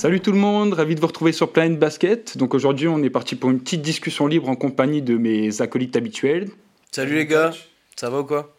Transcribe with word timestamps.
Salut 0.00 0.20
tout 0.20 0.32
le 0.32 0.38
monde, 0.38 0.72
ravi 0.72 0.94
de 0.94 1.00
vous 1.00 1.08
retrouver 1.08 1.32
sur 1.32 1.52
Planet 1.52 1.78
Basket. 1.78 2.38
Donc 2.38 2.54
aujourd'hui, 2.54 2.88
on 2.88 3.02
est 3.02 3.10
parti 3.10 3.36
pour 3.36 3.50
une 3.50 3.60
petite 3.60 3.82
discussion 3.82 4.26
libre 4.28 4.48
en 4.48 4.56
compagnie 4.56 5.02
de 5.02 5.18
mes 5.18 5.60
acolytes 5.60 5.94
habituels. 5.94 6.48
Salut 6.90 7.16
les 7.16 7.26
gars, 7.26 7.50
ça 7.96 8.08
va 8.08 8.20
ou 8.20 8.24
quoi? 8.24 8.56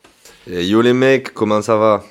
Eh, 0.47 0.63
Yo 0.67 0.83
les 0.83 0.93
mecs, 0.93 1.33
comment 1.33 1.63
ça 1.63 1.77
va? 1.77 2.03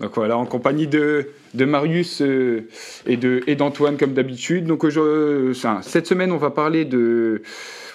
Donc 0.00 0.12
voilà, 0.14 0.36
en 0.36 0.44
compagnie 0.44 0.86
de, 0.86 1.30
de 1.54 1.64
Marius 1.64 2.20
euh, 2.20 2.68
et 3.06 3.16
de 3.16 3.42
et 3.46 3.54
d'Antoine 3.54 3.96
comme 3.96 4.12
d'habitude. 4.12 4.66
Donc 4.66 4.84
enfin, 4.84 5.80
cette 5.82 6.06
semaine, 6.06 6.32
on 6.32 6.36
va 6.36 6.50
parler 6.50 6.84
de 6.84 7.42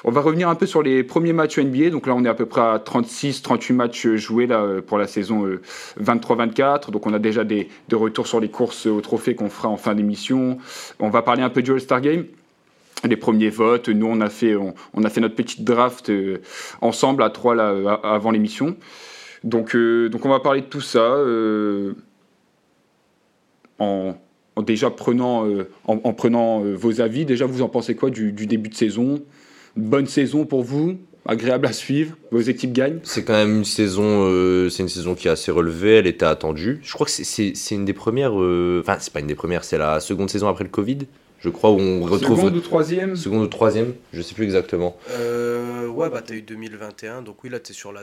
on 0.03 0.09
va 0.09 0.21
revenir 0.21 0.49
un 0.49 0.55
peu 0.55 0.65
sur 0.65 0.81
les 0.81 1.03
premiers 1.03 1.33
matchs 1.33 1.59
NBA. 1.59 1.91
Donc 1.91 2.07
là, 2.07 2.15
on 2.15 2.25
est 2.25 2.29
à 2.29 2.33
peu 2.33 2.47
près 2.47 2.61
à 2.61 2.79
36, 2.79 3.43
38 3.43 3.73
matchs 3.73 4.07
joués 4.15 4.47
là, 4.47 4.61
euh, 4.61 4.81
pour 4.81 4.97
la 4.97 5.05
saison 5.05 5.45
euh, 5.45 5.61
23-24. 6.01 6.89
Donc 6.89 7.05
on 7.05 7.13
a 7.13 7.19
déjà 7.19 7.43
des, 7.43 7.69
des 7.87 7.95
retours 7.95 8.25
sur 8.25 8.39
les 8.39 8.49
courses 8.49 8.87
au 8.87 8.99
trophée 9.01 9.35
qu'on 9.35 9.49
fera 9.49 9.69
en 9.69 9.77
fin 9.77 9.93
d'émission. 9.93 10.57
On 10.99 11.09
va 11.09 11.21
parler 11.21 11.43
un 11.43 11.51
peu 11.51 11.61
du 11.61 11.71
All-Star 11.71 12.01
Game. 12.01 12.25
Les 13.03 13.17
premiers 13.17 13.49
votes, 13.49 13.89
nous 13.89 14.05
on 14.05 14.21
a 14.21 14.29
fait, 14.29 14.55
on, 14.55 15.03
a 15.03 15.09
fait 15.09 15.21
notre 15.21 15.35
petite 15.35 15.63
draft 15.63 16.09
euh, 16.09 16.37
ensemble 16.81 17.23
à 17.23 17.31
trois 17.31 17.55
là, 17.55 17.71
euh, 17.71 17.97
avant 18.03 18.29
l'émission. 18.29 18.75
Donc, 19.43 19.75
euh, 19.75 20.09
donc 20.09 20.25
on 20.25 20.29
va 20.29 20.39
parler 20.39 20.61
de 20.61 20.65
tout 20.67 20.81
ça 20.81 20.99
euh, 20.99 21.93
en, 23.79 24.15
en 24.55 24.61
déjà 24.61 24.89
prenant, 24.91 25.47
euh, 25.47 25.69
en, 25.87 25.99
en 26.03 26.13
prenant 26.13 26.63
euh, 26.63 26.75
vos 26.75 27.01
avis. 27.01 27.25
Déjà, 27.25 27.45
vous 27.45 27.61
en 27.61 27.69
pensez 27.69 27.95
quoi 27.95 28.09
du, 28.09 28.31
du 28.31 28.45
début 28.47 28.69
de 28.69 28.75
saison? 28.75 29.21
Bonne 29.75 30.07
saison 30.07 30.45
pour 30.45 30.63
vous? 30.63 30.97
Agréable 31.25 31.67
à 31.67 31.73
suivre? 31.73 32.15
Vos 32.31 32.39
équipes 32.39 32.73
gagnent? 32.73 32.99
C'est 33.03 33.23
quand 33.23 33.33
même 33.33 33.57
une 33.57 33.65
saison, 33.65 34.25
euh, 34.27 34.69
c'est 34.69 34.81
une 34.83 34.89
saison 34.89 35.13
qui 35.15 35.27
est 35.27 35.31
assez 35.31 35.51
relevée, 35.51 35.95
elle 35.97 36.07
était 36.07 36.25
attendue. 36.25 36.79
Je 36.83 36.91
crois 36.93 37.05
que 37.05 37.11
c'est- 37.11 37.71
une 37.75 37.85
des 37.85 37.93
premières, 37.93 38.39
euh, 38.41 38.81
enfin 38.81 38.97
c'est 38.99 39.13
pas 39.13 39.19
une 39.19 39.27
des 39.27 39.35
premières, 39.35 39.63
c'est 39.63 39.77
la 39.77 39.99
seconde 39.99 40.31
saison 40.31 40.47
après 40.47 40.63
le 40.63 40.71
Covid, 40.71 40.97
je 41.39 41.49
crois, 41.49 41.69
où 41.69 41.79
on 41.79 42.01
retrouve 42.01 42.37
Seconde 42.39 42.55
ou 42.55 42.59
troisième? 42.59 43.15
Seconde 43.15 43.43
ou 43.43 43.47
troisième, 43.47 43.93
je 44.13 44.21
sais 44.23 44.33
plus 44.33 44.45
exactement. 44.45 44.97
euh, 45.11 45.87
Ouais, 45.89 46.09
bah 46.09 46.23
t'as 46.25 46.33
eu 46.33 46.41
2021, 46.41 47.21
donc 47.21 47.43
oui, 47.43 47.51
là 47.51 47.59
t'es 47.59 47.73
sur 47.73 47.91
la 47.93 48.01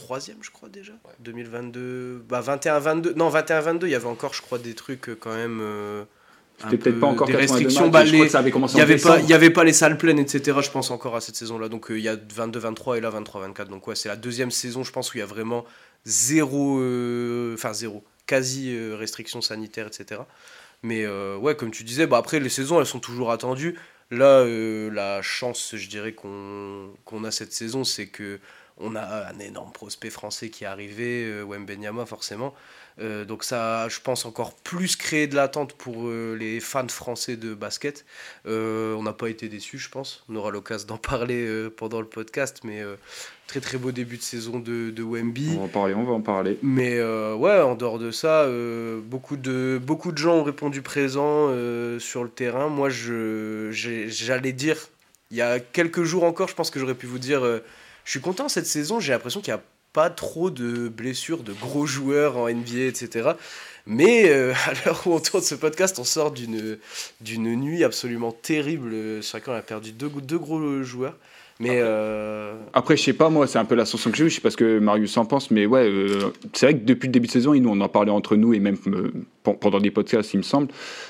troisième, 0.00 0.38
je 0.42 0.50
crois 0.50 0.68
déjà. 0.68 0.92
2022, 1.20 2.24
bah 2.28 2.42
21-22, 2.42 3.14
non 3.14 3.30
21-22, 3.30 3.86
il 3.86 3.90
y 3.90 3.94
avait 3.94 4.06
encore, 4.06 4.34
je 4.34 4.42
crois, 4.42 4.58
des 4.58 4.74
trucs 4.74 5.08
euh, 5.08 5.16
quand 5.18 5.34
même. 5.34 5.60
euh, 5.62 6.04
C'était 6.58 6.76
peut-être 6.76 6.94
peu- 6.94 7.00
pas 7.00 7.06
encore 7.06 7.26
des 7.26 7.32
82 7.34 7.52
restrictions. 7.54 7.82
matchs, 7.90 7.92
bah, 7.92 8.04
je 8.04 8.10
crois 8.10 8.18
les- 8.20 8.26
que 8.26 8.32
ça 8.32 8.38
avait 8.40 8.50
commencé 8.50 8.74
Il 8.74 8.76
n'y 8.76 8.82
avait, 8.82 8.96
pas, 8.98 9.20
y 9.20 9.32
avait 9.32 9.50
pas 9.50 9.64
les 9.64 9.72
salles 9.72 9.96
pleines, 9.96 10.18
etc. 10.18 10.58
Je 10.62 10.70
pense 10.70 10.90
encore 10.90 11.16
à 11.16 11.20
cette 11.20 11.36
saison-là. 11.36 11.68
Donc 11.68 11.90
euh, 11.90 11.98
il 11.98 12.04
y 12.04 12.08
a 12.08 12.16
22-23 12.16 12.96
et 12.98 13.00
là 13.00 13.10
23-24. 13.10 13.68
Donc 13.68 13.86
ouais, 13.86 13.94
c'est 13.94 14.08
la 14.08 14.16
deuxième 14.16 14.50
saison, 14.50 14.82
je 14.84 14.92
pense, 14.92 15.12
où 15.12 15.16
il 15.16 15.20
y 15.20 15.22
a 15.22 15.26
vraiment 15.26 15.64
zéro, 16.04 16.80
euh, 16.80 17.54
enfin 17.54 17.72
zéro, 17.72 18.04
quasi 18.26 18.74
euh, 18.74 18.94
restriction 18.96 19.40
sanitaire, 19.40 19.86
etc. 19.86 20.20
Mais 20.82 21.04
euh, 21.04 21.36
ouais, 21.36 21.54
comme 21.56 21.70
tu 21.70 21.84
disais, 21.84 22.06
bah, 22.06 22.18
après 22.18 22.40
les 22.40 22.48
saisons, 22.48 22.78
elles 22.80 22.86
sont 22.86 23.00
toujours 23.00 23.30
attendues. 23.32 23.78
Là, 24.10 24.40
euh, 24.40 24.90
la 24.92 25.22
chance, 25.22 25.76
je 25.76 25.88
dirais, 25.88 26.12
qu'on 26.12 26.88
qu'on 27.04 27.22
a 27.24 27.30
cette 27.30 27.52
saison, 27.52 27.84
c'est 27.84 28.06
que 28.08 28.38
on 28.80 28.96
a 28.96 29.28
un 29.30 29.38
énorme 29.38 29.72
prospect 29.72 30.10
français 30.10 30.50
qui 30.50 30.64
est 30.64 30.66
arrivé, 30.66 31.24
euh, 31.24 31.44
Wembenyama 31.44 32.06
forcément. 32.06 32.54
Euh, 33.00 33.24
donc 33.24 33.44
ça, 33.44 33.88
je 33.88 34.00
pense, 34.00 34.24
encore 34.24 34.54
plus 34.54 34.96
créer 34.96 35.26
de 35.26 35.34
l'attente 35.34 35.72
pour 35.74 36.08
euh, 36.08 36.36
les 36.38 36.60
fans 36.60 36.88
français 36.88 37.36
de 37.36 37.54
basket. 37.54 38.04
Euh, 38.46 38.94
on 38.94 39.02
n'a 39.02 39.12
pas 39.12 39.28
été 39.28 39.48
déçus, 39.48 39.78
je 39.78 39.88
pense. 39.88 40.24
On 40.28 40.36
aura 40.36 40.50
l'occasion 40.50 40.86
d'en 40.88 40.96
parler 40.98 41.68
pendant 41.76 42.00
le 42.00 42.06
podcast, 42.06 42.60
mais 42.64 42.82
très 43.46 43.60
très 43.60 43.78
beau 43.78 43.90
début 43.92 44.16
de 44.16 44.22
saison 44.22 44.58
de, 44.58 44.90
de 44.90 45.02
Wemby. 45.02 45.50
On 45.54 45.58
va 45.58 45.64
en 45.64 45.68
parler, 45.68 45.94
on 45.94 46.04
va 46.04 46.12
en 46.12 46.20
parler. 46.20 46.58
Mais 46.62 47.02
ouais, 47.02 47.60
en 47.60 47.74
dehors 47.74 47.98
de 47.98 48.10
ça, 48.10 48.46
beaucoup, 49.04 49.36
de, 49.36 49.80
beaucoup 49.82 50.12
de 50.12 50.18
gens 50.18 50.36
ont 50.36 50.44
répondu 50.44 50.82
présent 50.82 51.48
sur 51.98 52.22
le 52.22 52.30
terrain. 52.30 52.68
Moi, 52.68 52.88
j'allais 52.90 54.52
dire, 54.52 54.76
il 55.30 55.36
y 55.36 55.42
a 55.42 55.60
quelques 55.60 56.02
jours 56.02 56.24
encore, 56.24 56.48
je 56.48 56.54
pense 56.54 56.70
que 56.70 56.78
j'aurais 56.78 56.94
pu 56.94 57.06
vous 57.06 57.18
dire, 57.18 57.42
je 58.04 58.10
suis 58.10 58.20
content 58.20 58.48
cette 58.48 58.66
saison, 58.66 59.00
j'ai 59.00 59.12
l'impression 59.12 59.40
qu'il 59.40 59.52
n'y 59.52 59.58
a 59.58 59.62
pas 59.92 60.10
trop 60.10 60.50
de 60.50 60.88
blessures 60.88 61.42
de 61.42 61.52
gros 61.52 61.84
joueurs 61.86 62.36
en 62.36 62.48
NBA, 62.48 62.82
etc. 62.86 63.30
Mais 63.86 64.28
euh, 64.30 64.52
à 64.66 64.72
l'heure 64.84 65.02
où 65.06 65.12
on 65.14 65.20
tourne 65.20 65.42
ce 65.42 65.54
podcast, 65.54 65.98
on 65.98 66.04
sort 66.04 66.30
d'une, 66.30 66.78
d'une 67.20 67.54
nuit 67.56 67.82
absolument 67.84 68.30
terrible. 68.32 68.94
Chacun 69.22 69.52
a 69.54 69.62
perdu 69.62 69.92
deux, 69.92 70.08
deux 70.08 70.38
gros 70.38 70.82
joueurs. 70.82 71.16
Mais 71.62 71.78
euh, 71.82 72.54
Après, 72.72 72.96
je 72.96 73.02
sais 73.02 73.12
pas, 73.12 73.28
moi, 73.28 73.46
c'est 73.46 73.58
un 73.58 73.66
peu 73.66 73.74
la 73.74 73.84
sensation 73.84 74.10
que 74.10 74.16
j'ai 74.16 74.24
eue. 74.24 74.30
Je 74.30 74.36
sais 74.36 74.40
pas 74.40 74.48
ce 74.50 74.56
que 74.56 74.78
Marius 74.78 75.14
en 75.18 75.26
pense, 75.26 75.50
mais 75.50 75.66
ouais, 75.66 75.86
euh, 75.90 76.30
c'est 76.54 76.64
vrai 76.66 76.74
que 76.78 76.84
depuis 76.86 77.08
le 77.08 77.12
début 77.12 77.26
de 77.26 77.32
saison, 77.32 77.52
et 77.52 77.60
nous, 77.60 77.68
on 77.68 77.78
en 77.82 77.88
parlait 77.90 78.10
entre 78.10 78.34
nous 78.36 78.54
et 78.54 78.60
même 78.60 78.78
euh, 78.86 79.12
pen- 79.42 79.58
pendant 79.60 79.78
des 79.78 79.90
podcasts, 79.90 80.32
il 80.32 80.38
me 80.38 80.42
semble. 80.42 80.68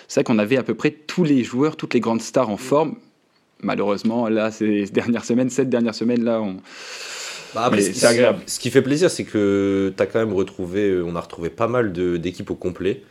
C'est 0.08 0.20
vrai 0.20 0.24
qu'on 0.24 0.40
avait 0.40 0.56
à 0.56 0.64
peu 0.64 0.74
près 0.74 0.90
tous 0.90 1.22
les 1.22 1.44
joueurs, 1.44 1.76
toutes 1.76 1.94
les 1.94 2.00
grandes 2.00 2.20
stars 2.22 2.48
en 2.50 2.56
forme. 2.56 2.96
Malheureusement, 3.62 4.28
là, 4.28 4.50
ces 4.50 4.84
dernières 4.92 5.24
semaines, 5.24 5.50
cette 5.50 5.68
dernière 5.70 5.94
semaine, 5.94 6.24
là, 6.24 6.40
on... 6.40 6.56
Bah, 7.54 7.62
après, 7.64 7.78
Mais 7.78 7.82
ce- 7.82 7.92
c'est 7.92 8.06
agréable. 8.06 8.40
Ce 8.46 8.58
qui 8.60 8.70
fait 8.70 8.82
plaisir, 8.82 9.10
c'est 9.10 9.24
que 9.24 9.92
tu 9.96 10.02
as 10.02 10.06
quand 10.06 10.20
même 10.20 10.32
retrouvé, 10.34 10.90
euh, 10.90 11.04
on 11.04 11.16
a 11.16 11.20
retrouvé 11.20 11.50
pas 11.50 11.66
mal 11.68 11.92
de- 11.92 12.16
d'équipes 12.16 12.50
au 12.50 12.54
complet. 12.54 13.02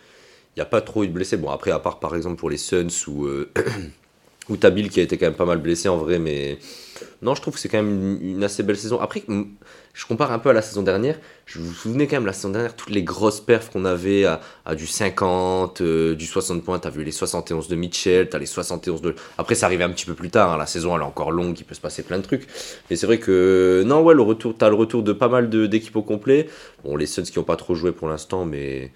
Il 0.55 0.59
n'y 0.59 0.61
a 0.61 0.65
pas 0.65 0.81
trop 0.81 1.03
eu 1.03 1.07
de 1.07 1.13
blessés. 1.13 1.37
Bon, 1.37 1.49
après, 1.49 1.71
à 1.71 1.79
part 1.79 1.99
par 1.99 2.15
exemple 2.15 2.37
pour 2.37 2.49
les 2.49 2.57
Suns 2.57 2.87
ou, 3.07 3.25
euh, 3.25 3.51
ou 4.49 4.57
Tabil 4.57 4.89
qui 4.89 4.99
a 4.99 5.03
été 5.03 5.17
quand 5.17 5.27
même 5.27 5.35
pas 5.35 5.45
mal 5.45 5.59
blessé 5.59 5.89
en 5.89 5.97
vrai, 5.97 6.19
mais 6.19 6.57
non, 7.21 7.35
je 7.35 7.41
trouve 7.41 7.53
que 7.53 7.59
c'est 7.59 7.69
quand 7.69 7.83
même 7.83 8.17
une, 8.21 8.29
une 8.37 8.43
assez 8.43 8.63
belle 8.63 8.77
saison. 8.77 8.99
Après, 8.99 9.23
je 9.93 10.05
compare 10.05 10.31
un 10.31 10.39
peu 10.39 10.49
à 10.49 10.53
la 10.53 10.61
saison 10.61 10.81
dernière. 10.81 11.19
Je 11.45 11.59
vous 11.59 11.73
souvenez 11.73 12.07
quand 12.07 12.17
même 12.17 12.25
la 12.25 12.33
saison 12.33 12.49
dernière, 12.49 12.75
toutes 12.75 12.91
les 12.91 13.03
grosses 13.03 13.41
perfs 13.41 13.69
qu'on 13.71 13.85
avait 13.85 14.25
à, 14.25 14.39
du 14.75 14.87
50, 14.87 15.81
euh, 15.81 16.15
du 16.15 16.25
60 16.25 16.63
points. 16.63 16.79
T'as 16.79 16.89
vu 16.89 17.03
les 17.03 17.11
71 17.11 17.67
de 17.67 17.75
Mitchell, 17.75 18.29
t'as 18.29 18.37
les 18.37 18.45
71 18.45 19.01
de. 19.01 19.15
Après, 19.37 19.55
ça 19.55 19.65
arrivait 19.65 19.83
un 19.83 19.89
petit 19.89 20.05
peu 20.05 20.13
plus 20.13 20.29
tard. 20.29 20.53
hein. 20.53 20.57
La 20.57 20.67
saison, 20.67 20.95
elle 20.95 21.01
est 21.01 21.05
encore 21.05 21.31
longue, 21.31 21.59
il 21.59 21.63
peut 21.63 21.75
se 21.75 21.81
passer 21.81 22.03
plein 22.03 22.17
de 22.17 22.23
trucs. 22.23 22.47
Mais 22.89 22.95
c'est 22.95 23.07
vrai 23.07 23.19
que 23.19 23.83
non, 23.85 24.01
ouais, 24.01 24.13
le 24.13 24.21
retour, 24.21 24.55
t'as 24.57 24.69
le 24.69 24.75
retour 24.75 25.03
de 25.03 25.13
pas 25.13 25.27
mal 25.27 25.49
d'équipes 25.49 25.95
au 25.95 26.03
complet. 26.03 26.47
Bon, 26.83 26.95
les 26.95 27.05
Suns 27.05 27.23
qui 27.23 27.37
n'ont 27.39 27.45
pas 27.45 27.57
trop 27.57 27.75
joué 27.75 27.91
pour 27.91 28.07
l'instant, 28.07 28.45
mais 28.45 28.91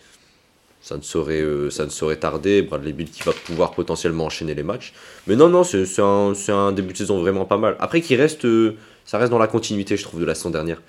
ça 0.83 0.97
ne 0.97 1.01
saurait, 1.01 1.41
euh, 1.41 1.69
ça 1.69 1.85
ne 1.85 1.89
saurait 1.89 2.17
tarder. 2.17 2.61
Bradley 2.61 2.91
Bill 2.91 3.09
qui 3.09 3.23
va 3.23 3.31
pouvoir 3.31 3.71
potentiellement 3.71 4.25
enchaîner 4.25 4.53
les 4.53 4.63
matchs. 4.63 4.93
Mais 5.27 5.37
non, 5.37 5.47
non, 5.47 5.63
c'est 5.63 6.01
un, 6.01 6.71
début 6.73 6.91
de 6.91 6.97
saison 6.97 7.19
vraiment 7.21 7.45
pas 7.45 7.57
mal. 7.57 7.77
Après, 7.79 8.01
qui 8.01 8.17
reste, 8.17 8.43
euh, 8.43 8.75
ça 9.05 9.17
reste 9.17 9.31
dans 9.31 9.39
la 9.39 9.47
continuité, 9.47 9.97
je 9.97 10.03
trouve, 10.03 10.19
de 10.19 10.25
la 10.25 10.35
saison 10.35 10.49
dernière. 10.49 10.81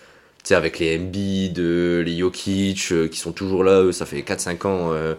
Tu 0.44 0.48
sais, 0.48 0.54
avec 0.54 0.78
les 0.78 0.98
Embiid, 0.98 1.58
euh, 1.58 2.02
les 2.02 2.18
Jokic, 2.18 2.92
euh, 2.92 3.08
qui 3.08 3.18
sont 3.18 3.32
toujours 3.32 3.64
là, 3.64 3.82
eux, 3.82 3.92
ça 3.92 4.06
fait 4.06 4.20
4-5 4.20 4.66
ans, 4.66 4.92
euh, 4.92 5.14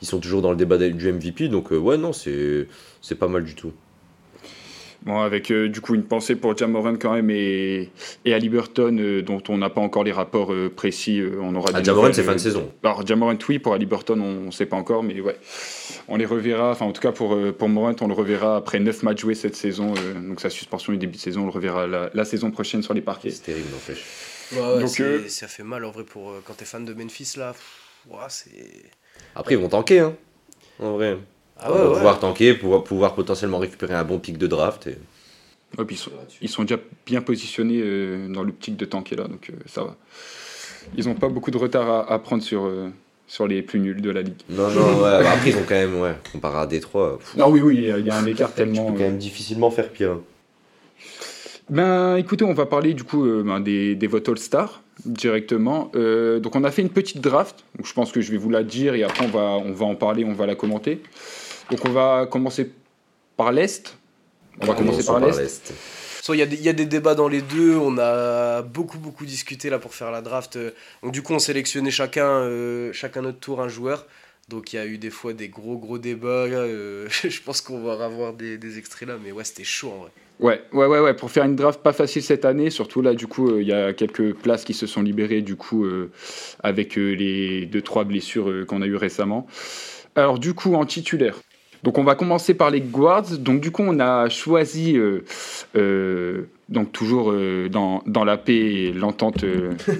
ils 0.00 0.06
sont 0.06 0.20
toujours 0.20 0.42
dans 0.42 0.50
le 0.50 0.56
débat 0.56 0.78
du 0.78 1.12
MVP. 1.12 1.48
Donc, 1.48 1.70
ouais, 1.72 1.96
non, 1.96 2.12
c'est 2.12 2.68
pas 3.18 3.28
mal 3.28 3.44
du 3.44 3.54
tout. 3.54 3.72
Bon, 5.04 5.20
avec 5.20 5.50
euh, 5.50 5.68
du 5.68 5.80
coup 5.80 5.96
une 5.96 6.04
pensée 6.04 6.36
pour 6.36 6.56
Jamoran 6.56 6.94
quand 6.94 7.12
même 7.12 7.28
et, 7.30 7.90
et 8.24 8.34
Ali 8.34 8.48
Burton, 8.48 8.96
euh, 9.00 9.20
dont 9.22 9.42
on 9.48 9.58
n'a 9.58 9.68
pas 9.68 9.80
encore 9.80 10.04
les 10.04 10.12
rapports 10.12 10.52
euh, 10.52 10.68
précis. 10.74 11.18
euh, 11.20 11.38
on 11.40 11.54
aura 11.56 11.70
Ah, 11.74 11.82
Jamoran, 11.82 12.12
c'est 12.12 12.22
fin 12.22 12.34
de 12.34 12.38
saison. 12.38 12.70
Alors, 12.84 13.04
Jamorant, 13.04 13.36
oui, 13.48 13.58
pour 13.58 13.74
Ali 13.74 13.84
Burton, 13.86 14.20
on 14.20 14.46
ne 14.46 14.50
sait 14.52 14.66
pas 14.66 14.76
encore, 14.76 15.02
mais 15.02 15.20
ouais. 15.20 15.36
On 16.06 16.16
les 16.16 16.24
reverra, 16.26 16.70
enfin, 16.70 16.86
en 16.86 16.92
tout 16.92 17.00
cas, 17.02 17.10
pour, 17.10 17.34
euh, 17.34 17.52
pour 17.52 17.68
Morant, 17.68 17.94
on 18.00 18.06
le 18.06 18.14
reverra 18.14 18.56
après 18.56 18.78
9 18.78 19.02
matchs 19.02 19.20
joués 19.22 19.34
cette 19.34 19.56
saison. 19.56 19.92
euh, 19.98 20.14
donc, 20.28 20.40
sa 20.40 20.50
suspension 20.50 20.92
et 20.92 20.96
début 20.98 21.16
de 21.16 21.20
saison, 21.20 21.42
on 21.42 21.46
le 21.46 21.50
reverra 21.52 21.86
la, 21.88 22.10
la 22.14 22.24
saison 22.24 22.50
prochaine 22.52 22.82
sur 22.82 22.94
les 22.94 23.00
parquets. 23.02 23.30
C'est 23.30 23.42
terrible, 23.42 23.68
n'empêche. 23.72 24.04
ouais, 24.52 24.58
ouais, 24.60 24.80
Donc, 24.82 25.00
euh, 25.00 25.26
ça 25.28 25.48
fait 25.48 25.64
mal 25.64 25.84
en 25.84 25.90
vrai 25.90 26.04
pour 26.04 26.30
euh, 26.30 26.42
quand 26.44 26.54
t'es 26.54 26.64
fan 26.64 26.84
de 26.84 26.94
Memphis 26.94 27.34
là. 27.38 27.52
pff, 27.52 28.08
ouah, 28.08 28.28
c'est. 28.28 28.50
Après, 29.34 29.54
ils 29.54 29.60
vont 29.60 29.68
tanker, 29.68 29.98
hein, 30.00 30.14
en 30.78 30.92
vrai. 30.92 31.18
Ah 31.64 31.72
ouais, 31.72 31.80
ouais. 31.80 31.92
pouvoir 31.94 32.18
tanker, 32.18 32.54
pouvoir, 32.54 32.84
pouvoir 32.84 33.14
potentiellement 33.14 33.58
récupérer 33.58 33.94
un 33.94 34.04
bon 34.04 34.18
pic 34.18 34.38
de 34.38 34.46
draft. 34.46 34.86
Et... 34.86 34.98
Ouais, 35.78 35.84
puis 35.84 35.96
ils, 35.96 35.98
sont, 35.98 36.10
ils 36.42 36.48
sont 36.48 36.62
déjà 36.62 36.78
bien 37.06 37.22
positionnés 37.22 37.80
euh, 37.82 38.28
dans 38.28 38.42
l'optique 38.42 38.76
de 38.76 38.84
tanker 38.84 39.16
là, 39.16 39.24
donc 39.28 39.48
euh, 39.50 39.54
ça 39.66 39.84
va. 39.84 39.96
Ils 40.96 41.06
n'ont 41.06 41.14
pas 41.14 41.28
beaucoup 41.28 41.50
de 41.50 41.58
retard 41.58 41.88
à, 41.88 42.12
à 42.12 42.18
prendre 42.18 42.42
sur, 42.42 42.64
euh, 42.66 42.88
sur 43.26 43.46
les 43.46 43.62
plus 43.62 43.78
nuls 43.80 44.02
de 44.02 44.10
la 44.10 44.22
ligue. 44.22 44.34
Non, 44.50 44.68
non, 44.70 44.94
ouais. 44.96 45.22
bah 45.22 45.30
après, 45.32 45.50
ils 45.50 45.56
ont 45.56 45.62
quand 45.66 45.74
même, 45.76 45.98
ouais, 46.00 46.14
comparé 46.32 46.58
à 46.58 46.66
Détroit, 46.66 47.18
pff, 47.18 47.36
Non, 47.36 47.48
oui, 47.48 47.60
oui, 47.62 47.76
il 47.76 48.06
y 48.06 48.10
a- 48.10 48.16
un 48.16 48.26
écart 48.26 48.48
tu 48.50 48.56
peux 48.56 48.64
tellement. 48.64 48.86
quand 48.92 48.98
même 48.98 49.16
difficilement 49.18 49.70
faire 49.70 49.88
pire. 49.90 50.16
Ben, 51.70 52.16
écoutez, 52.16 52.44
on 52.44 52.52
va 52.52 52.66
parler 52.66 52.92
du 52.92 53.04
coup 53.04 53.24
euh, 53.24 53.42
ben, 53.42 53.60
des, 53.60 53.94
des 53.94 54.06
votes 54.06 54.28
All-Star 54.28 54.82
directement. 55.06 55.90
Euh, 55.94 56.38
donc, 56.40 56.54
on 56.56 56.64
a 56.64 56.70
fait 56.70 56.82
une 56.82 56.90
petite 56.90 57.20
draft. 57.20 57.64
Donc, 57.76 57.86
je 57.86 57.92
pense 57.94 58.12
que 58.12 58.20
je 58.20 58.30
vais 58.30 58.36
vous 58.36 58.50
la 58.50 58.62
dire 58.62 58.94
et 58.94 59.04
après, 59.04 59.24
on 59.24 59.28
va, 59.28 59.40
on 59.64 59.72
va 59.72 59.86
en 59.86 59.94
parler, 59.94 60.24
on 60.24 60.34
va 60.34 60.44
la 60.46 60.54
commenter. 60.54 61.00
Donc, 61.72 61.84
on 61.86 61.90
va 61.90 62.26
commencer 62.30 62.70
par 63.36 63.50
l'Est. 63.50 63.96
On 64.60 64.66
va 64.66 64.74
commencer 64.74 65.04
par 65.04 65.18
l'Est. 65.20 65.72
So, 66.22 66.34
Il 66.34 66.38
y, 66.38 66.42
a 66.42 66.46
des- 66.46 66.56
il 66.56 66.62
y 66.62 66.68
a 66.68 66.72
des 66.72 66.86
débats 66.86 67.16
dans 67.16 67.26
les 67.26 67.42
deux, 67.42 67.74
on 67.76 67.98
a 67.98 68.62
beaucoup 68.62 68.98
beaucoup 68.98 69.24
discuté 69.26 69.70
là 69.70 69.80
pour 69.80 69.92
faire 69.92 70.12
la 70.12 70.20
draft. 70.20 70.54
Euh, 70.54 70.70
Donc 71.02 71.10
du 71.10 71.20
coup 71.22 71.32
on 71.32 71.40
sélectionnait 71.40 71.90
chacun, 71.90 72.28
euh, 72.28 72.92
chacun 72.92 73.22
notre 73.22 73.40
tour 73.40 73.60
un 73.60 73.66
joueur. 73.68 74.06
Donc 74.48 74.72
il 74.72 74.76
y 74.76 74.78
a 74.78 74.86
eu 74.86 74.98
des 74.98 75.10
fois 75.10 75.32
des 75.32 75.48
gros 75.48 75.76
gros 75.78 75.98
débats. 75.98 76.28
euh, 76.46 77.08
je 77.28 77.40
pense 77.42 77.60
qu'on 77.60 77.82
va 77.82 78.04
avoir 78.04 78.34
des, 78.34 78.56
des 78.56 78.78
extraits 78.78 79.08
là, 79.08 79.16
mais 79.24 79.32
ouais 79.32 79.42
c'était 79.42 79.64
chaud 79.64 79.90
en 79.96 79.98
vrai. 80.02 80.10
Ouais, 80.38 80.62
ouais, 80.72 80.86
ouais, 80.86 81.00
ouais, 81.00 81.14
pour 81.14 81.30
faire 81.32 81.44
une 81.44 81.56
draft 81.56 81.80
pas 81.82 81.92
facile 81.92 82.22
cette 82.22 82.44
année, 82.44 82.70
surtout 82.70 83.00
là, 83.02 83.14
du 83.14 83.26
coup, 83.26 83.48
euh, 83.50 83.62
il 83.62 83.66
y 83.68 83.72
a 83.72 83.92
quelques 83.92 84.32
places 84.34 84.64
qui 84.64 84.74
se 84.74 84.86
sont 84.86 85.02
libérées, 85.02 85.40
du 85.42 85.54
coup, 85.56 85.84
euh, 85.84 86.10
avec 86.62 86.98
euh, 86.98 87.12
les 87.14 87.66
deux, 87.66 87.82
trois 87.82 88.02
blessures 88.04 88.48
euh, 88.50 88.64
qu'on 88.64 88.82
a 88.82 88.86
eues 88.86 88.96
récemment. 88.96 89.46
Alors, 90.16 90.40
du 90.40 90.52
coup, 90.54 90.74
en 90.74 90.84
titulaire, 90.84 91.36
Donc 91.82 91.98
on 91.98 92.04
va 92.04 92.14
commencer 92.14 92.54
par 92.54 92.70
les 92.70 92.80
guards. 92.80 93.38
Donc 93.38 93.60
du 93.60 93.70
coup 93.70 93.82
on 93.84 93.98
a 93.98 94.28
choisi, 94.28 94.96
euh, 94.96 95.24
euh, 95.76 96.42
donc 96.68 96.92
toujours 96.92 97.32
euh, 97.32 97.68
dans, 97.68 98.02
dans, 98.06 98.24
la 98.24 98.36
paix 98.36 98.54
et 98.54 98.92
l'entente 98.92 99.44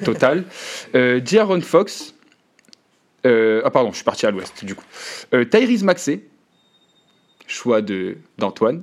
totale, 0.05 0.45
Jaron 1.25 1.61
Fox. 1.61 2.15
ah 3.25 3.71
pardon, 3.71 3.91
je 3.91 3.97
suis 3.97 4.05
parti 4.05 4.27
à 4.27 4.31
l'ouest 4.31 4.65
du 4.65 4.75
coup. 4.75 4.85
Tyrese 5.51 5.83
Maxey, 5.83 6.21
choix 7.47 7.81
d'Antoine. 8.39 8.83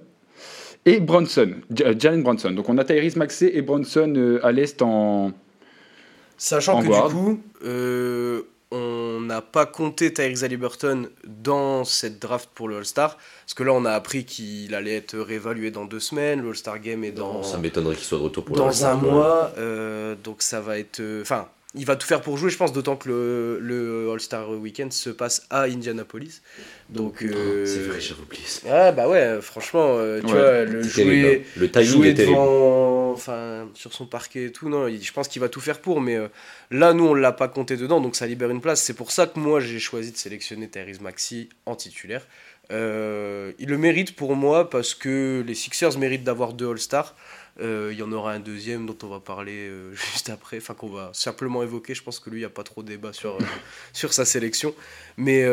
Et 0.85 1.01
Bronson, 1.01 1.55
Jalen 1.75 2.23
Bronson. 2.23 2.51
Donc 2.51 2.69
on 2.69 2.77
a 2.77 2.85
Tyrese 2.85 3.17
Maxey 3.17 3.51
et 3.53 3.61
Bronson 3.61 4.39
à 4.41 4.51
l'est 4.51 4.81
en... 4.81 5.33
Sachant 6.37 6.81
que 6.81 6.85
du 6.85 7.13
coup, 7.13 7.41
on 9.19 9.25
n'a 9.25 9.41
pas 9.41 9.65
compté 9.65 10.13
Tyrese 10.13 10.43
Halliburton 10.43 11.09
dans 11.25 11.83
cette 11.83 12.19
draft 12.19 12.49
pour 12.55 12.69
le 12.69 12.77
All-Star. 12.77 13.17
Parce 13.17 13.53
que 13.53 13.63
là, 13.63 13.73
on 13.73 13.83
a 13.83 13.91
appris 13.91 14.23
qu'il 14.23 14.73
allait 14.73 14.95
être 14.95 15.17
réévalué 15.17 15.71
dans 15.71 15.85
deux 15.85 15.99
semaines. 15.99 16.41
Le 16.41 16.49
All-Star 16.49 16.79
Game 16.79 17.03
est 17.03 17.11
dans. 17.11 17.43
ça 17.43 17.57
m'étonnerait 17.57 17.95
qu'il 17.95 18.05
soit 18.05 18.17
de 18.17 18.23
retour 18.23 18.45
pour 18.45 18.55
Dans 18.55 18.85
un 18.85 18.95
mois. 18.95 19.51
Euh, 19.57 20.15
donc 20.23 20.41
ça 20.41 20.61
va 20.61 20.79
être. 20.79 21.01
Euh, 21.01 21.21
enfin, 21.21 21.47
il 21.75 21.85
va 21.85 21.95
tout 21.95 22.07
faire 22.07 22.21
pour 22.21 22.35
jouer, 22.37 22.49
je 22.49 22.57
pense, 22.57 22.73
d'autant 22.73 22.95
que 22.95 23.07
le, 23.09 23.59
le 23.59 24.11
All-Star 24.11 24.49
Weekend 24.49 24.91
se 24.91 25.11
passe 25.11 25.45
à 25.51 25.63
Indianapolis. 25.63 26.41
Donc, 26.89 27.21
euh, 27.21 27.63
c'est 27.63 27.81
vrai, 27.81 28.01
j'avais 28.01 28.21
oublié 28.21 28.43
Ah, 28.67 28.91
bah 28.91 29.07
ouais, 29.07 29.39
franchement, 29.39 29.97
euh, 29.97 30.19
tu 30.19 30.27
vois, 30.31 30.63
le 30.63 30.81
jouer, 30.81 31.45
le 31.57 31.69
timing 31.69 32.13
devant, 32.15 33.11
enfin, 33.11 33.69
sur 33.75 33.93
son 33.93 34.07
parquet 34.07 34.45
et 34.45 34.51
tout, 34.51 34.67
non, 34.67 34.87
je 34.89 35.11
pense 35.13 35.27
qu'il 35.27 35.41
va 35.41 35.49
tout 35.49 35.61
faire 35.61 35.79
pour, 35.79 36.01
mais 36.01 36.15
euh, 36.15 36.27
là, 36.71 36.93
nous, 36.93 37.05
on 37.05 37.13
l'a 37.13 37.31
pas 37.31 37.47
compté 37.47 37.77
dedans, 37.77 38.01
donc 38.01 38.15
ça 38.15 38.25
libère 38.25 38.49
une 38.49 38.61
place. 38.61 38.81
C'est 38.81 38.95
pour 38.95 39.11
ça 39.11 39.27
que 39.27 39.39
moi, 39.39 39.59
j'ai 39.59 39.79
choisi 39.79 40.11
de 40.11 40.17
sélectionner 40.17 40.67
Tyrese 40.67 41.01
Maxi 41.01 41.49
en 41.67 41.75
titulaire. 41.75 42.25
il 42.71 42.75
le 43.67 43.77
mérite 43.77 44.15
pour 44.15 44.35
moi 44.35 44.71
parce 44.71 44.95
que 44.95 45.43
les 45.45 45.53
Sixers 45.53 45.99
méritent 45.99 46.23
d'avoir 46.23 46.53
deux 46.53 46.71
All-Stars. 46.71 47.15
Euh, 47.61 47.89
il 47.91 47.99
y 47.99 48.03
en 48.03 48.11
aura 48.11 48.33
un 48.33 48.39
deuxième 48.39 48.85
dont 48.85 48.97
on 49.03 49.07
va 49.07 49.19
parler 49.19 49.67
euh, 49.67 49.93
juste 50.13 50.29
après, 50.29 50.57
enfin 50.57 50.73
qu'on 50.73 50.89
va 50.89 51.11
simplement 51.13 51.63
évoquer. 51.63 51.93
Je 51.93 52.03
pense 52.03 52.19
que 52.19 52.29
lui, 52.29 52.37
il 52.37 52.41
n'y 52.41 52.45
a 52.45 52.49
pas 52.49 52.63
trop 52.63 52.83
de 52.83 52.87
débat 52.87 53.13
sur, 53.13 53.35
euh, 53.35 53.39
sur 53.93 54.13
sa 54.13 54.25
sélection. 54.25 54.73
Mais, 55.17 55.45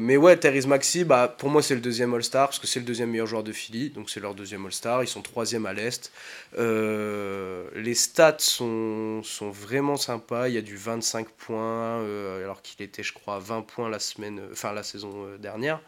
mais 0.00 0.18
ouais, 0.18 0.36
Therese 0.36 0.66
Maxi, 0.66 1.04
bah, 1.04 1.34
pour 1.38 1.48
moi, 1.48 1.62
c'est 1.62 1.74
le 1.74 1.80
deuxième 1.80 2.12
All-Star 2.12 2.48
parce 2.48 2.58
que 2.58 2.66
c'est 2.66 2.80
le 2.80 2.84
deuxième 2.84 3.10
meilleur 3.10 3.26
joueur 3.26 3.42
de 3.42 3.52
Philly. 3.52 3.88
Donc 3.88 4.10
c'est 4.10 4.20
leur 4.20 4.34
deuxième 4.34 4.66
All-Star. 4.66 5.02
Ils 5.02 5.08
sont 5.08 5.22
troisième 5.22 5.64
à 5.64 5.72
l'Est. 5.72 6.12
les 6.58 7.94
stats 7.94 8.36
sont, 8.38 9.22
sont 9.22 9.50
vraiment 9.50 9.96
sympas. 9.96 10.48
Il 10.48 10.54
y 10.54 10.58
a 10.58 10.62
du 10.62 10.76
25 10.76 11.28
points, 11.30 12.02
alors 12.42 12.60
qu'il 12.60 12.84
était, 12.84 13.02
je 13.02 13.14
crois, 13.14 13.38
20 13.38 13.62
points 13.62 13.88
la, 13.88 13.98
semaine, 13.98 14.42
enfin, 14.52 14.72
la 14.72 14.82
saison 14.82 15.26
dernière. 15.38 15.80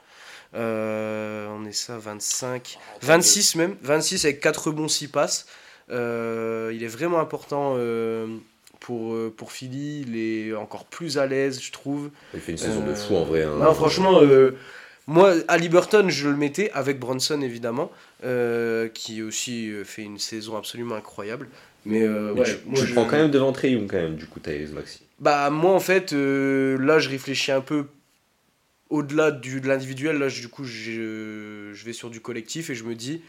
Euh, 0.54 1.46
on 1.50 1.64
est 1.64 1.72
ça, 1.72 1.98
25. 1.98 2.78
26 3.02 3.54
même. 3.56 3.76
26 3.82 4.24
avec 4.24 4.40
4 4.40 4.70
bons 4.70 4.88
6 4.88 5.08
passes. 5.08 5.46
Euh, 5.90 6.72
il 6.74 6.82
est 6.84 6.88
vraiment 6.88 7.20
important 7.20 7.74
euh, 7.76 8.26
pour, 8.80 9.16
pour 9.36 9.52
Philly. 9.52 10.04
Il 10.06 10.16
est 10.16 10.54
encore 10.54 10.84
plus 10.84 11.18
à 11.18 11.26
l'aise, 11.26 11.60
je 11.62 11.72
trouve. 11.72 12.10
Il 12.34 12.40
fait 12.40 12.52
une 12.52 12.58
saison 12.58 12.84
de 12.84 12.94
fou 12.94 13.16
en 13.16 13.24
vrai. 13.24 13.44
Hein. 13.44 13.56
Non, 13.58 13.74
franchement, 13.74 14.20
moi, 15.06 15.34
Ali 15.48 15.68
Burton, 15.68 16.08
je 16.08 16.28
le 16.28 16.36
mettais 16.36 16.70
avec 16.72 16.98
Bronson 16.98 17.40
évidemment, 17.42 17.90
qui 18.94 19.22
aussi 19.22 19.72
fait 19.84 20.02
une 20.02 20.18
saison 20.18 20.56
absolument 20.56 20.96
incroyable. 20.96 21.48
Mais, 21.86 22.06
ouais, 22.06 22.42
tu, 22.42 22.56
moi, 22.66 22.84
je 22.84 22.92
prends 22.92 23.06
quand 23.06 23.16
même 23.16 23.30
devant 23.30 23.52
Trey 23.52 23.72
quand 23.88 23.96
même, 23.96 24.16
du 24.16 24.26
coup, 24.26 24.38
Thaïs 24.38 24.70
Maxi. 24.70 25.00
Bah, 25.18 25.48
moi, 25.50 25.72
en 25.72 25.80
fait, 25.80 26.12
là, 26.12 26.98
je 26.98 27.08
réfléchis 27.08 27.52
un 27.52 27.62
peu 27.62 27.86
au-delà 28.90 29.30
de 29.30 29.68
l'individuel, 29.68 30.18
là, 30.18 30.28
du 30.28 30.48
coup, 30.48 30.64
je, 30.64 31.70
je, 31.72 31.84
vais 31.84 31.92
sur 31.92 32.10
du 32.10 32.20
collectif 32.20 32.70
et 32.70 32.74
je 32.74 32.84
me 32.84 32.94
dis, 32.94 33.22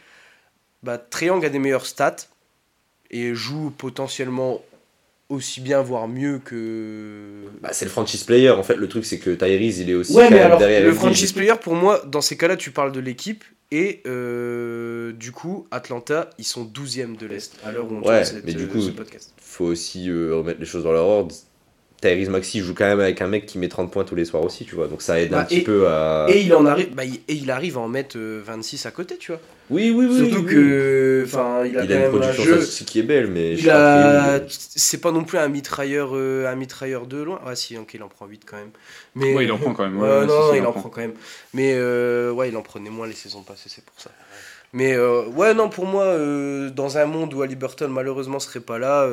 bah, 0.83 0.97
Triangle 0.97 1.45
a 1.45 1.49
des 1.49 1.59
meilleures 1.59 1.85
stats 1.85 2.27
et 3.11 3.33
joue 3.35 3.71
potentiellement 3.71 4.61
aussi 5.29 5.61
bien, 5.61 5.81
voire 5.81 6.07
mieux 6.07 6.39
que. 6.39 7.45
Bah, 7.61 7.69
c'est 7.71 7.85
le 7.85 7.91
franchise 7.91 8.23
player. 8.23 8.49
En 8.49 8.63
fait, 8.63 8.75
le 8.75 8.87
truc, 8.87 9.05
c'est 9.05 9.19
que 9.19 9.29
Tyrese, 9.29 9.79
il 9.79 9.89
est 9.89 9.93
aussi 9.93 10.13
ouais, 10.13 10.29
mais 10.29 10.39
alors, 10.39 10.59
derrière 10.59 10.83
Le 10.83 10.93
franchise 10.93 11.31
player, 11.31 11.53
pour 11.61 11.75
moi, 11.75 12.03
dans 12.05 12.21
ces 12.21 12.37
cas-là, 12.37 12.57
tu 12.57 12.71
parles 12.71 12.91
de 12.91 12.99
l'équipe. 12.99 13.43
Et 13.73 14.01
euh, 14.05 15.13
du 15.13 15.31
coup, 15.31 15.65
Atlanta, 15.71 16.29
ils 16.37 16.43
sont 16.43 16.65
12e 16.65 17.15
de 17.15 17.25
l'Est 17.25 17.53
à 17.63 17.71
l'heure 17.71 17.89
où 17.89 17.95
on 17.95 18.05
ouais, 18.05 18.23
mais 18.43 18.53
du 18.53 18.67
coup, 18.67 18.81
ce 18.81 18.89
podcast. 18.89 19.33
faut 19.37 19.63
aussi 19.63 20.09
euh, 20.09 20.35
remettre 20.35 20.59
les 20.59 20.65
choses 20.65 20.83
dans 20.83 20.91
leur 20.91 21.05
ordre. 21.05 21.33
Tyrese 22.01 22.30
Maxi 22.30 22.62
joue 22.62 22.74
quand 22.74 22.86
même 22.86 23.00
avec 23.00 23.21
un 23.21 23.27
mec 23.27 23.45
qui 23.45 23.59
met 23.59 23.68
30 23.68 23.92
points 23.92 24.03
tous 24.03 24.15
les 24.15 24.25
soirs 24.25 24.44
aussi, 24.44 24.65
tu 24.65 24.74
vois. 24.74 24.88
Donc 24.88 25.03
ça 25.03 25.21
aide 25.21 25.33
un 25.33 25.38
bah, 25.38 25.45
petit 25.45 25.62
peu 25.62 25.88
à. 25.88 26.25
Et 26.30 26.42
il, 26.42 26.53
en 26.56 26.65
arrive, 26.65 26.94
bah, 26.95 27.03
et 27.06 27.21
il 27.27 27.51
arrive 27.51 27.77
à 27.77 27.81
en 27.81 27.88
mettre 27.88 28.18
26 28.18 28.86
euh, 28.86 28.89
à 28.89 28.92
côté, 28.92 29.18
tu 29.18 29.31
vois. 29.31 29.39
Oui, 29.69 29.94
oui, 29.95 30.07
oui. 30.09 30.18
Surtout 30.18 30.44
que. 30.44 31.24
Enfin, 31.25 31.63
il 31.63 31.77
a, 31.77 31.83
il 31.83 31.94
a 31.94 32.06
une 32.06 32.09
production 32.09 32.44
jeu... 32.44 32.65
qui 32.88 33.00
est 33.00 33.03
belle, 33.03 33.27
mais. 33.27 33.53
Il 33.53 33.69
a... 33.69 34.39
C'est 34.50 35.00
pas 35.00 35.12
non 35.12 35.24
plus 35.24 35.38
un 35.38 35.48
mitrailleur, 35.48 36.12
euh, 36.13 36.51
un 36.51 36.56
mitrailleur 36.56 37.06
de 37.06 37.21
loin. 37.21 37.39
Ah, 37.45 37.56
si, 37.56 37.77
ok, 37.77 37.94
il 37.94 38.01
en 38.01 38.09
prend 38.09 38.25
8 38.25 38.45
quand 38.48 38.57
même. 38.57 38.71
Mais... 39.13 39.36
Ouais, 39.36 39.45
il 39.45 39.51
en 39.51 39.59
prend 39.59 39.74
quand 39.74 39.83
même. 39.83 39.92
Ouais, 40.01 40.25
non, 40.25 40.56
il, 40.56 40.65
en 40.65 40.71
prend. 40.71 40.89
quand 40.89 41.01
même. 41.01 41.13
Mais 41.53 41.74
euh, 41.75 42.31
ouais, 42.31 42.50
il 42.50 42.57
en 42.57 42.63
prenait 42.63 42.89
moins 42.89 43.06
les 43.06 43.13
saisons 43.13 43.44
passées, 43.44 43.69
c'est 43.69 43.86
pour 43.86 44.00
ça. 44.01 44.09
Mais 44.74 44.98
ouais, 44.98 45.53
non, 45.53 45.69
pour 45.69 45.86
moi, 45.86 46.18
dans 46.74 46.98
un 46.98 47.06
monde 47.06 47.33
où 47.33 47.44
Ali 47.44 47.56
Burton 47.56 47.92
malheureusement 47.92 48.39
serait 48.39 48.62
pas 48.62 48.80
là, 48.80 49.06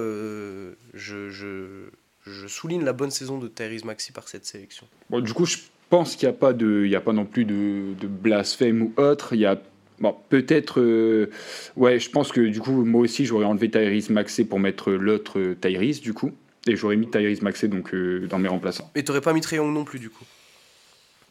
je, 0.94 1.28
je, 1.30 1.90
je 2.28 2.46
souligne 2.46 2.84
la 2.84 2.92
bonne 2.92 3.10
saison 3.10 3.38
de 3.38 3.48
Tyrese 3.48 3.84
Maxi 3.84 4.12
par 4.12 4.28
cette 4.28 4.44
sélection. 4.46 4.86
Bon, 5.10 5.20
du 5.20 5.32
coup, 5.32 5.46
je 5.46 5.58
pense 5.90 6.16
qu'il 6.16 6.28
n'y 6.28 6.34
a, 6.34 6.38
pas 6.38 6.52
de, 6.52 6.82
il 6.84 6.90
y 6.90 6.96
a 6.96 7.00
pas 7.00 7.12
non 7.12 7.24
plus 7.24 7.44
de, 7.44 7.94
de 7.98 8.06
blasphème 8.06 8.82
ou 8.82 8.92
autre. 8.96 9.34
Il 9.34 9.40
y 9.40 9.46
a 9.46 9.60
bon, 10.00 10.14
peut-être. 10.28 10.80
Euh, 10.80 11.30
ouais, 11.76 11.98
je 11.98 12.10
pense 12.10 12.32
que 12.32 12.40
du 12.40 12.60
coup, 12.60 12.84
moi 12.84 13.02
aussi, 13.02 13.24
j'aurais 13.24 13.44
enlevé 13.44 13.70
Tyrese 13.70 14.10
Maxi 14.10 14.44
pour 14.44 14.58
mettre 14.58 14.90
l'autre 14.90 15.54
Tyrese, 15.60 16.00
du 16.00 16.14
coup. 16.14 16.32
Et 16.66 16.76
j'aurais 16.76 16.96
mis 16.96 17.08
Tyrese 17.08 17.42
Maxi 17.42 17.68
donc, 17.68 17.94
euh, 17.94 18.26
dans 18.28 18.38
mes 18.38 18.48
remplaçants. 18.48 18.90
Et 18.94 19.02
tu 19.02 19.10
n'aurais 19.10 19.22
pas 19.22 19.32
mis 19.32 19.40
Triangle 19.40 19.72
non 19.72 19.84
plus, 19.84 19.98
du 19.98 20.10
coup? 20.10 20.24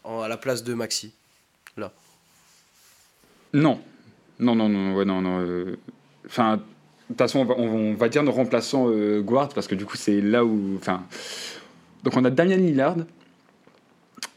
À 0.06 0.28
la 0.28 0.38
place 0.38 0.64
de 0.64 0.74
Maxi, 0.74 1.12
là 1.76 1.92
Non. 3.54 3.82
Non, 4.40 4.56
non, 4.56 4.70
non, 4.70 4.96
ouais, 4.96 5.06
non, 5.06 5.22
non. 5.22 5.42
Euh, 5.42 5.78
enfin. 6.26 6.62
De 7.10 7.14
toute 7.14 7.20
façon, 7.20 7.48
on 7.58 7.94
va, 7.94 8.10
dire 8.10 8.24
nos 8.24 8.32
remplaçants 8.32 8.90
euh, 8.90 9.22
guard 9.22 9.50
parce 9.50 9.68
que 9.68 9.76
du 9.76 9.86
coup, 9.86 9.96
c'est 9.96 10.20
là 10.20 10.44
où. 10.44 10.76
Enfin, 10.76 11.04
donc 12.04 12.16
on 12.18 12.26
a 12.26 12.30
Damian 12.30 12.58
Lillard 12.58 12.98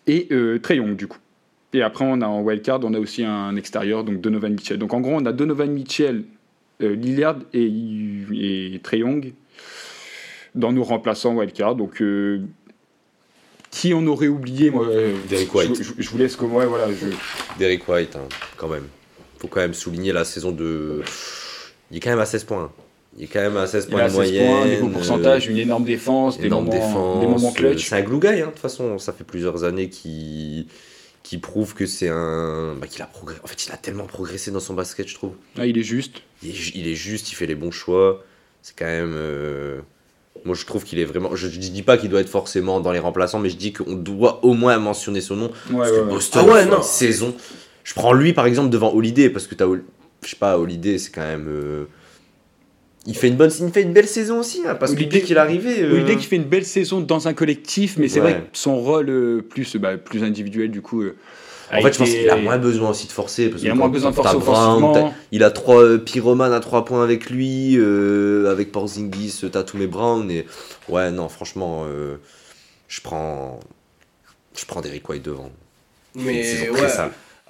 et 0.06 0.28
euh, 0.32 0.58
Trey 0.58 0.76
Young 0.76 0.96
du 0.96 1.06
coup. 1.06 1.18
Et 1.72 1.82
après, 1.82 2.04
on 2.04 2.20
a 2.20 2.26
en 2.26 2.42
wildcard, 2.42 2.80
on 2.82 2.94
a 2.94 2.98
aussi 2.98 3.24
un 3.24 3.54
extérieur, 3.54 4.02
donc 4.02 4.20
Donovan 4.20 4.52
Mitchell. 4.52 4.78
Donc 4.78 4.92
en 4.92 5.00
gros, 5.00 5.12
on 5.14 5.24
a 5.24 5.32
Donovan 5.32 5.70
Mitchell, 5.70 6.24
euh, 6.82 6.94
Lillard 6.94 7.36
et, 7.52 7.70
et 8.32 8.80
Trey 8.82 8.98
Young 8.98 9.32
dans 10.56 10.72
nos 10.72 10.82
remplaçants 10.82 11.36
wildcard. 11.36 11.76
Donc 11.76 12.02
euh, 12.02 12.40
qui 13.70 13.94
on 13.94 14.04
aurait 14.08 14.28
oublié 14.28 14.70
moi, 14.70 14.88
Derek 15.28 15.54
White. 15.54 15.80
Je, 15.96 16.10
vous 16.10 16.18
laisse 16.18 16.34
comme 16.34 16.52
ouais, 16.54 16.66
voilà. 16.66 16.88
Derek 17.58 17.86
White, 17.88 18.16
hein, 18.16 18.28
quand 18.56 18.68
même. 18.68 18.88
Faut 19.38 19.46
quand 19.46 19.60
même 19.60 19.74
souligner 19.74 20.12
la 20.12 20.24
saison 20.24 20.50
de 20.50 21.02
il 21.90 21.96
est 21.96 22.00
quand 22.00 22.10
même 22.10 22.20
à 22.20 22.26
16 22.26 22.44
points. 22.44 22.72
Il 23.16 23.24
est 23.24 23.26
quand 23.26 23.40
même 23.40 23.56
à 23.56 23.66
16 23.66 23.86
points 23.86 24.08
de 24.08 24.12
moyenne. 24.12 24.46
Points, 24.46 24.66
des 24.66 24.92
pourcentages, 24.92 25.46
une 25.48 25.58
énorme 25.58 25.84
défense, 25.84 26.38
des 26.38 26.48
moments, 26.48 26.70
défense, 26.70 27.20
des 27.20 27.26
moments 27.26 27.52
clutch. 27.52 27.88
C'est 27.88 27.96
un 27.96 28.02
glue 28.02 28.20
guy, 28.20 28.28
hein, 28.28 28.46
de 28.46 28.50
toute 28.50 28.58
façon. 28.60 28.98
Ça 28.98 29.12
fait 29.12 29.24
plusieurs 29.24 29.64
années 29.64 29.88
qu'il 29.88 30.66
qui 31.22 31.38
prouve 31.38 31.74
que 31.74 31.86
c'est 31.86 32.08
un. 32.08 32.74
Bah, 32.80 32.86
qu'il 32.86 33.02
a 33.02 33.06
progressé. 33.06 33.40
En 33.44 33.46
fait, 33.46 33.66
il 33.66 33.72
a 33.72 33.76
tellement 33.76 34.06
progressé 34.06 34.50
dans 34.50 34.60
son 34.60 34.74
basket, 34.74 35.08
je 35.08 35.14
trouve. 35.14 35.32
Ah, 35.58 35.66
il 35.66 35.78
est 35.78 35.82
juste. 35.82 36.22
Il 36.42 36.50
est, 36.50 36.74
il 36.74 36.88
est 36.88 36.94
juste, 36.94 37.30
il 37.30 37.34
fait 37.34 37.46
les 37.46 37.54
bons 37.54 37.70
choix. 37.70 38.24
C'est 38.62 38.76
quand 38.76 38.86
même. 38.86 39.12
Euh, 39.14 39.80
moi, 40.44 40.54
je 40.54 40.64
trouve 40.64 40.84
qu'il 40.84 40.98
est 40.98 41.04
vraiment. 41.04 41.34
Je, 41.34 41.46
ne 41.46 41.52
dis 41.52 41.82
pas 41.82 41.98
qu'il 41.98 42.10
doit 42.10 42.20
être 42.20 42.28
forcément 42.28 42.80
dans 42.80 42.92
les 42.92 42.98
remplaçants, 42.98 43.38
mais 43.38 43.50
je 43.50 43.56
dis 43.56 43.72
qu'on 43.72 43.94
doit 43.94 44.44
au 44.44 44.54
moins 44.54 44.78
mentionner 44.78 45.20
son 45.20 45.36
nom. 45.36 45.50
Ouais, 45.70 45.78
parce 45.78 45.90
que 45.92 46.00
Boston, 46.08 46.46
ah 46.48 46.52
ouais, 46.52 46.66
non. 46.66 46.82
saison. 46.82 47.34
Je 47.84 47.94
prends 47.94 48.12
lui, 48.12 48.32
par 48.32 48.46
exemple, 48.46 48.70
devant 48.70 48.92
Holiday, 48.92 49.30
parce 49.30 49.46
que 49.46 49.54
tu 49.54 49.62
as 49.62 49.68
je 50.22 50.30
sais 50.30 50.36
pas, 50.36 50.58
Holiday, 50.58 50.98
c'est 50.98 51.10
quand 51.10 51.26
même. 51.26 51.46
Euh, 51.48 51.84
il 53.06 53.16
fait 53.16 53.28
une 53.28 53.36
bonne, 53.36 53.50
il 53.58 53.70
fait 53.70 53.82
une 53.82 53.92
belle 53.92 54.06
saison 54.06 54.40
aussi, 54.40 54.62
hein, 54.66 54.74
parce 54.74 54.94
que 54.94 55.02
dès 55.02 55.22
qu'il 55.22 55.36
est 55.36 55.40
arrivé. 55.40 55.82
Euh... 55.82 55.92
Holiday 55.92 56.16
qui 56.16 56.26
fait 56.26 56.36
une 56.36 56.44
belle 56.44 56.66
saison 56.66 57.00
dans 57.00 57.28
un 57.28 57.32
collectif, 57.32 57.96
mais 57.96 58.08
c'est 58.08 58.20
vrai 58.20 58.34
que 58.52 58.58
son 58.58 58.76
rôle 58.76 59.08
euh, 59.08 59.42
plus, 59.42 59.76
bah, 59.76 59.96
plus 59.96 60.22
individuel, 60.22 60.70
du 60.70 60.82
coup. 60.82 61.02
Euh, 61.02 61.16
en 61.72 61.80
fait, 61.82 61.92
je 61.92 61.98
pense 61.98 62.10
qu'il 62.10 62.28
a 62.28 62.36
moins 62.36 62.58
besoin 62.58 62.90
aussi 62.90 63.06
de 63.06 63.12
forcer. 63.12 63.48
Parce 63.48 63.62
il 63.62 63.70
a 63.70 63.74
moins 63.74 63.88
besoin 63.88 64.10
de 64.10 64.16
forcer 64.16 64.36
offensivement. 64.36 65.14
Il 65.30 65.44
a 65.44 65.50
trois 65.50 65.98
pyromanes 65.98 66.52
à 66.52 66.60
trois 66.60 66.84
points 66.84 67.04
avec 67.04 67.30
lui, 67.30 67.78
avec 68.46 68.72
Porzingis, 68.72 69.42
Tatum 69.50 69.80
et 69.80 69.86
Brown. 69.86 70.30
Et 70.30 70.46
ouais, 70.88 71.10
non, 71.10 71.28
franchement, 71.28 71.86
je 72.88 73.00
prends, 73.00 73.60
je 74.56 74.66
prends 74.66 74.80
Derrick 74.80 75.08
White 75.08 75.24
devant. 75.24 75.50
Mais 76.16 76.68
ouais. 76.70 76.88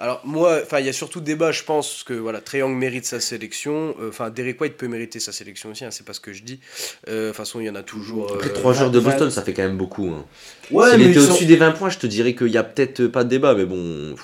Alors 0.00 0.22
moi, 0.24 0.60
enfin 0.62 0.80
il 0.80 0.86
y 0.86 0.88
a 0.88 0.94
surtout 0.94 1.20
débat, 1.20 1.52
je 1.52 1.62
pense 1.62 2.04
que 2.04 2.14
voilà, 2.14 2.40
Young 2.54 2.74
mérite 2.74 3.04
sa 3.04 3.20
sélection. 3.20 3.94
Euh, 4.00 4.08
enfin 4.08 4.30
Derek 4.30 4.58
White 4.58 4.78
peut 4.78 4.88
mériter 4.88 5.20
sa 5.20 5.30
sélection 5.30 5.70
aussi, 5.70 5.84
hein, 5.84 5.90
c'est 5.90 6.06
pas 6.06 6.14
ce 6.14 6.20
que 6.20 6.32
je 6.32 6.42
dis. 6.42 6.58
Euh, 7.06 7.24
de 7.24 7.28
toute 7.28 7.36
façon, 7.36 7.60
il 7.60 7.66
y 7.66 7.70
en 7.70 7.74
a 7.74 7.82
toujours. 7.82 8.32
Après 8.32 8.50
3 8.50 8.70
euh, 8.70 8.74
joueurs 8.74 8.90
de 8.90 8.98
Boston, 8.98 9.30
ça 9.30 9.42
fait 9.42 9.52
quand 9.52 9.62
même 9.62 9.76
beaucoup. 9.76 10.08
Hein. 10.08 10.24
Ouais, 10.70 10.90
S'il 10.92 11.02
était 11.02 11.18
au-dessus 11.18 11.44
des 11.44 11.56
20 11.56 11.72
points, 11.72 11.90
je 11.90 11.98
te 11.98 12.06
dirais 12.06 12.34
qu'il 12.34 12.48
y 12.48 12.56
a 12.56 12.64
peut-être 12.64 13.08
pas 13.08 13.24
de 13.24 13.28
débat, 13.28 13.54
mais 13.54 13.66
bon. 13.66 14.14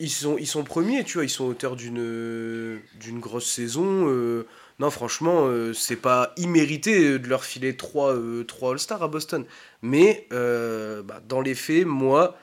ils 0.00 0.10
sont, 0.10 0.36
ils 0.38 0.46
sont 0.48 0.64
premiers, 0.64 1.04
tu 1.04 1.18
vois, 1.18 1.24
ils 1.24 1.30
sont 1.30 1.44
auteurs 1.44 1.76
d'une 1.76 2.80
d'une 3.00 3.20
grosse 3.20 3.46
saison. 3.46 4.08
euh, 4.08 4.44
non, 4.78 4.90
franchement, 4.90 5.46
euh, 5.46 5.72
c'est 5.72 5.96
pas 5.96 6.34
immérité 6.36 7.18
de 7.18 7.28
leur 7.28 7.44
filer 7.44 7.76
3, 7.76 8.14
All-Stars 8.62 9.02
à 9.02 9.08
Boston. 9.08 9.44
Mais 9.82 10.26
euh, 10.32 11.02
bah, 11.02 11.22
dans 11.26 11.40
les 11.40 11.54
faits, 11.54 11.86
moi, 11.86 12.36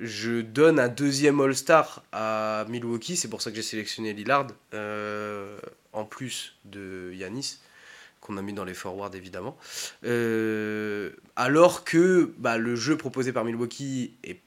je 0.00 0.40
donne 0.40 0.78
un 0.78 0.88
deuxième 0.88 1.40
All-Star 1.40 2.02
à 2.12 2.64
Milwaukee. 2.68 3.16
C'est 3.16 3.28
pour 3.28 3.42
ça 3.42 3.50
que 3.50 3.56
j'ai 3.56 3.62
sélectionné 3.62 4.12
Lillard, 4.12 4.48
euh, 4.74 5.58
en 5.92 6.04
plus 6.04 6.56
de 6.64 7.12
Yanis, 7.14 7.58
qu'on 8.20 8.36
a 8.36 8.42
mis 8.42 8.52
dans 8.52 8.64
les 8.64 8.74
forwards 8.74 9.14
évidemment. 9.14 9.56
Euh, 10.04 11.10
alors 11.36 11.84
que 11.84 12.32
bah, 12.38 12.58
le 12.58 12.76
jeu 12.76 12.96
proposé 12.96 13.32
par 13.32 13.44
Milwaukee 13.44 14.14
est 14.24 14.40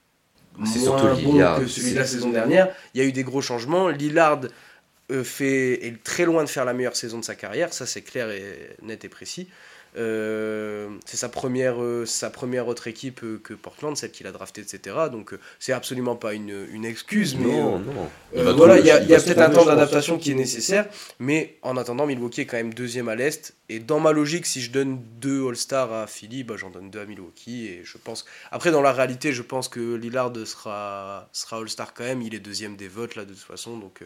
moins 0.57 0.71
surtout 0.71 1.07
bon 1.07 1.33
Lillard, 1.33 1.59
que 1.59 1.67
celui 1.67 1.91
de 1.91 1.99
la 1.99 2.05
saison 2.05 2.29
dernière. 2.29 2.73
Il 2.93 3.01
y 3.01 3.03
a 3.03 3.07
eu 3.07 3.11
des 3.11 3.23
gros 3.23 3.41
changements. 3.41 3.89
Lillard 3.89 4.41
euh, 5.11 5.23
fait, 5.23 5.85
est 5.85 6.03
très 6.03 6.25
loin 6.25 6.43
de 6.43 6.49
faire 6.49 6.65
la 6.65 6.73
meilleure 6.73 6.95
saison 6.95 7.19
de 7.19 7.25
sa 7.25 7.35
carrière, 7.35 7.73
ça 7.73 7.85
c'est 7.85 8.01
clair 8.01 8.29
et 8.31 8.75
net 8.81 9.03
et 9.03 9.09
précis. 9.09 9.49
Euh, 9.97 10.89
c'est 11.05 11.17
sa 11.17 11.27
première, 11.27 11.81
euh, 11.81 12.05
sa 12.05 12.29
première 12.29 12.67
autre 12.67 12.87
équipe 12.87 13.23
euh, 13.23 13.39
que 13.43 13.53
Portland, 13.53 13.97
celle 13.97 14.11
qu'il 14.11 14.25
a 14.25 14.31
draftée, 14.31 14.61
etc. 14.61 14.95
Donc 15.11 15.33
c'est 15.59 15.73
absolument 15.73 16.15
pas 16.15 16.33
une, 16.33 16.67
une 16.71 16.85
excuse, 16.85 17.35
mais 17.35 17.51
non, 17.51 17.79
non. 17.79 18.09
euh, 18.37 18.53
voilà, 18.53 18.79
il 18.79 18.85
y 18.85 18.91
a, 18.91 19.01
il 19.01 19.09
il 19.09 19.15
peut-être 19.15 19.39
un 19.41 19.49
temps 19.49 19.65
d'adaptation 19.65 20.17
qui 20.17 20.31
est 20.31 20.35
nécessaire, 20.35 20.87
mais 21.19 21.57
en 21.61 21.75
attendant, 21.75 22.05
Milwaukee 22.05 22.41
est 22.41 22.45
quand 22.45 22.57
même 22.57 22.73
deuxième 22.73 23.09
à 23.09 23.15
l'Est. 23.15 23.53
Et 23.67 23.79
dans 23.79 23.99
ma 23.99 24.11
logique, 24.11 24.45
si 24.45 24.61
je 24.61 24.71
donne 24.71 25.01
deux 25.19 25.47
All-Stars 25.47 25.93
à 25.93 26.07
Philly, 26.07 26.43
bah, 26.43 26.55
j'en 26.57 26.69
donne 26.69 26.89
deux 26.89 26.99
à 26.99 27.05
Milwaukee. 27.05 27.67
Et 27.67 27.81
je 27.85 27.97
pense. 27.97 28.25
Après, 28.51 28.71
dans 28.71 28.81
la 28.81 28.91
réalité, 28.91 29.31
je 29.31 29.41
pense 29.41 29.69
que 29.69 29.95
Lillard 29.95 30.33
sera, 30.45 31.29
sera 31.31 31.57
All-Star 31.57 31.93
quand 31.93 32.03
même. 32.03 32.21
Il 32.21 32.35
est 32.35 32.39
deuxième 32.39 32.75
des 32.75 32.89
votes, 32.89 33.15
là, 33.15 33.23
de 33.23 33.33
toute 33.33 33.43
façon. 33.43 33.77
Donc, 33.77 34.01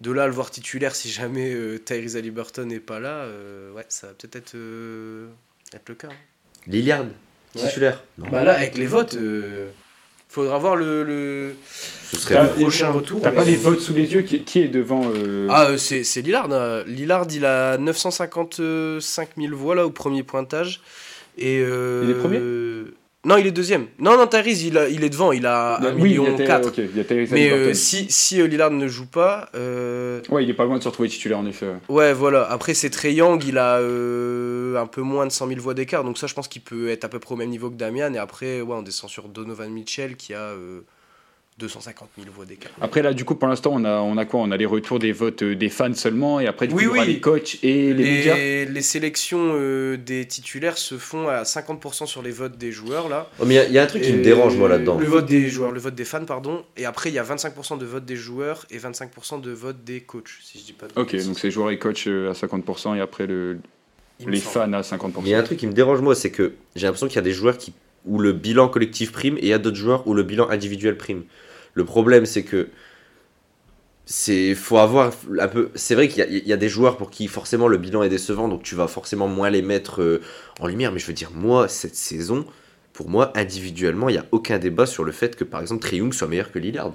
de 0.00 0.12
là 0.12 0.24
à 0.24 0.26
le 0.26 0.32
voir 0.32 0.50
titulaire, 0.50 0.94
si 0.94 1.08
jamais 1.10 1.52
euh, 1.52 1.78
Tyrese 1.78 2.16
Haliburton 2.16 2.66
n'est 2.66 2.78
pas 2.80 3.00
là, 3.00 3.16
euh, 3.24 3.72
ouais, 3.72 3.84
ça 3.88 4.08
va 4.08 4.12
peut-être 4.14 4.36
être, 4.36 4.54
euh, 4.54 5.26
être 5.74 5.88
le 5.88 5.94
cas. 5.94 6.08
hein. 6.10 6.16
Lillard, 6.66 7.04
titulaire. 7.54 8.04
Bah 8.18 8.44
là, 8.44 8.54
avec 8.56 8.76
les 8.78 8.86
votes, 8.86 9.14
euh, 9.14 9.70
faudra 10.28 10.58
voir 10.58 10.76
le, 10.76 11.02
le, 11.02 11.54
ce 12.12 12.16
serait 12.16 12.34
T'as- 12.34 12.42
le 12.44 12.48
prochain 12.50 12.90
retour. 12.90 13.20
T'as 13.22 13.32
pas 13.32 13.44
les 13.44 13.56
votes 13.56 13.80
sous 13.80 13.94
les 13.94 14.12
yeux 14.12 14.22
qui, 14.22 14.42
qui 14.44 14.60
est 14.60 14.68
devant 14.68 15.10
euh, 15.14 15.48
Ah, 15.50 15.70
euh, 15.70 15.76
c'est 15.78 16.04
c'est 16.04 16.20
Lillard. 16.22 16.48
euh, 16.52 16.84
Lillard, 16.86 17.26
il 17.30 17.44
a 17.44 17.76
955 17.78 19.30
000 19.36 19.56
voix 19.56 19.74
là 19.74 19.86
au 19.86 19.90
premier 19.90 20.22
pointage. 20.22 20.80
Et, 21.38 21.60
euh, 21.64 22.02
Il 22.04 22.10
est 22.10 22.14
premier? 22.14 22.38
Non, 23.24 23.36
il 23.36 23.46
est 23.48 23.50
deuxième. 23.50 23.86
Non, 23.98 24.16
non, 24.16 24.26
Tyrese, 24.28 24.62
il, 24.62 24.78
a- 24.78 24.88
il 24.88 25.02
est 25.02 25.10
devant. 25.10 25.32
Il 25.32 25.44
a 25.44 25.80
1 25.80 25.94
oui, 25.96 26.10
il 26.12 26.16
y 26.16 26.18
million 26.20 26.34
a 26.34 26.36
Ter- 26.36 26.46
4. 26.46 26.68
ok, 26.68 26.78
il 26.78 26.96
y 26.96 27.00
a 27.00 27.04
Tyrese 27.04 27.30
Mais 27.32 27.50
euh, 27.50 27.74
si, 27.74 28.06
si 28.10 28.40
euh, 28.40 28.46
Lillard 28.46 28.70
ne 28.70 28.86
joue 28.86 29.06
pas, 29.06 29.48
euh, 29.56 30.20
Ouais, 30.30 30.44
il 30.44 30.50
est 30.50 30.54
pas 30.54 30.64
loin 30.64 30.78
de 30.78 30.82
se 30.82 30.88
retrouver 30.88 31.08
titulaire 31.08 31.38
en 31.38 31.46
effet. 31.46 31.66
ouais. 31.88 32.12
voilà. 32.12 32.44
Après, 32.48 32.74
c'est 32.74 32.90
Trey 32.90 33.14
Young, 33.14 33.42
il 33.44 33.58
a 33.58 33.78
un 33.78 34.86
peu 34.86 35.02
moins 35.02 35.26
de 35.26 35.32
100 35.32 35.48
000 35.48 35.60
voix 35.60 35.74
d'écart. 35.74 36.04
Donc, 36.04 36.16
ça, 36.16 36.28
je 36.28 36.34
pense 36.34 36.46
qu'il 36.46 36.62
peut 36.62 36.90
être 36.90 37.04
à 37.04 37.08
peu 37.08 37.18
près 37.18 37.34
au 37.34 37.36
même 37.36 37.50
niveau 37.50 37.70
que 37.70 37.76
Damian. 37.76 38.14
Et 38.14 38.18
après, 38.18 38.60
ouais, 38.60 38.74
on 38.76 38.82
descend 38.82 39.10
sur 39.10 39.28
Donovan 39.28 39.70
Mitchell 39.70 40.14
qui 40.14 40.32
a 40.34 40.52
250 41.58 42.08
000 42.16 42.30
voix 42.34 42.44
d'écart. 42.44 42.70
Après 42.80 43.02
là, 43.02 43.12
du 43.12 43.24
coup, 43.24 43.34
pour 43.34 43.48
l'instant, 43.48 43.72
on 43.74 43.84
a, 43.84 43.98
on 44.00 44.16
a 44.16 44.24
quoi? 44.24 44.40
On 44.40 44.50
a 44.50 44.56
les 44.56 44.66
retours 44.66 44.98
des 44.98 45.12
votes 45.12 45.42
euh, 45.42 45.56
des 45.56 45.68
fans 45.68 45.92
seulement, 45.94 46.38
et 46.40 46.46
après, 46.46 46.68
du 46.68 46.74
coup, 46.74 46.78
Oui, 46.78 46.84
il 46.84 46.86
y 46.86 46.90
aura 46.90 47.00
oui. 47.00 47.06
les 47.14 47.20
coachs 47.20 47.58
et 47.62 47.92
les, 47.92 48.04
médias. 48.04 48.36
Les, 48.36 48.82
sélections 48.82 49.50
euh, 49.54 49.96
des 49.96 50.26
titulaires 50.26 50.78
se 50.78 50.96
font 50.96 51.28
à 51.28 51.42
50% 51.42 52.06
sur 52.06 52.22
les 52.22 52.30
votes 52.30 52.56
des 52.56 52.70
joueurs 52.72 53.08
là. 53.08 53.28
Oh, 53.40 53.44
mais 53.44 53.54
il 53.54 53.56
y 53.56 53.60
a- 53.60 53.66
il 53.66 53.72
y, 53.72 53.78
a 53.78 53.82
un 53.82 53.86
truc 53.86 54.02
qui 54.02 54.12
me 54.12 54.22
dérange 54.22 54.56
moi 54.56 54.68
là-dedans. 54.68 54.98
Le 54.98 55.06
vote 55.06 55.26
des 55.26 55.48
joueurs, 55.48 55.72
le 55.72 55.80
vote 55.80 55.94
des 55.94 56.04
fans, 56.04 56.24
pardon. 56.24 56.64
Et 56.76 56.84
après, 56.86 57.10
il 57.10 57.14
y 57.14 57.18
a 57.18 57.24
25% 57.24 57.76
de 57.78 57.84
vote 57.86 58.04
des 58.04 58.16
joueurs 58.16 58.64
et 58.70 58.78
25% 58.78 59.40
de 59.40 59.50
vote 59.50 59.82
des 59.84 60.00
coachs, 60.00 60.28
si 60.42 60.58
je 60.58 60.64
dis 60.64 60.72
pas 60.72 60.86
de 60.86 60.92
Ok, 60.98 61.14
donc 61.24 61.38
c'est 61.38 61.50
joueurs 61.50 61.70
et 61.70 61.78
coachs 61.78 62.06
euh, 62.06 62.30
à 62.30 62.34
50%, 62.34 62.96
et 62.96 63.00
après 63.00 63.26
le, 63.26 63.58
Il 64.20 64.26
me 64.26 64.32
les 64.32 64.38
fans 64.38 64.72
à 64.72 64.80
50%. 64.82 65.12
Mais 65.22 65.26
il 65.26 65.28
y 65.30 65.34
a 65.34 65.38
un 65.38 65.42
truc 65.42 65.58
qui 65.58 65.66
me 65.66 65.72
dérange 65.72 66.00
moi, 66.00 66.14
c'est 66.14 66.30
que 66.30 66.54
j'ai 66.76 66.86
l'impression 66.86 67.08
qu'il 67.08 67.16
y 67.16 67.18
a 67.18 67.22
des 67.22 67.32
joueurs 67.32 67.58
qui, 67.58 67.72
où 68.06 68.18
le 68.18 68.32
bilan 68.32 68.68
collectif 68.68 69.12
prime 69.12 69.36
et 69.38 69.42
il 69.42 69.48
y 69.48 69.52
a 69.52 69.58
d'autres 69.58 69.76
joueurs 69.76 70.06
où 70.06 70.14
le 70.14 70.22
bilan 70.22 70.48
individuel 70.48 70.96
prime. 70.96 71.24
Le 71.78 71.84
problème 71.84 72.26
c'est 72.26 72.42
que 72.42 72.68
c'est 74.04 74.54
vrai 75.94 76.08
qu'il 76.08 76.42
y, 76.46 76.52
a- 76.52 76.56
des 76.56 76.68
joueurs 76.68 76.96
pour 76.96 77.10
qui 77.10 77.28
forcément 77.28 77.68
le 77.68 77.76
bilan 77.76 78.02
est 78.02 78.08
décevant 78.08 78.48
donc 78.48 78.62
tu 78.62 78.74
vas 78.74 78.88
forcément 78.88 79.28
moins 79.28 79.50
les 79.50 79.60
mettre 79.62 80.00
euh, 80.02 80.22
en 80.60 80.66
lumière 80.66 80.92
mais 80.92 80.98
je 80.98 81.06
veux 81.06 81.12
dire 81.12 81.30
moi 81.34 81.68
cette 81.68 81.94
saison 81.94 82.46
pour 82.94 83.08
moi 83.10 83.32
individuellement 83.36 84.08
il 84.08 84.12
n'y 84.12 84.18
a 84.18 84.24
aucun 84.32 84.58
débat 84.58 84.86
sur 84.86 85.04
le 85.04 85.12
fait 85.12 85.36
que 85.36 85.44
par 85.44 85.60
exemple 85.60 85.82
Trae 85.82 85.96
Young 85.96 86.14
soit 86.14 86.26
meilleur 86.26 86.50
que 86.50 86.58
Lillard 86.58 86.92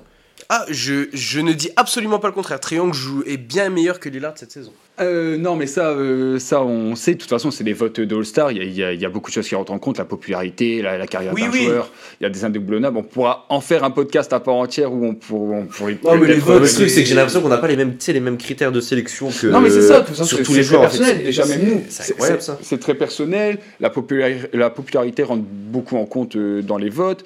Ah, 0.50 0.66
je, 0.70 1.08
je 1.14 1.40
ne 1.40 1.54
dis 1.54 1.70
absolument 1.76 2.20
pas 2.20 2.28
le 2.28 2.34
contraire. 2.34 2.60
Triangle 2.60 2.94
joue 2.94 3.24
est 3.26 3.38
bien 3.38 3.70
meilleur 3.70 4.00
que 4.00 4.10
Lillard 4.10 4.36
cette 4.36 4.52
saison. 4.52 4.74
Euh, 5.02 5.38
non, 5.38 5.56
mais 5.56 5.66
ça, 5.66 5.88
euh, 5.90 6.38
ça, 6.38 6.62
on 6.62 6.96
sait. 6.96 7.16
De 7.16 7.20
toute 7.20 7.30
façon, 7.30 7.50
c'est 7.50 7.64
des 7.64 7.74
votes 7.74 8.00
de 8.00 8.16
All-Star. 8.16 8.52
Il 8.52 8.72
y 8.74 8.84
a, 8.84 8.94
il 8.94 9.02
y 9.02 9.08
beaucoup 9.08 9.32
de 9.32 9.34
choses 9.34 9.48
qui 9.48 9.56
rentrent 9.56 9.72
en 9.72 9.80
compte, 9.80 9.98
la 9.98 10.06
popularité, 10.06 10.84
la, 10.84 11.00
la 11.00 11.08
carrière 11.08 11.34
Oui, 11.34 11.42
d'un 11.42 11.50
oui. 11.50 11.64
joueur. 11.66 11.90
Il 12.22 12.24
y 12.24 12.28
a 12.28 12.30
des 12.30 12.46
indéboulonnables. 12.46 12.98
On 12.98 13.04
pourra 13.04 13.48
en 13.50 13.60
faire 13.60 13.84
un 13.84 13.90
podcast 13.90 14.32
à 14.34 14.40
part 14.40 14.54
entière 14.54 14.94
où 14.94 15.04
on, 15.04 15.16
pour- 15.16 15.50
on 15.50 15.66
pourrait. 15.66 15.98
Non, 16.04 16.16
mais 16.18 16.28
les 16.28 16.36
votes, 16.36 16.62
le 16.62 16.68
c'est- 16.68 16.76
truc 16.76 16.90
c'est 16.92 17.02
que 17.02 17.08
j'ai 17.10 17.16
l'impression 17.16 17.42
qu'on 17.42 17.50
n'a 17.50 17.58
pas 17.58 17.68
les 17.68 17.76
mêmes 17.76 17.94
tu 17.98 18.06
sais, 18.06 18.14
les 18.14 18.20
mêmes 18.20 18.38
critères 18.38 18.72
de 18.72 18.82
sélection 18.82 19.30
que 19.32 19.48
Non, 19.48 19.62
mais 19.62 19.72
c'est 19.72 19.82
ça, 19.82 20.02
tout 20.02 20.14
ça, 20.14 20.26
sur 20.26 20.38
c'est- 20.38 20.44
tous 20.44 20.54
les 20.54 20.62
c'est 20.62 20.70
joueurs 20.70 20.82
personnel. 20.82 21.24
Déjà, 21.24 21.46
même 21.48 21.64
nous, 21.64 21.84
c'est 21.90 22.04
c'est 22.04 22.14
incroyable 22.14 22.42
c'est- 22.42 22.46
ça 22.52 22.60
c'est 22.62 22.80
très 22.80 22.94
personnel. 22.94 23.58
La, 23.80 23.90
populari- 23.90 24.48
la 24.54 24.70
popularité 24.70 25.24
rentre 25.24 25.42
beaucoup 25.44 25.98
en 25.98 26.06
compte 26.06 26.36
euh, 26.36 26.62
dans 26.62 26.78
les 26.78 26.90
votes. 26.90 27.24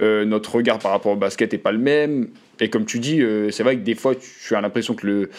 Euh, 0.00 0.24
notre 0.24 0.54
regard 0.54 0.78
par 0.78 0.92
rapport 0.92 1.10
au 1.12 1.16
basket 1.16 1.50
n'est 1.50 1.58
pas 1.58 1.72
le 1.72 1.78
même. 1.78 2.28
Et 2.60 2.70
comme 2.70 2.84
tu 2.84 3.00
dis, 3.00 3.20
euh, 3.22 3.50
c'est 3.50 3.64
vrai 3.64 3.74
que 3.76 3.82
des 3.82 3.96
fois, 3.96 4.14
tu 4.14 4.54
as 4.54 4.60
l'impression 4.60 4.94
que 4.94 5.04
le, 5.06 5.30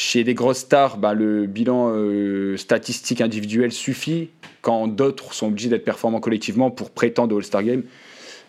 chez 0.00 0.24
des 0.24 0.32
grosses 0.32 0.60
stars, 0.60 0.96
bah, 0.96 1.12
le 1.12 1.44
bilan 1.44 1.92
euh, 1.94 2.56
statistique 2.56 3.20
individuel 3.20 3.70
suffit 3.70 4.30
quand 4.62 4.88
d'autres 4.88 5.34
sont 5.34 5.48
obligés 5.48 5.68
d'être 5.68 5.84
performants 5.84 6.20
collectivement 6.20 6.70
pour 6.70 6.90
prétendre 6.90 7.34
au 7.34 7.38
All-Star 7.38 7.62
Game. 7.62 7.82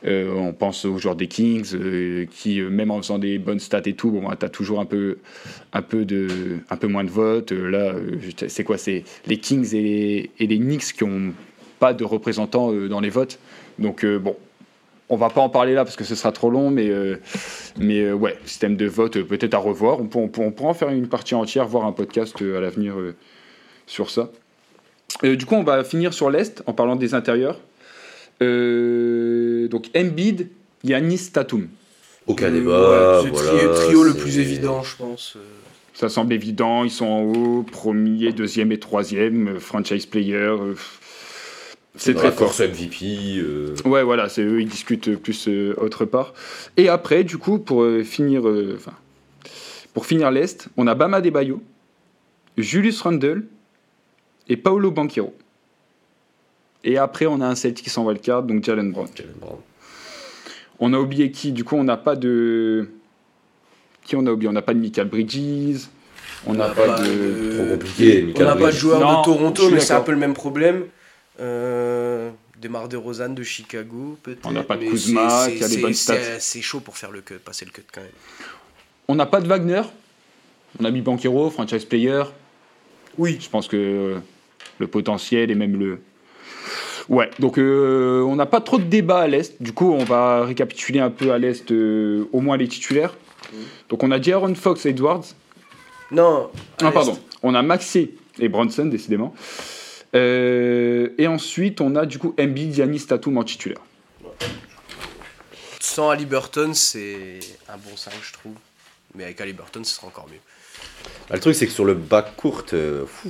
Euh, 0.06 0.34
on 0.34 0.54
pense 0.54 0.86
aux 0.86 0.98
joueurs 0.98 1.18
des 1.18 1.28
Kings 1.28 1.74
euh, 1.74 2.26
qui, 2.32 2.62
même 2.62 2.90
en 2.90 3.02
faisant 3.02 3.20
des 3.20 3.38
bonnes 3.38 3.60
stats 3.60 3.82
et 3.86 3.94
tout, 3.94 4.12
bon, 4.12 4.30
tu 4.34 4.46
as 4.46 4.50
toujours 4.50 4.80
un 4.80 4.86
peu, 4.86 5.18
un, 5.74 5.82
peu 5.82 6.06
de, 6.06 6.60
un 6.70 6.78
peu 6.78 6.88
moins 6.88 7.04
de 7.04 7.10
votes. 7.10 7.52
Là, 7.52 7.96
c'est 8.48 8.64
quoi 8.64 8.78
C'est 8.78 9.04
les 9.28 9.38
Kings 9.38 9.76
et 9.76 9.82
les, 9.82 10.32
et 10.40 10.48
les 10.48 10.58
Knicks 10.58 10.94
qui 10.94 11.04
n'ont 11.04 11.34
pas 11.80 11.94
de 11.94 12.06
représentants 12.06 12.72
dans 12.72 13.02
les 13.02 13.10
votes. 13.10 13.40
Donc, 13.78 14.06
bon, 14.06 14.38
on 15.12 15.18
va 15.18 15.30
pas 15.30 15.42
en 15.42 15.50
parler 15.50 15.74
là 15.76 15.84
parce 15.84 15.96
que 15.96 16.04
ce 16.04 16.16
sera 16.16 16.32
trop 16.32 16.50
long, 16.50 16.72
mais, 16.72 16.90
euh, 16.90 17.18
mais 17.78 18.00
euh, 18.00 18.14
ouais, 18.14 18.36
système 18.46 18.76
de 18.76 18.88
vote 18.88 19.18
euh, 19.18 19.24
peut-être 19.24 19.54
à 19.54 19.58
revoir. 19.60 20.00
On, 20.00 20.08
peut- 20.08 20.18
on, 20.20 20.28
peut- 20.28 20.42
on 20.42 20.52
pourra 20.52 20.70
en 20.70 20.74
faire 20.74 20.90
une 20.90 21.08
partie 21.08 21.36
entière, 21.36 21.68
voir 21.68 21.86
un 21.86 21.92
podcast 21.92 22.42
euh, 22.42 22.58
à 22.58 22.62
l'avenir 22.62 22.98
euh, 22.98 23.14
sur 23.86 24.10
ça. 24.10 24.32
Euh, 25.24 25.36
du 25.36 25.46
coup, 25.46 25.56
on 25.56 25.64
va 25.64 25.84
finir 25.84 26.14
sur 26.14 26.30
l'Est 26.32 26.64
en 26.66 26.74
parlant 26.74 26.96
des 26.96 27.14
intérieurs. 27.14 27.60
Euh, 28.42 29.68
donc 29.68 29.90
Embiid, 29.96 30.48
Yanis, 30.84 31.30
Tatum. 31.34 31.68
aucun 32.28 32.48
Euh, 32.48 32.52
débat 32.52 33.22
ouais, 33.22 33.24
c'est 33.24 33.30
voilà, 33.44 33.74
tri- 33.74 33.86
trio 33.88 34.04
le 34.04 34.14
plus 34.14 34.40
évident, 34.40 34.82
je 34.84 34.96
pense. 34.96 35.38
Ça 35.94 36.10
semble 36.10 36.34
évident, 36.34 36.84
ils 36.84 36.90
sont 36.90 37.06
en 37.06 37.22
haut, 37.22 37.64
premier, 37.64 38.32
deuxième 38.32 38.72
et 38.72 38.80
troisième, 38.80 39.60
franchise 39.60 40.06
player. 40.06 40.56
C'est 41.96 42.14
très 42.14 42.32
fort. 42.32 42.54
MVP 42.60 43.38
euh, 43.40 43.76
Ouais, 43.86 44.04
voilà, 44.04 44.30
c'est 44.30 44.42
eux, 44.44 44.62
ils 44.62 44.68
discutent 44.68 45.16
plus 45.18 45.48
euh, 45.48 45.74
autre 45.78 46.06
part. 46.06 46.34
Et 46.78 46.90
après, 46.90 47.24
du 47.24 47.38
coup, 47.38 47.60
pour 47.60 47.84
euh, 47.84 48.04
finir, 48.04 48.48
euh, 48.48 48.76
enfin, 48.78 48.94
pour 49.94 50.06
finir 50.06 50.32
l'Est, 50.32 50.68
on 50.78 50.88
a 50.88 50.96
Bama 50.96 51.22
Debayo, 51.22 51.62
Julius 52.58 53.02
Randle 53.02 53.46
et 54.48 54.58
Paolo 54.58 54.92
Banquero. 54.92 55.36
Et 56.84 56.98
après, 56.98 57.26
on 57.28 57.42
a 57.42 57.46
un 57.46 57.56
Celtic 57.56 57.90
sans 57.90 58.06
wildcard, 58.06 58.44
donc 58.44 58.64
Jalen 58.64 58.92
Brown. 58.92 59.08
Jalen 59.16 59.34
Brown. 59.40 59.58
On 60.80 60.94
a 60.94 61.00
oublié 61.00 61.30
qui 61.30 61.52
Du 61.52 61.64
coup, 61.64 61.76
on 61.76 61.84
n'a 61.84 61.98
pas 61.98 62.16
de. 62.16 62.90
Qui 64.04 64.16
on 64.16 64.26
a 64.26 64.32
oublié? 64.32 64.50
On 64.50 64.54
n'a 64.54 64.64
pas 64.64 64.74
de 64.74 64.80
Michael 64.80 65.08
Bridges. 65.10 65.88
On 66.48 66.54
n'a 66.54 66.70
pas, 66.70 66.88
pas 66.98 67.02
de. 67.02 67.06
de- 67.06 67.56
trop 67.58 67.66
compliqué 67.74 68.22
On 68.24 68.28
Michael 68.28 68.46
n'a 68.48 68.56
pas 68.56 68.72
de 68.72 68.76
joueur 68.76 69.00
Non, 69.00 69.20
de 69.20 69.26
Toronto, 69.26 69.70
mais 69.70 69.80
c'est 69.80 69.94
un 69.94 70.02
peu 70.02 70.12
le 70.12 70.18
même 70.18 70.34
problème. 70.34 70.86
Euh, 71.42 72.30
Demar 72.62 72.88
de 72.88 72.98
Rosanne 72.98 73.34
de 73.34 73.44
Chicago, 73.44 74.18
peut-être. 74.22 74.46
On 74.46 74.52
n'a 74.52 74.64
pas 74.64 74.78
de 74.78 74.86
Kuzma, 74.86 75.48
qui 75.50 75.64
a 75.64 75.68
des 75.68 75.78
bonnes 75.78 75.94
stats. 75.94 76.40
C'est 76.40 76.62
chaud 76.62 76.80
pour 76.80 76.98
faire 76.98 77.12
le 77.12 77.22
cut, 77.22 77.36
passer 77.36 77.66
le 77.66 77.72
cut 77.72 77.82
quand 77.92 78.02
même. 78.02 78.12
On 79.08 79.16
n'a 79.16 79.26
pas 79.26 79.42
de 79.42 79.48
Wagner. 79.48 79.82
On 80.80 80.86
a 80.86 80.92
mis 80.92 81.02
Banquero, 81.02 81.50
franchise 81.50 81.86
player. 81.86 82.24
Oui. 83.18 83.38
Je 83.42 83.50
pense 83.50 83.68
que 83.68 84.18
le 84.78 84.88
potentiel 84.88 85.50
et 85.52 85.56
même 85.56 85.78
le. 85.78 86.02
Ouais, 87.10 87.30
donc 87.40 87.58
euh, 87.58 88.22
on 88.22 88.36
n'a 88.36 88.46
pas 88.46 88.62
trop 88.62 88.78
de 88.78 88.84
débat 88.84 89.22
à 89.22 89.28
l'Est. 89.28 89.62
Du 89.62 89.74
coup, 89.74 89.92
on 89.92 90.04
va 90.04 90.46
récapituler 90.46 91.00
un 91.00 91.10
peu 91.10 91.32
à 91.32 91.40
l'Est, 91.40 91.72
euh, 91.72 92.26
au 92.32 92.42
moins 92.42 92.58
les 92.58 92.68
titulaires. 92.68 93.16
Donc 93.90 94.04
on 94.04 94.12
a 94.12 94.22
Jaron 94.22 94.54
Fox 94.56 94.86
Edwards. 94.86 95.26
Non. 96.12 96.52
Ah, 96.80 96.86
l'Est. 96.86 96.92
pardon. 96.92 97.20
On 97.44 97.56
a 97.56 97.62
Maxey 97.64 98.12
et 98.40 98.48
Bronson, 98.48 98.86
décidément. 98.86 99.34
Euh, 100.16 101.10
et 101.18 101.28
ensuite, 101.28 101.82
on 101.82 101.96
a 101.96 102.06
du 102.06 102.18
coup 102.20 102.36
Embiid, 102.40 102.74
Giannis, 102.74 103.06
Tatum 103.08 103.38
en 103.38 103.44
titulaire. 103.44 103.80
Sans 105.80 106.10
Halliburton, 106.10 106.74
c'est 106.74 107.40
un 107.70 107.78
bon 107.78 107.96
5, 107.96 108.14
je 108.24 108.34
trouve. 108.34 108.54
Mais 109.16 109.24
avec 109.26 109.42
Halliburton, 109.42 109.84
ce 109.84 109.96
sera 109.96 110.08
encore 110.08 110.28
mieux. 110.30 110.40
Bah, 111.30 111.36
le 111.36 111.40
truc, 111.42 111.56
c'est 111.56 111.66
que 111.66 111.72
sur 111.72 111.86
le 111.86 111.94
bac 111.94 112.36
court, 112.38 112.64
euh, 112.74 113.06
fou, 113.06 113.30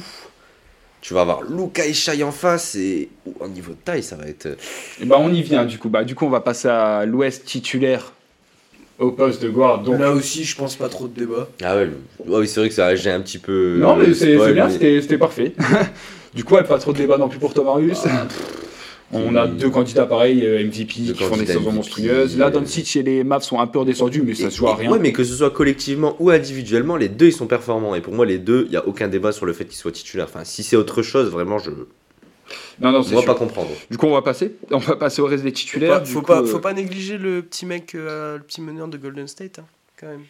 tu 1.02 1.14
vas 1.16 1.22
avoir 1.22 1.42
Luka 1.44 1.86
Ishai 1.88 2.22
en 2.24 2.32
face 2.32 2.76
et 2.76 3.10
au 3.40 3.48
niveau 3.48 3.72
de 3.74 3.78
taille, 3.84 4.04
ça 4.04 4.16
va 4.16 4.26
être. 4.28 4.46
euh, 4.48 4.56
Et 5.02 5.06
bah, 5.06 5.18
on 5.20 5.34
y 5.34 5.42
vient 5.42 5.66
du 5.66 5.80
coup. 5.80 5.90
Bah, 5.90 6.04
du 6.04 6.14
coup, 6.14 6.26
on 6.26 6.30
va 6.30 6.42
passer 6.42 6.68
à 6.68 7.06
l'ouest 7.06 7.46
titulaire 7.46 8.14
au 9.00 9.12
poste 9.12 9.42
de 9.42 9.50
guard. 9.50 9.82
Donc, 9.82 10.00
Là 10.00 10.12
aussi, 10.12 10.44
je 10.44 10.56
pense 10.56 10.76
pas 10.76 10.90
trop 10.90 11.08
de 11.08 11.18
débat. 11.20 11.48
Ah 11.64 11.76
ouais, 11.76 11.90
ouais, 12.26 12.40
oui, 12.42 12.48
c'est 12.48 12.60
vrai 12.60 12.70
que 12.70 12.76
ça 12.76 12.94
j'ai 12.96 13.10
un 13.10 13.22
petit 13.22 13.40
peu. 13.40 13.78
non, 13.80 13.96
mais 13.96 14.14
c'est 14.14 14.38
Ouais, 14.38 14.48
c'est 14.48 14.54
bien, 14.54 14.68
mais- 14.68 15.02
c'était 15.02 15.18
parfait. 15.18 15.54
du 16.34 16.44
coup, 16.44 16.56
ouais, 16.56 16.64
pas 16.64 16.78
trop 16.80 16.94
de 16.94 16.98
débat 16.98 17.18
non 17.18 17.30
plus 17.30 17.40
pour 17.40 17.54
Thomas 17.54 17.74
Marius. 17.74 18.02
Ah, 18.06 18.28
On 19.14 19.36
a 19.36 19.46
deux 19.46 19.70
candidats 19.70 20.06
pareils, 20.06 20.46
euh, 20.46 20.64
MVP, 20.66 21.02
Deux 21.02 21.14
qui 21.14 21.20
font 21.24 21.32
des 21.32 21.40
candidats 21.46 21.54
saisons 21.54 21.72
monstrueuses. 21.74 22.38
Là, 22.38 22.50
Doncic 22.50 22.96
et 22.96 23.04
les 23.04 23.26
Mavs 23.26 23.44
sont 23.44 23.60
un 23.60 23.68
peu 23.68 23.80
redescendus, 23.80 24.22
mais 24.22 24.34
ça 24.36 24.50
se 24.50 24.56
joue 24.56 24.68
à 24.68 24.76
rien. 24.76 24.90
Ouais, 24.90 25.00
mais 25.00 25.12
que 25.12 25.26
ce 25.26 25.36
soit 25.36 25.50
collectivement 25.50 26.16
ou 26.20 26.30
individuellement, 26.30 26.96
les 26.96 27.10
deux 27.10 27.28
ils 27.28 27.34
sont 27.34 27.48
performants. 27.48 27.94
Et 27.94 28.00
pour 28.00 28.14
moi, 28.14 28.26
les 28.26 28.38
deux, 28.38 28.64
il 28.68 28.72
n'y 28.72 28.78
a 28.78 28.88
aucun 28.88 29.10
débat 29.10 29.34
sur 29.34 29.46
le 29.46 29.52
fait 29.52 29.66
qu'ils 29.66 29.76
soient 29.78 29.92
titulaires. 29.92 30.28
Enfin, 30.30 30.46
si 30.46 30.64
c'est 30.64 30.78
autre 30.78 31.02
chose, 31.02 31.30
vraiment, 31.30 31.60
je 31.60 31.72
ne 31.72 31.76
Non, 32.80 32.94
non, 32.94 33.04
sûr. 33.04 33.26
pas 33.26 33.36
comprendre. 33.36 33.72
Du 33.90 33.98
coup, 33.98 34.06
on 34.08 34.14
va 34.14 34.22
passer. 34.22 34.54
On 34.72 34.78
va 34.78 34.96
passer 34.96 35.22
au 35.22 35.26
reste 35.26 35.44
des 35.44 35.50
Faut 35.50 35.56
titulaires. 35.56 36.00
pas, 36.00 36.06
faut, 36.06 36.20
coup, 36.22 36.26
pas, 36.28 36.42
euh, 36.42 36.46
faut 36.46 36.60
pas 36.60 36.72
négliger 36.74 37.18
le 37.18 37.42
petit 37.42 37.66
mec, 37.66 37.94
euh, 37.96 38.38
le 38.38 38.44
petit 38.44 38.62
meneur 38.62 38.88
de 38.88 38.96
Golden 38.98 39.28
State, 39.28 39.60
hein, 39.60 39.66
quand 40.00 40.08
même. 40.08 40.24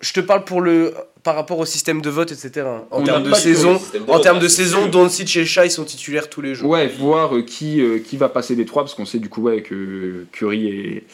Je 0.00 0.12
te 0.12 0.20
parle 0.20 0.44
pour 0.44 0.60
le, 0.60 0.94
par 1.22 1.34
rapport 1.34 1.58
au 1.58 1.64
système 1.64 2.02
de 2.02 2.10
vote, 2.10 2.32
etc. 2.32 2.66
En 2.90 3.02
termes 3.02 3.22
de 3.22 3.32
saison, 3.34 3.80
en 4.08 4.20
termes 4.20 4.38
de 4.38 4.48
saison. 4.48 4.88
Doncic 4.88 5.36
et 5.36 5.46
Shai 5.46 5.70
sont 5.70 5.84
titulaires 5.84 6.28
tous 6.28 6.42
les 6.42 6.54
jours. 6.54 6.70
Ouais, 6.70 6.86
voir 6.88 7.34
euh, 7.34 7.42
qui, 7.42 7.80
euh, 7.80 7.98
qui 7.98 8.16
va 8.16 8.28
passer 8.28 8.56
des 8.56 8.66
trois, 8.66 8.82
parce 8.82 8.94
qu'on 8.94 9.06
sait 9.06 9.18
du 9.18 9.28
coup 9.28 9.42
ouais, 9.42 9.62
que 9.62 10.26
Curry 10.32 10.68
est, 10.68 11.04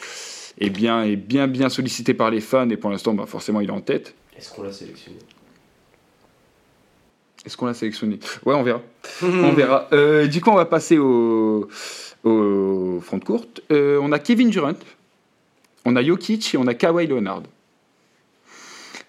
est, 0.59 0.69
bien, 0.69 1.03
est 1.03 1.15
bien, 1.15 1.47
bien 1.47 1.69
sollicité 1.69 2.13
par 2.13 2.29
les 2.29 2.41
fans, 2.41 2.69
et 2.69 2.77
pour 2.77 2.89
l'instant, 2.89 3.13
bah, 3.13 3.25
forcément, 3.25 3.61
il 3.61 3.69
est 3.69 3.73
en 3.73 3.81
tête. 3.81 4.13
Est-ce 4.37 4.51
qu'on 4.51 4.63
l'a 4.63 4.73
sélectionné? 4.73 5.17
Est-ce 7.45 7.55
qu'on 7.55 7.67
l'a 7.67 7.73
sélectionné? 7.73 8.19
Ouais, 8.45 8.53
on 8.53 8.63
verra. 8.63 8.81
On 9.21 9.53
verra. 9.53 9.87
Euh, 9.93 10.27
du 10.27 10.41
coup, 10.41 10.49
on 10.49 10.55
va 10.55 10.65
passer 10.65 10.97
au, 10.97 11.69
au 12.25 12.99
front 13.01 13.17
de 13.17 13.23
courte. 13.23 13.61
Euh, 13.71 13.97
on 14.01 14.11
a 14.11 14.19
Kevin 14.19 14.49
Durant, 14.49 14.73
on 15.85 15.95
a 15.95 16.03
Jokic 16.03 16.53
et 16.53 16.57
on 16.57 16.67
a 16.67 16.73
Kawhi 16.73 17.07
Leonard. 17.07 17.43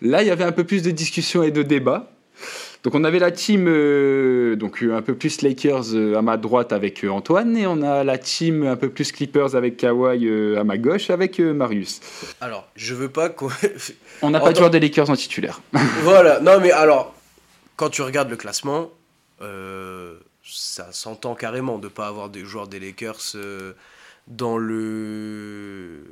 Là, 0.01 0.23
il 0.23 0.29
y 0.29 0.31
avait 0.31 0.45
un 0.45 0.53
peu 0.53 0.65
plus 0.65 0.83
de 0.83 0.91
discussion 0.91 1.43
et 1.43 1.51
de 1.51 1.63
débat. 1.63 2.11
Donc, 2.85 2.95
on 2.95 3.03
avait 3.03 3.19
la 3.19 3.33
team 3.33 3.67
euh, 3.67 4.55
donc 4.55 4.83
euh, 4.83 4.97
un 4.97 5.03
peu 5.03 5.17
plus 5.17 5.43
Lakers 5.43 5.95
euh, 5.95 6.17
à 6.17 6.23
ma 6.23 6.37
droite 6.37 6.73
avec 6.73 7.05
euh, 7.05 7.09
Antoine, 7.11 7.57
et 7.57 7.67
on 7.67 7.83
a 7.83 8.05
la 8.05 8.19
team 8.19 8.65
un 8.65 8.77
peu 8.77 8.89
plus 8.89 9.11
Clippers 9.11 9.57
avec 9.57 9.77
Kawhi 9.77 10.57
à 10.57 10.63
ma 10.63 10.79
gauche 10.79 11.11
avec 11.11 11.41
Marius. 11.41 12.01
Alors, 12.41 12.69
je 12.77 12.95
veux 12.95 13.09
pas 13.09 13.29
qu'on. 13.29 13.49
On 14.23 14.31
n'a 14.31 14.41
pas 14.41 14.53
de 14.53 14.57
joueur 14.57 14.71
des 14.71 14.81
Lakers 14.81 15.11
en 15.11 15.17
titulaire. 15.17 15.61
voilà, 16.03 16.41
non 16.41 16.61
mais 16.61 16.71
alors, 16.71 17.15
quand 17.77 17.91
tu 17.91 18.03
regardes 18.03 18.31
le 18.31 18.37
classement, 18.37 18.91
ça 20.45 20.93
s'entend 20.93 21.35
carrément 21.35 21.79
de 21.79 21.85
ne 21.85 21.93
pas 21.93 22.07
avoir 22.07 22.29
des 22.29 22.45
joueurs 22.45 22.69
des 22.69 22.79
Lakers 22.79 23.35
dans 24.29 24.59
le 24.59 26.05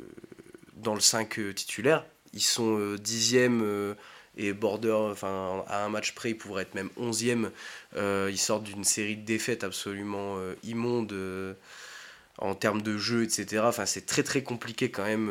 dans 0.77 0.95
le 0.95 1.01
5 1.01 1.39
euh, 1.39 1.53
titulaire. 1.53 2.05
Ils 2.33 2.43
sont 2.43 2.79
euh, 2.79 2.99
dixième 2.99 3.63
euh, 3.63 3.95
et 4.37 4.53
border, 4.53 4.93
enfin 4.93 5.65
à 5.69 5.85
un 5.85 5.89
match 5.89 6.15
près, 6.15 6.31
ils 6.31 6.39
pourraient 6.39 6.63
être 6.63 6.75
même 6.75 6.91
onzième. 6.97 7.51
Euh, 7.97 8.29
ils 8.31 8.39
sortent 8.39 8.65
d'une 8.65 8.85
série 8.85 9.17
de 9.17 9.25
défaites 9.25 9.65
absolument 9.65 10.37
euh, 10.39 10.55
immonde 10.63 11.15
en 12.39 12.55
termes 12.55 12.83
de 12.83 12.99
jeu, 12.99 13.23
etc. 13.25 13.63
Enfin, 13.65 13.87
c'est 13.87 14.05
très 14.05 14.23
très 14.23 14.43
compliqué 14.43 14.91
quand 14.91 15.05
même 15.05 15.31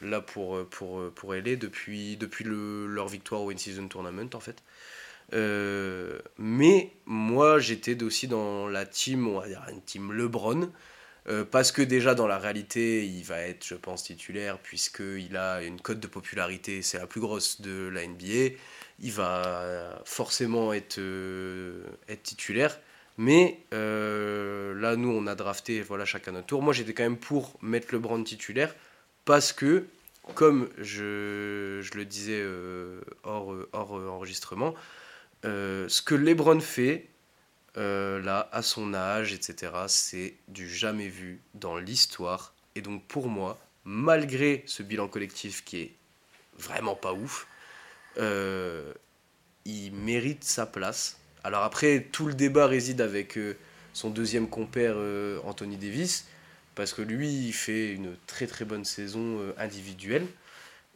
là 0.00 0.22
pour, 0.22 0.64
pour, 0.68 1.10
pour 1.10 1.34
LA 1.34 1.56
depuis, 1.56 2.16
depuis 2.16 2.44
le, 2.44 2.86
leur 2.86 3.08
victoire 3.08 3.42
au 3.42 3.50
In-Season 3.50 3.88
Tournament 3.88 4.30
en 4.32 4.40
fait. 4.40 4.62
Mais 6.38 6.92
moi 7.04 7.58
j'étais 7.58 8.02
aussi 8.02 8.26
dans 8.26 8.68
la 8.68 8.86
team, 8.86 9.28
on 9.28 9.40
va 9.40 9.48
dire 9.48 9.66
une 9.70 9.82
team 9.82 10.12
LeBron, 10.12 10.70
euh, 11.26 11.44
parce 11.44 11.72
que 11.72 11.80
déjà 11.80 12.14
dans 12.14 12.26
la 12.26 12.38
réalité 12.38 13.06
il 13.06 13.24
va 13.24 13.40
être 13.40 13.64
je 13.66 13.74
pense 13.74 14.04
titulaire 14.04 14.58
puisqu'il 14.58 15.36
a 15.36 15.62
une 15.62 15.80
cote 15.80 16.00
de 16.00 16.06
popularité, 16.06 16.82
c'est 16.82 16.98
la 16.98 17.06
plus 17.06 17.20
grosse 17.20 17.62
de 17.62 17.88
la 17.88 18.06
NBA, 18.06 18.56
il 19.00 19.12
va 19.12 20.02
forcément 20.04 20.72
être, 20.72 20.98
euh, 20.98 21.82
titulaire. 22.22 22.78
Mais 23.16 23.60
euh, 23.72 24.74
là, 24.80 24.96
nous, 24.96 25.08
on 25.08 25.28
a 25.28 25.36
drafté 25.36 25.82
voilà, 25.82 26.04
chacun 26.04 26.32
notre 26.32 26.48
tour. 26.48 26.62
Moi, 26.62 26.72
j'étais 26.72 26.94
quand 26.94 27.04
même 27.04 27.16
pour 27.16 27.56
mettre 27.62 27.94
LeBron 27.94 28.22
titulaire 28.24 28.74
parce 29.24 29.52
que, 29.52 29.84
comme 30.34 30.68
je, 30.78 31.80
le 31.94 32.04
disais 32.04 32.44
hors, 33.22 33.54
hors 33.72 33.92
enregistrement, 33.92 34.74
ce 35.44 36.02
que 36.02 36.14
LeBron 36.16 36.60
fait, 36.60 37.08
euh, 37.76 38.20
là, 38.22 38.48
à 38.52 38.62
son 38.62 38.94
âge, 38.94 39.32
etc., 39.32 39.72
c'est 39.88 40.34
du 40.48 40.68
jamais 40.68 41.08
vu 41.08 41.40
dans 41.54 41.76
l'histoire. 41.76 42.54
Et 42.76 42.82
donc, 42.82 43.04
pour 43.06 43.28
moi, 43.28 43.58
malgré 43.84 44.62
ce 44.66 44.82
bilan 44.82 45.08
collectif 45.08 45.64
qui 45.64 45.80
est 45.80 45.92
vraiment 46.56 46.94
pas 46.94 47.12
ouf, 47.12 47.48
euh, 48.18 48.92
il 49.64 49.92
mérite 49.92 50.44
sa 50.44 50.66
place. 50.66 51.18
Alors 51.42 51.62
après, 51.62 52.06
tout 52.12 52.26
le 52.26 52.34
débat 52.34 52.66
réside 52.66 53.00
avec 53.00 53.36
euh, 53.36 53.56
son 53.92 54.10
deuxième 54.10 54.48
compère 54.48 54.96
Anthony 55.44 55.76
Davis, 55.76 56.26
parce 56.74 56.92
que 56.92 57.02
lui, 57.02 57.28
il 57.28 57.52
fait 57.52 57.92
une 57.92 58.16
très 58.26 58.46
très 58.46 58.64
bonne 58.64 58.84
saison 58.84 59.38
individuelle. 59.56 60.26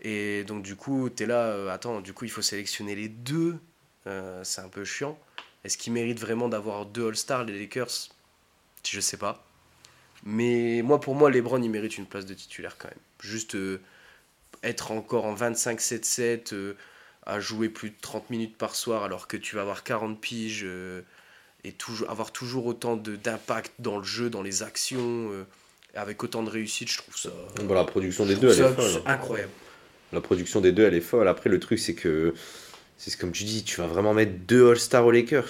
Et 0.00 0.44
donc 0.44 0.62
du 0.62 0.74
coup, 0.74 1.08
tu 1.10 1.24
es 1.24 1.26
là, 1.26 1.72
attends, 1.72 2.00
du 2.00 2.12
coup, 2.12 2.24
il 2.24 2.30
faut 2.30 2.42
sélectionner 2.42 2.96
les 2.96 3.08
deux. 3.08 3.56
C'est 4.42 4.62
un 4.62 4.68
peu 4.68 4.84
chiant. 4.84 5.16
Est-ce 5.64 5.76
qu'ils 5.78 5.92
méritent 5.92 6.20
vraiment 6.20 6.48
d'avoir 6.48 6.86
deux 6.86 7.08
All-Stars, 7.08 7.44
les 7.44 7.58
Lakers? 7.58 8.08
Je 8.86 9.00
sais 9.00 9.16
pas. 9.16 9.44
Mais 10.24 10.82
moi, 10.82 11.00
pour 11.00 11.14
moi, 11.14 11.30
LeBron, 11.30 11.62
il 11.62 11.70
mérite 11.70 11.98
une 11.98 12.06
place 12.06 12.26
de 12.26 12.34
titulaire 12.34 12.76
quand 12.78 12.88
même. 12.88 12.98
Juste 13.20 13.54
euh, 13.54 13.80
être 14.62 14.90
encore 14.92 15.24
en 15.26 15.34
25-7-7, 15.34 16.54
euh, 16.54 16.74
à 17.26 17.40
jouer 17.40 17.68
plus 17.68 17.90
de 17.90 17.96
30 18.00 18.30
minutes 18.30 18.56
par 18.56 18.74
soir 18.74 19.04
alors 19.04 19.28
que 19.28 19.36
tu 19.36 19.56
vas 19.56 19.62
avoir 19.62 19.84
40 19.84 20.20
piges 20.20 20.62
euh, 20.64 21.02
et 21.64 21.72
toujours, 21.72 22.08
avoir 22.10 22.32
toujours 22.32 22.66
autant 22.66 22.96
d'impact 22.96 23.72
dans 23.78 23.98
le 23.98 24.04
jeu, 24.04 24.30
dans 24.30 24.42
les 24.42 24.62
actions, 24.62 25.30
avec 25.94 26.22
autant 26.22 26.42
de 26.42 26.50
réussite, 26.50 26.88
je 26.88 26.98
trouve 26.98 27.16
ça, 27.16 27.30
Bon, 27.64 27.74
la 27.74 27.84
production 27.84 28.24
des 28.24 28.36
deux, 28.36 28.50
elle 28.52 28.64
est 28.64 28.74
folle. 28.74 29.02
incroyable. 29.06 29.50
La 30.12 30.20
production 30.20 30.60
des 30.60 30.72
deux, 30.72 30.84
elle 30.84 30.94
est 30.94 31.00
folle. 31.00 31.28
Après, 31.28 31.50
le 31.50 31.58
truc, 31.60 31.78
c'est 31.78 31.94
que. 31.94 32.32
C'est 32.98 33.16
comme 33.16 33.32
tu 33.32 33.44
dis, 33.44 33.62
tu 33.64 33.80
vas 33.80 33.86
vraiment 33.86 34.12
mettre 34.12 34.32
deux 34.46 34.70
All-Stars 34.70 35.06
aux 35.06 35.10
Lakers. 35.12 35.48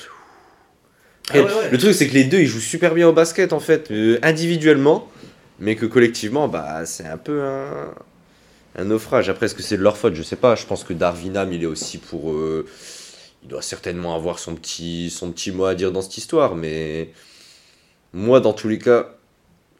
Après, 1.28 1.40
Ah 1.40 1.44
ouais, 1.44 1.54
ouais. 1.54 1.70
Le 1.70 1.78
truc, 1.78 1.94
c'est 1.94 2.08
que 2.08 2.14
les 2.14 2.24
deux, 2.24 2.40
ils 2.40 2.46
jouent 2.46 2.60
super 2.60 2.94
bien 2.94 3.08
au 3.08 3.12
basket, 3.12 3.52
en 3.52 3.60
fait, 3.60 3.90
euh, 3.90 4.18
individuellement, 4.22 5.10
mais 5.58 5.74
que 5.76 5.86
collectivement, 5.86 6.48
bah, 6.48 6.84
c'est 6.86 7.06
un 7.06 7.16
peu 7.18 7.42
un, 7.42 7.94
un 8.76 8.84
naufrage. 8.84 9.28
Après, 9.30 9.46
est-ce 9.46 9.54
que 9.54 9.62
c'est 9.62 9.76
de 9.78 9.82
leur 9.82 9.96
faute? 9.96 10.14
Je 10.14 10.22
sais 10.22 10.36
pas. 10.36 10.54
Je 10.56 10.66
pense 10.66 10.84
que 10.84 10.92
Darvinam, 10.92 11.52
il 11.52 11.62
est 11.62 11.66
aussi 11.66 11.98
pour. 11.98 12.32
euh, 12.32 12.66
il 13.42 13.48
doit 13.48 13.62
certainement 13.62 14.14
avoir 14.14 14.38
son 14.38 14.54
petit, 14.56 15.10
son 15.10 15.30
petit 15.32 15.52
mot 15.52 15.64
à 15.64 15.74
dire 15.74 15.92
dans 15.92 16.02
cette 16.02 16.18
histoire, 16.18 16.54
mais 16.56 17.10
moi, 18.12 18.40
dans 18.40 18.52
tous 18.52 18.68
les 18.68 18.78
cas, 18.78 19.14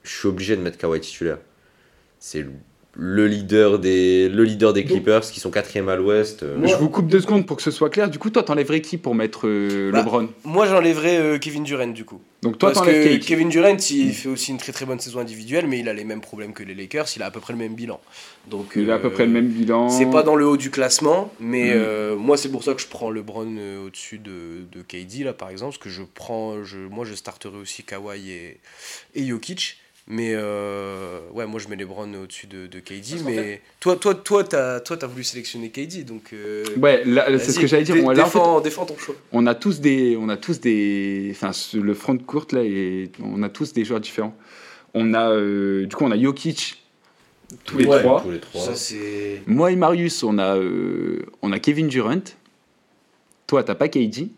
je 0.05 0.17
suis 0.17 0.29
obligé 0.29 0.57
de 0.57 0.63
mettre 0.63 0.79
Kawhi 0.79 1.01
titulaire. 1.01 1.39
C'est 2.21 2.47
le- 2.99 3.15
le 3.19 3.27
leader 3.29 3.79
des, 3.79 4.29
le 4.29 4.43
leader 4.45 4.73
des 4.73 4.85
Clippers 4.85 5.21
qui 5.23 5.39
sont 5.41 5.51
quatrième 5.51 5.89
à 5.89 5.95
l'ouest. 5.97 6.43
euh, 6.43 6.59
Je 6.67 6.75
vous 6.75 6.89
coupe 6.91 7.07
deux 7.07 7.21
secondes 7.21 7.47
pour 7.47 7.57
que 7.57 7.63
ce 7.63 7.71
soit 7.71 7.91
clair. 7.91 8.11
Du 8.11 8.19
coup, 8.19 8.29
toi, 8.31 8.43
t'enlèverais 8.43 8.81
qui 8.81 8.99
pour 8.99 9.15
mettre 9.15 9.47
euh, 9.47 9.93
Bah, 9.93 9.99
LeBron 10.01 10.29
Moi, 10.45 10.67
j'enlèverais 10.67 11.17
euh, 11.19 11.39
Kevin 11.39 11.63
Durant 11.63 11.87
du 11.87 12.05
coup. 12.05 12.21
Donc 12.43 12.59
toi, 12.59 12.73
Parce 12.73 12.87
que 12.87 13.15
Kate. 13.17 13.21
Kevin 13.25 13.49
Durant, 13.49 13.77
il 13.91 14.13
fait 14.13 14.29
aussi 14.29 14.51
une 14.53 14.59
très 14.59 14.73
très 14.73 14.85
bonne 14.85 14.99
saison 15.01 15.19
individuelle, 15.21 15.67
mais 15.69 15.79
il 15.81 15.89
a 15.89 15.93
les 15.95 16.05
mêmes 16.05 16.21
problèmes 16.21 16.53
que 16.53 16.63
les 16.63 16.75
Lakers, 16.75 17.07
il 17.17 17.23
a 17.23 17.27
à 17.27 17.31
peu 17.31 17.41
près 17.41 17.53
le 17.53 17.59
même 17.59 17.75
bilan. 17.75 18.01
Donc, 18.51 18.73
Il 18.77 18.91
a 18.91 18.95
à 18.95 18.99
peu 18.99 19.11
près 19.11 19.27
le 19.27 19.33
même 19.33 19.49
bilan. 19.49 19.89
C'est 19.91 20.07
pas 20.11 20.23
dans 20.23 20.35
le 20.37 20.47
haut 20.47 20.57
du 20.57 20.71
classement, 20.71 21.33
mais 21.41 21.69
Mm. 21.71 21.73
euh, 21.75 22.17
moi 22.17 22.37
c'est 22.37 22.49
pour 22.51 22.63
ça 22.65 22.75
que 22.75 22.81
je 22.81 22.87
prends 22.87 23.11
LeBron 23.11 23.57
euh, 23.59 23.87
au-dessus 23.87 24.19
de, 24.19 24.63
de 24.73 24.83
KD 24.83 25.25
là 25.25 25.33
par 25.33 25.51
exemple, 25.51 25.73
parce 25.73 25.83
que 25.85 25.91
je 25.91 26.03
prends, 26.15 26.63
je, 26.65 26.79
moi 26.79 27.05
je 27.05 27.15
starterai 27.15 27.57
aussi 27.59 27.83
Kawhi 27.83 28.31
et, 28.31 28.61
et 29.17 29.27
Jokic, 29.27 29.79
mais 30.11 30.33
euh, 30.35 31.21
ouais 31.35 31.47
moi 31.47 31.61
je 31.61 31.69
mets 31.69 31.77
LeBron 31.77 32.13
au-dessus 32.15 32.47
de, 32.47 32.67
de 32.67 32.81
KD, 32.81 33.23
mais 33.27 33.61
toi 33.79 33.97
toi 33.97 34.15
toi 34.15 34.43
t'as 34.43 34.81
toi 34.81 34.97
t'as 34.97 35.07
voulu 35.07 35.23
sélectionner 35.23 35.71
KD 35.71 36.05
donc 36.05 36.33
euh, 36.33 36.65
Ouais, 36.79 37.05
là, 37.05 37.27
c'est 37.39 37.53
ce 37.53 37.61
que 37.61 37.67
j'allais 37.67 37.85
dire. 37.85 37.95
dé- 37.95 38.01
Moi, 38.03 38.15
là, 38.15 38.23
en 38.25 38.27
fait, 38.27 38.39
défends, 38.39 38.61
défends 38.61 38.87
ton 38.87 38.97
choix. 38.97 39.15
on 39.33 39.47
a 39.47 39.55
tous 39.55 39.81
des, 39.81 40.17
on 40.19 40.29
a 40.29 40.37
tous 40.39 40.61
des, 40.61 41.29
enfin, 41.33 41.51
le 41.75 41.95
front 41.95 42.15
de 42.15 42.23
courte 42.23 42.53
là, 42.53 42.63
et 42.65 43.11
on 43.23 43.43
a 43.43 43.49
tous 43.49 43.73
des 43.73 43.85
joueurs 43.85 44.01
différents. 44.01 44.35
On 44.95 45.13
a, 45.15 45.31
euh, 45.31 45.85
du 45.87 45.95
coup, 45.95 46.05
on 46.05 46.11
a 46.11 46.19
Jokic, 46.19 46.83
tous 47.65 47.77
les 47.79 47.85
Ouais. 47.87 47.99
trois. 48.01 48.23
tous 48.23 48.31
les 48.31 48.41
trois. 48.41 48.63
Ça 48.65 48.75
c'est 48.75 49.43
Moi 49.47 49.73
et 49.73 49.77
Marius, 49.77 50.23
on 50.23 50.39
a, 50.39 50.57
euh, 50.57 51.27
on 51.43 51.53
a 51.53 51.59
Kevin 51.59 51.89
Durant. 51.89 52.23
Toi, 53.47 53.63
t'as 53.65 53.75
pas 53.75 53.89
KD. 53.89 54.31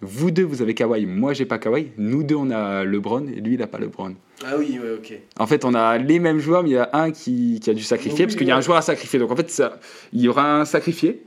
Vous 0.00 0.30
deux, 0.30 0.44
vous 0.44 0.62
avez 0.62 0.74
Kawhi, 0.74 1.06
moi 1.06 1.32
j'ai 1.32 1.44
pas 1.44 1.58
Kawhi. 1.58 1.88
Nous 1.98 2.22
deux, 2.22 2.36
on 2.36 2.50
a 2.50 2.84
LeBron 2.84 3.26
et 3.26 3.40
lui, 3.40 3.54
il 3.54 3.62
a 3.62 3.66
pas 3.66 3.78
LeBron. 3.78 4.14
Ah 4.44 4.54
oui, 4.56 4.78
ouais, 4.80 4.92
ok. 4.96 5.18
En 5.38 5.46
fait, 5.46 5.64
on 5.64 5.74
a 5.74 5.98
les 5.98 6.20
mêmes 6.20 6.38
joueurs, 6.38 6.62
mais 6.62 6.70
il 6.70 6.74
y 6.74 6.78
a 6.78 6.90
un 6.92 7.10
qui, 7.10 7.58
qui 7.60 7.70
a 7.70 7.74
dû 7.74 7.82
sacrifier, 7.82 8.20
Oui, 8.20 8.26
parce 8.26 8.36
qu'il 8.36 8.46
y 8.46 8.52
a 8.52 8.56
un 8.56 8.60
joueur 8.60 8.78
à 8.78 8.82
sacrifier. 8.82 9.18
Donc 9.18 9.32
en 9.32 9.36
fait, 9.36 9.50
ça, 9.50 9.80
il 10.12 10.20
y 10.20 10.28
aura 10.28 10.60
un 10.60 10.64
sacrifié. 10.64 11.22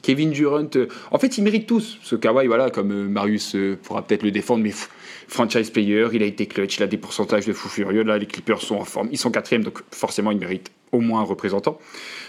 Kevin 0.00 0.30
Durant, 0.30 0.68
euh, 0.76 0.86
en 1.10 1.18
fait, 1.18 1.38
ils 1.38 1.44
méritent 1.44 1.66
tous. 1.66 1.98
Ce 2.02 2.16
Kawhi, 2.16 2.46
voilà, 2.46 2.70
comme 2.70 2.92
euh, 2.92 3.08
Marius 3.08 3.54
euh, 3.54 3.78
pourra 3.82 4.02
peut-être 4.02 4.22
le 4.22 4.30
défendre, 4.30 4.62
mais 4.62 4.70
pff, 4.70 4.88
franchise 5.32 5.70
player, 5.70 6.08
il 6.12 6.22
a 6.22 6.26
été 6.26 6.46
clutch, 6.46 6.76
il 6.76 6.82
a 6.82 6.86
des 6.86 6.98
pourcentages 6.98 7.46
de 7.46 7.52
fou 7.52 7.68
furieux. 7.68 8.02
Là, 8.02 8.18
les 8.18 8.26
Clippers 8.26 8.60
sont 8.60 8.76
en 8.76 8.84
forme, 8.84 9.08
ils 9.10 9.18
sont 9.18 9.30
quatrième, 9.30 9.64
donc 9.64 9.80
forcément, 9.90 10.30
ils 10.30 10.38
méritent 10.38 10.70
au 10.92 11.00
moins 11.00 11.20
un 11.20 11.24
représentant. 11.24 11.78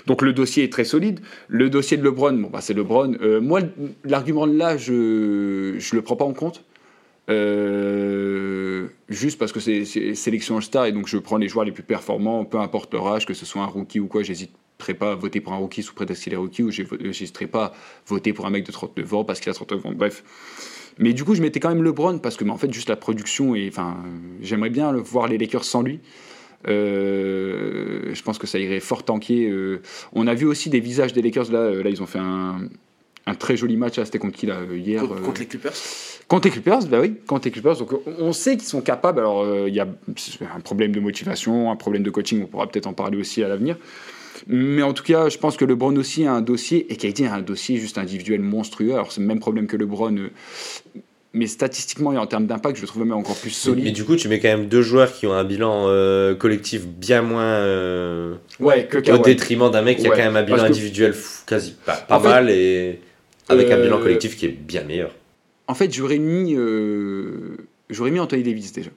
Donc 0.07 0.21
le 0.21 0.31
dossier 0.31 0.63
est 0.63 0.71
très 0.71 0.85
solide. 0.85 1.19
Le 1.49 1.69
dossier 1.69 1.97
de 1.97 2.03
LeBron, 2.03 2.33
bon, 2.33 2.49
bah, 2.49 2.61
c'est 2.61 2.73
LeBron. 2.73 3.15
Euh, 3.21 3.41
moi, 3.41 3.59
l'argument 4.05 4.45
là, 4.45 4.77
je 4.77 5.75
je 5.77 5.95
le 5.95 6.01
prends 6.01 6.15
pas 6.15 6.25
en 6.25 6.33
compte. 6.33 6.63
Euh, 7.29 8.87
juste 9.07 9.39
parce 9.39 9.53
que 9.53 9.61
c'est 9.61 9.85
sélection 10.15 10.57
All-Star 10.57 10.85
et 10.87 10.91
donc 10.91 11.07
je 11.07 11.17
prends 11.17 11.37
les 11.37 11.47
joueurs 11.47 11.65
les 11.65 11.71
plus 11.71 11.83
performants, 11.83 12.43
peu 12.43 12.59
importe 12.59 12.93
leur 12.93 13.07
âge, 13.07 13.25
que 13.25 13.33
ce 13.33 13.45
soit 13.45 13.61
un 13.61 13.67
rookie 13.67 14.01
ou 14.01 14.07
quoi, 14.07 14.23
j'hésiterai 14.23 14.93
pas 14.93 15.13
à 15.13 15.15
voter 15.15 15.39
pour 15.39 15.53
un 15.53 15.57
rookie 15.57 15.83
sous 15.83 15.93
prétexte 15.93 16.23
qu'il 16.23 16.33
est 16.33 16.37
rookie 16.37 16.63
ou 16.63 16.71
j'hésiterai 16.71 17.47
pas 17.47 17.65
à 17.65 17.73
voter 18.07 18.33
pour 18.33 18.45
un 18.45 18.49
mec 18.49 18.65
de 18.65 18.71
39 18.73 19.13
ans 19.13 19.23
parce 19.23 19.39
qu'il 19.39 19.49
a 19.49 19.53
39 19.53 19.85
ans, 19.85 19.91
bref. 19.93 20.23
Mais 20.99 21.13
du 21.13 21.23
coup, 21.23 21.33
je 21.35 21.41
mettais 21.41 21.59
quand 21.59 21.69
même 21.69 21.83
LeBron 21.83 22.19
parce 22.19 22.37
que 22.37 22.43
mais 22.43 22.51
en 22.51 22.57
fait, 22.57 22.71
juste 22.73 22.89
la 22.89 22.95
production 22.95 23.55
et 23.55 23.67
enfin, 23.67 23.97
j'aimerais 24.41 24.69
bien 24.69 24.91
le- 24.91 24.99
voir 24.99 25.27
les 25.27 25.37
Lakers 25.37 25.63
sans 25.63 25.81
lui. 25.81 25.99
Euh, 26.67 28.11
je 28.13 28.21
pense 28.23 28.37
que 28.37 28.47
ça 28.47 28.59
irait 28.59 28.79
fort 28.79 29.03
tanker. 29.03 29.49
euh. 29.49 29.81
on 30.13 30.27
a 30.27 30.33
vu 30.33 30.45
aussi 30.45 30.69
des 30.69 30.79
visages 30.79 31.13
des 31.13 31.21
Lakers 31.21 31.51
là, 31.51 31.59
euh, 31.59 31.83
là 31.83 31.89
ils 31.89 32.01
ont 32.01 32.05
fait 32.05 32.19
un, 32.19 32.67
un 33.25 33.35
très 33.35 33.57
joli 33.57 33.77
match. 33.77 33.95
C'était 34.03 34.19
contre 34.19 34.37
qui 34.37 34.45
là 34.45 34.57
euh, 34.59 34.77
hier 34.77 35.01
Contre, 35.01 35.21
contre 35.21 35.39
les 35.41 35.47
Clippers 35.47 35.73
Contre 36.27 36.47
les 36.47 36.51
Clippers, 36.51 36.85
bah 36.87 36.99
oui, 37.01 37.15
contre 37.27 37.45
les 37.45 37.51
Clippers. 37.51 37.77
Donc 37.77 37.89
on- 38.19 38.31
sait 38.31 38.55
qu'ils 38.55 38.67
sont 38.67 38.81
capables. 38.81 39.19
Alors 39.19 39.45
il 39.67 39.73
y 39.73 39.79
a 39.81 39.87
un 40.55 40.59
problème 40.61 40.91
de 40.93 40.99
motivation, 40.99 41.69
un 41.69 41.75
problème 41.75 42.01
de 42.03 42.09
coaching. 42.09 42.43
On 42.43 42.47
pourra 42.47 42.67
peut-être 42.67 42.87
en 42.87 42.93
parler 42.93 43.17
aussi 43.17 43.43
à 43.43 43.47
l'avenir. 43.49 43.77
Mais 44.47 44.81
en 44.81 44.93
tout 44.93 45.03
cas, 45.03 45.29
je 45.29 45.37
pense 45.37 45.55
que 45.57 45.65
LeBron 45.65 45.95
aussi 45.95 46.25
a 46.25 46.33
un 46.33 46.41
dossier 46.41 46.91
et 46.91 46.95
KD 46.97 47.25
a 47.27 47.35
un 47.35 47.41
dossier 47.41 47.77
juste 47.77 47.97
individuel 47.97 48.41
monstrueux. 48.41 48.93
Alors 48.93 49.11
c'est 49.11 49.21
le 49.21 49.27
même 49.27 49.39
problème 49.39 49.67
que 49.67 49.77
LeBron, 49.77 50.15
euh, 50.17 50.29
mais 51.33 51.47
statistiquement 51.47 52.13
et 52.13 52.17
en 52.17 52.27
termes 52.27 52.45
d'impact, 52.45 52.75
je 52.77 52.81
le 52.81 52.87
trouve 52.87 53.03
même 53.05 53.13
encore 53.13 53.37
plus 53.37 53.49
Mais 53.49 53.75
solide. 53.75 53.93
du 53.95 54.03
coup, 54.03 54.15
tu 54.15 54.27
mets 54.27 54.39
quand 54.39 54.49
même 54.49 54.67
deux 54.67 54.81
joueurs 54.81 55.11
qui 55.13 55.25
ont 55.27 55.33
un 55.33 55.43
bilan 55.43 55.85
euh, 55.87 56.35
collectif 56.35 56.85
bien 56.85 57.21
moins 57.21 57.43
euh, 57.43 58.35
Ouais, 58.59 58.85
que 58.85 58.97
au 59.11 59.17
détriment 59.19 59.71
d'un 59.71 59.81
mec 59.81 59.97
qui 59.97 60.07
a 60.07 60.11
quand 60.11 60.17
même 60.17 60.35
un 60.35 60.43
bilan 60.43 60.63
individuel 60.63 61.13
fou- 61.13 61.43
quasi 61.47 61.75
pas, 61.85 61.95
pas 61.95 62.17
En 62.17 62.19
fait, 62.19 62.27
mal 62.27 62.49
et 62.49 62.99
avec 63.49 63.71
un 63.71 63.77
euh, 63.77 63.81
bilan 63.83 63.99
collectif 63.99 64.35
qui 64.37 64.45
est 64.45 64.49
bien 64.49 64.83
meilleur. 64.83 65.15
En 65.67 65.73
fait, 65.75 65.91
j'aurais 65.93 66.19
mis, 66.19 66.53
euh, 66.55 67.55
j'aurais 67.89 68.11
mis 68.11 68.19
Anthony 68.19 68.43
Davis 68.43 68.73
déjà. 68.73 68.91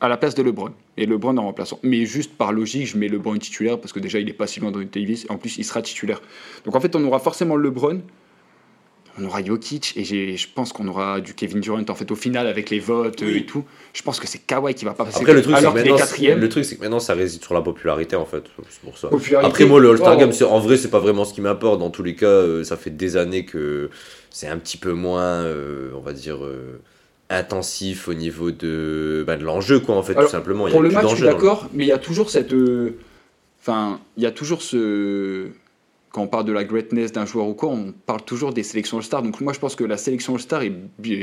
À 0.00 0.08
la 0.08 0.16
place 0.16 0.34
de 0.34 0.42
LeBron. 0.42 0.70
Et 0.96 1.04
LeBron 1.04 1.36
en 1.36 1.42
remplaçant. 1.42 1.78
Mais 1.82 2.06
juste 2.06 2.32
par 2.36 2.50
logique, 2.52 2.86
je 2.86 2.96
mets 2.96 3.08
LeBron 3.08 3.36
titulaire 3.36 3.78
parce 3.78 3.92
que 3.92 4.00
déjà, 4.00 4.18
il 4.18 4.28
est 4.28 4.32
pas 4.32 4.46
si 4.46 4.58
loin 4.60 4.70
d'Anthony 4.70 4.86
Davis. 4.90 5.26
En 5.28 5.36
plus, 5.36 5.58
il 5.58 5.64
sera 5.64 5.82
titulaire. 5.82 6.22
Donc 6.64 6.74
en 6.74 6.80
fait, 6.80 6.96
on 6.96 7.04
aura 7.04 7.18
forcément 7.18 7.56
LeBron. 7.56 8.00
On 9.18 9.24
aura 9.24 9.42
Jokic 9.42 9.94
et 9.96 10.36
je 10.36 10.46
pense 10.54 10.74
qu'on 10.74 10.86
aura 10.88 11.22
du 11.22 11.32
Kevin 11.32 11.60
Durant 11.60 11.82
en 11.88 11.94
fait 11.94 12.10
au 12.10 12.14
final 12.16 12.46
avec 12.46 12.68
les 12.68 12.80
votes 12.80 13.22
euh, 13.22 13.26
Oui. 13.26 13.38
et 13.38 13.46
tout. 13.46 13.64
Je 13.94 14.02
pense 14.02 14.20
que 14.20 14.26
c'est 14.26 14.40
Kawhi 14.40 14.74
qui 14.74 14.84
va 14.84 14.92
pas 14.92 15.06
passer. 15.06 15.20
Après, 15.20 15.32
le 15.32 15.40
truc, 15.40 15.56
c'est 15.56 15.62
que 15.64 15.68
maintenant, 15.72 15.96
quatrième. 15.96 16.38
le 16.38 16.48
truc, 16.50 16.64
c'est 16.66 16.76
que 16.76 16.82
maintenant, 16.82 17.00
ça 17.00 17.14
réside 17.14 17.42
sur 17.42 17.54
la 17.54 17.62
popularité 17.62 18.14
en 18.16 18.26
fait. 18.26 18.44
C'est 18.68 18.80
pour 18.82 18.98
ça. 18.98 19.08
Popularité. 19.08 19.48
Après, 19.48 19.64
moi, 19.64 19.80
le 19.80 19.88
All-Star 19.90 20.16
Oh. 20.16 20.20
Game, 20.20 20.32
c'est- 20.32 20.44
en 20.44 20.58
vrai, 20.60 20.76
c'est 20.76 20.90
pas 20.90 20.98
vraiment 21.00 21.24
ce 21.24 21.32
qui 21.32 21.40
m'importe. 21.40 21.78
Dans 21.80 21.88
tous 21.88 22.02
les 22.02 22.14
cas, 22.14 22.26
euh, 22.26 22.62
ça 22.62 22.76
fait 22.76 22.90
des 22.90 23.16
années 23.16 23.46
que 23.46 23.88
c'est 24.30 24.48
un 24.48 24.58
petit 24.58 24.76
peu 24.76 24.92
moins, 24.92 25.44
euh, 25.44 25.92
on 25.96 26.00
va 26.00 26.12
dire, 26.12 26.44
euh, 26.44 26.78
intensif 27.30 28.08
au 28.08 28.14
niveau 28.14 28.50
de, 28.50 29.24
bah, 29.26 29.36
de 29.36 29.44
l'enjeu, 29.44 29.80
quoi, 29.80 29.96
en 29.96 30.02
fait, 30.02 30.12
Alors, 30.16 30.24
tout 30.24 30.30
simplement. 30.30 30.66
Il 30.68 30.70
y 30.70 30.72
a 30.72 30.74
Pour 30.74 30.82
le 30.82 30.90
match, 30.90 31.08
je 31.10 31.14
suis 31.16 31.24
d'accord, 31.24 31.68
mais 31.72 31.84
il 31.84 31.88
y 31.88 31.92
a 31.92 31.98
toujours 31.98 32.30
cette. 32.30 32.52
euh, 32.52 32.90
Enfin, 33.60 33.98
il 34.16 34.22
y 34.22 34.26
a 34.26 34.30
toujours 34.30 34.62
ce. 34.62 35.48
Quand 36.10 36.22
on 36.22 36.28
parle 36.28 36.44
de 36.44 36.52
la 36.52 36.64
greatness 36.64 37.10
d'un 37.12 37.26
joueur 37.26 37.46
ou 37.48 37.54
quoi, 37.54 37.68
on 37.68 37.92
parle 38.06 38.22
toujours 38.22 38.52
des 38.52 38.62
sélections 38.62 38.96
All-Star. 38.98 39.22
Donc 39.22 39.40
moi, 39.40 39.52
je 39.52 39.58
pense 39.58 39.74
que 39.74 39.84
la 39.84 39.96
sélection 39.96 40.34
All-Star 40.34 40.62
est, 40.62 40.72
bi- 40.98 41.14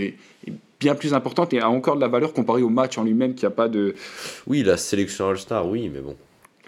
est 0.45 0.53
bien 0.79 0.93
plus 0.93 1.13
importante 1.13 1.53
et 1.53 1.59
a 1.61 1.69
encore 1.69 1.95
de 1.95 2.01
la 2.01 2.09
valeur 2.09 2.33
comparée 2.33 2.61
au 2.61 2.69
match 2.69 2.97
en 2.97 3.03
lui-même, 3.05 3.33
qui 3.33 3.45
a 3.45 3.49
pas 3.49 3.69
de. 3.69 3.95
Oui, 4.45 4.61
la 4.63 4.75
sélection 4.77 5.29
All-Star, 5.29 5.67
oui, 5.67 5.89
mais 5.91 6.01
bon. 6.01 6.15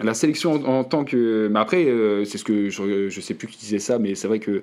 La 0.00 0.14
sélection 0.14 0.54
en, 0.54 0.64
en 0.78 0.84
tant 0.84 1.04
que. 1.04 1.48
Mais 1.52 1.60
après, 1.60 1.84
euh, 1.84 2.24
c'est 2.24 2.38
ce 2.38 2.44
que. 2.44 2.70
Je, 2.70 3.08
je 3.10 3.20
sais 3.20 3.34
plus 3.34 3.46
qui 3.48 3.58
disait 3.58 3.78
ça, 3.78 3.98
mais 3.98 4.14
c'est 4.14 4.28
vrai 4.28 4.38
que. 4.40 4.62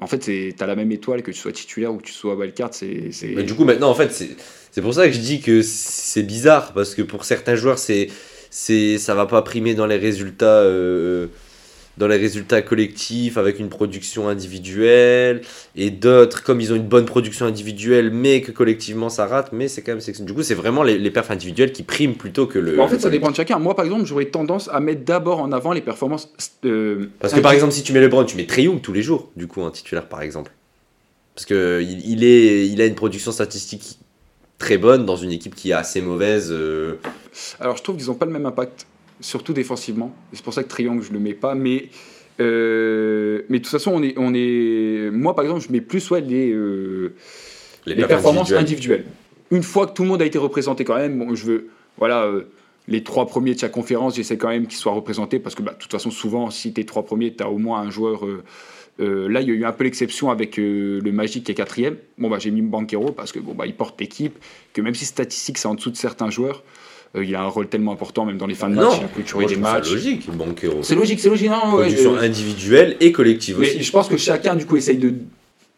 En 0.00 0.06
fait, 0.06 0.18
tu 0.20 0.54
as 0.58 0.66
la 0.66 0.76
même 0.76 0.90
étoile 0.92 1.22
que 1.22 1.30
tu 1.30 1.38
sois 1.38 1.52
titulaire 1.52 1.92
ou 1.92 1.98
que 1.98 2.04
tu 2.04 2.12
sois 2.12 2.34
wildcard. 2.34 2.70
C'est. 2.72 3.12
c'est- 3.12 3.34
Mais 3.36 3.42
du 3.42 3.54
coup, 3.54 3.64
maintenant, 3.64 3.90
en 3.90 3.94
fait, 3.94 4.10
c'est 4.12 4.30
c'est 4.72 4.82
pour 4.82 4.94
ça 4.94 5.06
que 5.06 5.12
je 5.12 5.18
dis 5.20 5.40
que 5.40 5.62
c'est 5.62 6.22
bizarre, 6.22 6.72
parce 6.72 6.94
que 6.94 7.02
pour 7.02 7.24
certains 7.24 7.54
joueurs, 7.56 7.78
c'est 7.78 8.08
c'est 8.50 8.98
ça 8.98 9.14
va 9.14 9.26
pas 9.26 9.42
primer 9.42 9.74
dans 9.74 9.86
les 9.86 9.96
résultats. 9.98 10.60
euh, 10.62 11.26
dans 12.00 12.08
les 12.08 12.16
résultats 12.16 12.62
collectifs 12.62 13.36
avec 13.36 13.60
une 13.60 13.68
production 13.68 14.28
individuelle 14.28 15.42
et 15.76 15.90
d'autres 15.90 16.42
comme 16.42 16.60
ils 16.60 16.72
ont 16.72 16.76
une 16.76 16.88
bonne 16.88 17.04
production 17.04 17.46
individuelle 17.46 18.10
mais 18.10 18.40
que 18.40 18.50
collectivement 18.52 19.08
ça 19.10 19.26
rate 19.26 19.50
mais 19.52 19.68
c'est 19.68 19.82
quand 19.82 19.92
même 19.92 20.00
c'est- 20.00 20.20
du 20.24 20.32
coup 20.34 20.42
c'est 20.42 20.54
vraiment 20.54 20.82
les, 20.82 20.98
les 20.98 21.10
perfs 21.10 21.30
individuels 21.30 21.70
qui 21.72 21.82
priment 21.82 22.14
plutôt 22.14 22.46
que 22.46 22.58
le 22.58 22.80
en 22.80 22.88
fait, 22.88 22.94
le 22.96 23.00
ça 23.00 23.10
dépend 23.10 23.30
de 23.30 23.36
chacun. 23.36 23.58
Moi, 23.58 23.76
par 23.76 23.84
exemple, 23.84 24.06
j'aurais 24.06 24.24
tendance 24.24 24.68
à 24.72 24.80
mettre 24.80 25.04
d'abord 25.04 25.40
en 25.40 25.52
avant 25.52 25.72
les 25.72 25.82
performances. 25.82 26.32
euh, 26.64 27.06
Parce 27.20 27.34
que 27.34 27.40
par 27.40 27.52
exemple, 27.52 27.72
si 27.72 27.82
tu 27.82 27.92
mets 27.92 28.00
LeBron, 28.00 28.24
tu 28.24 28.36
mets 28.36 28.46
Trey 28.46 28.62
Young 28.64 28.80
tous 28.80 28.92
les 28.94 29.02
jours, 29.02 29.30
du 29.36 29.46
coup, 29.46 29.62
un 29.62 29.70
titulaire 29.70 30.06
par 30.08 30.22
exemple. 30.22 30.50
Parce 31.34 31.44
que 31.46 31.80
il, 31.82 32.08
il 32.10 32.24
est, 32.24 32.66
il 32.66 32.80
a 32.80 32.86
une 32.86 32.94
production 32.94 33.30
statistique 33.32 33.98
très 34.58 34.78
bonne 34.78 35.04
dans 35.06 35.16
une 35.16 35.32
équipe 35.32 35.54
qui 35.54 35.70
est 35.70 35.74
assez 35.74 36.00
mauvaise. 36.00 36.48
euh, 36.50 36.94
Alors, 37.60 37.76
je 37.76 37.82
trouve 37.82 37.96
qu'ils 37.96 38.06
n'ont 38.06 38.14
pas 38.14 38.26
le 38.26 38.32
même 38.32 38.46
impact, 38.46 38.86
surtout 39.20 39.52
défensivement. 39.52 40.14
C'est 40.32 40.42
pour 40.42 40.54
ça 40.54 40.62
que 40.62 40.68
Triangle, 40.68 41.02
je 41.02 41.12
le 41.12 41.18
mets 41.18 41.34
pas. 41.34 41.54
Mais, 41.54 41.88
euh, 42.40 43.42
mais 43.48 43.58
de 43.58 43.64
toute 43.64 43.72
façon, 43.72 43.92
on 43.94 44.02
est, 44.02 44.14
on 44.16 44.32
est. 44.34 45.10
Moi, 45.12 45.34
par 45.34 45.44
exemple, 45.44 45.62
je 45.66 45.72
mets 45.72 45.80
plus 45.80 46.10
ouais, 46.10 46.20
les, 46.20 46.50
euh, 46.52 47.14
les, 47.86 47.94
performances 47.96 48.52
individuelles. 48.52 49.00
individuelles. 49.00 49.04
Une 49.50 49.62
fois 49.62 49.86
que 49.86 49.92
tout 49.94 50.02
le 50.02 50.08
monde 50.08 50.22
a 50.22 50.26
été 50.26 50.38
représenté, 50.38 50.84
quand 50.84 50.96
même, 50.96 51.18
bon, 51.18 51.34
je 51.34 51.44
veux. 51.44 51.68
Voilà. 51.98 52.24
euh, 52.24 52.44
les 52.88 53.04
trois 53.04 53.26
premiers 53.26 53.54
de 53.54 53.60
chaque 53.60 53.72
conférence, 53.72 54.16
j'essaie 54.16 54.36
quand 54.36 54.48
même 54.48 54.66
qu'ils 54.66 54.78
soient 54.78 54.92
représentés 54.92 55.38
parce 55.38 55.54
que 55.54 55.62
bah, 55.62 55.72
de 55.72 55.78
toute 55.78 55.92
façon, 55.92 56.10
souvent, 56.10 56.50
si 56.50 56.72
tu 56.72 56.80
es 56.80 56.84
trois 56.84 57.04
premiers, 57.04 57.34
tu 57.34 57.42
as 57.42 57.48
au 57.48 57.58
moins 57.58 57.80
un 57.80 57.90
joueur. 57.90 58.26
euh, 59.00 59.28
là, 59.28 59.40
il 59.40 59.48
y 59.48 59.52
a 59.52 59.54
eu 59.54 59.64
un 59.64 59.72
peu 59.72 59.84
l'exception 59.84 60.30
avec 60.30 60.58
euh, 60.58 61.00
le 61.02 61.12
Magic 61.12 61.44
qui 61.44 61.52
est 61.52 61.54
quatrième. 61.54 61.96
Bon, 62.18 62.28
bah, 62.28 62.38
j'ai 62.38 62.50
mis 62.50 62.62
Banquero 62.62 63.12
parce 63.12 63.32
que 63.32 63.38
bon, 63.38 63.54
bah, 63.54 63.66
il 63.66 63.74
porte 63.74 63.98
l'équipe, 64.00 64.38
que 64.72 64.82
même 64.82 64.94
si 64.94 65.04
statistique 65.04 65.58
c'est 65.58 65.68
en 65.68 65.74
dessous 65.74 65.90
de 65.90 65.96
certains 65.96 66.30
joueurs, 66.30 66.64
euh, 67.16 67.24
il 67.24 67.34
a 67.34 67.42
un 67.42 67.46
rôle 67.48 67.68
tellement 67.68 67.92
important, 67.92 68.24
même 68.24 68.38
dans 68.38 68.46
les 68.46 68.54
fins 68.54 68.68
de 68.70 68.74
match, 68.76 68.84
Non, 68.84 68.98
il 69.00 69.04
a 69.04 69.08
clôturé 69.08 69.46
des 69.46 69.56
matchs. 69.56 69.90
logique, 69.90 70.30
Banquero. 70.30 70.82
C'est 70.82 70.94
logique, 70.94 71.20
c'est 71.20 71.28
logique. 71.28 71.48
Non, 71.50 71.74
ouais, 71.74 71.82
Production 71.86 72.14
euh, 72.16 72.20
individuelle 72.20 72.96
et 73.00 73.10
collective 73.12 73.56
mais 73.58 73.68
aussi. 73.68 73.82
je 73.82 73.90
pense 73.90 74.08
que 74.08 74.16
chacun, 74.16 74.54
du 74.54 74.64
coup, 74.66 74.76
essaye 74.76 74.98
de 74.98 75.14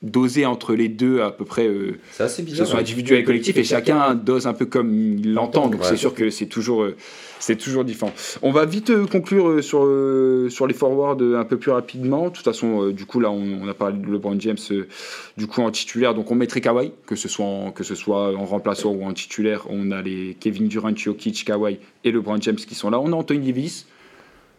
doser 0.02 0.46
entre 0.46 0.74
les 0.74 0.88
deux 0.88 1.20
à 1.20 1.30
peu 1.30 1.44
près, 1.44 1.66
euh, 1.66 1.92
que 2.18 2.28
ce 2.28 2.64
soit 2.64 2.80
individuel 2.80 3.20
et 3.20 3.24
collectif, 3.24 3.56
et 3.56 3.64
chacun 3.64 4.14
dose 4.14 4.46
un 4.46 4.52
peu 4.52 4.66
comme 4.66 4.92
il 5.18 5.32
l'entend. 5.32 5.68
Donc 5.68 5.80
Ouais. 5.82 5.86
c'est 5.88 5.96
sûr 5.96 6.12
que 6.14 6.28
c'est 6.30 6.46
toujours, 6.46 6.82
euh, 6.82 6.96
c'est 7.38 7.56
toujours 7.56 7.84
différent. 7.84 8.12
On 8.42 8.50
va 8.50 8.64
vite 8.64 8.90
euh, 8.90 9.06
conclure 9.06 9.48
euh, 9.48 9.62
sur, 9.62 9.84
euh, 9.84 10.48
sur 10.50 10.66
les 10.66 10.74
forwards 10.74 11.18
euh, 11.20 11.38
un 11.38 11.44
peu 11.44 11.56
plus 11.56 11.70
rapidement. 11.70 12.24
De 12.28 12.32
toute 12.32 12.44
façon, 12.44 12.82
euh, 12.88 12.92
du 12.92 13.06
coup, 13.06 13.20
là, 13.20 13.30
on, 13.30 13.62
on 13.62 13.68
a 13.68 13.74
parlé 13.74 13.96
de 13.98 14.06
LeBron 14.10 14.36
James, 14.40 14.56
euh, 14.72 14.88
du 15.36 15.46
coup, 15.46 15.62
en 15.62 15.70
titulaire. 15.70 16.14
Donc 16.14 16.30
on 16.30 16.34
mettrait 16.34 16.60
Kawhi, 16.60 16.92
que 17.06 17.14
ce 17.16 17.28
soit 17.28 17.44
en, 17.46 17.70
que 17.70 17.84
ce 17.84 17.94
soit 17.94 18.34
en 18.36 18.44
remplaçant 18.44 18.90
ou 18.92 19.04
en 19.04 19.12
titulaire. 19.12 19.66
On 19.70 19.92
a 19.92 20.02
les 20.02 20.36
Kevin 20.40 20.66
Durant, 20.68 20.94
Jokic, 20.96 21.44
Kawhi 21.44 21.78
et 22.04 22.10
LeBron 22.10 22.40
James 22.40 22.56
qui 22.56 22.74
sont 22.74 22.90
là. 22.90 22.98
On 23.00 23.12
a 23.12 23.16
Anthony 23.16 23.46
Davis. 23.52 23.86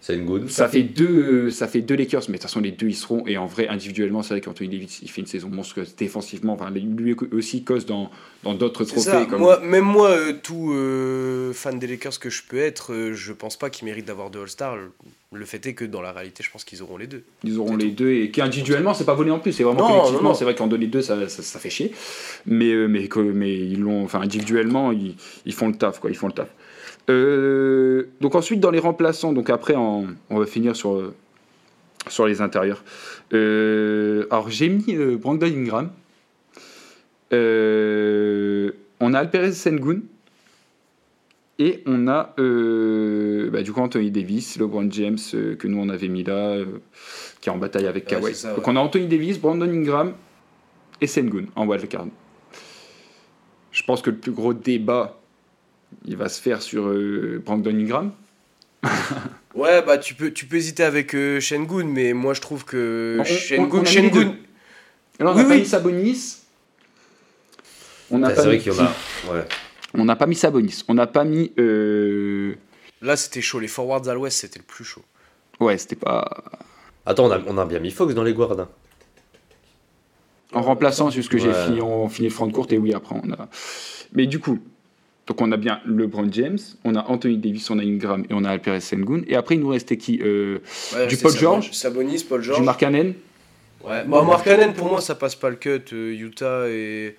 C'est 0.06 0.16
une 0.18 0.26
good. 0.26 0.50
Ça 0.50 0.68
fait 0.68 0.84
deux, 0.84 1.50
ça 1.50 1.66
fait 1.66 1.80
deux 1.80 1.96
Lakers, 1.96 2.24
mais 2.28 2.34
de 2.34 2.34
toute 2.34 2.42
façon 2.42 2.60
les 2.60 2.72
deux 2.72 2.88
ils 2.90 2.94
seront. 2.96 3.26
Et 3.26 3.38
en 3.38 3.46
vrai, 3.46 3.70
individuellement, 3.70 4.22
c'est 4.22 4.34
vrai 4.34 4.42
qu'Anthony 4.42 4.68
Davis 4.70 5.00
il 5.02 5.10
fait 5.10 5.22
une 5.22 5.28
saison 5.28 5.48
monstrueuse 5.48 5.96
défensivement. 5.96 6.52
Enfin, 6.54 6.70
lui 6.72 7.16
aussi 7.32 7.64
cause 7.64 7.86
dans 7.86 8.12
dans 8.44 8.54
d'autres 8.54 8.84
trophées. 8.84 9.00
ça. 9.00 9.26
comme- 9.30 9.40
Moi, 9.40 9.62
même 9.62 9.86
moi, 9.86 10.10
euh, 10.10 10.34
tout 10.44 10.74
euh, 10.74 11.54
fan 11.54 11.80
des 11.80 11.88
Lakers 11.88 12.20
que 12.20 12.30
je 12.30 12.42
peux 12.46 12.58
être, 12.58 12.92
euh, 12.92 13.14
je 13.14 13.32
pense 13.32 13.56
pas 13.58 13.70
qu'ils 13.70 13.86
méritent 13.86 14.04
d'avoir 14.08 14.30
deux 14.30 14.42
All-Stars. 14.42 14.76
Le- 14.76 14.92
Le 15.36 15.46
fait 15.46 15.66
est 15.66 15.74
que 15.74 15.86
dans 15.86 16.02
la 16.04 16.12
réalité, 16.12 16.44
je 16.44 16.52
pense 16.52 16.64
qu'ils 16.64 16.84
auront 16.84 16.98
les 16.98 17.08
deux. 17.08 17.24
Ils 17.46 17.58
auront 17.58 17.76
les 17.76 17.90
deux 17.90 18.12
et 18.12 18.30
qu'individuellement 18.30 18.94
c'est 18.94 19.06
pas 19.06 19.16
volé 19.16 19.32
en 19.32 19.40
plus, 19.40 19.52
c'est 19.54 19.64
vraiment 19.64 19.80
Non, 19.88 19.88
collectivement. 20.02 20.34
C'est 20.36 20.44
vrai 20.44 20.54
qu'en 20.54 20.68
donner 20.68 20.86
deux 20.86 21.02
ça, 21.02 21.28
ça, 21.28 21.42
ça 21.42 21.58
fait 21.60 21.72
chier, 21.72 21.92
mais 22.46 22.72
euh, 22.72 22.88
mais 22.88 23.08
que- 23.08 23.20
mais 23.20 23.56
ils 23.58 23.80
l'ont, 23.80 24.04
enfin 24.04 24.20
individuellement 24.22 24.92
ils, 24.92 25.16
ils 25.48 25.54
font 25.54 25.70
le 25.70 25.76
taf 25.76 26.00
quoi, 26.00 26.12
ils 26.12 26.16
font 26.18 26.28
le 26.28 26.34
taf. 26.34 26.50
Euh, 27.10 28.08
donc 28.22 28.36
ensuite 28.36 28.60
dans 28.62 28.72
les 28.72 28.80
remplaçants, 28.80 29.34
donc 29.34 29.50
après 29.50 29.76
en- 29.76 30.06
on 30.30 30.40
va 30.40 30.46
finir 30.46 30.76
sur 30.76 31.12
sur 32.08 32.26
les 32.28 32.42
intérieurs. 32.42 32.84
Euh, 33.34 34.26
alors 34.32 34.50
j'ai 34.50 34.70
mis 34.70 34.96
euh, 34.96 35.18
Brandon 35.18 35.48
Ingram. 35.48 35.90
On 37.32 39.14
a 39.14 39.20
Alperez 39.20 39.52
Sengun. 39.54 40.02
Et 41.60 41.84
on 41.86 42.08
a 42.08 42.34
bah, 42.38 43.62
du 43.62 43.72
coup 43.72 43.80
Anthony 43.80 44.10
Davis, 44.12 44.58
LeBron 44.58 44.90
James 44.90 45.18
que 45.32 45.68
nous 45.68 45.78
on 45.78 45.90
avait 45.90 46.08
mis 46.08 46.24
là, 46.24 46.58
qui 47.42 47.50
est 47.50 47.52
en 47.52 47.58
bataille 47.58 47.86
avec 47.86 48.06
Ouais, 48.12 48.20
Kawhi. 48.34 48.56
Donc 48.56 48.68
on 48.68 48.76
a 48.76 48.80
Anthony 48.80 49.08
Davis, 49.08 49.40
Brandon 49.40 49.70
Ingram 49.70 50.14
et 51.00 51.08
Sengun 51.08 51.46
en 51.56 51.68
wildcard. 51.68 52.08
Je 53.72 53.84
pense 53.84 54.02
que 54.02 54.10
le 54.10 54.18
plus 54.18 54.32
gros 54.32 54.54
débat, 54.54 55.20
il 56.06 56.18
va 56.18 56.30
se 56.30 56.42
faire 56.42 56.62
sur 56.62 56.88
euh, 56.88 57.42
Brandon 57.46 57.72
Ingram. 57.76 58.12
Ouais, 59.56 59.84
bah 59.84 60.00
tu 60.00 60.16
peux, 60.16 60.32
tu 60.32 60.48
peux 60.48 60.56
hésiter 60.56 60.84
avec 60.84 61.14
euh, 61.14 61.40
Shengun, 61.40 61.84
mais 61.86 62.14
moi 62.14 62.34
je 62.34 62.42
trouve 62.42 62.66
que 62.66 63.18
On- 63.20 63.24
Shengun, 63.24 63.80
on 63.82 63.86
Shengun-. 63.86 64.36
Alors, 65.20 65.36
on 65.36 65.38
Oui, 65.38 65.44
n'a 65.44 65.48
pas 65.48 65.54
oui. 65.54 65.60
mis 65.60 65.66
Sabonis. 65.68 66.38
On 68.10 68.18
n'a 68.18 68.28
Ah, 68.28 68.30
pas 68.32 68.36
C'est 68.38 68.48
vrai 68.48 68.58
mis 68.58 68.64
qu'il 68.64 68.74
y 68.74 68.80
en 68.80 68.84
a. 68.84 68.92
Ouais. 69.32 69.46
On 69.94 70.06
n'a 70.06 70.16
pas 70.16 70.26
mis 70.26 70.34
Sabonis. 70.36 70.84
On 70.88 70.96
n'a 70.96 71.06
pas 71.06 71.24
mis. 71.24 71.52
euh, 71.60 72.56
là 73.04 73.16
c'était 73.16 73.42
chaud. 73.42 73.60
Les 73.60 73.68
forwards 73.68 74.08
à 74.10 74.16
l'ouest 74.16 74.40
c'était 74.40 74.58
le 74.58 74.66
plus 74.66 74.84
chaud. 74.84 75.04
Ouais, 75.60 75.78
c'était 75.78 75.96
pas. 75.96 76.28
Attends, 77.06 77.26
on 77.28 77.32
a, 77.32 77.40
on 77.46 77.58
a 77.60 77.66
bien 77.68 77.78
mis 77.80 77.92
Fox 77.92 78.16
dans 78.16 78.24
les 78.24 78.34
guards. 78.34 78.60
hein. 78.60 78.70
En 80.54 80.64
remplaçant, 80.64 81.10
c'est 81.12 81.18
juste 81.18 81.30
que 81.30 81.38
j'ai 81.38 81.54
fini, 81.54 81.80
on 81.82 82.10
finit 82.10 82.28
le 82.30 82.34
front 82.34 82.48
de 82.48 82.54
courte 82.54 82.72
et 82.74 82.78
oui, 82.80 82.92
après 82.94 83.16
on 83.24 83.32
a. 83.34 83.50
Mais 84.14 84.26
du 84.28 84.40
coup, 84.40 84.60
donc 85.28 85.42
on 85.42 85.52
a 85.52 85.58
bien 85.58 85.80
LeBron 85.86 86.28
James, 86.32 86.60
on 86.84 86.96
a 86.96 87.02
Anthony 87.08 87.38
Davis, 87.38 87.70
on 87.70 87.80
a 87.80 87.84
Ingram 87.84 88.24
et 88.30 88.34
on 88.34 88.44
a 88.44 88.50
Alperes 88.50 88.82
Sengun. 88.82 89.22
Et 89.28 89.36
après, 89.36 89.56
il 89.56 89.62
nous 89.62 89.70
restait 89.70 89.98
qui 89.98 90.20
euh, 90.24 90.60
Ouais, 90.96 91.08
Du 91.08 91.18
Paul 91.18 91.32
George 91.38 91.70
Sabonis, 91.72 92.26
Paul 92.28 92.42
George. 92.42 92.60
Du 92.60 92.66
Markkanen 92.66 93.14
Ouais. 93.86 94.04
Bah, 94.08 94.22
Markkanen, 94.24 94.74
pour 94.74 94.88
moi, 94.90 95.02
ça 95.02 95.14
passe 95.16 95.36
pas 95.36 95.50
le 95.50 95.56
cut. 95.58 95.82
euh, 95.94 96.14
Utah 96.14 96.68
et. 96.70 97.16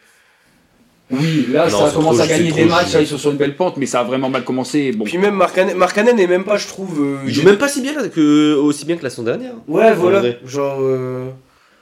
Oui, 1.11 1.47
là, 1.53 1.69
Non, 1.69 1.79
ça 1.87 1.93
commence 1.95 2.19
à 2.21 2.27
gagner 2.27 2.51
des 2.51 2.65
matchs, 2.65 2.95
là, 2.95 3.01
ils 3.03 3.07
sont 3.07 3.19
sur 3.19 3.31
une 3.31 3.37
belle 3.37 3.55
pente, 3.57 3.77
mais 3.77 3.85
ça 3.85 4.01
a 4.01 4.05
vraiment 4.05 4.31
mal 4.31 4.43
commencé. 4.45 4.91
Bon, 4.93 5.05
Puis 5.05 5.19
même 5.19 5.35
Markkanen, 5.35 5.77
Markkanen 5.77 6.19
est 6.19 6.27
même 6.27 6.45
pas, 6.45 6.57
je 6.57 6.67
trouve. 6.67 7.03
euh, 7.03 7.19
Il 7.27 7.35
joue 7.35 7.45
même 7.45 7.59
pas 7.59 7.69
si 7.69 7.83
bien 7.83 7.93
que, 8.09 8.55
aussi 8.55 8.87
bien 8.87 8.97
que 8.97 9.03
la 9.03 9.11
saison 9.11 9.23
dernière. 9.25 9.53
Ouais, 9.69 9.93
voilà. 9.93 10.23
Genre. 10.47 10.79
euh, 10.81 11.29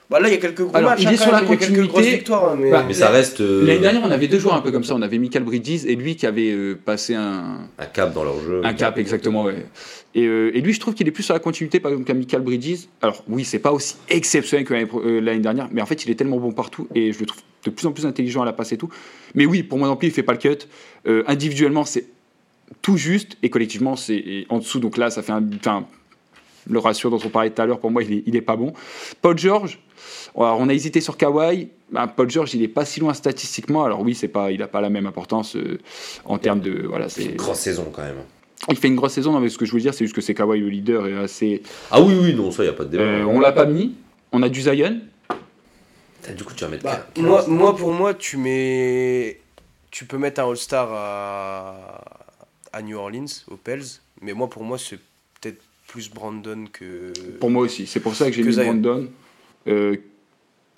Bah 0.09 0.19
là, 0.19 0.27
il 0.27 0.31
y 0.33 0.35
a 0.35 0.37
quelques 0.37 0.61
gros 0.61 0.75
Alors, 0.75 0.91
matchs. 0.91 1.01
il 1.01 1.07
hein, 1.07 1.11
est 1.11 1.17
quand 1.17 1.23
sur 1.23 1.31
la 1.31 1.41
même, 1.41 1.47
il 1.47 1.51
y 1.51 1.55
a 1.55 1.57
quelques 1.57 1.73
grosses 1.79 1.87
continuité. 1.93 2.17
victoires. 2.17 2.49
hein, 2.51 2.57
mais... 2.59 2.69
Bah, 2.71 2.83
Mais 2.87 2.93
ça 2.93 3.09
reste 3.09 3.41
euh, 3.41 3.65
L'année 3.65 3.79
dernière, 3.79 4.03
on 4.05 4.11
avait 4.11 4.27
deux 4.27 4.37
joueurs 4.39 4.55
un 4.55 4.61
peu 4.61 4.71
comme 4.71 4.83
ça. 4.83 4.93
On 4.95 5.01
avait 5.01 5.17
Michael 5.17 5.43
Bridges 5.43 5.85
et 5.85 5.95
lui 5.95 6.15
qui 6.15 6.25
avait 6.27 6.51
euh, 6.51 6.75
passé 6.83 7.15
un, 7.15 7.59
un 7.79 7.85
cap 7.85 8.13
dans 8.13 8.23
leur 8.23 8.39
jeu. 8.41 8.61
un 8.63 8.73
cap, 8.73 8.97
exactement. 8.97 9.43
Ouais. 9.45 9.65
Et, 10.13 10.25
euh, 10.27 10.51
et 10.55 10.61
lui, 10.61 10.73
je 10.73 10.79
trouve 10.79 10.93
qu'il 10.93 11.07
est 11.07 11.11
plus 11.11 11.23
sur 11.23 11.33
la 11.33 11.39
continuité, 11.39 11.79
par 11.79 11.91
exemple, 11.91 12.05
qu'un 12.07 12.13
Michael 12.13 12.41
Bridges. 12.41 12.81
Alors, 13.01 13.23
oui, 13.27 13.43
c'est 13.45 13.59
pas 13.59 13.71
aussi 13.71 13.95
exceptionnel 14.09 14.65
que 14.67 14.73
l'année 15.19 15.39
dernière, 15.39 15.69
mais 15.71 15.81
en 15.81 15.85
fait, 15.87 16.05
il 16.05 16.11
est 16.11 16.15
tellement 16.15 16.37
bon 16.37 16.51
partout 16.51 16.87
et 16.93 17.11
je 17.13 17.19
le 17.19 17.25
trouve 17.25 17.41
de 17.65 17.69
plus 17.71 17.87
en 17.87 17.91
plus 17.93 18.05
intelligent 18.05 18.41
à 18.41 18.45
la 18.45 18.53
passe 18.53 18.73
et 18.73 18.77
tout. 18.77 18.89
Mais 19.35 19.45
oui, 19.45 19.63
pour 19.63 19.79
moi 19.79 19.87
non 19.87 19.95
plus, 19.95 20.09
il 20.09 20.13
fait 20.13 20.21
pas 20.21 20.33
le 20.33 20.37
cut. 20.39 20.67
Euh, 21.07 21.23
individuellement, 21.27 21.85
c'est 21.85 22.05
tout 22.81 22.97
juste 22.97 23.37
et 23.41 23.49
collectivement, 23.49 23.95
c'est 23.95 24.45
en 24.49 24.57
dessous. 24.59 24.79
Donc 24.79 24.97
là, 24.97 25.09
ça 25.09 25.23
fait 25.23 25.31
un. 25.31 25.41
Le 26.69 26.79
ratio 26.79 27.09
dont 27.09 27.19
on 27.23 27.29
parlait 27.29 27.49
tout 27.49 27.61
à 27.61 27.65
l'heure, 27.65 27.79
pour 27.79 27.91
moi, 27.91 28.03
il 28.03 28.13
est, 28.13 28.23
il 28.25 28.35
est 28.35 28.41
pas 28.41 28.55
bon. 28.55 28.73
Paul 29.21 29.37
George, 29.37 29.79
alors, 30.35 30.59
on 30.59 30.69
a 30.69 30.73
hésité 30.73 31.01
sur 31.01 31.17
Kawhi. 31.17 31.69
Ben, 31.91 32.07
Paul 32.07 32.29
George, 32.29 32.53
il 32.55 32.63
est 32.63 32.67
pas 32.67 32.85
si 32.85 32.99
loin 32.99 33.13
statistiquement. 33.13 33.83
Alors 33.83 34.01
oui, 34.01 34.15
c'est 34.15 34.27
pas, 34.27 34.51
il 34.51 34.61
a 34.63 34.67
pas 34.67 34.81
la 34.81 34.89
même 34.89 35.05
importance 35.05 35.55
euh, 35.55 35.79
en 36.25 36.37
termes 36.37 36.59
de, 36.59 36.85
voilà, 36.87 37.09
c'est. 37.09 37.25
Une 37.25 37.35
grosse 37.35 37.59
saison 37.59 37.91
quand 37.93 38.01
même. 38.01 38.23
Il 38.69 38.77
fait 38.77 38.87
une 38.87 38.95
grosse 38.95 39.13
saison. 39.13 39.33
Non, 39.33 39.39
mais 39.39 39.49
ce 39.49 39.57
que 39.57 39.65
je 39.65 39.73
veux 39.73 39.81
dire, 39.81 39.93
c'est 39.93 40.05
juste 40.05 40.15
que 40.15 40.21
c'est 40.21 40.33
Kawhi 40.33 40.59
le 40.59 40.69
leader 40.69 41.07
et 41.07 41.17
assez. 41.17 41.61
Ah 41.91 42.01
oui, 42.01 42.15
oui, 42.19 42.33
non, 42.33 42.51
ça, 42.51 42.63
y 42.63 42.67
a 42.67 42.73
pas 42.73 42.85
de 42.85 42.89
débat. 42.89 43.03
Euh, 43.03 43.25
on 43.25 43.39
l'a 43.39 43.51
pas 43.51 43.65
mis. 43.65 43.95
On 44.31 44.41
a 44.41 44.49
du 44.49 44.61
Zion. 44.61 45.01
Du 46.35 46.43
coup, 46.43 46.53
tu 46.55 46.63
vas 46.63 46.69
mettre 46.69 46.83
Bah, 46.83 47.05
moi, 47.47 47.75
pour 47.75 47.91
moi, 47.91 48.13
tu 48.13 48.37
mets. 48.37 49.39
Tu 49.91 50.05
peux 50.05 50.17
mettre 50.17 50.41
un 50.41 50.49
All-Star 50.49 50.89
à... 50.91 52.01
à 52.71 52.81
New 52.81 52.97
Orleans, 52.97 53.25
aux 53.51 53.57
Pels. 53.57 53.83
Mais 54.21 54.33
moi, 54.33 54.49
pour 54.49 54.63
moi, 54.63 54.77
c'est 54.79 54.97
peut-être 55.39 55.61
plus 55.87 56.09
Brandon 56.09 56.65
que. 56.71 57.13
Pour 57.39 57.49
moi 57.49 57.63
aussi. 57.63 57.85
C'est 57.85 57.99
pour 57.99 58.15
ça 58.15 58.29
que 58.29 58.35
j'ai 58.35 58.43
mis 58.43 58.53
Zion. 58.53 58.65
Brandon. 58.65 59.09
Euh, 59.67 59.97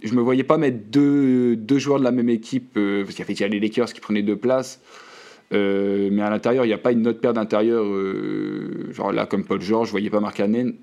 je 0.03 0.13
me 0.13 0.21
voyais 0.21 0.43
pas 0.43 0.57
mettre 0.57 0.77
deux, 0.89 1.55
deux 1.55 1.79
joueurs 1.79 1.99
de 1.99 2.03
la 2.03 2.11
même 2.11 2.29
équipe 2.29 2.77
euh, 2.77 3.03
parce 3.03 3.15
qu'il 3.15 3.23
y 3.23 3.25
avait 3.25 3.33
déjà 3.33 3.47
les 3.47 3.59
Lakers 3.59 3.93
qui 3.93 4.01
prenaient 4.01 4.23
deux 4.23 4.35
places. 4.35 4.81
Euh, 5.53 6.09
mais 6.11 6.21
à 6.21 6.29
l'intérieur, 6.29 6.65
il 6.65 6.69
n'y 6.69 6.73
a 6.73 6.79
pas 6.79 6.91
une 6.91 7.07
autre 7.07 7.19
paire 7.19 7.33
d'intérieur, 7.33 7.85
euh, 7.85 8.89
genre 8.91 9.11
là 9.11 9.25
comme 9.25 9.45
Paul 9.45 9.61
George, 9.61 9.87
je 9.87 9.91
voyais 9.91 10.09
pas 10.09 10.19
Mark 10.19 10.37
Cannon. 10.37 10.73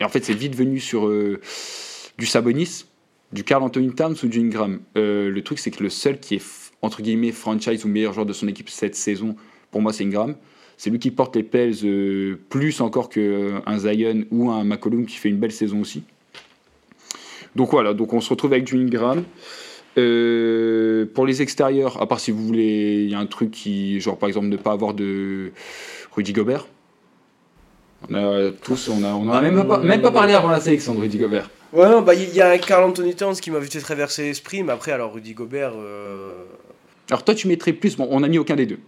Et 0.00 0.04
en 0.04 0.08
fait, 0.08 0.24
c'est 0.24 0.34
vite 0.34 0.54
venu 0.54 0.80
sur 0.80 1.06
euh, 1.06 1.40
du 2.18 2.26
Sabonis, 2.26 2.86
du 3.32 3.44
Carl 3.44 3.62
Anthony 3.62 3.92
Towns 3.92 4.16
ou 4.22 4.26
du 4.26 4.40
Ingram. 4.40 4.80
Le 4.94 5.38
truc, 5.40 5.58
c'est 5.58 5.70
que 5.70 5.82
le 5.82 5.90
seul 5.90 6.18
qui 6.18 6.36
est 6.36 6.44
entre 6.82 7.02
guillemets 7.02 7.32
franchise 7.32 7.84
ou 7.84 7.88
meilleur 7.88 8.12
joueur 8.12 8.26
de 8.26 8.32
son 8.32 8.46
équipe 8.48 8.68
cette 8.68 8.94
saison, 8.94 9.36
pour 9.70 9.80
moi, 9.80 9.92
c'est 9.92 10.04
Ingram. 10.04 10.36
C'est 10.84 10.90
lui 10.90 10.98
qui 10.98 11.10
porte 11.10 11.34
les 11.34 11.42
Pels 11.42 11.76
euh, 11.84 12.38
plus 12.50 12.82
encore 12.82 13.08
qu'un 13.08 13.78
Zion 13.78 14.24
ou 14.30 14.50
un 14.50 14.64
McCollum 14.64 15.06
qui 15.06 15.16
fait 15.16 15.30
une 15.30 15.38
belle 15.38 15.50
saison 15.50 15.80
aussi. 15.80 16.02
Donc 17.56 17.70
voilà, 17.70 17.94
donc 17.94 18.12
on 18.12 18.20
se 18.20 18.28
retrouve 18.28 18.52
avec 18.52 18.64
du 18.64 18.76
Ingram. 18.76 19.24
Euh, 19.96 21.06
pour 21.14 21.24
les 21.24 21.40
extérieurs, 21.40 22.02
à 22.02 22.06
part 22.06 22.20
si 22.20 22.32
vous 22.32 22.44
voulez, 22.44 23.02
il 23.02 23.10
y 23.10 23.14
a 23.14 23.18
un 23.18 23.24
truc 23.24 23.50
qui, 23.50 23.98
genre 23.98 24.18
par 24.18 24.28
exemple, 24.28 24.48
ne 24.48 24.58
pas 24.58 24.72
avoir 24.72 24.92
de 24.92 25.52
Rudy 26.14 26.34
Gobert. 26.34 26.66
On 28.10 28.14
a 28.14 28.50
tous, 28.50 28.90
on 28.90 29.02
a, 29.04 29.14
on 29.14 29.30
a 29.30 29.40
même, 29.40 29.66
pas, 29.66 29.78
même 29.78 30.02
pas 30.02 30.10
parlé 30.10 30.34
avant 30.34 30.50
la 30.50 30.60
sélection 30.60 30.94
de 30.94 31.00
Rudy 31.00 31.16
Gobert. 31.16 31.48
Ouais, 31.72 31.88
non, 31.88 32.02
bah, 32.02 32.12
il 32.12 32.28
y 32.34 32.42
a 32.42 32.50
un 32.50 32.58
Carl 32.58 32.84
Anthony 32.84 33.14
Towns 33.14 33.36
qui 33.36 33.50
m'a 33.50 33.58
vite 33.58 33.72
fait 33.72 33.80
traverser 33.80 34.24
l'esprit. 34.24 34.62
Mais 34.62 34.72
après, 34.74 34.92
alors, 34.92 35.14
Rudy 35.14 35.32
Gobert. 35.32 35.72
euh, 35.78 36.44
Alors 37.08 37.24
toi, 37.24 37.34
tu 37.34 37.48
mettrais 37.48 37.72
plus, 37.72 37.96
bon, 37.96 38.06
on 38.10 38.22
a 38.22 38.28
mis 38.28 38.36
aucun 38.36 38.56
des 38.56 38.66
deux. 38.66 38.80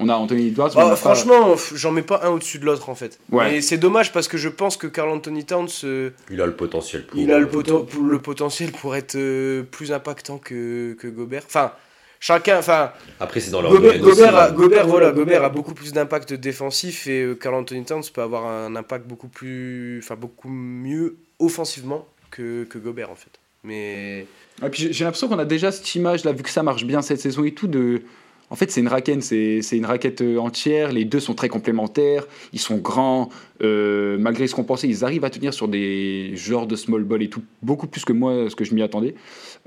On 0.00 0.08
a 0.08 0.14
Anthony 0.14 0.48
Edwards. 0.48 0.70
mais 0.76 0.80
bah, 0.82 0.84
on 0.84 0.86
a 0.86 0.90
pas- 0.90 0.96
franchement, 0.96 1.54
j'en 1.74 1.90
mets 1.90 2.02
pas 2.02 2.20
un 2.24 2.28
au-dessus 2.30 2.58
de 2.58 2.64
l'autre 2.64 2.88
en 2.88 2.94
fait. 2.94 3.18
Ouais. 3.32 3.50
Mais 3.50 3.60
c'est 3.60 3.78
dommage 3.78 4.12
parce 4.12 4.28
que 4.28 4.36
je 4.38 4.48
pense 4.48 4.76
que 4.76 4.86
Carl 4.86 5.08
Anthony 5.10 5.44
Towns, 5.44 5.68
euh, 5.84 6.10
Il 6.30 6.40
a 6.40 6.46
le 6.46 6.54
potentiel 6.54 7.04
pour. 7.06 7.18
il 7.18 7.32
a 7.32 7.38
le, 7.38 7.46
poten- 7.46 7.84
pour- 7.86 8.02
le 8.04 8.18
potentiel 8.20 8.70
pour 8.72 8.94
être 8.94 9.16
euh, 9.16 9.62
plus 9.64 9.90
impactant 9.92 10.38
que, 10.38 10.92
que 11.00 11.08
Gobert. 11.08 11.42
Enfin, 11.46 11.72
chacun. 12.20 12.58
Enfin, 12.58 12.92
Après, 13.18 13.40
c'est 13.40 13.50
dans 13.50 13.60
leur 13.60 13.72
Gobert, 13.72 13.94
aussi, 13.94 14.00
Gobert, 14.00 14.36
a. 14.36 14.50
Gobert, 14.52 14.86
voilà, 14.86 15.10
Gobert 15.10 15.42
a 15.42 15.48
beaucoup 15.48 15.74
plus 15.74 15.92
d'impact 15.92 16.32
défensif 16.32 17.06
et 17.08 17.22
euh, 17.24 17.34
Carl 17.34 17.56
Anthony 17.56 17.84
Towns 17.84 18.04
peut 18.14 18.22
avoir 18.22 18.46
un 18.46 18.76
impact 18.76 19.06
beaucoup 19.08 19.28
plus, 19.28 20.00
enfin 20.02 20.14
beaucoup 20.14 20.48
mieux 20.48 21.16
offensivement 21.40 22.06
que, 22.30 22.64
que 22.64 22.78
Gobert 22.78 23.10
en 23.10 23.16
fait. 23.16 23.30
Mais 23.64 24.26
Et 24.64 24.68
puis 24.70 24.82
j'ai- 24.82 24.92
j'ai 24.92 25.04
l'impression 25.04 25.26
qu'on 25.28 25.38
a 25.40 25.44
déjà 25.44 25.72
cette 25.72 25.92
image 25.96 26.24
là, 26.24 26.32
vu 26.32 26.42
que 26.44 26.50
ça 26.50 26.62
marche 26.62 26.84
bien 26.84 27.02
cette 27.02 27.20
saison 27.20 27.42
et 27.44 27.52
tout, 27.52 27.66
de. 27.66 28.02
En 28.50 28.56
fait, 28.56 28.70
c'est 28.70 28.80
une 28.80 28.88
raquette, 28.88 30.22
euh, 30.22 30.38
entière. 30.38 30.92
Les 30.92 31.04
deux 31.04 31.20
sont 31.20 31.34
très 31.34 31.48
complémentaires. 31.48 32.26
Ils 32.52 32.58
sont 32.60 32.78
grands. 32.78 33.28
euh, 33.62 34.16
malgré 34.18 34.46
ce 34.46 34.54
qu'on 34.54 34.64
pensait, 34.64 34.88
ils 34.88 35.04
arrivent 35.04 35.24
à 35.24 35.30
tenir 35.30 35.52
sur 35.52 35.68
des 35.68 36.32
genres 36.34 36.66
de 36.66 36.76
small 36.76 37.04
ball 37.04 37.22
et 37.22 37.28
tout, 37.28 37.42
beaucoup 37.62 37.86
plus 37.86 38.04
que 38.04 38.12
moi, 38.12 38.48
ce 38.48 38.56
que 38.56 38.64
je 38.64 38.74
m'y 38.74 38.82
attendais. 38.82 39.14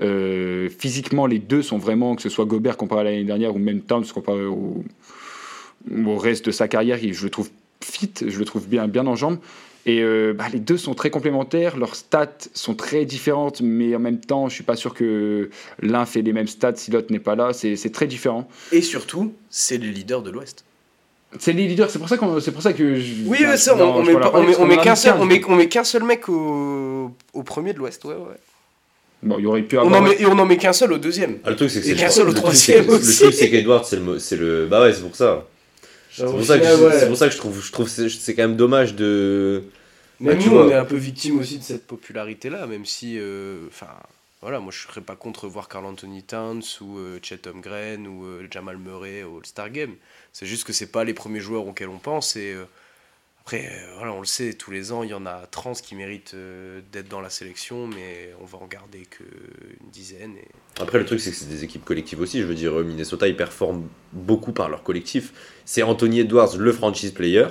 Euh, 0.00 0.68
physiquement, 0.68 1.26
les 1.26 1.38
deux 1.38 1.62
sont 1.62 1.78
vraiment, 1.78 2.16
que 2.16 2.22
ce 2.22 2.28
soit 2.28 2.44
Gobert 2.44 2.76
comparé 2.76 3.02
à 3.02 3.04
l'année 3.04 3.24
dernière 3.24 3.54
ou 3.54 3.58
même 3.58 3.82
Towns 3.82 4.06
comparé 4.12 4.44
au, 4.44 4.82
au 6.06 6.16
reste 6.16 6.46
de 6.46 6.50
sa 6.50 6.68
carrière, 6.68 6.98
je 7.00 7.24
le 7.24 7.30
trouve 7.30 7.50
fit, 7.82 8.12
je 8.26 8.38
le 8.38 8.44
trouve 8.44 8.66
bien, 8.66 8.88
bien 8.88 9.06
en 9.06 9.16
jambes. 9.16 9.38
Et 9.84 10.00
euh, 10.00 10.32
bah, 10.32 10.44
les 10.52 10.60
deux 10.60 10.76
sont 10.76 10.94
très 10.94 11.10
complémentaires, 11.10 11.76
leurs 11.76 11.96
stats 11.96 12.28
sont 12.54 12.74
très 12.74 13.04
différentes, 13.04 13.60
mais 13.62 13.96
en 13.96 13.98
même 13.98 14.20
temps, 14.20 14.48
je 14.48 14.54
suis 14.54 14.62
pas 14.62 14.76
sûr 14.76 14.94
que 14.94 15.50
l'un 15.80 16.06
fait 16.06 16.22
les 16.22 16.32
mêmes 16.32 16.46
stats 16.46 16.76
si 16.76 16.92
l'autre 16.92 17.08
n'est 17.12 17.18
pas 17.18 17.34
là. 17.34 17.52
C'est 17.52 17.92
très 17.92 18.06
différent. 18.06 18.48
et 18.70 18.80
surtout, 18.82 19.32
c'est 19.50 19.78
le 19.78 19.88
leader 19.88 20.22
de 20.22 20.30
l'Ouest. 20.30 20.64
C'est 21.38 21.52
les 21.54 21.66
leaders, 21.66 21.90
c'est 21.90 21.98
pour 21.98 22.08
ça 22.10 22.16
qu'on- 22.18 22.38
c'est 22.40 22.52
pour 22.52 22.62
ça 22.62 22.74
que 22.74 22.94
je. 23.00 23.12
Oui, 23.26 23.38
ouais, 23.44 23.56
ça, 23.56 23.74
on, 23.74 23.78
non, 23.78 23.94
on 23.96 24.02
met, 24.04 24.12
pas- 24.12 24.30
on 24.34 24.42
met, 24.44 24.54
on 24.56 24.68
qu'un 24.82 24.94
seul, 24.94 25.14
15. 25.14 25.22
on 25.22 25.24
met, 25.24 25.40
on 25.48 25.56
met 25.56 25.66
qu'un 25.66 25.82
seul 25.84 26.02
mec 26.04 26.28
au, 26.28 27.10
au 27.32 27.42
premier 27.42 27.72
de 27.72 27.78
l'Ouest, 27.78 28.04
ouais, 28.04 28.12
ouais. 28.14 28.36
Bon, 29.22 29.36
il 29.38 29.44
y 29.44 29.46
aurait 29.46 29.62
pu 29.62 29.78
On 29.78 29.82
avoir. 29.86 30.00
en 30.02 30.04
met, 30.04 30.20
et 30.20 30.26
on 30.26 30.38
en 30.38 30.44
met 30.44 30.58
qu'un 30.58 30.72
seul 30.74 30.92
au 30.92 30.98
deuxième. 30.98 31.38
Ah, 31.44 31.50
le 31.50 31.56
truc, 31.56 31.70
c'est 31.70 31.80
que 31.80 31.86
c'est 31.86 31.94
qu'un 31.94 32.10
seul 32.10 32.28
au 32.28 32.32
troisième 32.34 32.88
aussi. 32.90 33.06
Le 33.24 33.28
truc, 33.30 33.34
c'est 33.34 33.50
qu'Edward, 33.50 33.84
c'est 33.86 33.96
le, 33.98 34.18
c'est 34.18 34.36
le. 34.36 34.66
Bah 34.66 34.82
ouais, 34.82 34.92
c'est 34.92 35.00
pour 35.02 35.16
ça. 35.16 35.46
C'est 36.12 36.24
pour 36.24 36.44
ça 36.44 36.58
que, 36.58 36.64
je- 36.64 36.98
c'est 36.98 37.06
pour 37.08 37.16
ça 37.16 37.28
que 37.28 37.32
je 37.34 37.38
trouve, 37.38 37.62
je 37.64 37.72
trouve 37.72 37.88
c'est, 37.88 38.08
c'est 38.08 38.34
quand 38.34 38.42
même 38.42 38.56
dommage 38.56 38.94
de. 38.94 39.64
Même 40.20 40.38
Bah, 40.38 40.44
nous, 40.44 40.50
vois. 40.50 40.66
on 40.66 40.70
est 40.70 40.74
un 40.74 40.84
peu 40.84 40.96
victime 40.96 41.38
aussi 41.38 41.58
de 41.58 41.64
cette 41.64 41.86
popularité-là, 41.86 42.66
même 42.66 42.86
si, 42.86 43.18
euh, 43.18 43.66
enfin, 43.68 43.88
voilà, 44.40 44.60
moi 44.60 44.72
je 44.72 44.86
serais 44.86 45.00
pas 45.00 45.16
contre 45.16 45.48
voir 45.48 45.68
Carl 45.68 45.84
Anthony 45.86 46.22
Towns 46.22 46.62
ou 46.80 46.98
euh, 46.98 47.18
Chet 47.22 47.46
Holmgren 47.48 48.06
ou 48.06 48.24
euh, 48.26 48.46
Jamal 48.50 48.76
Murray 48.78 49.22
au 49.24 49.38
All-Star 49.38 49.70
Game. 49.70 49.94
C'est 50.32 50.46
juste 50.46 50.64
que 50.64 50.72
c'est 50.72 50.86
pas 50.92 51.04
les 51.04 51.14
premiers 51.14 51.40
joueurs 51.40 51.66
auxquels 51.66 51.88
on 51.88 51.98
pense 51.98 52.36
et 52.36 52.52
euh, 52.52 52.64
après, 53.52 53.66
euh, 53.66 53.94
voilà, 53.98 54.12
on 54.14 54.20
le 54.20 54.26
sait, 54.26 54.54
tous 54.54 54.70
les 54.70 54.92
ans, 54.92 55.02
il 55.02 55.10
y 55.10 55.14
en 55.14 55.26
a 55.26 55.42
30 55.50 55.82
qui 55.82 55.94
méritent 55.94 56.32
euh, 56.34 56.80
d'être 56.90 57.08
dans 57.08 57.20
la 57.20 57.28
sélection, 57.28 57.86
mais 57.86 58.30
on 58.40 58.46
va 58.46 58.58
en 58.58 58.66
garder 58.66 59.00
qu'une 59.10 59.90
dizaine. 59.92 60.34
Et... 60.38 60.48
Après, 60.80 60.98
le 60.98 61.04
truc, 61.04 61.20
c'est 61.20 61.30
que 61.30 61.36
c'est 61.36 61.48
des 61.50 61.62
équipes 61.62 61.84
collectives 61.84 62.20
aussi. 62.20 62.40
Je 62.40 62.46
veux 62.46 62.54
dire, 62.54 62.78
euh, 62.78 62.82
Minnesota, 62.82 63.28
ils 63.28 63.36
performent 63.36 63.84
beaucoup 64.12 64.52
par 64.52 64.68
leur 64.70 64.82
collectif. 64.82 65.32
C'est 65.66 65.82
Anthony 65.82 66.20
Edwards, 66.20 66.56
le 66.56 66.72
franchise 66.72 67.10
player. 67.12 67.46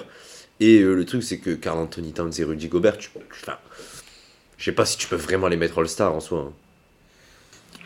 Et 0.59 0.79
euh, 0.79 0.95
le 0.95 1.05
truc, 1.05 1.21
c'est 1.23 1.37
que 1.37 1.51
Carl 1.51 1.77
Anthony 1.77 2.13
Towns 2.13 2.31
et 2.37 2.43
Rudy 2.43 2.67
Gobert, 2.67 2.97
tu, 2.97 3.09
enfin, 3.43 3.57
je 4.57 4.65
sais 4.65 4.71
pas 4.71 4.85
si 4.85 4.97
tu 4.97 5.07
peux 5.07 5.15
vraiment 5.15 5.49
les 5.49 5.57
mettre 5.57 5.79
All-Star 5.79 6.13
en 6.15 6.19
soi. 6.19 6.51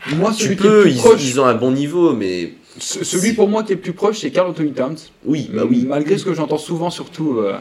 Moi, 0.08 0.32
Tu 0.32 0.44
celui 0.44 0.56
qui 0.56 0.62
est 0.62 0.70
le 0.70 0.72
peux, 0.76 0.82
plus 0.82 0.90
ils, 0.92 0.98
proche, 0.98 1.22
ils 1.22 1.40
ont 1.40 1.46
un 1.46 1.54
bon 1.54 1.72
niveau, 1.72 2.12
mais 2.14 2.52
ce- 2.78 3.02
celui 3.02 3.32
pour 3.32 3.48
moi 3.48 3.62
qui 3.64 3.72
est 3.72 3.76
le 3.76 3.80
plus 3.80 3.92
proche, 3.94 4.20
c'est 4.20 4.30
Carl 4.30 4.48
Anthony 4.48 4.72
Towns. 4.72 4.98
oui, 5.24 5.50
bah 5.52 5.64
oui. 5.68 5.84
Malgré 5.86 6.16
ce 6.16 6.24
que 6.24 6.32
j'entends 6.32 6.58
souvent, 6.58 6.90
surtout. 6.90 7.38
euh, 7.38 7.58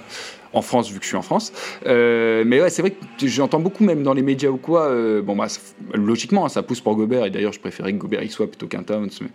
en 0.56 0.62
France, 0.62 0.90
vu 0.90 0.98
que 0.98 1.04
je 1.04 1.10
suis 1.10 1.18
en 1.18 1.22
France. 1.22 1.54
Euh, 1.86 2.44
mais 2.48 2.62
ouais, 2.62 2.70
c'est 2.70 2.82
vrai 2.82 2.92
que 2.92 3.28
j'entends 3.28 3.60
beaucoup, 3.60 3.84
même 3.84 4.04
dans 4.04 4.14
les 4.14 4.22
médias 4.24 4.50
ou 4.50 4.58
quoi. 4.58 4.88
euh, 4.88 5.22
bon, 5.22 5.36
bah, 5.36 5.48
logiquement, 5.94 6.46
hein, 6.46 6.50
ça 6.50 6.64
pousse 6.64 6.82
pour 6.82 6.96
Gobert. 6.96 7.26
Et 7.26 7.30
d'ailleurs, 7.30 7.54
je 7.54 7.60
préférais 7.60 7.92
que 7.92 7.98
Gobert 7.98 8.24
y 8.24 8.30
soit 8.30 8.48
plutôt 8.48 8.68
qu'un 8.68 8.84
Towns. 8.84 9.10
mais 9.22 9.28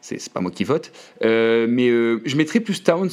C'est 0.00 0.32
pas 0.32 0.40
moi 0.40 0.50
qui 0.50 0.64
vote. 0.64 0.92
Euh, 1.24 1.66
mais 1.68 1.88
je 1.88 2.36
mettrais 2.36 2.60
plus 2.60 2.82
Towns. 2.84 3.10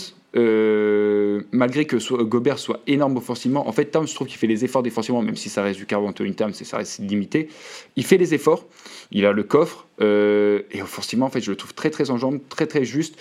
malgré 1.54 1.86
que 1.86 2.24
Gobert 2.24 2.60
soit 2.60 2.82
énorme 2.88 3.16
offensivement, 3.16 3.70
en 3.70 3.72
fait 3.72 3.86
Towns 3.86 4.08
je 4.08 4.14
trouve 4.14 4.28
qu'il 4.28 4.38
fait 4.38 4.48
les 4.48 4.66
efforts 4.66 4.84
défensivement, 4.84 5.22
même 5.22 5.38
si 5.38 5.48
ça 5.48 5.64
reste 5.64 5.80
du 5.80 5.86
Carl 5.86 6.06
Anthony 6.06 6.36
Towns 6.36 6.54
et 6.60 6.66
ça 6.66 6.78
reste 6.78 7.00
limité. 7.00 7.48
Il 7.96 8.06
fait 8.06 8.18
les 8.18 8.34
efforts, 8.34 8.66
il 9.12 9.26
a 9.26 9.32
le 9.32 9.44
coffre 9.44 9.88
et 10.02 10.82
offensivement 10.82 11.28
en 11.28 11.30
fait 11.30 11.40
je 11.40 11.52
le 11.52 11.56
trouve 11.56 11.74
très 11.74 11.90
très 11.90 12.12
en 12.12 12.20
très 12.50 12.68
très 12.68 12.84
juste. 12.84 13.16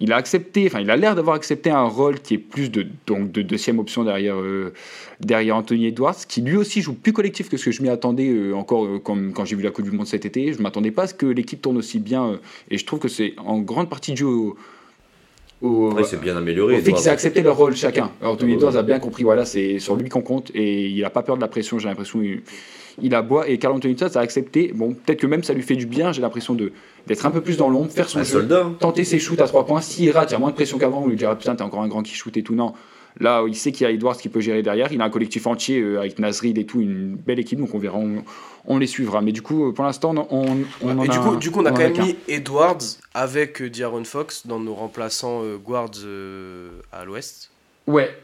Il 0.00 0.12
a 0.12 0.16
accepté, 0.16 0.66
enfin 0.66 0.80
il 0.80 0.90
a 0.90 0.96
l'air 0.96 1.14
d'avoir 1.14 1.34
accepté 1.34 1.70
un 1.70 1.84
rôle 1.84 2.20
qui 2.20 2.34
est 2.34 2.38
plus 2.38 2.70
de 2.70 2.86
donc 3.06 3.32
de 3.32 3.42
deuxième 3.42 3.78
option 3.78 4.04
derrière 4.04 4.36
euh, 4.36 4.72
derrière 5.20 5.56
Anthony 5.56 5.86
Edwards, 5.86 6.26
qui 6.28 6.40
lui 6.40 6.56
aussi 6.56 6.82
joue 6.82 6.94
plus 6.94 7.12
collectif 7.12 7.48
que 7.48 7.56
ce 7.56 7.64
que 7.64 7.70
je 7.72 7.82
m'y 7.82 7.88
attendais 7.88 8.28
euh, 8.28 8.54
encore 8.54 8.84
euh, 8.84 8.98
comme 8.98 9.32
quand 9.32 9.44
j'ai 9.44 9.56
vu 9.56 9.62
la 9.62 9.70
Coupe 9.70 9.84
du 9.84 9.90
Monde 9.90 10.06
cet 10.06 10.24
été. 10.24 10.52
Je 10.52 10.62
m'attendais 10.62 10.90
pas 10.90 11.04
à 11.04 11.06
ce 11.08 11.14
que 11.14 11.26
l'équipe 11.26 11.60
tourne 11.60 11.76
aussi 11.76 11.98
bien 11.98 12.26
euh, 12.26 12.36
et 12.70 12.78
je 12.78 12.86
trouve 12.86 13.00
que 13.00 13.08
c'est 13.08 13.34
en 13.38 13.58
grande 13.58 13.88
partie 13.88 14.12
dû 14.12 14.24
au, 14.24 14.56
au, 15.62 15.90
Après, 15.90 16.04
c'est 16.04 16.20
bien 16.20 16.34
au 16.34 16.38
amélioré. 16.38 16.76
fait 16.76 16.82
qu'ils 16.82 16.90
Edouard. 16.90 17.06
aient 17.06 17.10
accepté 17.10 17.42
leur 17.42 17.56
rôle 17.56 17.74
chacun. 17.76 18.10
Alors, 18.20 18.34
Anthony 18.34 18.54
Edwards 18.54 18.76
a 18.76 18.82
bien 18.82 18.98
compris, 18.98 19.24
voilà, 19.24 19.44
c'est 19.44 19.78
sur 19.78 19.96
lui 19.96 20.08
qu'on 20.08 20.22
compte 20.22 20.50
et 20.54 20.86
il 20.88 21.00
n'a 21.00 21.10
pas 21.10 21.22
peur 21.22 21.36
de 21.36 21.40
la 21.40 21.48
pression, 21.48 21.78
j'ai 21.78 21.88
l'impression. 21.88 22.20
Il, 22.22 22.42
il 23.00 23.14
aboie 23.14 23.48
et 23.48 23.58
Carl 23.58 23.74
Anthony 23.74 23.94
Towns 23.94 24.10
a 24.16 24.20
accepté. 24.20 24.72
Bon, 24.74 24.92
peut-être 24.92 25.20
que 25.20 25.26
même 25.28 25.44
ça 25.44 25.52
lui 25.54 25.62
fait 25.62 25.76
du 25.76 25.86
bien, 25.86 26.12
j'ai 26.12 26.20
l'impression 26.20 26.54
de 26.54 26.72
d'être 27.06 27.24
un 27.26 27.30
peu 27.30 27.40
plus 27.40 27.56
dans 27.56 27.68
l'ombre, 27.68 27.90
faire 27.90 28.08
son 28.08 28.18
Un 28.18 28.22
jeu, 28.24 28.40
soldat. 28.40 28.66
tenter 28.80 29.04
ses 29.04 29.18
shoots 29.18 29.40
à 29.40 29.46
trois 29.46 29.64
points. 29.66 29.80
S'il 29.80 30.10
rate, 30.10 30.30
il 30.30 30.32
y 30.32 30.36
a 30.36 30.38
moins 30.38 30.50
de 30.50 30.54
pression 30.56 30.78
qu'avant, 30.78 31.02
on 31.04 31.06
lui 31.08 31.16
dira 31.16 31.36
putain, 31.36 31.54
t'es 31.54 31.62
encore 31.62 31.80
un 31.82 31.88
grand 31.88 32.02
qui 32.02 32.14
shoot 32.14 32.36
et 32.36 32.42
tout. 32.42 32.54
Non. 32.54 32.74
Là, 33.20 33.44
il 33.48 33.56
sait 33.56 33.72
qu'il 33.72 33.84
y 33.84 33.90
a 33.90 33.92
Edwards 33.92 34.16
qui 34.16 34.28
peut 34.28 34.40
gérer 34.40 34.62
derrière. 34.62 34.92
Il 34.92 35.00
a 35.00 35.04
un 35.04 35.10
collectif 35.10 35.46
entier 35.46 35.80
euh, 35.80 35.98
avec 35.98 36.18
Nasrid 36.18 36.56
et 36.56 36.64
tout, 36.64 36.80
une 36.80 37.16
belle 37.16 37.40
équipe, 37.40 37.58
donc 37.58 37.74
on 37.74 37.78
verra, 37.78 37.98
on, 37.98 38.22
on 38.66 38.78
les 38.78 38.86
suivra. 38.86 39.22
Mais 39.22 39.32
du 39.32 39.42
coup, 39.42 39.68
euh, 39.68 39.72
pour 39.72 39.84
l'instant, 39.84 40.14
on, 40.16 40.26
on, 40.30 40.58
on 40.82 40.98
en 40.98 41.02
Et 41.02 41.08
du 41.08 41.18
a 41.18 41.20
coup, 41.20 41.36
du 41.36 41.50
coup, 41.50 41.60
on 41.60 41.66
a 41.66 41.72
quand 41.72 41.78
même 41.78 42.00
mis 42.00 42.16
Edwards 42.28 42.78
avec 43.14 43.60
euh, 43.60 43.70
D'Aaron 43.70 44.04
Fox 44.04 44.46
dans 44.46 44.60
nos 44.60 44.74
remplaçants 44.74 45.42
euh, 45.42 45.56
guards 45.56 45.90
euh, 46.04 46.80
à 46.92 47.04
l'ouest. 47.04 47.50
Ouais. 47.86 48.14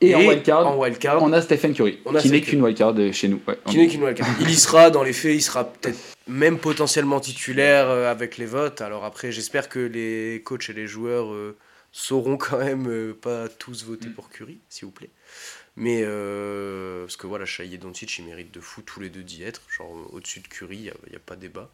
Et, 0.00 0.14
en 0.14 0.20
wildcard, 0.20 0.66
en 0.66 0.76
wildcard, 0.78 1.22
on 1.22 1.32
a 1.32 1.40
Stephen 1.40 1.74
Curry, 1.74 2.00
On 2.06 2.14
a 2.14 2.20
qui 2.20 2.30
n'est 2.30 2.40
qu'une 2.40 2.60
wildcard 2.62 2.94
chez 3.12 3.28
nous. 3.28 3.40
Ouais. 3.46 3.56
qui 3.66 3.76
n'est 3.76 3.86
qu'une 3.86 4.02
wildcard. 4.02 4.26
Il 4.40 4.50
y 4.50 4.54
sera 4.56 4.90
dans 4.90 5.04
les 5.04 5.12
faits, 5.12 5.36
il 5.36 5.42
sera 5.42 5.62
peut-être 5.64 5.98
même 6.26 6.58
potentiellement 6.58 7.20
titulaire 7.20 7.88
avec 7.88 8.36
les 8.36 8.46
votes. 8.46 8.80
Alors 8.80 9.04
après, 9.04 9.30
j'espère 9.30 9.68
que 9.68 9.78
les 9.78 10.42
coachs 10.44 10.70
et 10.70 10.72
les 10.72 10.88
joueurs 10.88 11.28
sauront 11.92 12.36
quand 12.38 12.58
même 12.58 12.88
euh, 12.88 13.12
pas 13.20 13.48
tous 13.48 13.84
voter 13.84 14.08
Mm. 14.08 14.12
pour 14.14 14.30
Curry, 14.30 14.58
s'il 14.68 14.86
vous 14.86 14.90
plaît. 14.92 15.10
Mais 15.76 16.02
euh, 16.04 17.04
parce 17.04 17.16
que 17.16 17.26
voilà, 17.26 17.44
Shai 17.46 17.68
et 17.72 17.78
Doncic, 17.78 18.18
ils 18.18 18.24
méritent 18.26 18.52
de 18.52 18.60
fou 18.60 18.82
tous 18.82 19.00
les 19.00 19.08
deux 19.08 19.22
d'y 19.22 19.42
être. 19.42 19.62
Genre 19.74 19.90
au-dessus 20.12 20.40
de 20.40 20.48
Curry, 20.48 20.76
il 20.76 20.82
n'y 20.82 20.88
a, 20.90 20.94
y 21.12 21.16
a 21.16 21.20
pas 21.24 21.36
débat. 21.36 21.70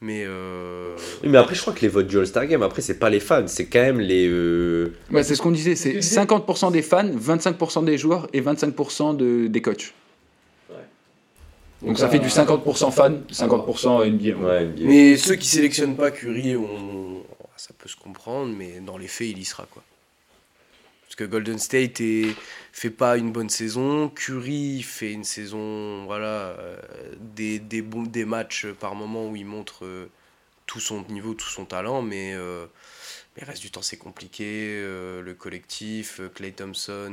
Mais 0.00 0.24
euh, 0.26 0.96
Oui, 1.22 1.28
mais 1.30 1.38
après, 1.38 1.54
je 1.54 1.60
crois 1.60 1.72
que 1.72 1.80
les 1.80 1.88
votes 1.88 2.06
du 2.06 2.18
All-Star 2.18 2.46
Game, 2.46 2.62
après, 2.62 2.82
c'est 2.82 2.98
pas 2.98 3.10
les 3.10 3.20
fans, 3.20 3.46
c'est 3.46 3.66
quand 3.66 3.80
même 3.80 4.00
les. 4.00 4.26
euh, 4.28 4.92
Ouais, 5.10 5.22
c'est 5.22 5.34
ce 5.34 5.40
qu'on 5.42 5.50
disait, 5.50 5.76
c'est 5.76 5.98
50% 5.98 6.72
des 6.72 6.82
fans, 6.82 7.04
25% 7.08 7.84
des 7.84 7.96
joueurs 7.98 8.28
et 8.32 8.40
25% 8.42 9.16
de, 9.16 9.46
des 9.46 9.62
coachs. 9.62 9.94
Donc 11.82 11.98
ça 11.98 12.08
fait 12.08 12.18
du 12.18 12.28
50% 12.28 12.90
fan, 12.92 13.22
50% 13.30 14.06
NBA. 14.10 14.36
Ouais, 14.38 14.64
NBA. 14.64 14.84
Mais 14.84 15.16
ceux 15.18 15.34
qui 15.36 15.46
sélectionnent 15.46 15.96
pas 15.96 16.10
Curry, 16.10 16.56
on... 16.56 17.22
ça 17.56 17.70
peut 17.76 17.88
se 17.88 17.96
comprendre, 17.96 18.54
mais 18.56 18.80
dans 18.80 18.98
les 18.98 19.08
faits, 19.08 19.28
il 19.28 19.38
y 19.38 19.44
sera 19.44 19.66
quoi. 19.70 19.82
Parce 21.06 21.16
que 21.16 21.24
Golden 21.24 21.58
State 21.58 22.00
est... 22.00 22.34
fait 22.72 22.90
pas 22.90 23.16
une 23.16 23.30
bonne 23.30 23.48
saison, 23.50 24.08
Curry 24.08 24.82
fait 24.82 25.12
une 25.12 25.22
saison, 25.24 26.04
voilà, 26.06 26.56
euh, 26.58 26.76
des, 27.36 27.58
des, 27.60 27.82
bons, 27.82 28.02
des 28.02 28.24
matchs 28.24 28.66
par 28.80 28.94
moment 28.96 29.28
où 29.28 29.36
il 29.36 29.46
montre 29.46 29.84
euh, 29.84 30.06
tout 30.66 30.80
son 30.80 31.04
niveau, 31.10 31.34
tout 31.34 31.46
son 31.48 31.66
talent, 31.66 32.02
mais, 32.02 32.32
euh, 32.34 32.64
mais 33.36 33.42
le 33.42 33.46
reste 33.50 33.62
du 33.62 33.70
temps 33.70 33.82
c'est 33.82 33.98
compliqué. 33.98 34.80
le 34.82 35.34
collectif, 35.38 36.20
Clay 36.34 36.50
Thompson. 36.52 37.12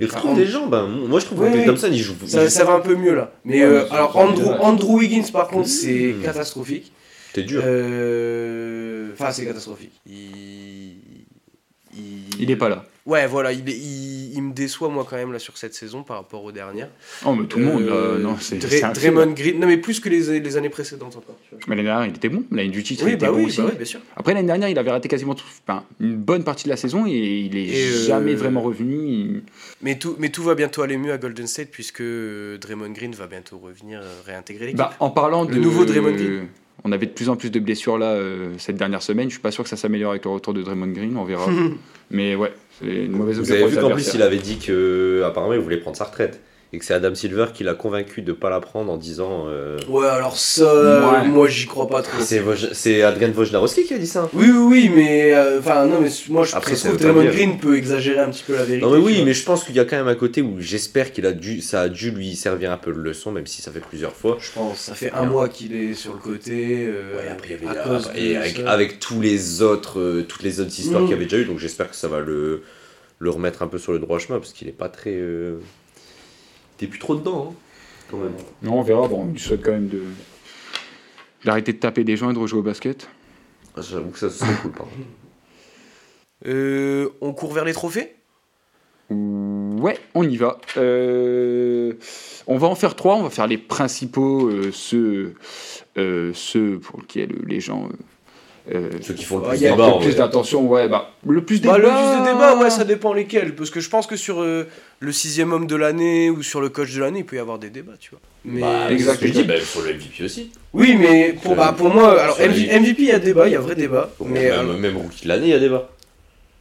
Il 0.00 0.06
retrouve 0.06 0.36
des 0.36 0.46
jambes. 0.46 0.74
hein. 0.74 0.86
Moi, 0.86 1.18
je 1.18 1.24
trouve 1.26 1.40
Ouais, 1.40 1.50
que 1.50 1.56
ouais. 1.58 1.64
Thompson, 1.66 1.88
il 1.90 1.98
joue. 1.98 2.14
ça, 2.26 2.48
ça 2.48 2.64
va 2.64 2.74
un 2.74 2.80
peu 2.80 2.94
mieux 2.94 3.14
là. 3.14 3.32
Mais 3.44 3.66
Ouais, 3.66 3.86
alors 3.90 4.16
Andrew. 4.16 4.52
Andrew 4.60 4.98
Wiggins 4.98 5.30
par 5.32 5.48
contre 5.48 5.68
c'est 5.68 6.12
Mmh. 6.12 6.22
catastrophique. 6.22 6.92
T'es 7.32 7.42
dur. 7.44 7.62
Euh, 7.64 8.81
Enfin, 9.12 9.32
c'est 9.32 9.44
catastrophique. 9.46 9.92
Il... 10.06 10.96
Il 12.40 12.50
est 12.50 12.56
pas 12.56 12.70
là. 12.70 12.86
Ouais, 13.04 13.26
voilà, 13.26 13.52
il, 13.52 13.68
est- 13.68 13.76
il, 13.76 14.32
il 14.34 14.42
me 14.42 14.52
déçoit 14.54 14.88
moi 14.88 15.06
quand 15.08 15.16
même 15.16 15.30
là 15.32 15.38
sur 15.38 15.58
cette 15.58 15.74
saison 15.74 16.02
par 16.02 16.16
rapport 16.16 16.42
aux 16.42 16.52
dernières. 16.52 16.88
Oh, 17.26 17.34
mais 17.34 17.46
tout 17.46 17.58
le 17.58 17.66
monde, 17.66 17.82
Euh, 17.82 18.18
non, 18.18 18.36
c'est. 18.40 18.56
Dra- 18.56 18.68
c'est 18.70 18.82
un 18.84 18.92
Draymond 18.92 19.32
Green, 19.32 19.60
non 19.60 19.66
mais 19.66 19.76
plus 19.76 20.00
que 20.00 20.08
les, 20.08 20.40
les 20.40 20.56
années 20.56 20.70
précédentes 20.70 21.16
encore. 21.16 21.36
tu 21.46 21.50
vois. 21.50 21.58
Mais 21.68 21.74
l'année 21.76 21.88
dernière, 21.88 22.06
il 22.08 22.16
était 22.16 22.30
bon. 22.30 22.44
L'année 22.50 22.70
du 22.70 22.82
titre, 22.82 23.02
il 23.02 23.06
Oui, 23.08 23.12
était 23.12 23.26
bah 23.26 23.32
bon 23.32 23.38
oui, 23.40 23.44
aussi. 23.46 23.58
bah 23.60 23.66
oui, 23.70 23.76
bien 23.76 23.84
sûr. 23.84 24.00
Après, 24.16 24.32
l'année 24.32 24.46
dernière, 24.46 24.70
il 24.70 24.78
avait 24.78 24.90
raté 24.90 25.08
quasiment 25.08 25.34
tout- 25.34 25.44
enfin, 25.68 25.84
une 26.00 26.16
bonne 26.16 26.44
partie 26.44 26.64
de 26.64 26.70
la 26.70 26.78
saison 26.78 27.04
et 27.06 27.10
il 27.40 27.56
est 27.58 27.66
Et, 27.66 27.88
euh, 27.88 28.06
jamais 28.06 28.34
vraiment 28.36 28.62
revenu. 28.62 28.96
Il- 28.96 29.42
Mais 29.82 29.98
tout, 29.98 30.16
mais 30.18 30.30
tout 30.30 30.44
va 30.44 30.54
bientôt 30.54 30.80
aller 30.80 30.96
mieux 30.96 31.12
à 31.12 31.18
Golden 31.18 31.46
State 31.46 31.68
puisque 31.70 32.02
Draymond 32.02 32.90
Green 32.92 33.12
va 33.12 33.26
bientôt 33.26 33.58
revenir 33.58 34.00
euh, 34.02 34.14
réintégrer 34.24 34.64
l'équipe. 34.66 34.78
Bah, 34.78 34.94
en 34.98 35.10
parlant 35.10 35.44
Le 35.44 35.54
de. 35.56 35.60
nouveau 35.60 35.84
Draymond 35.84 36.12
Green. 36.12 36.46
On 36.84 36.92
avait 36.92 37.06
de 37.06 37.12
plus 37.12 37.28
en 37.28 37.36
plus 37.36 37.50
de 37.50 37.60
blessures 37.60 37.96
là 37.96 38.12
euh, 38.12 38.54
cette 38.58 38.76
dernière 38.76 39.02
semaine. 39.02 39.28
Je 39.28 39.34
suis 39.34 39.42
pas 39.42 39.52
sûr 39.52 39.62
que 39.62 39.70
ça 39.70 39.76
s'améliore 39.76 40.10
avec 40.10 40.24
le 40.24 40.30
retour 40.30 40.52
de 40.52 40.62
Draymond 40.62 40.88
Green. 40.88 41.16
On 41.16 41.24
verra. 41.24 41.46
Mais 42.10 42.34
ouais, 42.34 42.52
c'est 42.78 42.86
une 42.86 43.12
mauvaise 43.12 43.38
Vous 43.38 43.50
occasion 43.50 43.66
avez 43.66 43.74
vu 43.74 43.80
qu'en 43.80 43.90
plus, 43.90 44.14
il 44.14 44.22
avait 44.22 44.38
dit 44.38 44.58
que 44.58 45.22
apparemment 45.24 45.54
il 45.54 45.60
voulait 45.60 45.78
prendre 45.78 45.96
sa 45.96 46.04
retraite. 46.04 46.40
Et 46.74 46.78
que 46.78 46.86
c'est 46.86 46.94
Adam 46.94 47.14
Silver 47.14 47.46
qui 47.52 47.64
l'a 47.64 47.74
convaincu 47.74 48.22
de 48.22 48.32
pas 48.32 48.48
la 48.48 48.58
prendre 48.58 48.90
en 48.90 48.96
disant. 48.96 49.44
euh, 49.48 49.78
Ouais, 49.90 50.06
alors 50.06 50.38
ça, 50.38 50.64
Ouais. 51.22 51.28
moi 51.28 51.46
j'y 51.46 51.66
crois 51.66 51.86
pas 51.86 52.00
trop. 52.00 52.18
C'est 52.22 53.02
Adrien 53.02 53.30
Wojnarowski 53.30 53.84
qui 53.84 53.92
a 53.92 53.98
dit 53.98 54.06
ça. 54.06 54.30
Oui, 54.32 54.46
oui, 54.50 54.64
oui, 54.70 54.90
mais 54.94 55.34
euh, 55.34 55.58
enfin 55.58 55.84
non, 55.84 56.00
mais 56.00 56.08
moi 56.30 56.44
je 56.46 56.56
Après, 56.56 56.72
trouve 56.74 56.82
ça 56.92 56.96
que 56.96 57.02
Draymond. 57.02 57.24
Green 57.26 57.58
peut 57.58 57.76
exagérer 57.76 58.20
un 58.20 58.30
petit 58.30 58.44
peu 58.46 58.54
la 58.54 58.64
vérité. 58.64 58.86
Non 58.86 58.90
mais 58.90 59.02
oui, 59.04 59.16
vois. 59.16 59.24
mais 59.26 59.34
je 59.34 59.44
pense 59.44 59.64
qu'il 59.64 59.76
y 59.76 59.80
a 59.80 59.84
quand 59.84 59.96
même 59.96 60.08
un 60.08 60.14
côté 60.14 60.40
où 60.40 60.60
j'espère 60.60 61.12
qu'il 61.12 61.26
a 61.26 61.32
dû, 61.32 61.60
ça 61.60 61.82
a 61.82 61.88
dû 61.90 62.10
lui 62.10 62.34
servir 62.36 62.72
un 62.72 62.78
peu 62.78 62.90
de 62.94 62.98
leçon, 63.00 63.32
même 63.32 63.46
si 63.46 63.60
ça 63.60 63.70
fait 63.70 63.80
plusieurs 63.80 64.14
fois. 64.16 64.38
Je 64.40 64.50
pense, 64.52 64.78
ça 64.78 64.94
fait 64.94 65.12
un 65.12 65.26
mois 65.26 65.50
qu'il 65.50 65.74
est 65.76 65.92
sur 65.92 66.14
le 66.14 66.20
côté. 66.20 66.86
euh, 66.88 67.18
Ouais, 67.18 67.28
après, 67.30 67.58
il 67.60 67.64
y 67.64 67.68
à 67.68 67.70
avait- 67.82 67.90
cause 67.90 68.10
et 68.16 68.36
avec, 68.38 68.60
avec 68.66 68.98
tous 68.98 69.20
les 69.20 69.60
autres, 69.60 70.00
euh, 70.00 70.22
toutes 70.26 70.42
les 70.42 70.58
autres 70.60 70.78
histoires 70.78 71.02
Mm. 71.02 71.04
qu'il 71.04 71.12
y 71.12 71.16
avait 71.16 71.24
déjà 71.26 71.36
eu, 71.36 71.44
donc 71.44 71.58
j'espère 71.58 71.90
que 71.90 71.96
ça 71.96 72.08
va 72.08 72.20
le, 72.20 72.62
le 73.18 73.30
remettre 73.30 73.62
un 73.62 73.66
peu 73.68 73.76
sur 73.76 73.92
le 73.92 73.98
droit 73.98 74.18
chemin 74.18 74.38
parce 74.38 74.54
qu'il 74.54 74.68
est 74.68 74.72
pas 74.72 74.88
très, 74.88 75.12
euh, 75.12 75.58
t'es 76.82 76.88
plus 76.88 76.98
trop 76.98 77.14
dedans, 77.14 77.50
hein, 77.50 77.54
quand 78.10 78.16
même. 78.18 78.34
Non, 78.60 78.80
on 78.80 78.82
verra. 78.82 79.06
Bon, 79.06 79.22
on 79.22 79.32
lui 79.32 79.38
souhaite 79.38 79.62
quand 79.62 79.70
même 79.70 79.88
de 79.88 80.02
d'arrêter 81.44 81.72
de 81.72 81.78
taper 81.78 82.02
des 82.02 82.16
gens 82.16 82.30
et 82.30 82.34
de 82.34 82.38
rejouer 82.38 82.58
au 82.58 82.62
basket. 82.62 83.08
Ah, 83.76 83.80
J'avoue 83.82 84.10
que 84.10 84.18
ça 84.18 84.30
serait 84.30 84.54
cool, 84.62 84.72
par 84.72 84.86
contre. 84.86 84.96
Euh, 86.46 87.08
on 87.20 87.32
court 87.32 87.52
vers 87.52 87.64
les 87.64 87.72
trophées? 87.72 88.14
Ouais, 89.10 89.98
on 90.14 90.28
y 90.28 90.36
va. 90.36 90.58
Euh, 90.76 91.94
on 92.48 92.58
va 92.58 92.66
en 92.66 92.74
faire 92.74 92.96
trois. 92.96 93.16
On 93.16 93.22
va 93.22 93.30
faire 93.30 93.46
les 93.46 93.58
principaux, 93.58 94.48
euh, 94.48 94.70
ceux, 94.72 95.34
euh, 95.98 96.32
ceux 96.34 96.80
pour 96.80 97.00
lesquels 97.00 97.36
les 97.46 97.60
gens. 97.60 97.88
Euh, 98.70 98.90
euh, 98.94 98.98
Ceux 99.02 99.14
qui 99.14 99.24
font 99.24 99.36
le 99.38 99.42
Bah, 99.42 99.48
plus 99.50 99.60
y 99.60 99.66
a 99.66 99.70
débat, 99.72 99.98
plus 100.00 100.14
d'attention, 100.16 100.66
ouais, 100.68 100.88
bah, 100.88 101.10
le 101.26 101.44
plus 101.44 101.60
Bah, 101.60 101.76
débat. 101.76 101.78
le 101.78 101.88
plus 101.88 102.20
de 102.20 102.32
débat, 102.32 102.56
ouais, 102.56 102.70
ça 102.70 102.84
dépend 102.84 103.12
lesquels. 103.12 103.54
Parce 103.54 103.70
que 103.70 103.80
je 103.80 103.88
pense 103.88 104.06
que 104.06 104.16
sur 104.16 104.40
euh, 104.42 104.68
le 105.00 105.12
sixième 105.12 105.52
homme 105.52 105.66
de 105.66 105.76
l'année 105.76 106.30
ou 106.30 106.42
sur 106.42 106.60
le 106.60 106.68
coach 106.68 106.94
de 106.94 107.00
l'année, 107.00 107.20
il 107.20 107.26
peut 107.26 107.36
y 107.36 107.40
avoir 107.40 107.58
des 107.58 107.70
débats, 107.70 107.96
tu 107.98 108.10
vois. 108.10 108.20
Mais... 108.44 108.60
Bah, 108.60 108.90
Exact. 108.90 109.12
c'est 109.12 109.16
ce 109.16 109.20
que 109.22 109.26
je 109.28 109.32
dis, 109.32 109.44
bah, 109.44 109.54
il 109.56 109.62
faut 109.62 109.80
le 109.82 109.94
MVP 109.94 110.24
aussi. 110.24 110.52
Oui, 110.72 110.96
mais 110.98 111.32
pour, 111.42 111.54
bah, 111.56 111.74
pour 111.76 111.88
moi, 111.92 112.20
alors 112.20 112.38
MVP, 112.38 112.96
il 113.02 113.04
y 113.06 113.12
a 113.12 113.18
débat, 113.18 113.48
il 113.48 113.52
y 113.52 113.56
a 113.56 113.60
vrai 113.60 113.74
débat. 113.74 114.10
Mais, 114.24 114.50
même, 114.50 114.70
euh, 114.70 114.76
même 114.78 114.96
rookie 114.96 115.24
de 115.24 115.28
l'année, 115.28 115.46
il 115.48 115.50
y 115.50 115.54
a 115.54 115.58
débat. 115.58 115.90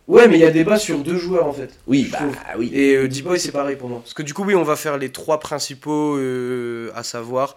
ouais, 0.08 0.28
mais 0.28 0.38
il 0.38 0.42
y 0.42 0.46
a 0.46 0.52
débat 0.52 0.78
sur 0.80 0.98
deux 1.00 1.18
joueurs 1.18 1.46
en 1.48 1.54
fait. 1.54 1.70
Oui, 1.88 2.10
bah 2.12 2.20
oui. 2.58 2.70
Et 2.74 2.96
euh, 2.96 3.08
D-Boy, 3.08 3.40
c'est 3.40 3.52
pareil 3.52 3.76
pour 3.78 3.88
moi. 3.90 4.00
Parce 4.04 4.14
que 4.14 4.24
du 4.24 4.34
coup, 4.34 4.44
oui, 4.44 4.56
on 4.56 4.64
va 4.64 4.76
faire 4.76 4.98
les 4.98 5.10
trois 5.10 5.40
principaux, 5.40 6.18
euh, 6.18 6.92
à 6.96 7.04
savoir 7.04 7.56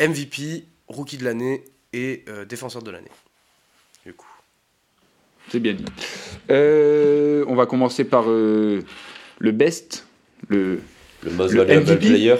MVP, 0.00 0.64
rookie 0.88 1.18
de 1.18 1.24
l'année 1.24 1.64
et 1.92 2.24
euh, 2.28 2.44
défenseur 2.44 2.82
de 2.82 2.90
l'année. 2.90 3.10
C'est 5.50 5.58
bien 5.58 5.74
dit. 5.74 5.84
Euh, 6.50 7.44
on 7.48 7.56
va 7.56 7.66
commencer 7.66 8.04
par 8.04 8.24
euh, 8.28 8.82
le 9.38 9.50
best, 9.50 10.06
le, 10.48 10.80
Le 11.24 11.30
most 11.32 11.52
Le 11.52 11.62
valuable 11.62 11.86
MVP. 11.86 12.06
player. 12.06 12.34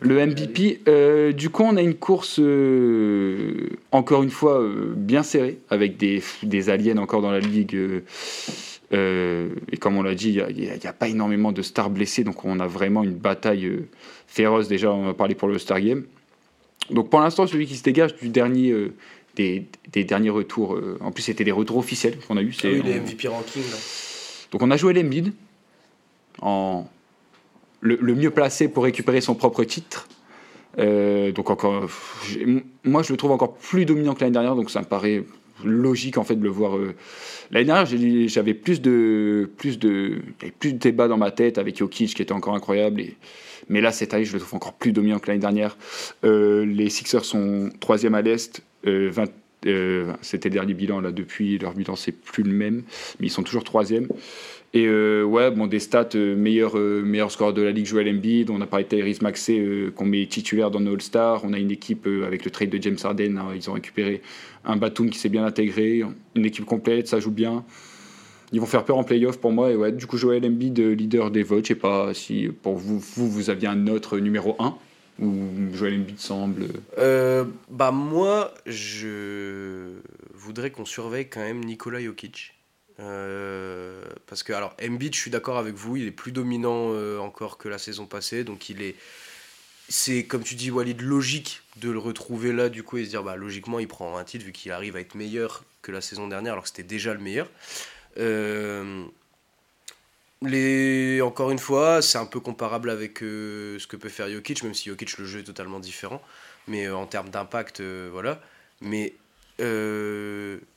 le 0.00 0.26
MVP. 0.26 0.80
Euh, 0.86 1.32
du 1.32 1.50
coup, 1.50 1.64
on 1.64 1.76
a 1.76 1.82
une 1.82 1.94
course, 1.94 2.40
encore 3.90 4.22
une 4.22 4.30
fois, 4.30 4.64
bien 4.94 5.24
serrée, 5.24 5.58
avec 5.70 5.96
des, 5.96 6.22
des 6.44 6.70
aliens 6.70 6.98
encore 6.98 7.20
dans 7.20 7.32
la 7.32 7.40
ligue. 7.40 7.76
et 8.92 9.76
comme 9.80 9.96
on 9.96 10.02
l'a 10.02 10.14
dit, 10.14 10.38
il 10.50 10.56
n'y 10.56 10.68
a, 10.68 10.90
a 10.90 10.92
pas 10.92 11.08
énormément 11.08 11.50
de 11.50 11.62
stars 11.62 11.90
blessés, 11.90 12.22
donc 12.22 12.44
on 12.44 12.60
a 12.60 12.66
vraiment 12.68 13.02
une 13.02 13.14
bataille 13.14 13.72
féroce. 14.28 14.68
Déjà, 14.68 14.92
on 14.92 15.06
va 15.06 15.14
parler 15.14 15.34
pour 15.34 15.48
le 15.48 15.58
Star 15.58 15.80
Game. 15.80 16.04
Donc 16.90 17.10
pour 17.10 17.20
l'instant, 17.20 17.46
celui 17.48 17.66
qui 17.66 17.74
se 17.76 17.82
dégage 17.82 18.14
du 18.16 18.28
dernier, 18.28 18.72
des, 19.36 19.66
des 19.92 20.04
derniers 20.04 20.30
retours, 20.30 20.74
euh, 20.74 20.96
en 21.00 21.10
plus 21.12 21.22
c'était 21.22 21.44
des 21.44 21.52
retours 21.52 21.76
officiels 21.78 22.16
qu'on 22.28 22.36
a 22.36 22.42
eu. 22.42 22.54
Ah 22.62 22.66
oui, 22.68 22.82
les 22.84 22.98
on- 22.98 23.02
MVP 23.02 23.28
ranking. 23.28 23.62
Là. 23.62 23.76
Donc 24.52 24.62
on 24.62 24.70
a 24.70 24.76
joué 24.76 24.92
l'Embiid, 24.92 25.32
en 26.40 26.86
le, 27.80 27.98
le 28.00 28.14
mieux 28.14 28.30
placé 28.30 28.68
pour 28.68 28.84
récupérer 28.84 29.20
son 29.20 29.34
propre 29.34 29.64
titre. 29.64 30.08
Euh, 30.78 31.30
donc 31.32 31.50
encore, 31.50 31.86
moi 32.82 33.02
je 33.02 33.12
le 33.12 33.16
trouve 33.16 33.30
encore 33.30 33.54
plus 33.54 33.84
dominant 33.84 34.14
que 34.14 34.20
l'année 34.20 34.32
dernière, 34.32 34.56
donc 34.56 34.70
ça 34.70 34.80
me 34.80 34.86
paraît 34.86 35.22
logique 35.64 36.18
en 36.18 36.24
fait 36.24 36.34
de 36.36 36.42
le 36.42 36.48
voir. 36.48 36.76
euh. 36.76 36.94
L'année 37.50 37.66
dernière, 37.66 37.86
j'avais 38.28 38.54
plus 38.54 38.80
de 38.80 39.48
plus 39.56 39.78
de 39.78 40.18
plus 40.58 40.72
de 40.72 40.78
débats 40.78 41.06
dans 41.08 41.16
ma 41.18 41.30
tête 41.30 41.58
avec 41.58 41.78
Jokic 41.78 42.14
qui 42.14 42.22
était 42.22 42.32
encore 42.32 42.54
incroyable. 42.54 43.00
Et, 43.00 43.16
mais 43.68 43.80
là 43.80 43.92
cette 43.92 44.14
année, 44.14 44.24
je 44.24 44.32
le 44.32 44.40
trouve 44.40 44.54
encore 44.56 44.72
plus 44.74 44.92
dominant 44.92 45.18
que 45.20 45.28
l'année 45.28 45.40
dernière. 45.40 45.76
Euh, 46.24 46.64
les 46.64 46.90
Sixers 46.90 47.24
sont 47.24 47.70
troisième 47.80 48.14
à 48.14 48.22
l'est. 48.22 48.62
Euh, 48.86 49.10
20 49.10 49.30
euh, 49.66 50.12
c'était 50.20 50.50
le 50.50 50.54
dernier 50.54 50.74
bilan 50.74 51.00
là 51.00 51.10
depuis 51.10 51.56
leur 51.56 51.72
bilan 51.72 51.96
c'est 51.96 52.12
plus 52.12 52.42
le 52.42 52.52
même 52.52 52.82
mais 53.18 53.28
ils 53.28 53.30
sont 53.30 53.42
toujours 53.42 53.64
troisième 53.64 54.08
et 54.74 54.86
euh, 54.88 55.22
ouais, 55.22 55.52
bon, 55.52 55.68
des 55.68 55.78
stats, 55.78 56.08
euh, 56.16 56.34
meilleur, 56.34 56.76
euh, 56.76 57.00
meilleur 57.02 57.30
score 57.30 57.52
de 57.52 57.62
la 57.62 57.70
Ligue, 57.70 57.86
Joel 57.86 58.08
Embiid. 58.08 58.50
On 58.50 58.60
a 58.60 58.66
parlé 58.66 58.84
de 58.84 58.88
Tyrese 58.88 59.22
Maxey, 59.22 59.60
euh, 59.60 59.92
qu'on 59.92 60.04
met 60.04 60.26
titulaire 60.26 60.72
dans 60.72 60.80
nos 60.80 60.94
All-Stars. 60.94 61.42
On 61.44 61.52
a 61.52 61.58
une 61.60 61.70
équipe 61.70 62.08
euh, 62.08 62.26
avec 62.26 62.44
le 62.44 62.50
trade 62.50 62.70
de 62.70 62.82
James 62.82 62.96
Harden. 63.02 63.38
hein, 63.38 63.52
ils 63.54 63.70
ont 63.70 63.74
récupéré 63.74 64.20
un 64.64 64.74
Batum 64.76 65.10
qui 65.10 65.18
s'est 65.20 65.28
bien 65.28 65.44
intégré. 65.44 66.02
Une 66.34 66.44
équipe 66.44 66.64
complète, 66.64 67.06
ça 67.06 67.20
joue 67.20 67.30
bien. 67.30 67.64
Ils 68.50 68.60
vont 68.60 68.66
faire 68.66 68.84
peur 68.84 68.98
en 68.98 69.04
playoff 69.04 69.38
pour 69.38 69.52
moi. 69.52 69.70
Et 69.70 69.76
ouais, 69.76 69.92
du 69.92 70.08
coup, 70.08 70.16
Joel 70.18 70.44
Embiid, 70.44 70.76
euh, 70.80 70.92
leader 70.92 71.30
des 71.30 71.44
votes. 71.44 71.66
Je 71.66 71.68
sais 71.68 71.74
pas 71.76 72.12
si 72.12 72.48
pour 72.60 72.74
vous, 72.74 72.98
vous, 72.98 73.30
vous 73.30 73.50
aviez 73.50 73.68
un 73.68 73.86
autre 73.86 74.18
numéro 74.18 74.56
1 74.58 74.74
ou 75.20 75.74
Joel 75.74 76.00
Embiid 76.00 76.18
semble. 76.18 76.68
Euh, 76.98 77.44
bah 77.70 77.90
moi, 77.90 78.52
je 78.66 79.92
voudrais 80.32 80.70
qu'on 80.70 80.84
surveille 80.84 81.28
quand 81.28 81.40
même 81.40 81.64
Nikola 81.64 82.02
Jokic. 82.02 82.54
Euh, 83.00 84.04
parce 84.26 84.42
que 84.42 84.52
alors 84.52 84.76
Embiid, 84.82 85.14
je 85.14 85.20
suis 85.20 85.30
d'accord 85.30 85.58
avec 85.58 85.74
vous, 85.74 85.96
il 85.96 86.06
est 86.06 86.12
plus 86.12 86.32
dominant 86.32 86.90
euh, 86.92 87.18
encore 87.18 87.58
que 87.58 87.68
la 87.68 87.78
saison 87.78 88.06
passée, 88.06 88.44
donc 88.44 88.68
il 88.70 88.82
est, 88.82 88.94
c'est 89.88 90.24
comme 90.24 90.44
tu 90.44 90.54
dis 90.54 90.70
Walid, 90.70 91.00
logique 91.00 91.62
de 91.78 91.90
le 91.90 91.98
retrouver 91.98 92.52
là 92.52 92.68
du 92.68 92.84
coup 92.84 92.98
et 92.98 93.04
se 93.04 93.10
dire 93.10 93.24
bah 93.24 93.34
logiquement 93.34 93.80
il 93.80 93.88
prend 93.88 94.16
un 94.16 94.22
titre 94.22 94.44
vu 94.44 94.52
qu'il 94.52 94.70
arrive 94.70 94.94
à 94.94 95.00
être 95.00 95.16
meilleur 95.16 95.64
que 95.82 95.90
la 95.90 96.00
saison 96.00 96.28
dernière 96.28 96.52
alors 96.52 96.62
que 96.62 96.68
c'était 96.68 96.84
déjà 96.84 97.14
le 97.14 97.20
meilleur. 97.20 97.48
Encore 100.42 101.50
une 101.50 101.58
fois, 101.58 102.02
c'est 102.02 102.18
un 102.18 102.26
peu 102.26 102.40
comparable 102.40 102.90
avec 102.90 103.22
euh, 103.22 103.78
ce 103.78 103.86
que 103.86 103.96
peut 103.96 104.10
faire 104.10 104.28
Jokic, 104.28 104.62
même 104.62 104.74
si 104.74 104.90
Jokic 104.90 105.16
le 105.18 105.24
jeu 105.24 105.40
est 105.40 105.44
totalement 105.44 105.80
différent 105.80 106.20
mais 106.66 106.86
euh, 106.86 106.96
en 106.96 107.06
termes 107.06 107.28
d'impact, 107.28 107.80
euh, 107.80 108.08
voilà. 108.12 108.40
Mais 108.80 109.14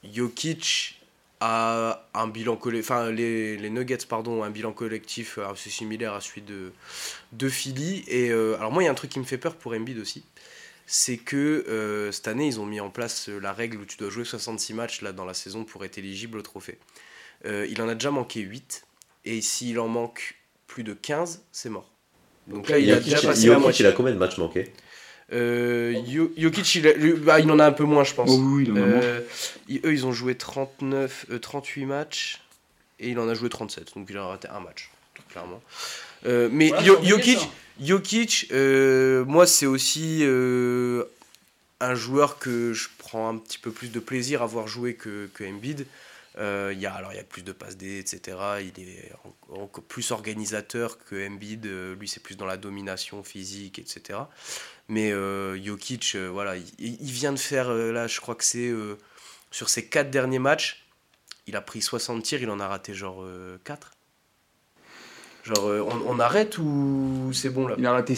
Jokic 0.03 1.01
a 1.39 2.07
un 2.13 2.27
bilan 2.27 2.55
collectif, 2.55 2.91
enfin 2.91 3.11
les, 3.11 3.69
Nuggets, 3.69 4.05
pardon, 4.07 4.43
un 4.43 4.49
bilan 4.49 4.71
collectif 4.71 5.37
assez 5.37 5.69
similaire 5.69 6.13
à 6.13 6.21
celui 6.21 6.41
de, 6.41 7.49
Philly. 7.49 8.03
Et 8.07 8.31
alors 8.31 8.71
moi, 8.71 8.83
il 8.83 8.85
y 8.85 8.89
a 8.89 8.91
un 8.91 8.95
truc 8.95 9.11
qui 9.11 9.19
me 9.19 9.25
fait 9.25 9.37
peur 9.37 9.55
pour 9.55 9.73
Embiid 9.73 9.97
aussi, 9.99 10.23
c'est 10.85 11.17
que 11.17 12.09
cette 12.11 12.27
année, 12.27 12.47
ils 12.47 12.59
ont 12.59 12.65
mis 12.65 12.79
en 12.79 12.89
place 12.89 13.29
la 13.29 13.53
règle 13.53 13.77
où 13.77 13.85
tu 13.85 13.97
dois 13.97 14.09
jouer 14.09 14.25
66 14.25 14.73
matchs 14.73 15.01
là, 15.01 15.11
dans 15.11 15.25
la 15.25 15.33
saison 15.33 15.63
pour 15.63 15.83
être 15.85 15.97
éligible 15.97 16.37
au 16.37 16.41
trophée. 16.41 16.77
Il 17.45 17.81
en 17.81 17.89
a 17.89 17.93
déjà 17.93 18.11
manqué 18.11 18.41
8, 18.41 18.86
et 19.25 19.41
s'il 19.41 19.79
en 19.79 19.87
manque 19.87 20.35
plus 20.67 20.83
de 20.83 20.93
15, 20.93 21.43
c'est 21.51 21.69
mort. 21.69 21.89
Donc 22.47 22.69
là, 22.69 22.77
il 22.79 22.89
a 22.91 22.95
Jokic, 22.95 23.13
déjà 23.13 23.27
passé 23.27 23.47
la 23.47 23.59
moitié. 23.59 23.85
il 23.85 23.87
a 23.89 23.91
combien 23.91 24.13
de 24.13 24.17
matchs 24.17 24.37
manqués 24.37 24.71
Euh, 25.33 25.93
Jokic, 26.37 26.75
il, 26.75 26.87
a- 26.87 26.93
lui, 26.93 27.13
bah, 27.13 27.39
il 27.39 27.51
en 27.51 27.59
a 27.59 27.65
un 27.65 27.71
peu 27.73 27.83
moins, 27.83 28.03
je 28.05 28.13
pense. 28.13 28.29
Oh 28.31 28.37
oui, 28.39 28.63
il 28.65 28.71
en 28.71 28.75
a. 28.77 28.79
Euh, 28.79 29.21
ils- 29.67 29.81
eux, 29.85 29.91
ils 29.93 30.05
ont 30.05 30.13
joué 30.13 30.35
39, 30.35 31.25
euh, 31.31 31.39
38 31.39 31.85
matchs 31.85 32.41
et 32.99 33.09
il 33.09 33.19
en 33.19 33.27
a 33.27 33.33
joué 33.33 33.49
37. 33.49 33.93
Donc 33.95 34.07
il 34.09 34.17
a 34.17 34.25
raté 34.25 34.47
un 34.47 34.61
match, 34.61 34.89
clairement. 35.29 35.61
Euh, 36.25 36.47
mais 36.51 36.69
Voilà, 36.69 36.83
Yo- 36.85 37.19
Jokic, 37.81 38.47
euh, 38.51 39.25
moi, 39.25 39.45
c'est 39.45 39.65
aussi 39.65 40.19
euh, 40.23 41.03
un 41.81 41.93
joueur 41.95 42.39
que 42.39 42.71
je 42.73 42.87
prends 42.97 43.27
un 43.29 43.37
petit 43.37 43.59
peu 43.59 43.71
plus 43.71 43.91
de 43.91 43.99
plaisir 43.99 44.41
à 44.41 44.45
voir 44.47 44.67
jouer 44.67 44.93
que, 44.95 45.29
que 45.33 45.43
Embiid. 45.43 45.85
Euh, 46.37 46.71
il 46.73 46.79
y 46.79 46.85
a, 46.85 46.93
alors, 46.93 47.13
il 47.13 47.15
y 47.15 47.19
a 47.19 47.23
plus 47.23 47.41
de 47.41 47.51
passes 47.51 47.77
D, 47.77 47.97
etc. 47.97 48.37
Il 48.61 48.89
est 48.89 49.11
en- 49.49 49.63
encore 49.63 49.83
plus 49.83 50.11
organisateur 50.11 50.99
que 50.99 51.27
Embiid. 51.27 51.65
Euh, 51.65 51.95
lui, 51.95 52.07
c'est 52.07 52.21
plus 52.21 52.37
dans 52.37 52.45
la 52.45 52.57
domination 52.57 53.23
physique, 53.23 53.79
etc. 53.79 54.19
Mais 54.87 55.11
euh, 55.11 55.61
Jokic, 55.61 56.13
euh, 56.15 56.27
voilà, 56.27 56.55
il, 56.55 57.11
vient 57.11 57.31
de 57.33 57.39
faire, 57.39 57.69
là, 57.73 58.07
je 58.07 58.19
crois 58.19 58.35
que 58.35 58.43
c'est 58.43 58.71
sur 59.51 59.69
ses 59.69 59.87
quatre 59.87 60.11
derniers 60.11 60.39
matchs, 60.39 60.85
il 61.47 61.55
a 61.55 61.61
pris 61.61 61.81
60 61.81 62.23
tirs, 62.23 62.41
il 62.41 62.49
en 62.49 62.59
a 62.59 62.67
raté 62.67 62.93
genre 62.93 63.25
4. 63.63 63.91
Genre, 65.43 65.63
on, 65.63 66.15
on 66.15 66.19
arrête 66.19 66.57
ou 66.57 67.31
c'est 67.33 67.49
bon 67.49 67.67
là? 67.67 67.75
Il 67.77 67.85
a 67.85 67.93
raté. 67.93 68.15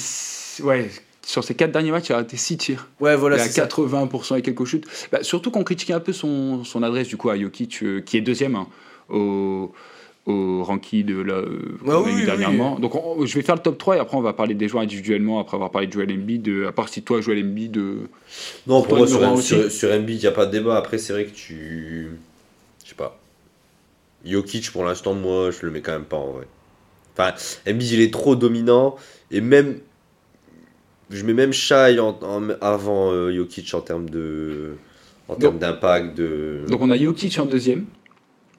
Ouais, 0.61 0.89
sur 1.30 1.43
ses 1.43 1.53
quatre 1.53 1.71
derniers 1.71 1.91
matchs, 1.91 2.09
il 2.09 2.13
a 2.13 2.15
raté 2.17 2.38
6 2.38 2.57
tirs. 2.57 2.88
Ouais, 2.99 3.15
voilà, 3.15 3.36
il 3.38 3.41
a 3.41 3.43
c'est 3.43 3.51
ça. 3.61 3.67
80% 3.67 4.38
et 4.38 4.41
quelques 4.41 4.65
chutes. 4.65 4.86
Bah, 5.11 5.19
surtout 5.21 5.51
qu'on 5.51 5.63
critiquait 5.63 5.93
un 5.93 5.99
peu 5.99 6.11
son, 6.11 6.63
son 6.63 6.82
adresse 6.82 7.07
du 7.07 7.17
coup 7.17 7.30
à 7.30 7.38
Jokic, 7.38 7.84
euh, 7.84 8.01
qui 8.01 8.17
est 8.17 8.21
deuxième 8.21 8.55
hein, 8.55 8.67
au, 9.09 9.71
au 10.25 10.63
ranking 10.63 11.05
de 11.05 11.21
la, 11.21 11.36
euh, 11.36 11.77
qu'on 11.86 11.91
Ah 11.91 11.95
a 11.97 12.01
oui, 12.01 12.11
eu 12.11 12.15
oui, 12.15 12.25
dernièrement. 12.25 12.80
Donc 12.80 12.95
on- 12.95 13.25
je 13.27 13.36
vais 13.36 13.43
faire 13.43 13.53
le 13.53 13.61
top 13.61 13.77
3 13.77 13.97
et 13.97 13.99
après 13.99 14.17
on 14.17 14.21
va 14.21 14.34
parler 14.34 14.55
des 14.55 14.67
joueurs 14.67 14.82
individuellement, 14.82 15.39
après 15.39 15.53
avoir 15.55 15.69
parlé 15.69 15.86
de 15.86 15.93
Joel 15.93 16.11
Embiid, 16.11 16.47
euh, 16.47 16.67
à 16.67 16.71
part 16.71 16.89
si 16.89 17.03
toi 17.03 17.21
Joel 17.21 17.45
Embiid... 17.45 17.77
euh, 17.77 18.07
Non, 18.65 18.82
pour 18.82 18.97
moi, 18.97 19.05
sur 19.07 19.21
Embiid, 19.21 20.17
il 20.17 20.21
n'y 20.21 20.25
a 20.27 20.32
pas 20.32 20.47
de 20.47 20.51
débat. 20.51 20.77
Après, 20.77 20.97
c'est 20.97 21.13
vrai 21.13 21.25
que 21.25 21.36
tu. 21.36 22.09
Je 22.84 22.89
sais 22.89 22.95
pas. 22.95 23.19
Jokic, 24.25 24.71
pour 24.71 24.84
l'instant, 24.84 25.13
moi, 25.13 25.51
je 25.51 25.65
le 25.65 25.71
mets 25.71 25.82
quand 25.82 25.91
même 25.93 26.05
pas 26.05 26.17
en 26.17 26.32
vrai. 26.32 26.47
Enfin, 27.15 27.34
Embiid, 27.67 27.91
il 27.91 28.01
est 28.01 28.11
trop 28.11 28.36
dominant. 28.36 28.95
Et 29.32 29.41
même. 29.41 29.80
Je 31.10 31.24
mets 31.26 31.34
même 31.34 31.53
Shai 31.53 31.99
en, 31.99 32.18
en- 32.22 32.49
avant 32.62 33.12
euh, 33.12 33.34
Jokic 33.34 33.74
en 33.74 33.82
termes 33.82 34.10
de. 34.10 34.76
En 35.28 35.36
termes 35.36 35.60
d'impact. 35.60 36.16
De... 36.18 36.62
Donc 36.68 36.82
on 36.82 36.89
a 36.89 36.97
Jokic 36.97 37.38
en 37.39 37.45
deuxième, 37.45 37.86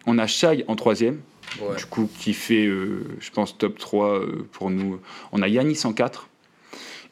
on 0.07 0.18
a 0.18 0.26
Shai 0.26 0.64
en 0.68 0.76
troisième, 0.76 1.20
Ouais. 1.61 1.76
du 1.76 1.84
coup 1.86 2.09
qui 2.20 2.32
fait, 2.32 2.66
euh, 2.66 3.03
je 3.18 3.30
pense, 3.30 3.59
top 3.59 3.76
3 3.78 4.20
euh, 4.20 4.46
pour 4.53 4.70
nous. 4.70 5.01
On 5.32 5.42
a 5.42 5.48
Yanis 5.48 5.80
en 5.84 5.92
4 5.92 6.28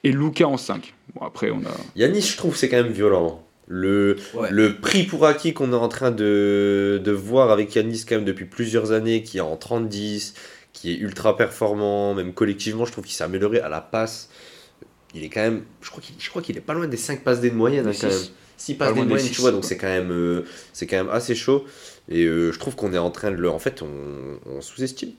et 0.05 0.13
Luca 0.13 0.47
en 0.47 0.57
5. 0.57 0.95
Bon 1.15 1.27
après 1.27 1.51
on 1.51 1.59
a... 1.61 1.71
Yanis, 1.97 2.21
je 2.23 2.37
trouve, 2.37 2.57
c'est 2.57 2.69
quand 2.69 2.77
même 2.83 2.93
violent. 2.93 3.45
Le, 3.67 4.17
Ouais. 4.35 4.49
le 4.51 4.77
prix 4.77 5.03
pour 5.03 5.27
acquis 5.27 5.53
qu'on 5.55 5.73
est 5.73 5.77
en 5.77 5.89
train 5.89 6.11
de, 6.13 7.01
de 7.05 7.11
voir 7.13 7.51
avec 7.51 7.75
Yanis 7.75 8.05
quand 8.09 8.15
même 8.15 8.25
depuis 8.25 8.45
plusieurs 8.47 8.93
années, 8.93 9.23
qui 9.25 9.39
est 9.39 9.43
en 9.43 9.57
30-10, 9.57 10.35
qui 10.73 10.93
est 10.93 10.97
ultra 10.97 11.37
performant, 11.37 12.15
même 12.15 12.33
collectivement, 12.33 12.85
je 12.85 12.93
trouve 12.93 13.05
qu'il 13.05 13.15
s'est 13.15 13.25
amélioré 13.25 13.59
à 13.61 13.69
la 13.69 13.81
passe. 13.81 14.31
Il 15.15 15.25
est 15.25 15.29
quand 15.29 15.41
même, 15.41 15.63
je 15.83 15.91
crois 15.91 16.03
qu'il 16.03 16.15
je 16.19 16.29
crois 16.31 16.43
qu'il 16.43 16.57
est 16.57 16.61
pas 16.61 16.75
loin 16.75 16.87
des 16.87 16.97
5 16.97 17.23
passes 17.25 17.41
D 17.41 17.51
de 17.51 17.55
moyenne 17.55 17.87
hein, 17.87 17.93
Six. 17.93 18.01
quand 18.03 18.09
même. 18.09 18.19
6 18.59 18.75
Pas 18.75 18.85
passes 18.87 18.95
D 18.95 18.97
loin 18.97 19.05
de 19.05 19.09
des 19.09 19.15
moyenne, 19.15 19.33
tu 19.33 19.41
vois, 19.41 19.53
donc 19.53 19.65
c'est 19.65 19.77
quand, 19.77 19.87
même, 19.87 20.11
euh, 20.13 20.45
c'est 20.73 20.87
quand 20.87 20.97
même 20.97 21.09
assez 21.11 21.35
chaud. 21.35 21.65
Et 22.11 22.25
euh, 22.25 22.53
je 22.53 22.59
trouve 22.59 22.75
qu'on 22.77 22.93
est 22.93 22.99
en 22.99 23.11
train 23.11 23.31
de 23.31 23.37
le. 23.37 23.51
En 23.51 23.59
fait, 23.59 23.83
on, 23.83 23.87
on 24.51 24.61
sous-estime. 24.61 25.11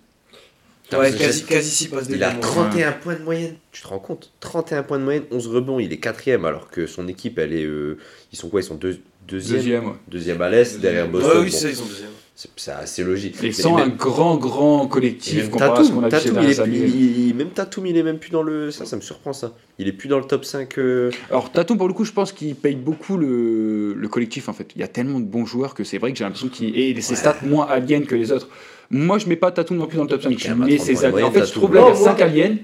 Ouais, 0.92 1.14
quasi, 1.14 1.44
quasi 1.46 1.70
6 1.70 1.88
passes 1.90 2.06
il 2.10 2.24
a 2.24 2.30
décemment. 2.34 2.42
31 2.42 2.92
points 2.94 3.14
de 3.16 3.24
moyenne. 3.24 3.56
Tu 3.72 3.82
te 3.84 3.88
rends 3.88 4.00
compte? 4.00 4.32
31 4.40 4.82
points 4.84 4.98
de 4.98 5.04
moyenne, 5.04 5.24
11 5.30 5.48
rebonds. 5.48 5.80
Il 5.80 5.94
est 5.94 5.98
quatrième 5.98 6.46
alors 6.46 6.70
que 6.70 6.88
son 6.88 7.08
équipe, 7.08 7.38
elle 7.38 7.54
est. 7.54 7.64
euh, 7.66 7.98
ils 8.34 8.38
sont 8.40 8.50
quoi? 8.50 8.62
Ils 8.62 8.64
sont 8.64 8.76
deux, 8.76 9.00
deuxième, 9.28 9.58
Deuxième, 9.60 9.86
ouais. 9.88 9.94
deuxième 10.08 10.42
à 10.42 10.50
l'est, 10.50 10.80
derrière 10.80 11.06
Ouais, 11.06 11.12
Boston. 11.12 11.42
oui, 11.44 11.52
Bon, 11.52 11.58
ça, 11.58 11.70
ils 11.70 11.76
sont 11.76 11.86
deuxième. 11.86 12.10
C'est 12.56 12.72
assez 12.72 13.04
logique. 13.04 13.36
Et 13.44 13.48
Mais 13.48 13.52
sans 13.52 13.76
un 13.78 13.88
même- 13.88 13.96
grand, 13.98 14.38
grand 14.38 14.88
collectif 14.88 15.42
même 15.44 15.50
comparé 15.50 15.80
à 15.80 15.84
ce 15.84 15.92
qu'on 15.92 16.02
Tatum, 16.02 16.06
a 16.06 16.10
vu 16.10 16.24
ces 16.24 16.30
Tatum, 16.30 16.44
il 16.44 16.52
est 16.52 16.56
dernières 16.56 16.64
plus- 16.64 16.82
années. 16.84 16.94
il- 16.96 17.28
il- 17.28 17.36
même 17.36 17.50
Tatum, 17.50 17.86
il 17.86 17.98
est 17.98 18.04
même 18.04 18.18
plus 18.20 18.30
dans 18.32 18.44
le. 18.44 18.72
Ça, 18.72 18.86
ça 18.86 18.96
me 18.96 19.02
surprend 19.02 19.34
ça. 19.34 19.54
Il 19.78 19.88
est 19.88 19.92
plus 19.92 20.08
dans 20.08 20.20
le 20.20 20.26
top 20.26 20.46
5. 20.46 20.78
euh, 20.78 21.12
Alors 21.30 21.52
Tatum, 21.52 21.78
pour 21.78 21.88
le 21.88 21.94
coup, 21.94 22.06
je 22.06 22.12
pense 22.14 22.32
qu'il 22.32 22.56
paye 22.56 22.76
beaucoup 22.76 23.18
le, 23.18 23.94
le 23.94 24.08
collectif 24.08 24.48
en 24.50 24.54
fait. 24.54 24.72
Il 24.76 24.82
y 24.82 24.84
a 24.84 24.88
tellement 24.88 25.20
de 25.20 25.26
bons 25.26 25.46
joueurs 25.46 25.74
que 25.74 25.84
c'est 25.84 25.98
vrai 25.98 26.12
que 26.14 26.18
j'ai 26.18 26.24
l'impression 26.24 26.48
qu'il 26.48 26.78
et 26.78 27.00
ses 27.02 27.16
stats 27.16 27.36
moins 27.44 27.66
aliens 27.68 28.02
que 28.02 28.16
les 28.16 28.32
autres. 28.32 28.48
Moi, 28.92 29.18
je 29.18 29.28
mets 29.28 29.36
pas 29.36 29.52
Tatum 29.52 29.78
non 29.78 29.86
plus 29.88 29.98
dans 29.98 30.04
le 30.04 30.10
top 30.10 30.24
5. 30.24 30.30
Il 30.32 30.36
est 30.36 30.40
Je 30.48 30.54
mets 30.54 30.76
30 30.78 30.86
ses 30.86 31.06
aliens. 31.06 31.26
En 31.26 31.32
fait, 31.32 31.46
je 31.46 31.52
trouve 31.52 31.74
là, 31.76 31.82
il 31.82 31.84
y 31.84 31.88
a 31.88 31.92
Non, 31.94 32.00
moi- 32.00 32.10
5 32.10 32.22
aliens. 32.22 32.56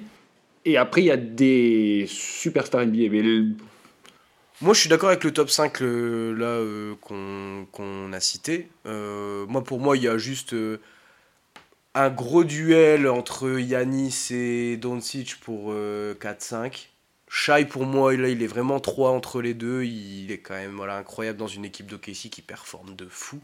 Et 0.68 0.78
après, 0.78 1.02
il 1.02 1.06
y 1.08 1.12
a 1.12 1.18
des 1.18 2.06
superstars 2.08 2.82
NBA. 2.88 3.10
Mais 3.12 3.22
le- 3.22 3.46
Moi, 4.62 4.74
je 4.74 4.80
suis 4.80 4.90
d'accord 4.90 5.10
avec 5.10 5.24
le 5.24 5.32
top 5.32 5.50
5 5.50 5.80
le- 5.82 6.34
là 6.34 6.46
euh, 6.46 6.94
qu'on 7.02 8.14
a 8.14 8.20
cité. 8.20 8.70
Euh, 8.86 9.46
moi, 9.48 9.64
pour 9.64 9.80
moi, 9.80 9.98
il 9.98 10.04
y 10.04 10.08
a 10.08 10.18
juste 10.18 10.54
euh, 10.54 10.78
un 11.94 12.10
gros 12.10 12.44
duel 12.46 13.08
entre 13.08 13.60
Yanis 13.60 14.28
et 14.32 14.78
Doncic 14.78 15.36
pour 15.42 15.72
euh, 15.74 16.14
4-5. 16.16 16.88
Shai, 17.28 17.66
pour 17.66 17.86
moi, 17.86 18.16
là, 18.16 18.30
il 18.30 18.42
est 18.44 18.48
vraiment 18.48 18.80
3 18.80 19.10
entre 19.10 19.42
les 19.42 19.54
deux. 19.54 19.84
Il 19.84 20.32
est 20.32 20.38
quand 20.38 20.54
même 20.54 20.76
voilà, 20.78 20.96
incroyable 20.98 21.38
dans 21.38 21.48
une 21.48 21.66
équipe 21.66 21.88
d'OKC 21.88 22.30
qui 22.32 22.42
performe 22.42 22.96
de 22.96 23.08
fou. 23.10 23.40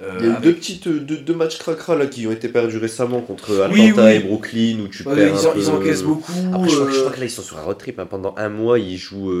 Euh, 0.00 0.18
Il 0.20 0.24
y 0.24 0.28
a 0.28 0.30
eu 0.30 0.30
avec- 0.36 0.42
deux, 0.44 0.54
petites, 0.54 0.86
deux, 0.88 1.16
deux 1.16 1.34
matchs 1.34 1.58
cracra 1.58 1.96
là 1.96 2.06
qui 2.06 2.28
ont 2.28 2.32
été 2.32 2.48
perdus 2.48 2.78
récemment 2.78 3.22
contre 3.22 3.50
Atlanta 3.60 3.72
Oui, 3.72 3.92
oui. 3.96 4.10
et 4.12 4.18
Brooklyn 4.20 4.78
où 4.84 4.88
tu 4.88 5.02
Ouais, 5.08 5.16
perds 5.16 5.34
ils, 5.42 5.46
un 5.46 5.50
en- 5.50 5.54
ils 5.56 5.64
peu- 5.64 5.70
encaissent 5.70 6.02
beaucoup. 6.04 6.32
Après, 6.54 6.68
je 6.68 6.74
crois, 6.76 6.86
que- 6.86 6.92
je 6.92 7.00
crois 7.00 7.10
que 7.12 7.18
là, 7.20 7.26
ils 7.26 7.30
sont 7.30 7.42
sur 7.42 7.58
un 7.58 7.62
road 7.62 7.78
trip. 7.78 7.98
hein. 7.98 8.06
Pendant 8.06 8.34
un 8.36 8.48
mois, 8.50 8.78
ils 8.78 8.98
jouent. 8.98 9.32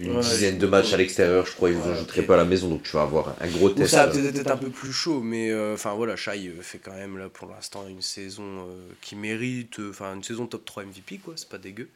Une 0.00 0.16
Ouais, 0.16 0.20
dizaine 0.20 0.58
de 0.58 0.66
matchs 0.66 0.92
à 0.92 0.96
l'extérieur, 0.96 1.46
je 1.46 1.52
crois, 1.52 1.70
ils 1.70 1.76
ne 1.76 1.82
Ouais, 1.82 1.88
rajouteraient 1.90 2.20
ok. 2.20 2.26
pas 2.26 2.34
à 2.34 2.38
la 2.38 2.44
maison, 2.44 2.68
donc 2.68 2.82
tu 2.82 2.92
vas 2.96 3.02
avoir 3.02 3.36
un 3.40 3.48
gros 3.48 3.70
Ou 3.70 3.74
test. 3.74 3.90
ça 3.90 4.06
va 4.06 4.12
peut-être 4.12 4.36
être 4.38 4.50
un 4.50 4.56
peu 4.56 4.70
plus 4.70 4.92
chaud, 4.92 5.20
mais 5.22 5.50
euh, 5.50 5.74
enfin 5.74 5.94
voilà, 5.94 6.16
Shai 6.16 6.48
euh, 6.48 6.62
fait 6.62 6.78
quand 6.78 6.92
même 6.94 7.18
là 7.18 7.28
pour 7.28 7.48
l'instant 7.48 7.86
une 7.88 8.02
saison 8.02 8.42
euh, 8.68 8.88
qui 9.00 9.16
mérite, 9.16 9.78
enfin 9.90 10.14
une 10.14 10.24
saison 10.24 10.46
top 10.46 10.64
3 10.64 10.84
MVP 10.84 11.18
quoi, 11.18 11.34
c'est 11.36 11.48
pas 11.48 11.58
dégueu. 11.58 11.88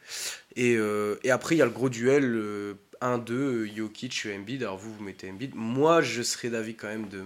Et, 0.55 0.75
euh, 0.77 1.15
et 1.23 1.31
après 1.31 1.55
il 1.55 1.59
y 1.59 1.61
a 1.61 1.65
le 1.65 1.71
gros 1.71 1.89
duel 1.89 2.23
euh, 2.35 2.73
1-2 3.01 3.31
euh, 3.31 3.69
Jokic 3.75 4.27
Embiid. 4.33 4.63
Alors 4.63 4.77
vous 4.77 4.93
vous 4.93 5.03
mettez 5.03 5.29
Embiid, 5.29 5.51
moi 5.55 6.01
je 6.01 6.21
serais 6.21 6.49
d'avis 6.49 6.75
quand 6.75 6.87
même 6.87 7.07
de 7.09 7.23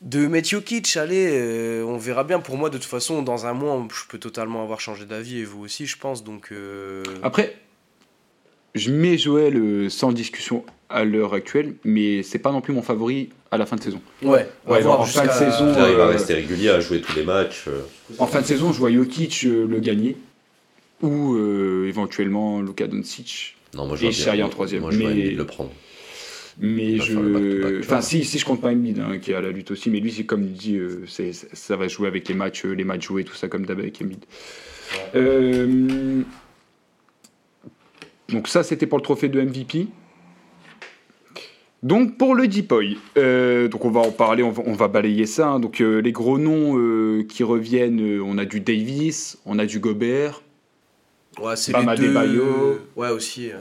de 0.00 0.26
mettre 0.26 0.48
Jokic. 0.48 0.96
Allez, 0.96 1.28
euh, 1.32 1.84
on 1.84 1.98
verra 1.98 2.24
bien. 2.24 2.40
Pour 2.40 2.56
moi 2.56 2.70
de 2.70 2.78
toute 2.78 2.86
façon 2.86 3.22
dans 3.22 3.46
un 3.46 3.52
mois 3.52 3.86
je 3.92 4.08
peux 4.08 4.18
totalement 4.18 4.62
avoir 4.62 4.80
changé 4.80 5.04
d'avis 5.04 5.38
et 5.40 5.44
vous 5.44 5.60
aussi 5.62 5.86
je 5.86 5.98
pense 5.98 6.24
donc. 6.24 6.48
euh, 6.52 7.02
Après, 7.22 7.54
je 8.74 8.90
mets 8.90 9.18
Joël 9.18 9.56
euh, 9.56 9.88
sans 9.88 10.12
discussion 10.12 10.64
à 10.88 11.04
l'heure 11.04 11.34
actuelle, 11.34 11.74
mais 11.84 12.22
c'est 12.22 12.38
pas 12.38 12.52
non 12.52 12.60
plus 12.60 12.72
mon 12.72 12.82
favori 12.82 13.30
à 13.50 13.58
la 13.58 13.66
fin 13.66 13.76
de 13.76 13.82
saison. 13.82 14.00
ouais, 14.22 14.46
on 14.66 14.70
va 14.70 14.76
Ouais, 14.76 14.82
voir 14.82 15.00
en 15.00 15.04
fin 15.04 15.26
de 15.26 15.30
saison, 15.30 15.72
Il 15.74 15.80
arrive 15.80 16.00
à 16.00 16.04
euh, 16.04 16.06
rester 16.06 16.34
régulier, 16.34 16.68
à 16.70 16.80
jouer 16.80 17.00
tous 17.00 17.14
les 17.16 17.24
matchs. 17.24 17.64
euh. 17.68 17.80
En 18.18 18.26
fin 18.26 18.40
de 18.40 18.46
saison, 18.46 18.72
je 18.72 18.78
vois 18.78 18.90
Jokic 18.92 19.44
euh, 19.44 19.66
le 19.68 19.78
gagner, 19.80 20.16
ou 21.02 21.34
euh, 21.34 21.86
éventuellement 21.88 22.60
Luka 22.60 22.86
Doncic. 22.86 23.56
Non, 23.74 23.86
moi 23.86 23.96
je 23.96 24.06
Et 24.06 24.12
Shai 24.12 24.42
en 24.42 24.48
troisième, 24.48 24.82
Moi 24.82 24.90
je 24.90 24.98
vois 24.98 25.10
mais- 25.10 25.14
Embiid 25.22 25.36
le 25.38 25.46
prendre. 25.46 25.70
Mais 26.62 26.96
va 26.96 27.04
je. 27.04 27.78
Enfin, 27.80 28.00
si, 28.02 28.24
si 28.24 28.38
je 28.38 28.44
compte 28.44 28.60
pas 28.60 28.68
Embiid, 28.70 28.98
hein, 28.98 29.18
qui 29.18 29.30
est 29.30 29.34
à 29.34 29.40
la 29.40 29.50
lutte 29.50 29.70
aussi, 29.70 29.88
mais 29.90 30.00
lui, 30.00 30.10
c'est 30.12 30.24
comme 30.24 30.42
il 30.42 30.52
dit, 30.52 30.76
euh, 30.76 31.04
ça 31.52 31.76
va 31.76 31.86
jouer 31.88 32.08
avec 32.08 32.28
les 32.28 32.34
matchs, 32.34 32.64
les 32.64 32.84
matchs 32.84 33.06
joués, 33.06 33.24
tout 33.24 33.34
ça, 33.34 33.48
comme 33.48 33.64
d'hab 33.64 33.78
avec 33.78 34.00
Embiid. 34.02 34.24
Euh, 35.14 36.22
Donc, 38.32 38.48
ça, 38.48 38.62
c'était 38.62 38.86
pour 38.86 38.98
le 38.98 39.02
trophée 39.02 39.28
de 39.28 39.40
MVP. 39.40 39.86
Donc, 41.82 42.18
pour 42.18 42.34
le 42.34 42.46
Deepoy, 42.46 42.98
euh, 43.16 43.66
donc 43.68 43.86
on 43.86 43.90
va 43.90 44.00
en 44.00 44.10
parler, 44.10 44.42
on 44.42 44.50
va, 44.50 44.62
on 44.66 44.74
va 44.74 44.86
balayer 44.88 45.24
ça. 45.24 45.48
hein. 45.48 45.60
Donc, 45.60 45.80
euh, 45.80 46.00
les 46.02 46.12
gros 46.12 46.38
noms 46.38 46.78
euh, 46.78 47.22
qui 47.26 47.42
reviennent, 47.42 48.00
euh, 48.18 48.22
on 48.22 48.36
a 48.36 48.44
du 48.44 48.60
Davis, 48.60 49.38
on 49.46 49.58
a 49.58 49.64
du 49.64 49.78
Gobert. 49.78 50.42
Ouais, 51.40 51.56
c'est 51.56 51.72
Bam 51.72 51.88
les 51.88 51.96
deux. 51.96 52.04
Adebayo. 52.16 52.78
Ouais 52.96 53.08
aussi. 53.08 53.50
euh. 53.50 53.56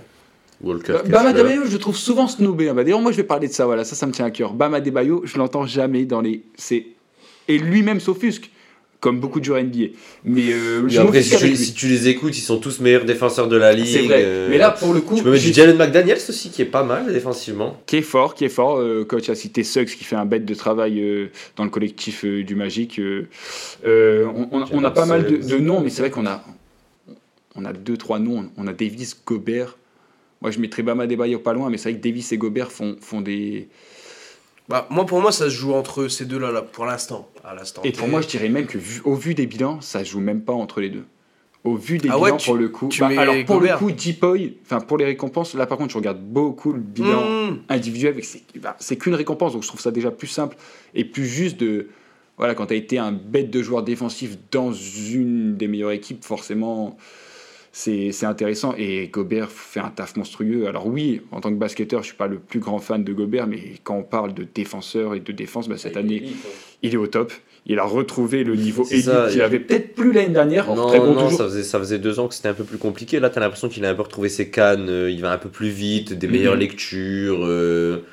Walker. 0.61 0.91
Ba- 0.91 1.03
Bam 1.03 1.11
Kessler. 1.11 1.27
Adebayo, 1.29 1.61
je 1.65 1.71
le 1.71 1.77
trouve 1.77 1.95
souvent 1.95 2.27
snobé. 2.27 2.67
hein. 2.67 2.73
Bah, 2.73 2.83
D'ailleurs, 2.83 2.99
moi, 2.99 3.13
je 3.13 3.17
vais 3.17 3.23
parler 3.23 3.47
de 3.47 3.53
ça. 3.53 3.65
Voilà, 3.65 3.85
ça, 3.85 3.95
ça 3.95 4.05
me 4.05 4.11
tient 4.11 4.25
à 4.25 4.31
cœur. 4.31 4.53
Bam 4.53 4.73
Adebayo, 4.73 5.21
je 5.23 5.37
l'entends 5.37 5.65
jamais 5.65 6.03
dans 6.03 6.19
les. 6.19 6.43
C'est 6.57 6.87
et 7.47 7.57
lui-même 7.57 8.01
s'offusque, 8.01 8.51
comme 8.99 9.19
beaucoup 9.21 9.39
de 9.39 9.45
joueurs 9.45 9.63
NBA. 9.63 9.93
Mais 10.25 10.51
euh, 10.51 10.81
Oui, 10.83 10.97
après, 10.97 11.21
si 11.23 11.29
tu, 11.37 11.55
si 11.55 11.87
les 11.87 12.09
écoutes, 12.09 12.37
ils 12.37 12.41
sont 12.41 12.57
tous 12.59 12.79
meilleurs 12.81 13.05
défenseurs 13.05 13.47
de 13.47 13.55
la 13.55 13.71
ligue. 13.73 13.85
Vrai. 14.07 14.21
euh, 14.25 14.47
Mais 14.49 14.57
là, 14.57 14.71
pour 14.71 14.93
le 14.93 14.99
coup, 15.01 15.15
tu 15.15 15.23
peux 15.23 15.31
mettre 15.31 15.41
Jalen 15.53 15.77
McDaniels 15.77 16.17
aussi, 16.27 16.49
qui 16.49 16.61
est 16.61 16.65
pas 16.65 16.83
mal 16.83 17.11
défensivement. 17.13 17.81
qui 17.85 17.97
est 17.97 18.01
fort, 18.01 18.35
qui 18.35 18.43
est 18.45 18.49
fort. 18.49 18.77
Euh, 18.79 19.05
coach 19.05 19.29
a 19.29 19.35
cité 19.35 19.63
Suggs 19.63 19.87
qui 19.87 20.03
fait 20.03 20.17
un 20.17 20.25
bête 20.25 20.43
de 20.45 20.53
travail 20.53 20.99
euh, 20.99 21.27
dans 21.55 21.63
le 21.63 21.69
collectif 21.69 22.25
euh, 22.25 22.43
du 22.43 22.55
Magic. 22.55 22.99
On, 23.85 24.47
on 24.51 24.61
a- 24.61 24.67
on 24.71 24.83
a 24.83 24.91
pas 24.91 25.05
mal 25.05 25.25
de, 25.25 25.37
de 25.37 25.57
noms, 25.59 25.81
mais 25.81 25.89
c'est 25.89 26.01
vrai 26.01 26.11
qu'on 26.11 26.25
a, 26.25 26.43
on 27.55 27.65
a 27.65 27.73
deux, 27.73 27.97
trois 27.97 28.19
noms. 28.19 28.49
On 28.57 28.67
a 28.67 28.73
Davis, 28.73 29.17
Gobert. 29.25 29.77
Moi, 30.41 30.51
je 30.51 30.59
mettrais 30.59 30.83
Bama 30.83 31.03
Adebayo 31.03 31.39
pas 31.39 31.53
loin, 31.53 31.69
mais 31.69 31.77
c'est 31.77 31.89
vrai 31.91 31.99
que 31.99 32.03
Davis 32.03 32.31
et 32.31 32.37
Gobert 32.37 32.71
font, 32.71 32.95
font 33.01 33.21
des. 33.21 33.67
Bah, 34.69 34.87
moi, 34.91 35.05
pour 35.05 35.19
moi, 35.19 35.31
ça 35.31 35.45
se 35.45 35.55
joue 35.55 35.73
entre 35.73 36.07
ces 36.07 36.25
deux-là, 36.25 36.51
là, 36.51 36.61
pour 36.61 36.85
l'instant. 36.85 37.27
À 37.43 37.55
l'instant. 37.55 37.81
Et 37.83 37.91
pour 37.91 38.07
moi, 38.07 38.21
je 38.21 38.27
dirais 38.27 38.49
même 38.49 38.67
que 38.67 38.77
vu, 38.77 39.01
au 39.03 39.15
vu 39.15 39.33
des 39.33 39.47
bilans, 39.47 39.81
ça 39.81 40.03
joue 40.03 40.19
même 40.19 40.41
pas 40.41 40.53
entre 40.53 40.79
les 40.79 40.89
deux. 40.89 41.05
Au 41.63 41.75
vu 41.75 41.97
des 41.97 42.07
Ah 42.09 42.13
bilans, 42.15 42.23
ouais, 42.33 42.37
tu- 42.37 42.45
pour 42.45 42.55
le 42.55 42.69
coup. 42.69 42.87
tu 42.89 43.01
bah, 43.01 43.09
alors, 43.17 43.35
pour 43.45 43.55
Gobert. 43.57 43.73
le 43.73 43.79
coup, 43.79 43.91
Deepoy, 43.91 44.57
enfin, 44.63 44.79
pour 44.79 44.97
les 44.97 45.05
récompenses, 45.05 45.55
là, 45.55 45.65
par 45.65 45.77
contre, 45.77 45.91
je 45.91 45.97
regarde 45.97 46.21
beaucoup 46.21 46.71
le 46.71 46.79
bilan 46.79 47.27
Mmh. 47.29 47.57
individuel. 47.69 48.15
C'est 48.23 48.43
bah, 48.61 48.75
c'est 48.79 48.95
qu'une 48.95 49.15
récompense, 49.15 49.53
donc 49.53 49.63
je 49.63 49.67
trouve 49.67 49.81
ça 49.81 49.91
déjà 49.91 50.11
plus 50.11 50.27
simple 50.27 50.55
et 50.93 51.03
plus 51.03 51.25
juste 51.25 51.59
de. 51.59 51.87
Voilà, 52.37 52.53
quand 52.55 52.67
tu 52.67 52.73
as 52.73 52.77
été 52.77 52.97
un 52.97 53.11
bête 53.11 53.49
de 53.51 53.61
joueur 53.61 53.83
défensif 53.83 54.37
dans 54.51 54.71
une 54.71 55.57
des 55.57 55.67
meilleures 55.67 55.91
équipes, 55.91 56.23
forcément, 56.23 56.95
c'est 57.71 58.11
c'est 58.11 58.25
intéressant. 58.25 58.73
Et 58.77 59.07
Gobert 59.07 59.49
fait 59.51 59.79
un 59.79 59.89
taf 59.89 60.15
monstrueux. 60.15 60.67
Alors, 60.67 60.87
oui, 60.87 61.21
en 61.31 61.39
tant 61.41 61.49
que 61.49 61.55
basketteur, 61.57 62.01
je 62.01 62.07
suis 62.07 62.15
pas 62.17 62.27
le 62.27 62.39
plus 62.39 62.59
grand 62.59 62.79
fan 62.79 63.03
de 63.03 63.13
Gobert, 63.13 63.47
mais 63.47 63.59
quand 63.83 63.95
on 63.97 64.03
parle 64.03 64.33
de 64.33 64.45
défenseur 64.53 65.15
et 65.15 65.19
de 65.19 65.31
défense, 65.31 65.67
bah, 65.69 65.77
cette 65.77 65.97
année, 65.97 66.23
il 66.83 66.93
est 66.93 66.97
au 66.97 67.07
top. 67.07 67.31
Il 67.65 67.77
a 67.77 67.83
retrouvé 67.83 68.43
le 68.43 68.55
niveau 68.55 68.83
élite 68.89 69.05
qu'il 69.27 69.35
il- 69.35 69.41
avait 69.41 69.59
peut-être 69.59 69.93
plus 69.93 70.11
l'année 70.13 70.29
dernière. 70.33 70.73
Non, 70.73 70.87
très 70.87 70.99
bon 70.99 71.13
non, 71.13 71.29
ça 71.29 71.43
faisait, 71.43 71.61
ça 71.63 71.77
faisait 71.77 71.99
deux 71.99 72.17
ans 72.19 72.27
que 72.27 72.33
c'était 72.33 72.47
un 72.47 72.53
peu 72.53 72.63
plus 72.63 72.77
compliqué. 72.77 73.19
Là, 73.19 73.29
t'as 73.29 73.41
l'impression 73.41 73.67
qu'il 73.69 73.85
a 73.85 73.89
un 73.89 73.93
peu 73.95 74.01
retrouvé 74.01 74.29
ses 74.29 74.49
cannes. 74.49 74.87
euh, 74.89 75.11
il 75.11 75.21
va 75.21 75.31
un 75.31 75.37
peu 75.37 75.49
plus 75.49 75.69
vite, 75.69 76.13
des 76.13 76.27
meilleures 76.27 76.53
Mhm. 76.55 76.59
lectures 76.61 77.45
euh, 77.45 78.03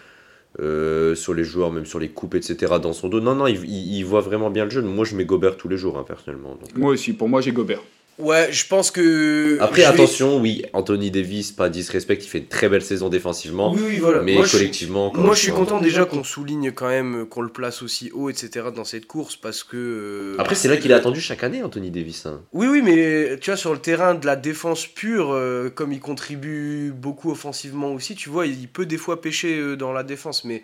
euh, 0.60 1.14
sur 1.14 1.32
les 1.32 1.44
joueurs, 1.44 1.70
même 1.72 1.86
sur 1.86 1.98
les 1.98 2.08
coupes, 2.08 2.34
etc. 2.34 2.74
dans 2.82 2.92
son 2.92 3.08
dos. 3.08 3.20
Non, 3.20 3.34
non, 3.34 3.46
il, 3.46 3.62
il- 3.64 3.96
il 3.98 4.04
voit 4.04 4.20
vraiment 4.20 4.50
bien 4.50 4.64
le 4.64 4.70
jeu. 4.70 4.82
Moi, 4.82 5.04
je 5.04 5.14
mets 5.14 5.24
Gobert 5.24 5.56
tous 5.56 5.68
les 5.68 5.76
jours, 5.76 5.96
hein, 5.96 6.04
personnellement. 6.06 6.50
donc. 6.60 6.76
Moi 6.76 6.90
aussi, 6.92 7.12
pour 7.12 7.28
moi, 7.28 7.40
j'ai 7.40 7.52
Gobert. 7.52 7.82
Ouais, 8.18 8.48
je 8.50 8.66
pense 8.66 8.90
que. 8.90 9.58
Après, 9.60 9.82
vais- 9.82 9.86
attention, 9.88 10.40
oui, 10.40 10.64
Anthony 10.72 11.10
Davis, 11.10 11.52
pas 11.52 11.68
disrespect, 11.68 12.14
il 12.22 12.26
fait 12.28 12.38
une 12.38 12.46
très 12.46 12.68
belle 12.68 12.80
saison 12.82 13.10
défensivement. 13.10 13.72
Oui, 13.74 13.80
oui, 13.86 13.98
voilà. 13.98 14.22
Mais 14.22 14.34
Moi, 14.34 14.44
je 14.44 14.48
suis- 14.48 14.58
collectivement, 14.58 15.12
Moi, 15.14 15.34
je 15.34 15.40
suis 15.40 15.52
content 15.52 15.80
déjà 15.80 16.06
qu'on 16.06 16.24
souligne 16.24 16.72
quand 16.72 16.88
même, 16.88 17.26
qu'on 17.26 17.42
le 17.42 17.50
place 17.50 17.82
aussi 17.82 18.10
haut, 18.14 18.30
etc. 18.30 18.68
dans 18.74 18.84
cette 18.84 19.06
course 19.06 19.36
parce 19.36 19.62
que. 19.62 19.76
euh, 19.76 20.36
Après, 20.38 20.54
c'est 20.54 20.68
là 20.68 20.78
qu'il 20.78 20.90
est 20.90 20.94
attendu 20.94 21.20
chaque 21.20 21.44
année, 21.44 21.62
Anthony 21.62 21.90
Davis. 21.90 22.24
hein. 22.24 22.40
Oui, 22.52 22.66
oui, 22.68 22.80
mais 22.82 23.38
tu 23.40 23.50
vois, 23.50 23.58
sur 23.58 23.72
le 23.74 23.80
terrain 23.80 24.14
de 24.14 24.24
la 24.24 24.36
défense 24.36 24.86
pure, 24.86 25.32
euh, 25.32 25.68
comme 25.68 25.92
il 25.92 26.00
contribue 26.00 26.92
beaucoup 26.92 27.30
offensivement 27.30 27.92
aussi, 27.92 28.14
tu 28.14 28.30
vois, 28.30 28.46
il 28.46 28.66
peut 28.68 28.86
des 28.86 28.96
fois 28.98 29.20
pêcher 29.20 29.58
euh, 29.58 29.76
dans 29.76 29.92
la 29.92 30.02
défense, 30.04 30.44
mais 30.44 30.62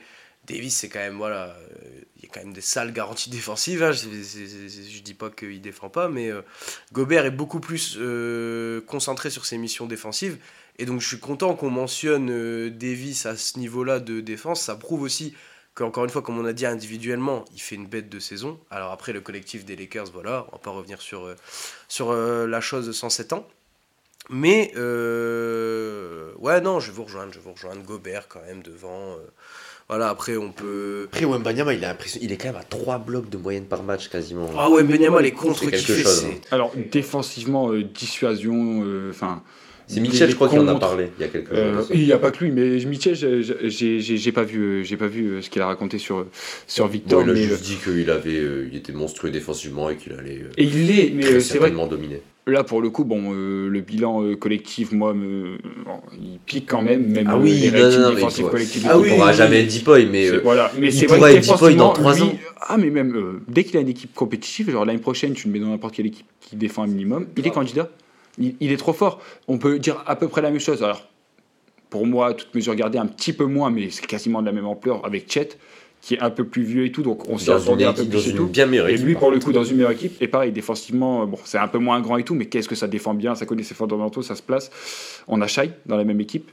Davis, 0.48 0.74
c'est 0.76 0.88
quand 0.88 0.98
même, 1.00 1.16
voilà, 1.18 1.54
euh, 1.70 2.01
quand 2.32 2.40
même 2.40 2.52
des 2.52 2.60
sales 2.60 2.92
garanties 2.92 3.30
défensives. 3.30 3.82
hein, 3.82 3.92
je 3.92 5.00
dis 5.00 5.14
pas 5.14 5.30
qu'il 5.30 5.60
défend 5.60 5.88
pas, 5.88 6.08
mais 6.08 6.30
euh, 6.30 6.42
Gobert 6.92 7.24
est 7.24 7.30
beaucoup 7.30 7.60
plus 7.60 7.96
euh, 7.98 8.80
concentré 8.82 9.30
sur 9.30 9.44
ses 9.44 9.58
missions 9.58 9.86
défensives. 9.86 10.38
Et 10.78 10.86
donc, 10.86 11.00
je 11.00 11.08
suis 11.08 11.18
content 11.18 11.54
qu'on 11.54 11.70
mentionne 11.70 12.30
euh, 12.30 12.70
Davis 12.70 13.26
à 13.26 13.36
ce 13.36 13.58
niveau-là 13.58 14.00
de 14.00 14.20
défense. 14.20 14.62
Ça 14.62 14.74
prouve 14.74 15.02
aussi 15.02 15.34
qu'encore 15.74 16.04
une 16.04 16.10
fois, 16.10 16.22
comme 16.22 16.38
on 16.38 16.44
a 16.44 16.52
dit 16.52 16.66
individuellement, 16.66 17.44
il 17.52 17.60
fait 17.60 17.76
une 17.76 17.86
bête 17.86 18.08
de 18.08 18.18
saison. 18.18 18.58
Alors 18.70 18.92
après, 18.92 19.12
le 19.12 19.20
collectif 19.20 19.64
des 19.64 19.76
Lakers, 19.76 20.10
voilà, 20.12 20.46
on 20.48 20.52
va 20.52 20.58
pas 20.58 20.70
revenir 20.70 21.00
sur, 21.00 21.34
sur 21.88 22.12
la 22.12 22.60
chose 22.60 22.86
de 22.86 22.92
107 22.92 23.32
ans. 23.32 23.48
Mais, 24.28 24.70
ouais, 24.76 26.60
non, 26.60 26.78
je 26.78 26.90
vais 26.90 26.96
vous 26.96 27.04
rejoindre, 27.04 27.32
je 27.32 27.38
vais 27.38 27.44
vous 27.44 27.52
rejoindre. 27.52 27.82
Gobert 27.82 28.28
quand 28.28 28.42
même 28.42 28.62
devant. 28.62 29.16
Voilà, 29.92 30.08
après, 30.08 30.38
on 30.38 30.50
peut... 30.52 31.06
Après, 31.12 31.26
Wembanyama, 31.26 31.74
il, 31.74 31.84
a 31.84 31.94
il 32.22 32.32
est 32.32 32.38
quand 32.38 32.48
même 32.48 32.56
à 32.56 32.64
3 32.64 32.96
blocs 32.96 33.28
de 33.28 33.36
moyenne 33.36 33.66
par 33.66 33.82
match 33.82 34.08
quasiment. 34.08 34.48
Ah 34.56 34.70
ouais, 34.70 34.84
Benyama, 34.84 35.20
les 35.20 35.32
contres 35.32 35.58
C'est 35.58 35.66
qu'il 35.70 35.80
fait, 35.80 36.02
chose, 36.02 36.24
hein. 36.24 36.38
Alors, 36.50 36.72
défensivement, 36.90 37.70
euh, 37.70 37.84
dissuasion, 37.84 38.84
euh, 38.86 39.10
enfin. 39.10 39.42
C'est 39.86 40.00
Mitchell, 40.00 40.30
je 40.30 40.34
crois 40.34 40.48
qu'il 40.48 40.58
en 40.60 40.68
a 40.68 40.74
parlé 40.78 41.08
il 41.18 41.22
y 41.22 41.24
a 41.24 41.28
quelques 41.28 41.52
Euh, 41.52 41.82
il 41.92 42.04
n'y 42.04 42.12
a 42.12 42.18
pas 42.18 42.30
que 42.30 42.44
lui, 42.44 42.50
mais 42.52 42.84
Mitchell, 42.84 43.14
j'ai- 43.14 44.32
pas 44.32 44.44
vu, 44.44 44.58
euh, 44.60 44.82
j'ai 44.82 44.96
pas 44.96 45.06
vu 45.08 45.26
euh, 45.26 45.42
ce 45.42 45.50
qu'il 45.50 45.60
a 45.60 45.66
raconté 45.66 45.98
sur 45.98 46.26
sur 46.66 46.86
Victor. 46.88 47.20
Bon, 47.20 47.26
il 47.26 47.30
a 47.30 47.34
mais, 47.34 47.42
juste 47.42 47.64
dit 47.64 47.76
qu'il 47.82 48.10
avait, 48.10 48.38
euh, 48.38 48.68
il 48.70 48.76
était 48.76 48.92
monstrueux 48.92 49.30
défensivement 49.30 49.90
et 49.90 49.96
qu'il 49.96 50.12
allait 50.14 50.40
euh, 50.42 50.50
et 50.56 50.64
il 50.64 50.86
l'est, 50.86 51.12
mais 51.14 51.26
euh, 51.26 51.40
c'est 51.40 51.58
vrai. 51.58 51.70
dominer. 51.70 52.22
Là, 52.48 52.64
pour 52.64 52.82
le 52.82 52.90
coup, 52.90 53.04
bon, 53.04 53.32
euh, 53.32 53.68
le 53.68 53.80
bilan 53.82 54.24
euh, 54.24 54.34
collectif, 54.34 54.90
moi, 54.90 55.14
me, 55.14 55.58
bon, 55.84 56.00
il 56.20 56.40
pique 56.44 56.68
quand 56.68 56.82
même, 56.82 57.06
même 57.06 57.28
Ah 57.30 57.36
euh, 57.36 57.40
oui, 57.40 57.52
les 57.52 57.70
non, 57.70 57.78
ratings 57.84 58.00
non, 58.00 58.12
mais 58.14 58.48
collectifs. 58.50 58.84
Ah 58.88 58.98
oui, 58.98 59.08
tout. 59.10 59.14
pourra 59.14 59.30
oui, 59.30 59.36
jamais 59.36 59.60
être 59.60 59.68
Deepoy, 59.72 60.06
mais 60.10 60.28
euh, 60.28 60.40
voilà, 60.42 60.72
mais 60.76 60.92
il 60.92 61.06
pourra 61.06 61.30
être 61.32 61.40
Deepoy 61.40 61.74
dans 61.76 61.92
défensivement, 61.92 61.92
trois 61.92 62.14
lui- 62.14 62.22
ans. 62.22 62.38
Ah, 62.62 62.76
mais 62.78 62.90
même 62.90 63.14
euh, 63.14 63.40
dès 63.46 63.62
qu'il 63.62 63.76
a 63.76 63.80
une 63.80 63.88
équipe 63.88 64.12
compétitive, 64.14 64.70
genre 64.72 64.84
l'année 64.84 64.98
prochaine, 64.98 65.34
tu 65.34 65.46
le 65.46 65.52
mets 65.52 65.60
dans 65.60 65.68
n'importe 65.68 65.94
quelle 65.94 66.06
équipe 66.06 66.26
qui 66.40 66.56
défend 66.56 66.82
un 66.82 66.88
minimum, 66.88 67.26
il 67.36 67.46
est 67.46 67.50
candidat. 67.50 67.88
Il, 68.38 68.54
il 68.60 68.72
est 68.72 68.76
trop 68.76 68.92
fort. 68.92 69.20
On 69.48 69.58
peut 69.58 69.78
dire 69.78 70.02
à 70.06 70.16
peu 70.16 70.28
près 70.28 70.42
la 70.42 70.50
même 70.50 70.60
chose. 70.60 70.82
Alors, 70.82 71.06
pour 71.90 72.06
moi, 72.06 72.32
toute 72.32 72.54
mesure 72.54 72.74
gardée, 72.74 72.98
un 72.98 73.06
petit 73.06 73.34
peu 73.34 73.44
moins, 73.44 73.70
mais 73.70 73.90
c'est 73.90 74.06
quasiment 74.06 74.40
de 74.40 74.46
la 74.46 74.52
même 74.52 74.66
ampleur 74.66 75.04
avec 75.04 75.30
Chet, 75.30 75.50
qui 76.00 76.14
est 76.14 76.20
un 76.20 76.30
peu 76.30 76.44
plus 76.44 76.62
vieux 76.62 76.86
et 76.86 76.90
tout, 76.90 77.02
donc 77.02 77.28
on 77.28 77.36
s'y 77.36 77.50
attendait 77.50 77.84
un 77.84 77.92
peu 77.92 78.04
plus 78.04 78.28
et 78.28 78.34
tout. 78.34 78.46
bien 78.46 78.66
meilleure 78.66 78.88
Et 78.88 78.96
lui, 78.96 79.14
pour 79.14 79.30
le 79.30 79.36
contre. 79.36 79.46
coup, 79.46 79.52
dans 79.52 79.62
une 79.62 79.76
meilleure 79.76 79.90
équipe, 79.90 80.20
et 80.20 80.26
pareil, 80.26 80.52
défensivement, 80.52 81.26
bon, 81.26 81.38
c'est 81.44 81.58
un 81.58 81.68
peu 81.68 81.78
moins 81.78 82.00
grand 82.00 82.16
et 82.16 82.24
tout, 82.24 82.34
mais 82.34 82.46
qu'est-ce 82.46 82.68
que 82.68 82.74
ça 82.74 82.88
défend 82.88 83.14
bien, 83.14 83.34
ça 83.34 83.44
connaît 83.44 83.62
ses 83.62 83.74
fondamentaux, 83.74 84.22
ça 84.22 84.34
se 84.34 84.42
place. 84.42 84.70
On 85.28 85.40
a 85.42 85.46
Shai 85.46 85.70
dans 85.84 85.96
la 85.96 86.04
même 86.04 86.20
équipe, 86.20 86.50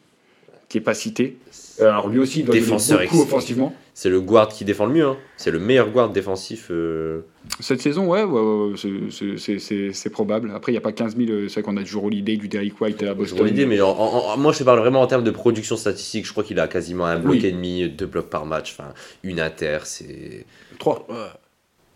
qui 0.69 0.77
est 0.77 0.81
pas 0.81 0.93
cité. 0.93 1.37
Alors 1.81 2.09
lui 2.09 2.19
aussi, 2.19 2.39
il 2.41 2.45
doit 2.45 2.53
Défenseur 2.55 2.99
beaucoup 3.01 3.21
offensivement. 3.23 3.73
C'est 3.93 4.09
le 4.09 4.21
guard 4.21 4.49
qui 4.49 4.63
défend 4.65 4.85
le 4.85 4.93
mieux. 4.93 5.05
hein. 5.05 5.17
C'est 5.35 5.51
le 5.51 5.59
meilleur 5.59 5.89
guard 5.89 6.09
défensif. 6.09 6.67
euh, 6.71 7.21
Cette 7.59 7.81
saison, 7.81 8.07
ouais, 8.07 8.23
ouais, 8.23 8.39
ouais, 8.41 8.71
ouais, 8.71 8.75
c'est- 9.11 9.37
c'est- 9.37 9.59
c'est 9.59 9.91
c'est 9.93 10.09
probable. 10.09 10.51
Après, 10.55 10.71
il 10.71 10.75
n'y 10.75 10.77
a 10.77 10.81
pas 10.81 10.91
15 10.91 11.17
000, 11.17 11.29
euh, 11.31 11.47
c'est 11.47 11.55
vrai 11.55 11.63
qu'on 11.63 11.77
a 11.77 11.83
du 11.83 11.95
Holiday, 11.95 12.37
du 12.37 12.47
Derrick 12.47 12.79
White 12.79 13.01
à 13.03 13.13
Boston. 13.13 13.45
l'idée, 13.45 13.65
mais 13.65 13.81
en- 13.81 13.89
en- 13.89 14.33
en- 14.33 14.37
moi 14.37 14.53
je 14.53 14.59
te 14.59 14.63
parle 14.63 14.79
vraiment 14.79 15.01
en 15.01 15.07
termes 15.07 15.23
de 15.23 15.31
production 15.31 15.75
statistique. 15.75 16.25
Je 16.25 16.31
crois 16.31 16.43
qu'il 16.43 16.59
a 16.59 16.67
quasiment 16.67 17.05
un 17.05 17.17
bloc 17.19 17.37
Oui. 17.41 17.45
et 17.45 17.51
demi, 17.51 17.89
deux 17.89 18.05
blocs 18.05 18.29
par 18.29 18.45
match, 18.45 18.75
enfin 18.77 18.93
une 19.23 19.39
inter, 19.39 19.79
c'est 19.85 20.45
3. 20.77 21.05
Ouais. 21.09 21.15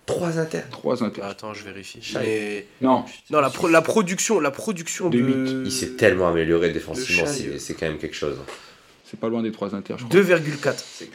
3 0.06 0.38
inter. 0.40 0.62
3 0.72 1.04
inter. 1.04 1.22
Bah, 1.22 1.28
attends, 1.30 1.54
je 1.54 1.64
vérifie. 1.64 2.00
Mais- 2.16 2.66
Non, 2.82 3.06
Non, 3.30 3.40
la, 3.40 3.50
pro- 3.50 3.70
la 3.70 3.82
production, 3.82 4.40
la 4.40 4.52
production 4.52 5.10
De 5.10 5.20
de. 5.20 5.64
Il 5.66 5.72
s'est 5.72 5.92
tellement 5.92 6.28
amélioré 6.30 6.72
défensivement, 6.72 7.26
c'est 7.26 7.48
euh. 7.48 7.58
c'est 7.58 7.74
quand 7.74 7.88
même 7.88 7.98
quelque 7.98 8.16
chose. 8.16 8.38
c'est 9.10 9.20
pas 9.20 9.30
loin 9.30 9.42
des 9.44 9.52
3 9.52 9.76
inter, 9.76 9.94
je 9.98 10.06
crois. 10.06 10.22
2,4. 10.22 10.74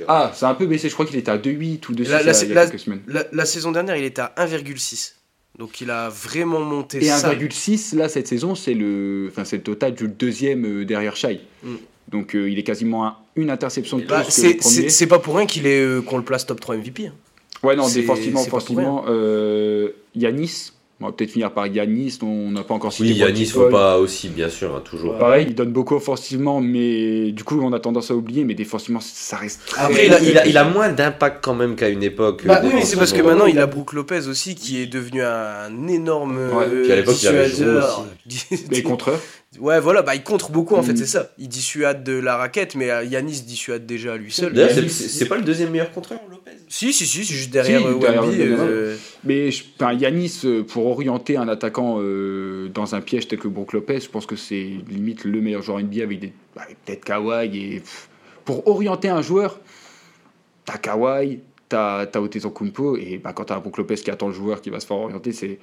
Ah, 0.09 0.33
c'est 0.35 0.47
un 0.47 0.55
peu 0.55 0.67
baissé, 0.67 0.89
je 0.89 0.95
crois 0.95 1.05
qu'il 1.05 1.17
était 1.17 1.31
à 1.31 1.37
2,8 1.37 1.89
ou 1.89 1.95
2,6 1.95 2.09
La- 2.09 2.23
la- 2.23 2.43
il 2.45 2.49
y 2.49 2.57
a- 2.59 2.67
quelques 2.67 2.79
semaines. 2.81 3.03
La, 3.07 3.25
la 3.33 3.45
saison 3.45 3.73
dernière, 3.73 3.97
il 3.97 4.05
était 4.05 4.23
à 4.23 4.33
1,6. 4.37 5.15
Donc 5.59 5.81
il 5.81 5.91
a 5.91 6.09
vraiment 6.09 6.61
monté 6.61 6.99
Et 6.99 7.05
ça. 7.09 7.33
1,6 7.33 7.95
là 7.97 8.09
cette 8.09 8.29
saison, 8.29 8.55
c'est 8.55 8.75
le, 8.75 9.27
enfin 9.31 9.45
c'est 9.45 9.57
le 9.57 9.63
total 9.65 9.93
du 9.95 10.07
deuxième 10.07 10.65
euh, 10.65 10.85
derrière 10.85 11.17
Shai. 11.17 11.41
Mm. 11.65 11.75
Donc 12.09 12.37
euh, 12.37 12.49
il 12.49 12.59
est 12.61 12.63
quasiment 12.63 13.05
à 13.05 13.21
une 13.35 13.51
interception 13.51 13.97
de 13.97 14.03
plus 14.03 14.09
Bah, 14.09 14.21
que 14.21 14.27
le 14.27 14.31
c'est 14.31 14.55
premier. 14.55 14.75
c'est- 14.83 14.89
c'est 14.91 15.07
pas 15.09 15.19
pour 15.19 15.37
rien 15.37 15.47
qu'il 15.47 15.67
est 15.67 15.81
euh, 15.81 16.01
qu'on 16.01 16.17
le 16.19 16.23
place 16.25 16.47
top 16.47 16.61
3 16.61 16.77
MVP. 16.77 17.09
hein. 17.09 17.13
Ouais 17.63 17.77
non, 17.77 17.89
défensivement, 17.89 18.43
offensivement, 18.43 19.05
euh, 19.09 19.91
Yanis. 20.15 20.73
On 21.01 21.07
va 21.07 21.13
peut-être 21.13 21.31
finir 21.31 21.53
par 21.53 21.69
Yanis, 21.69 22.19
dont 22.21 22.27
on 22.27 22.51
n'a 22.51 22.65
pas 22.65 22.75
encore 22.75 22.93
cité. 22.93 23.11
Oui, 23.11 23.15
Yanis, 23.15 23.47
faut 23.47 23.61
Paul. 23.63 23.71
pas 23.71 23.99
aussi, 23.99 24.29
bien 24.29 24.49
sûr, 24.49 24.75
hein, 24.75 24.83
toujours. 24.85 25.17
Pareil, 25.17 25.47
il 25.49 25.55
donne 25.55 25.71
beaucoup 25.71 25.95
offensivement, 25.95 26.61
mais 26.61 27.31
du 27.31 27.45
coup 27.45 27.61
on 27.63 27.73
a 27.73 27.79
tendance 27.79 28.11
à 28.11 28.17
oublier, 28.17 28.43
mais 28.45 28.55
défensivement 28.55 28.99
ça 29.01 29.37
reste. 29.37 29.61
très- 29.67 29.81
Après, 29.81 30.07
il, 30.07 30.13
a, 30.13 30.21
il, 30.21 30.39
a, 30.39 30.47
il 30.49 30.57
a 30.59 30.65
moins 30.65 30.89
d'impact 30.89 31.39
quand 31.45 31.55
même 31.55 31.77
qu'à 31.77 31.89
une 31.89 32.03
époque. 32.03 32.43
Bah 32.45 32.61
euh, 32.65 32.67
oui, 32.67 32.73
mais 32.75 32.85
c'est 32.85 32.97
parce 32.97 33.13
que 33.13 33.23
maintenant 33.23 33.47
il 33.47 33.61
a 33.61 33.67
Brooke 33.69 33.93
Lopez 33.93 34.27
aussi 34.27 34.57
qui 34.57 34.83
est 34.83 34.87
devenu 34.87 35.23
un 35.23 35.87
énorme 35.87 36.37
Ouais, 36.53 36.65
euh, 36.69 36.83
puis 36.83 36.91
à 36.93 36.97
l'époque, 36.97 37.23
il 37.23 37.29
avait 37.29 37.49
joué 37.49 37.67
dissuadeur. 38.27 38.69
Mais 38.73 38.83
contreurs. 38.83 39.21
Ouais, 39.61 39.81
voilà, 39.81 40.03
bah 40.03 40.15
il 40.15 40.23
contre 40.23 40.51
beaucoup 40.51 40.75
en 40.77 40.83
fait, 40.83 40.93
Mm. 40.93 40.97
c'est 40.97 41.07
ça. 41.07 41.31
Il 41.39 41.49
dissuade 41.49 42.05
de 42.05 42.13
la 42.13 42.37
raquette, 42.37 42.75
mais 42.75 42.91
euh, 42.91 43.05
Yanis 43.05 43.43
dissuade 43.43 43.87
déjà 43.87 44.13
à 44.15 44.17
lui 44.17 44.31
seul. 44.33 44.53
D'ailleurs, 44.53 44.71
c'est- 44.71 44.89
c'est 44.89 45.09
c'est 45.09 45.27
pas 45.27 45.37
le 45.37 45.43
deuxième 45.43 45.71
meilleur 45.71 45.91
contreur, 45.91 46.21
Lopez? 46.31 46.51
Si, 46.69 46.93
si, 46.93 47.07
si, 47.07 47.25
c'est 47.25 47.35
juste 47.35 47.51
derrière 47.51 47.81
Si, 47.81 47.87
euh, 47.87 48.97
Mais 49.25 49.51
je- 49.51 49.65
Yanis, 49.99 50.41
pour 50.69 50.87
orienter 50.87 51.37
un 51.37 51.49
attaquant 51.49 51.97
euh, 52.01 52.69
dans 52.69 52.95
un 52.95 53.01
piège 53.01 53.27
tel 53.29 53.39
que 53.39 53.49
Brook 53.49 53.73
Lopez, 53.73 54.01
je 54.01 54.09
pense 54.09 54.27
que 54.27 54.37
c'est 54.37 54.71
limite 54.89 55.25
le 55.25 55.41
meilleur 55.41 55.63
joueur 55.63 55.79
NBA 55.81 56.03
avec, 56.03 56.21
des, 56.21 56.33
avec 56.57 56.77
peut-être 56.85 57.05
Kawhi. 57.05 57.47
Et, 57.77 57.81
pff, 57.81 58.09
pour 58.45 58.67
orienter 58.69 59.09
un 59.09 59.23
joueur, 59.23 59.61
t'as 60.67 60.77
Kawhi, 60.79 61.41
t'as 61.71 62.01
as 62.01 62.51
Kumpo, 62.55 62.97
et 62.97 63.19
bah, 63.23 63.33
quand 63.33 63.45
t'as 63.47 63.57
un 63.57 63.61
Brook 63.61 63.79
Lopez 63.79 63.97
qui 63.97 64.11
attend 64.11 64.29
le 64.29 64.35
joueur 64.35 64.61
qui 64.61 64.69
va 64.71 64.79
se 64.81 64.87
faire 64.87 64.97
orienter, 64.99 65.33
c'est 65.33 65.59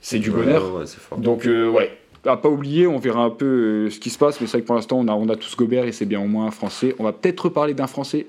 c'est 0.00 0.18
du 0.18 0.30
Ouais, 0.30 0.38
bonheur. 0.44 0.72
ouais, 0.74 0.80
ouais, 0.80 0.86
c'est 0.86 0.98
fort. 0.98 1.18
Donc, 1.18 1.46
euh, 1.46 1.68
ouais. 1.68 1.96
À 2.24 2.36
pas 2.36 2.48
oublier, 2.48 2.86
on 2.86 2.98
verra 2.98 3.24
un 3.24 3.30
peu 3.30 3.44
euh, 3.86 3.90
ce 3.90 3.98
qui 3.98 4.08
se 4.10 4.16
passe, 4.18 4.40
mais 4.40 4.46
c'est 4.46 4.52
vrai 4.52 4.60
que 4.62 4.66
pour 4.66 4.76
l'instant, 4.76 5.00
on 5.00 5.08
a, 5.08 5.12
on 5.12 5.28
a 5.28 5.34
tous 5.34 5.56
Gobert 5.56 5.86
et 5.86 5.92
c'est 5.92 6.04
bien 6.06 6.20
au 6.20 6.26
moins 6.28 6.46
un 6.46 6.50
Français. 6.52 6.94
On 7.00 7.04
va 7.04 7.12
peut-être 7.12 7.40
reparler 7.46 7.74
d'un 7.74 7.88
Français 7.88 8.26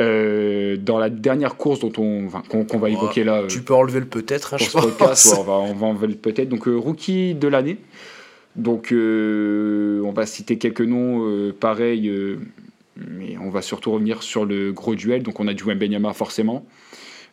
euh, 0.00 0.76
dans 0.76 0.98
la 0.98 1.10
dernière 1.10 1.54
course 1.56 1.78
dont 1.78 1.92
on, 1.98 2.26
enfin, 2.26 2.42
qu'on 2.48 2.64
qu'on 2.64 2.78
va 2.78 2.88
Oh, 2.88 2.92
évoquer 2.92 3.22
là. 3.22 3.42
euh, 3.42 3.46
tu 3.46 3.62
peux 3.62 3.74
enlever 3.74 4.00
le 4.00 4.06
peut-être, 4.06 4.54
hein, 4.54 4.56
je 4.58 4.64
ce 4.64 4.72
podcast, 4.78 4.98
pense. 4.98 5.26
ouais, 5.32 5.38
on 5.38 5.44
va, 5.44 5.52
on 5.52 5.74
va 5.74 5.86
en 5.86 5.94
veler 5.94 6.16
peut-être. 6.16 6.48
Donc, 6.48 6.66
euh, 6.66 6.74
rookie 6.76 7.34
de 7.34 7.46
l'année. 7.46 7.76
Donc, 8.56 8.88
on 8.92 10.12
va 10.12 10.26
citer 10.26 10.58
quelques 10.58 10.80
noms 10.80 11.52
pareils, 11.60 12.10
mais 12.96 13.36
on 13.40 13.48
va 13.48 13.62
surtout 13.62 13.92
revenir 13.92 14.24
sur 14.24 14.44
le 14.44 14.72
gros 14.72 14.96
duel. 14.96 15.22
Donc, 15.22 15.38
on 15.38 15.46
a 15.46 15.54
du 15.54 15.62
Wembenyama 15.62 16.12
forcément. 16.14 16.66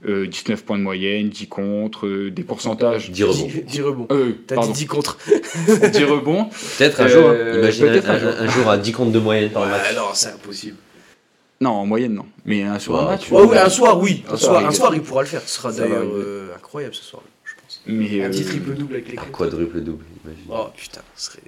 Euh, 0.06 0.28
19 0.28 0.64
points 0.64 0.78
de 0.78 0.84
moyenne, 0.84 1.30
10 1.30 1.48
contre, 1.48 2.06
euh, 2.06 2.30
des 2.30 2.44
pourcentages. 2.44 3.10
10 3.10 3.24
rebonds. 3.24 3.48
10 3.48 3.62
10 3.64 3.82
rebonds. 3.82 4.08
Euh, 4.12 4.34
T'as 4.46 4.56
pardon, 4.56 4.72
dit 4.72 4.80
10 4.82 4.86
contre. 4.88 5.18
10 5.92 6.04
rebonds. 6.04 6.50
Peut-être 6.78 7.02
un 7.02 7.06
Euh, 7.06 7.08
jour, 7.10 7.30
hein. 7.30 7.58
imagine 7.60 7.86
peut-être 7.88 8.10
un, 8.10 8.14
un 8.14 8.20
jour. 8.20 8.30
un- 8.30 8.44
un 8.44 8.48
jour 8.48 8.70
à 8.70 8.78
10 8.78 8.92
comptes 8.92 9.12
de 9.12 9.20
moyenne 9.20 9.50
par 9.50 9.66
match. 9.66 9.90
Ouais, 9.90 9.96
non, 9.96 10.04
c'est 10.14 10.30
impossible. 10.30 10.78
Non, 11.60 11.72
en 11.72 11.86
moyenne, 11.88 12.14
non. 12.14 12.28
Mais 12.46 12.62
un 12.62 12.78
sur 12.78 12.94
Ouais, 12.94 13.00
un 13.00 13.06
match. 13.06 13.26
tu 13.26 13.34
Ouais, 13.34 13.42
ouais, 13.42 13.58
un 13.58 13.70
soir, 13.70 14.00
oui. 14.00 14.24
Un 14.30 14.38
soir, 14.38 14.58
arriver. 14.58 14.76
soir, 14.76 14.94
il 14.94 15.02
pourra 15.02 15.22
le 15.24 15.28
faire. 15.28 15.42
Ce 15.44 15.56
sera 15.56 15.72
d'ailleurs 15.72 16.04
euh, 16.06 16.50
incroyable 16.56 16.94
ce 16.94 17.04
soir, 17.04 17.24
je 17.44 17.54
pense. 17.60 17.82
Mais, 17.88 18.24
Un 18.24 18.30
petit 18.30 18.44
euh, 18.44 18.48
triple 18.50 18.76
double 18.76 18.94
avec 18.94 19.12
les 19.12 19.18
Un 19.18 19.22
clés. 19.24 19.32
quadruple 19.32 19.80
double, 19.82 20.06
imagine. 20.24 20.44
Oh 20.52 20.68
putain, 20.78 21.02
ce 21.16 21.26
serait, 21.32 21.40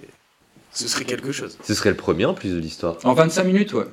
ce 0.74 0.88
serait 0.88 1.06
quelque 1.06 1.32
chose. 1.32 1.56
Ce 1.64 1.76
serait 1.76 1.92
le 1.92 1.96
premier 1.98 2.26
en 2.26 2.34
plus 2.34 2.50
de 2.56 2.58
l'histoire. 2.60 2.98
En 3.04 3.14
25 3.14 3.44
minutes, 3.44 3.74
ouais. 3.74 3.86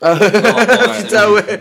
Ah, 0.00 0.16
putain, 1.02 1.32
ouais. 1.32 1.60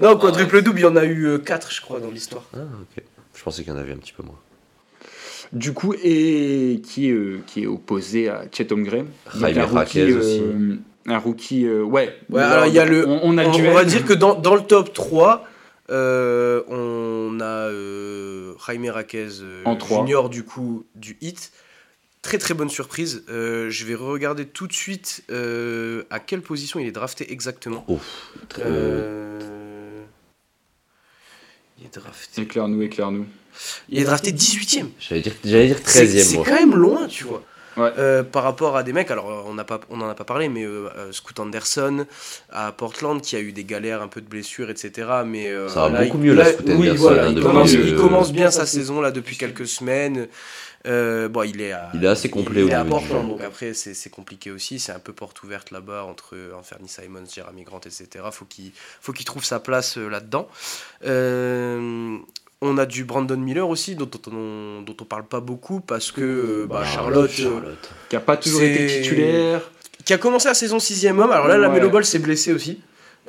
Non, 0.00 0.16
quadruple 0.16 0.62
double, 0.62 0.78
il 0.80 0.82
y 0.82 0.86
en 0.86 0.96
a 0.96 1.04
eu 1.04 1.38
4, 1.44 1.70
je 1.72 1.80
crois, 1.80 2.00
dans 2.00 2.10
l'histoire. 2.10 2.44
Ah, 2.54 2.58
ok. 2.58 3.02
Je 3.36 3.42
pensais 3.42 3.62
qu'il 3.62 3.72
y 3.72 3.76
en 3.76 3.78
avait 3.78 3.92
un 3.92 3.96
petit 3.96 4.12
peu 4.12 4.22
moins. 4.22 4.38
Du 5.52 5.72
coup, 5.72 5.94
et 6.02 6.80
qui, 6.84 7.08
est, 7.08 7.12
euh, 7.12 7.40
qui 7.46 7.64
est 7.64 7.66
opposé 7.66 8.28
à 8.28 8.44
Chet 8.52 8.72
Holmgren. 8.72 9.06
Donc, 9.34 9.40
Jaime 9.40 9.58
un 9.58 9.64
rookie, 9.66 10.12
aussi. 10.12 10.40
euh, 10.40 10.76
Un 11.06 11.18
rookie, 11.18 11.66
euh, 11.66 11.82
ouais. 11.82 12.14
Ouais, 12.28 12.40
alors, 12.42 12.66
il 12.66 12.74
y 12.74 12.78
a 12.78 12.84
le- 12.84 13.06
On, 13.08 13.20
on 13.24 13.38
a 13.38 13.42
le 13.42 13.48
On, 13.48 13.72
va 13.74 13.84
dire 13.84 14.04
que 14.04 14.12
dans, 14.12 14.34
dans 14.36 14.54
le 14.54 14.60
top 14.62 14.92
3, 14.92 15.44
euh, 15.90 16.62
on 16.68 17.40
a 17.40 17.44
euh, 17.68 18.54
Jaime 18.64 18.88
Raquez 18.90 19.26
euh, 19.42 19.64
junior 19.88 20.30
du 20.30 20.44
coup 20.44 20.84
du 20.94 21.16
hit. 21.20 21.50
Très 22.22 22.38
très 22.38 22.54
bonne 22.54 22.68
surprise. 22.68 23.24
Euh, 23.30 23.70
je 23.70 23.84
vais 23.86 23.94
regarder 23.96 24.44
tout 24.44 24.66
de 24.68 24.72
suite 24.72 25.24
euh, 25.30 26.04
à 26.10 26.20
quelle 26.20 26.42
position 26.42 26.78
il 26.78 26.86
est 26.86 26.92
drafté 26.92 27.32
exactement. 27.32 27.84
Ouf. 27.88 28.30
Très- 28.48 28.62
Euh, 28.66 29.59
Il 31.80 31.86
est 31.86 31.94
drafté. 31.98 32.42
Éclaire-nous, 32.42 32.82
éclaire-nous. 32.82 33.26
Il 33.88 33.98
est 34.00 34.04
drafté 34.04 34.32
18ème. 34.32 34.88
J'allais 34.98 35.22
dire, 35.22 35.32
j'allais 35.44 35.66
dire 35.68 35.78
C'est 35.84 36.04
13ème, 36.06 36.22
c'est 36.22 36.36
moi. 36.36 36.44
quand 36.46 36.54
même 36.54 36.74
loin, 36.74 37.06
tu 37.06 37.24
vois. 37.24 37.42
Ouais. 37.76 37.90
Euh, 37.98 38.22
par 38.24 38.42
rapport 38.42 38.76
à 38.76 38.82
des 38.82 38.92
mecs, 38.92 39.10
alors 39.12 39.44
on 39.46 39.54
n'a 39.54 39.64
pas, 39.64 39.80
on 39.90 40.00
en 40.00 40.08
a 40.08 40.14
pas 40.14 40.24
parlé, 40.24 40.48
mais 40.48 40.64
euh, 40.64 40.88
euh, 40.96 41.12
Scoot 41.12 41.38
Anderson 41.38 42.04
à 42.50 42.72
Portland 42.72 43.20
qui 43.22 43.36
a 43.36 43.40
eu 43.40 43.52
des 43.52 43.64
galères, 43.64 44.02
un 44.02 44.08
peu 44.08 44.20
de 44.20 44.28
blessures, 44.28 44.70
etc. 44.70 45.08
Mais 45.24 45.46
euh, 45.48 45.68
Ça 45.68 45.88
va 45.88 46.00
là, 46.00 46.04
beaucoup 46.04 46.18
il- 46.18 46.24
mieux, 46.24 46.34
là, 46.34 46.46
Scoot 46.52 46.66
oui, 46.66 46.88
Anderson, 46.90 46.96
voilà, 47.02 47.26
hein, 47.26 47.32
il, 47.34 47.40
commence, 47.42 47.72
euh, 47.74 47.84
il 47.86 47.96
commence 47.96 48.32
bien 48.32 48.50
sa 48.50 48.66
saison 48.66 49.00
là 49.00 49.10
depuis 49.12 49.36
quelques 49.36 49.66
semaines. 49.68 50.26
Euh, 50.86 51.28
bon, 51.28 51.42
il 51.42 51.60
est, 51.60 51.72
à, 51.72 51.90
Il 51.94 52.04
est 52.04 52.08
assez 52.08 52.30
complet 52.30 52.62
il 52.62 52.64
au 52.64 52.68
est 52.68 52.74
à 52.74 52.84
Portland, 52.84 53.28
donc 53.28 53.42
après 53.42 53.74
c'est 53.74 54.10
compliqué 54.10 54.50
aussi. 54.50 54.78
C'est 54.78 54.92
un 54.92 54.98
peu 54.98 55.12
porte 55.12 55.42
ouverte 55.42 55.70
là-bas 55.70 56.04
entre 56.04 56.36
Anthony 56.58 56.88
Simons, 56.88 57.24
Jeremy 57.32 57.64
Grant, 57.64 57.80
etc. 57.80 58.08
Faut 58.32 58.46
qu'il 58.46 58.72
faut 59.00 59.12
qu'il 59.12 59.26
trouve 59.26 59.44
sa 59.44 59.60
place 59.60 59.98
euh, 59.98 60.08
là-dedans. 60.08 60.48
Euh, 61.04 62.18
on 62.62 62.78
a 62.78 62.86
du 62.86 63.04
Brandon 63.04 63.36
Miller 63.36 63.68
aussi, 63.68 63.94
dont, 63.94 64.06
dont 64.06 64.32
on, 64.32 64.82
dont 64.82 64.96
on 65.00 65.04
parle 65.04 65.24
pas 65.24 65.40
beaucoup 65.40 65.80
parce 65.80 66.12
que 66.12 66.20
euh, 66.20 66.66
bah, 66.68 66.82
Ah, 66.82 66.86
Charlotte, 66.86 67.30
euh, 67.30 67.42
Charlotte. 67.42 67.90
Qui 68.08 68.16
a 68.16 68.20
pas 68.20 68.36
toujours 68.36 68.62
été 68.62 68.86
titulaire. 68.86 69.62
qui 70.04 70.12
a 70.12 70.18
commencé 70.18 70.48
la 70.48 70.54
saison 70.54 70.78
sixième 70.78 71.18
homme. 71.18 71.30
Alors 71.30 71.48
là, 71.48 71.56
la. 71.56 71.68
Melo 71.68 71.90
Ball 71.90 72.04
s'est 72.04 72.18
blessé 72.18 72.52
aussi. 72.52 72.80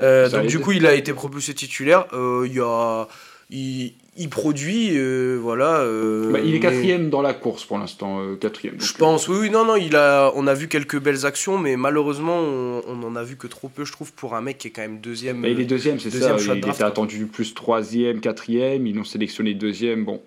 Euh, 0.01 0.29
donc 0.29 0.47
du 0.47 0.59
coup, 0.59 0.71
il 0.71 0.85
a 0.85 0.93
été 0.93 1.13
propulsé 1.13 1.53
titulaire. 1.53 2.05
Euh, 2.13 2.45
il, 2.45 2.53
y 2.53 2.59
a, 2.59 3.07
il, 3.51 3.93
il 4.17 4.29
produit, 4.29 4.97
euh, 4.97 5.37
voilà. 5.41 5.79
euh, 5.81 6.31
Bah, 6.31 6.39
il 6.39 6.49
est 6.49 6.53
mais- 6.53 6.59
quatrième 6.59 7.09
dans 7.09 7.21
la 7.21 7.33
course 7.33 7.65
pour 7.65 7.77
l'instant, 7.77 8.21
euh, 8.21 8.35
quatrième. 8.35 8.75
Je 8.79 8.93
pense, 8.93 9.27
oui, 9.27 9.37
oui, 9.41 9.49
non, 9.49 9.65
non, 9.65 9.75
il 9.75 9.95
a, 9.95 10.31
on 10.35 10.47
a 10.47 10.53
vu 10.53 10.67
quelques 10.67 10.99
belles 10.99 11.25
actions, 11.25 11.57
mais 11.57 11.75
malheureusement, 11.77 12.37
on, 12.39 12.81
on 12.87 13.03
en 13.03 13.15
a 13.15 13.23
vu 13.23 13.35
que 13.37 13.47
trop 13.47 13.67
peu, 13.69 13.85
je 13.85 13.91
trouve, 13.91 14.13
pour 14.13 14.35
un 14.35 14.41
mec 14.41 14.57
qui 14.57 14.67
est 14.67 14.71
quand 14.71 14.81
même 14.81 14.99
deuxième. 14.99 15.41
Bah, 15.41 15.47
il 15.49 15.59
est 15.59 15.65
deuxième, 15.65 15.99
c'est 15.99 16.09
ça. 16.11 16.35
Il 16.39 16.45
draft, 16.61 16.67
était 16.75 16.83
attendu 16.83 17.25
plus 17.27 17.53
troisième, 17.53 18.19
quatrième. 18.21 18.87
Ils 18.87 18.95
l'ont 18.95 19.03
sélectionné 19.03 19.53
deuxième. 19.53 20.05
Bon. 20.05 20.21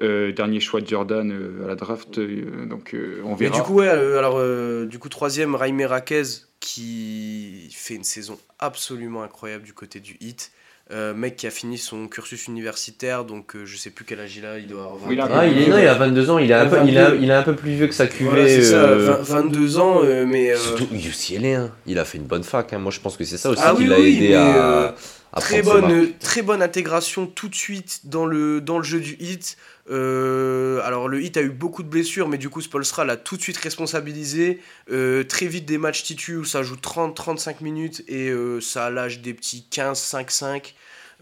Euh, 0.00 0.30
dernier 0.30 0.60
choix 0.60 0.80
de 0.80 0.86
Jordan 0.86 1.28
euh, 1.32 1.64
à 1.64 1.66
la 1.66 1.74
draft. 1.74 2.18
euh, 2.18 2.66
donc 2.66 2.94
on 3.24 3.30
Mais 3.30 3.46
verra. 3.46 3.56
du 3.56 3.62
coup, 3.62 3.74
ouais, 3.74 3.88
alors, 3.88 4.40
du 4.86 4.98
coup, 5.00 5.08
troisième, 5.08 5.56
Jaime 5.58 5.82
Raquez, 5.82 6.22
qui 6.60 7.68
fait 7.72 7.94
une 7.94 8.04
saison 8.04 8.38
absolument 8.60 9.22
incroyable 9.24 9.64
du 9.64 9.72
côté 9.72 9.98
du 9.98 10.16
hit. 10.20 10.52
Euh, 10.90 11.12
mec 11.12 11.36
qui 11.36 11.46
a 11.46 11.50
fini 11.50 11.76
son 11.76 12.08
cursus 12.08 12.46
universitaire, 12.48 13.26
donc 13.26 13.54
euh, 13.54 13.66
je 13.66 13.76
sais 13.76 13.90
plus 13.90 14.06
quel 14.06 14.20
âge 14.20 14.34
il 14.38 14.46
a, 14.46 14.58
il 14.58 14.66
doit 14.68 14.84
avoir 14.84 14.96
Oui, 15.06 15.16
il 15.16 15.20
a 15.20 15.26
20. 15.26 15.34
Ah, 15.38 15.46
il 15.46 15.60
est, 15.60 15.66
non, 15.68 15.76
il 15.78 15.86
a 15.86 15.92
22 15.92 16.30
ans, 16.30 16.38
il 16.38 16.50
est 16.50 16.54
un, 16.54 16.64
peu, 16.66 16.78
il 16.86 16.96
a, 16.96 17.10
22. 17.10 17.22
il 17.24 17.28
est 17.28 17.34
un 17.34 17.42
peu 17.42 17.54
plus 17.54 17.72
vieux 17.72 17.88
que 17.88 17.94
sa 17.94 18.06
cuvée. 18.06 18.30
Voilà, 18.30 18.48
c'est 18.48 18.62
ça, 18.62 18.76
euh, 18.76 19.16
20 19.22 19.42
22 19.42 19.78
ans, 19.80 20.00
euh, 20.02 20.24
mais 20.26 20.50
euh, 20.52 20.56
Surtout 20.56 20.86
UCLA, 20.90 21.60
hein. 21.60 21.70
il 21.86 21.98
a 21.98 22.06
fait 22.06 22.16
une 22.16 22.24
bonne 22.24 22.42
fac. 22.42 22.72
hein. 22.72 22.78
Moi, 22.78 22.90
je 22.90 23.00
pense 23.00 23.18
que 23.18 23.24
c'est 23.24 23.36
ça 23.36 23.50
aussi 23.50 23.60
Ah 23.62 23.74
qui 23.76 23.82
oui, 23.82 23.86
l'a 23.88 23.98
oui, 23.98 24.16
aidé 24.16 24.32
euh, 24.32 24.88
à 24.88 24.94
très 25.36 25.62
bonne, 25.62 26.12
très 26.18 26.42
bonne 26.42 26.62
intégration 26.62 27.26
tout 27.26 27.48
de 27.48 27.54
suite 27.54 28.00
dans 28.04 28.26
le, 28.26 28.60
dans 28.60 28.78
le 28.78 28.84
jeu 28.84 29.00
du 29.00 29.16
hit. 29.20 29.56
Euh, 29.90 30.80
alors 30.84 31.08
le 31.08 31.22
hit 31.22 31.36
a 31.36 31.42
eu 31.42 31.50
beaucoup 31.50 31.82
de 31.82 31.88
blessures, 31.88 32.28
mais 32.28 32.38
du 32.38 32.48
coup 32.48 32.60
Spolstra 32.60 33.04
l'a 33.04 33.16
tout 33.16 33.36
de 33.36 33.42
suite 33.42 33.56
responsabilisé. 33.56 34.60
Euh, 34.90 35.24
très 35.24 35.46
vite 35.46 35.64
des 35.66 35.78
matchs 35.78 36.02
titus 36.02 36.36
où 36.38 36.44
ça 36.44 36.62
joue 36.62 36.76
30-35 36.76 37.62
minutes 37.62 38.04
et 38.08 38.30
euh, 38.30 38.60
ça 38.60 38.90
lâche 38.90 39.20
des 39.20 39.34
petits 39.34 39.66
15-5-5. 39.70 40.74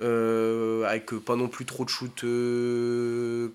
euh, 0.03 0.85
avec 0.85 1.07
pas 1.25 1.37
non 1.37 1.49
plus 1.49 1.65
trop 1.65 1.85
de 1.85 1.89
shoot 1.89 2.25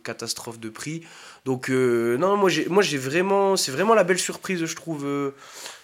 catastrophe 0.04 0.60
de 0.60 0.70
prix 0.70 1.04
donc 1.46 1.70
non 1.70 2.36
moi 2.36 2.50
j'ai 2.50 2.68
moi 2.68 2.82
j'ai 2.82 2.98
vraiment 2.98 3.56
c'est 3.56 3.72
vraiment 3.72 3.94
la 3.94 4.04
belle 4.04 4.18
surprise 4.18 4.66
je 4.66 4.76
trouve 4.76 5.06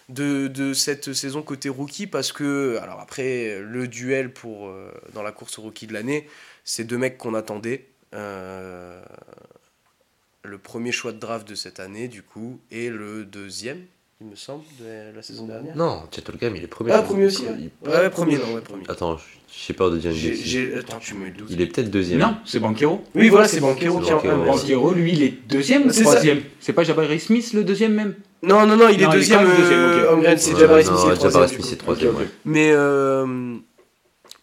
de, 0.10 0.48
de 0.48 0.74
cette 0.74 1.14
saison 1.14 1.42
côté 1.44 1.70
rookie 1.70 2.08
parce 2.08 2.32
que 2.32 2.78
alors 2.82 3.00
après 3.02 3.60
le 3.62 3.88
duel 3.88 4.34
pour 4.34 4.70
euh, 4.70 4.92
dans 5.14 5.24
la 5.24 5.32
course 5.34 5.58
rookie 5.60 5.88
de 5.88 5.94
l'année 5.94 6.28
c'est 6.64 6.86
deux 6.86 6.98
mecs 6.98 7.18
qu'on 7.18 7.34
attendait 7.36 7.88
Euh, 8.14 9.04
le 10.44 10.58
premier 10.58 10.92
choix 10.92 11.12
de 11.12 11.20
draft 11.20 11.48
de 11.48 11.56
cette 11.56 11.80
année 11.80 12.08
du 12.08 12.24
coup 12.24 12.62
et 12.72 12.90
le 12.90 13.26
deuxième 13.26 13.86
il 14.20 14.28
me 14.28 14.36
semble, 14.36 14.64
de 14.80 15.16
la 15.16 15.22
saison 15.22 15.46
dernière. 15.46 15.76
Non, 15.76 16.02
Chet 16.14 16.28
Holmgren, 16.28 16.56
il 16.56 16.64
est 16.64 16.68
premier. 16.68 16.92
Ah, 16.92 17.04
premier 17.04 17.26
aussi 17.28 17.44
Il- 17.60 17.70
Ouais, 17.88 17.96
ouais, 17.98 18.10
premier, 18.10 18.38
non, 18.38 18.56
ouais, 18.56 18.62
premier. 18.62 18.84
Attends, 18.90 19.18
j'ai 19.48 19.74
peur 19.74 19.92
de 19.92 19.98
dire 19.98 20.10
une 20.12 20.18
bêtise. 20.20 20.70
Attends, 20.80 20.98
tu 21.00 21.14
me 21.14 21.30
doutes. 21.30 21.48
Il 21.52 21.62
est 21.62 21.68
peut-être 21.68 21.92
deuxième. 21.92 22.20
Non, 22.20 22.36
c'est 22.44 22.60
Banquero. 22.60 23.04
Oui, 23.14 23.30
voilà, 23.30 23.48
c'est 23.48 23.60
Banquero 23.60 24.00
qui. 24.00 24.10
Banquero, 24.12 24.94
lui, 24.94 25.12
il 25.14 25.22
est 25.24 25.34
deuxième 25.48 25.86
ou 25.88 25.92
troisième? 25.92 26.42
C'est 26.60 26.74
pas 26.74 26.84
Jabari 26.84 27.20
Smith 27.20 27.54
le 27.54 27.64
deuxième 27.64 27.94
même? 27.94 28.16
Non, 28.42 28.66
non, 28.66 28.76
non, 28.76 28.90
il 28.90 29.02
est 29.02 29.06
Non, 29.06 29.12
il 29.12 29.16
est 29.16 29.20
deuxième. 29.20 29.46
euh, 29.48 30.36
c'est 30.38 30.54
Ouais, 30.54 30.60
Jabari 30.60 30.84
Smith, 30.84 30.98
c'est 31.00 31.10
le 31.10 31.16
Jabari 31.16 31.18
troisième. 31.20 31.48
Smith, 31.50 31.66
c'est 31.70 31.76
troisième. 31.78 32.14
Mais, 32.46 32.72
euh, 32.72 33.56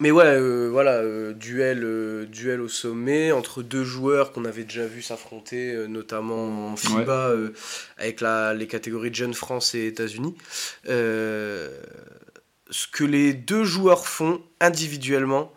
mais 0.01 0.11
ouais, 0.11 0.25
euh, 0.25 0.67
voilà, 0.69 0.95
euh, 0.95 1.33
duel, 1.33 1.81
euh, 1.83 2.25
duel 2.25 2.59
au 2.59 2.67
sommet 2.67 3.31
entre 3.31 3.63
deux 3.63 3.85
joueurs 3.85 4.33
qu'on 4.33 4.43
avait 4.43 4.65
déjà 4.65 4.85
vu 4.85 5.01
s'affronter, 5.01 5.87
notamment 5.87 6.71
en 6.71 6.75
FIBA 6.75 7.33
avec 7.97 8.19
la, 8.19 8.53
les 8.53 8.67
catégories 8.67 9.09
de 9.09 9.15
jeunes 9.15 9.33
France 9.33 9.73
et 9.73 9.87
États-Unis. 9.87 10.35
Ce 10.85 11.69
que 12.91 13.05
les 13.05 13.33
deux 13.33 13.63
joueurs 13.63 14.07
font 14.07 14.41
individuellement, 14.59 15.53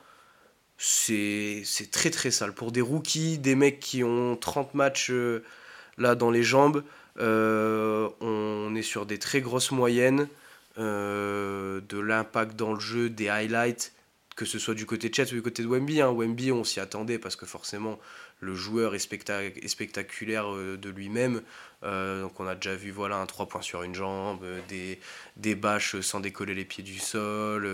c'est 0.77 1.65
très 1.91 2.11
très 2.11 2.31
sale. 2.31 2.53
Pour 2.53 2.71
des 2.71 2.81
rookies, 2.81 3.39
des 3.39 3.57
mecs 3.57 3.81
qui 3.81 4.05
ont 4.05 4.37
30 4.37 4.75
matchs 4.75 5.11
là 5.97 6.15
dans 6.15 6.31
les 6.31 6.45
jambes, 6.45 6.85
on 7.19 8.73
est 8.77 8.83
sur 8.83 9.05
des 9.05 9.19
très 9.19 9.41
grosses 9.41 9.73
moyennes, 9.73 10.29
de 10.77 11.99
l'impact 11.99 12.55
dans 12.55 12.75
le 12.75 12.81
jeu, 12.81 13.11
des 13.11 13.29
highlights, 13.29 13.93
que 14.39 14.45
ce 14.45 14.61
soit 14.61 14.75
du 14.75 14.87
côté 14.87 15.09
de 15.09 15.15
Chet 15.15 15.25
ou 15.33 15.35
du 15.35 15.43
côté 15.43 15.65
de 15.65 15.69
Wemby. 15.69 16.01
Hein. 16.01 16.13
Wemby, 16.13 16.53
on 16.53 16.63
s'y 16.63 16.79
attendait 16.79 17.19
parce 17.19 17.35
que 17.35 17.45
forcément 17.45 17.99
le 18.39 18.55
joueur 18.55 18.95
est, 18.95 18.99
specta- 18.99 19.43
est 19.43 19.69
spectaculaire 19.69 20.55
euh, 20.55 20.77
de 20.77 20.91
lui-même. 20.91 21.43
Euh, 21.83 22.23
donc 22.23 22.39
on 22.39 22.47
a 22.47 22.55
déjà 22.55 22.77
vu 22.77 22.93
voilà 22.93 23.17
un 23.17 23.27
3 23.27 23.47
points 23.47 23.63
sur 23.63 23.83
une 23.83 23.97
jambe, 23.97 24.45
euh, 24.45 24.61
des, 25.37 25.55
bâches 25.57 25.99
sans 26.03 26.21
décoller 26.21 26.55
les 26.55 26.65
pieds 26.65 26.85
du 26.85 27.01
sol, 27.01 27.69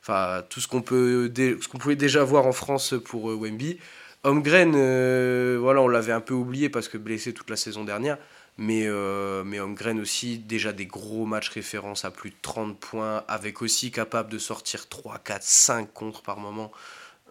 enfin 0.00 0.42
tout 0.48 0.60
ce 0.60 0.66
qu'on 0.66 0.82
peut 0.82 1.30
pouvait 1.78 1.94
déjà 1.94 2.24
voir 2.24 2.44
en 2.44 2.52
France 2.52 2.94
pour 3.04 3.26
Wemby. 3.26 3.78
Holmgren, 4.22 4.74
euh, 4.76 5.56
voilà, 5.58 5.80
on 5.80 5.88
l'avait 5.88 6.12
un 6.12 6.20
peu 6.20 6.34
oublié 6.34 6.68
parce 6.68 6.88
que 6.88 6.98
blessé 6.98 7.32
toute 7.32 7.48
la 7.48 7.56
saison 7.56 7.84
dernière. 7.84 8.18
Mais, 8.62 8.82
euh, 8.84 9.42
mais 9.42 9.58
Holmgren 9.58 9.98
aussi, 10.00 10.36
déjà 10.38 10.72
des 10.72 10.84
gros 10.84 11.24
matchs 11.24 11.48
références 11.48 12.04
à 12.04 12.10
plus 12.10 12.28
de 12.28 12.34
30 12.42 12.78
points, 12.78 13.24
avec 13.26 13.62
aussi 13.62 13.90
capable 13.90 14.30
de 14.30 14.36
sortir 14.36 14.86
3, 14.86 15.18
4, 15.24 15.42
5 15.42 15.92
contre 15.94 16.20
par 16.20 16.36
moment. 16.38 16.70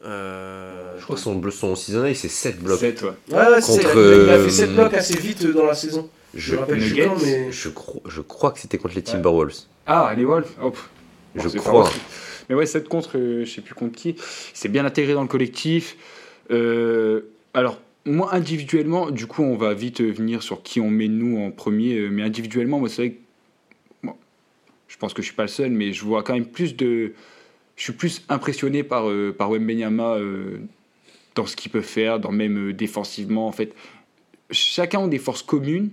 Euh, 0.04 0.98
Je 0.98 1.04
crois 1.04 1.16
que 1.16 1.22
son, 1.22 1.52
son 1.52 1.76
season 1.76 2.04
high, 2.06 2.16
c'est 2.16 2.30
7 2.30 2.60
blocs. 2.60 2.80
Sept, 2.80 3.04
ouais. 3.04 3.10
Ouais, 3.32 3.48
ouais, 3.48 3.62
Contre, 3.62 3.82
il, 3.82 3.88
a, 3.88 3.92
il 3.92 4.30
a 4.30 4.34
euh, 4.34 4.44
fait 4.46 4.50
7 4.50 4.74
blocs 4.74 4.94
assez 4.96 5.18
vite 5.20 5.46
euh, 5.46 5.54
dans 5.54 5.66
la 5.66 5.76
saison. 5.76 6.10
Je 6.34 6.40
Je, 6.54 6.56
rappelle 6.56 6.96
quand, 7.06 7.22
mais. 7.24 7.52
je, 7.52 7.70
crois, 7.70 8.02
je 8.08 8.22
crois 8.22 8.52
que 8.52 8.60
c'était 8.60 8.80
contre 8.80 8.96
les 8.96 9.04
Timberwolves. 9.04 9.54
Ah, 9.86 10.12
les 10.18 10.26
Wolves 10.26 10.50
Hop. 10.62 10.78
Je 11.36 11.44
Bon, 11.44 11.50
c'est 11.50 11.58
crois. 11.60 11.92
Mais 12.50 12.56
ouais, 12.56 12.66
7 12.66 12.88
contre, 12.90 13.18
euh, 13.20 13.46
je 13.46 13.52
sais 13.52 13.62
plus 13.62 13.76
contre 13.76 13.96
qui. 13.96 14.16
C'est 14.56 14.70
bien 14.70 14.84
intégré 14.84 15.14
dans 15.14 15.22
le 15.22 15.28
collectif. 15.28 15.96
Euh, 16.50 17.22
alors, 17.54 17.78
moi, 18.06 18.34
individuellement, 18.34 19.12
du 19.12 19.28
coup, 19.28 19.44
on 19.44 19.56
va 19.58 19.74
vite 19.74 20.02
euh, 20.02 20.12
venir 20.12 20.42
sur 20.44 20.64
qui 20.64 20.80
on 20.82 20.90
met 20.90 21.08
nous 21.08 21.38
en 21.40 21.52
premier. 21.52 21.96
euh, 21.98 22.10
Mais 22.10 22.24
individuellement, 22.24 22.80
moi, 22.80 22.90
c'est 22.90 23.08
vrai 23.08 23.12
que. 23.12 24.10
je 24.88 24.98
pense 24.98 25.14
que 25.14 25.22
je 25.22 25.28
suis 25.28 25.36
pas 25.36 25.44
le 25.44 25.50
seul, 25.50 25.72
mais 25.72 25.94
je 25.94 26.04
vois 26.04 26.24
quand 26.24 26.34
même 26.34 26.46
plus 26.48 26.76
de. 26.76 27.14
Je 27.76 27.84
suis 27.84 27.94
plus 27.94 28.24
impressionné 28.30 28.84
par, 28.84 29.10
euh, 29.10 29.34
par 29.38 29.50
Wembenyama 29.52 30.16
euh, 30.18 30.60
dans 31.36 31.46
ce 31.46 31.56
qu'il 31.56 31.72
peut 31.72 31.82
faire, 31.82 32.20
dans 32.20 32.32
même 32.32 32.70
euh, 32.70 32.74
défensivement. 32.74 33.48
En 33.48 33.52
fait, 33.54 33.74
chacun 34.52 35.04
a 35.06 35.08
des 35.08 35.20
forces 35.20 35.44
communes. 35.44 35.90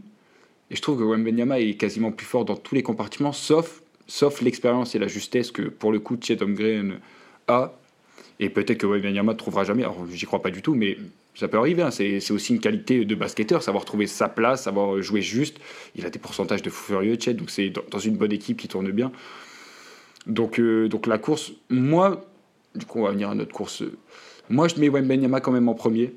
Et 0.71 0.77
je 0.77 0.83
trouve 0.83 0.99
que 0.99 1.05
Wembenyama 1.05 1.61
est 1.61 1.75
quasiment 1.75 2.11
plus 2.11 2.27
fort 2.27 2.45
dans 2.45 2.57
tous 2.57 2.75
les 2.75 2.83
compartiments, 2.83 3.33
sauf, 3.33 3.83
sauf 4.09 4.41
l'expérience 4.43 4.97
et 4.97 4.99
la 4.99 5.07
justesse 5.07 5.53
que, 5.53 5.63
pour 5.63 5.93
le 5.93 6.01
coup, 6.01 6.17
Chet 6.21 6.43
Holmgren 6.43 6.99
a. 7.47 7.73
Et 8.41 8.51
peut-être 8.51 8.79
que 8.79 8.87
Wembenyama 8.87 9.33
ne 9.33 9.39
trouvera 9.39 9.63
jamais. 9.65 9.85
Alors, 9.85 10.05
j'y 10.13 10.27
crois 10.27 10.43
pas 10.43 10.51
du 10.51 10.63
tout, 10.63 10.75
mais 10.75 10.99
ça 11.37 11.49
peut 11.49 11.59
arriver. 11.59 11.83
hein. 11.83 11.91
C'est 11.91 12.31
aussi 12.31 12.55
une 12.55 12.61
qualité 12.61 13.05
de 13.05 13.15
basketteur, 13.15 13.63
savoir 13.63 13.85
trouver 13.85 14.07
sa 14.07 14.29
place, 14.29 14.65
savoir 14.65 15.01
jouer 15.03 15.23
juste. 15.23 15.59
Il 15.95 16.07
a 16.07 16.11
des 16.11 16.19
pourcentages 16.19 16.63
de 16.63 16.71
fou 16.71 16.93
furieux, 16.93 17.17
Chet, 17.21 17.35
donc 17.35 17.51
c'est 17.51 17.71
dans, 17.71 17.99
une 17.99 18.17
bonne 18.17 18.33
équipe 18.33 18.59
qui 18.59 18.69
tourne 18.69 18.91
bien. 18.91 19.13
Donc, 20.27 20.59
euh, 20.59 20.89
donc 20.89 21.07
la 21.07 21.19
course, 21.19 21.53
moi, 21.69 22.25
du 22.75 22.87
coup, 22.87 23.01
on 23.01 23.05
va 23.05 23.13
venir 23.13 23.31
à 23.31 23.35
notre 23.35 23.53
course. 23.53 23.85
Moi, 24.49 24.69
je 24.69 24.77
mets 24.81 24.89
Wembenyama 24.89 25.41
quand 25.41 25.53
même 25.53 25.69
en 25.69 25.75
premier. 25.75 26.15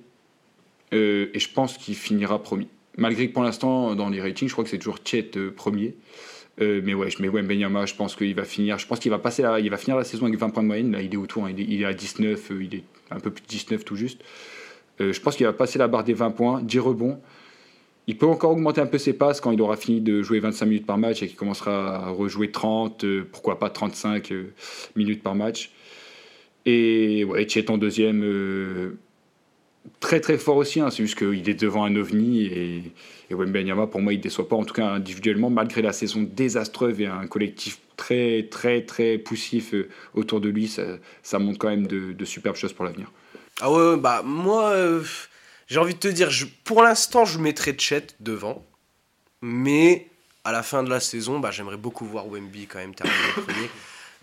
Euh, 0.94 1.30
et 1.34 1.40
je 1.40 1.50
pense 1.50 1.78
qu'il 1.78 1.96
finira 1.96 2.42
premier. 2.42 2.68
Malgré 2.98 3.28
que 3.28 3.34
pour 3.34 3.44
l'instant, 3.44 3.96
dans 3.96 4.10
les 4.10 4.22
ratings, 4.22 4.48
je 4.48 4.54
crois 4.54 4.64
que 4.64 4.70
c'est 4.70 4.80
toujours 4.80 5.00
Chet 5.04 5.32
euh, 5.38 5.52
premier. 5.52 5.96
Mais 6.62 6.94
ouais, 6.94 7.10
je 7.10 7.22
mets 7.22 7.30
Wembenyama, 7.30 7.86
je 7.86 7.96
pense 7.96 8.18
qu'il 8.18 8.36
va 8.36 8.44
finir. 8.44 8.78
Je 8.78 8.86
pense 8.86 9.00
qu'il 9.00 9.12
va 9.12 9.18
va 9.18 9.78
finir 9.78 9.96
la 9.96 10.04
saison 10.04 10.26
avec 10.26 10.38
20 10.38 10.50
points 10.50 10.62
de 10.62 10.68
moyenne. 10.68 10.92
Là, 10.92 11.02
il 11.02 11.14
est 11.14 11.18
autour, 11.18 11.46
hein, 11.46 11.52
il, 11.56 11.62
est, 11.62 11.64
il 11.64 11.82
est 11.82 11.86
à 11.86 11.94
19, 11.94 12.52
euh, 12.52 12.64
il 12.64 12.76
est 12.76 12.84
un 13.12 13.20
peu 13.22 13.32
plus 13.32 13.42
de 13.44 13.48
19 13.48 13.86
tout 13.86 13.96
juste. 13.96 14.22
Euh, 15.02 15.14
je 15.14 15.22
pense 15.22 15.36
qu'il 15.36 15.46
va 15.46 15.54
passer 15.54 15.80
la 15.80 15.88
barre 15.88 16.04
des 16.04 16.14
20 16.14 16.32
points, 16.32 16.62
10 16.62 16.80
rebonds. 16.80 17.20
Il 18.08 18.18
peut 18.18 18.26
encore 18.26 18.52
augmenter 18.52 18.82
un 18.82 18.88
peu 18.88 18.98
ses 18.98 19.14
passes 19.14 19.40
quand 19.40 19.52
il 19.52 19.62
aura 19.62 19.78
fini 19.78 20.02
de 20.02 20.24
jouer 20.24 20.40
25 20.40 20.66
minutes 20.66 20.86
par 20.86 20.98
match 20.98 21.22
et 21.22 21.28
qu'il 21.28 21.36
commencera 21.38 22.08
à 22.08 22.10
rejouer 22.10 22.52
30, 22.52 23.04
euh, 23.04 23.28
pourquoi 23.32 23.60
pas 23.60 23.70
35 23.70 24.32
euh, 24.32 24.54
minutes 24.96 25.22
par 25.22 25.36
match. 25.36 25.72
Et 26.66 27.24
ouais, 27.24 27.48
en 27.70 27.78
deuxième, 27.78 28.98
très 30.00 30.20
très 30.20 30.38
fort 30.38 30.58
aussi. 30.58 30.82
hein. 30.82 30.90
C'est 30.90 31.04
juste 31.04 31.18
qu'il 31.18 31.50
est 31.50 31.60
devant 31.60 31.86
un 31.86 31.96
ovni 31.96 32.44
et, 32.44 32.94
et 33.30 33.34
Wembenyama, 33.34 33.88
pour 33.88 34.02
moi, 34.02 34.14
il 34.14 34.18
ne 34.18 34.24
déçoit 34.24 34.48
pas, 34.48 34.56
en 34.56 34.66
tout 34.66 34.74
cas 34.74 34.88
individuellement, 34.88 35.50
malgré 35.50 35.82
la 35.82 35.94
saison 35.94 36.22
désastreuse 36.22 37.00
et 37.00 37.06
un 37.08 37.28
collectif 37.28 37.80
très 37.96 38.48
très 38.52 38.82
très 38.82 39.18
poussif 39.18 39.74
autour 40.14 40.42
de 40.42 40.50
lui. 40.50 40.68
Ça, 40.68 40.84
ça 41.24 41.40
montre 41.40 41.58
quand 41.60 41.70
même 41.70 41.88
de 41.88 42.26
superbes 42.26 42.58
choses 42.58 42.74
pour 42.74 42.86
l'avenir. 42.86 43.12
Ah 43.62 43.72
ouais, 43.72 43.92
ouais, 43.92 43.98
bah 43.98 44.22
moi, 44.24 44.70
euh, 44.72 45.04
j'ai 45.68 45.80
envie 45.80 45.94
de 45.94 46.00
te 46.00 46.08
dire, 46.08 46.30
je, 46.30 46.46
pour 46.64 46.82
l'instant, 46.84 47.26
je 47.26 47.40
mettrais 47.40 47.76
Chet 47.78 48.08
devant. 48.20 48.66
Mais 49.42 50.08
à 50.44 50.52
la 50.52 50.64
fin 50.64 50.84
de 50.84 50.90
la 50.90 51.00
saison, 51.00 51.40
bah, 51.40 51.52
j'aimerais 51.52 51.78
beaucoup 51.78 52.06
voir 52.06 52.28
Wemby 52.28 52.68
quand 52.68 52.80
même 52.80 52.96
terminer 52.96 53.18
premier. 53.36 53.70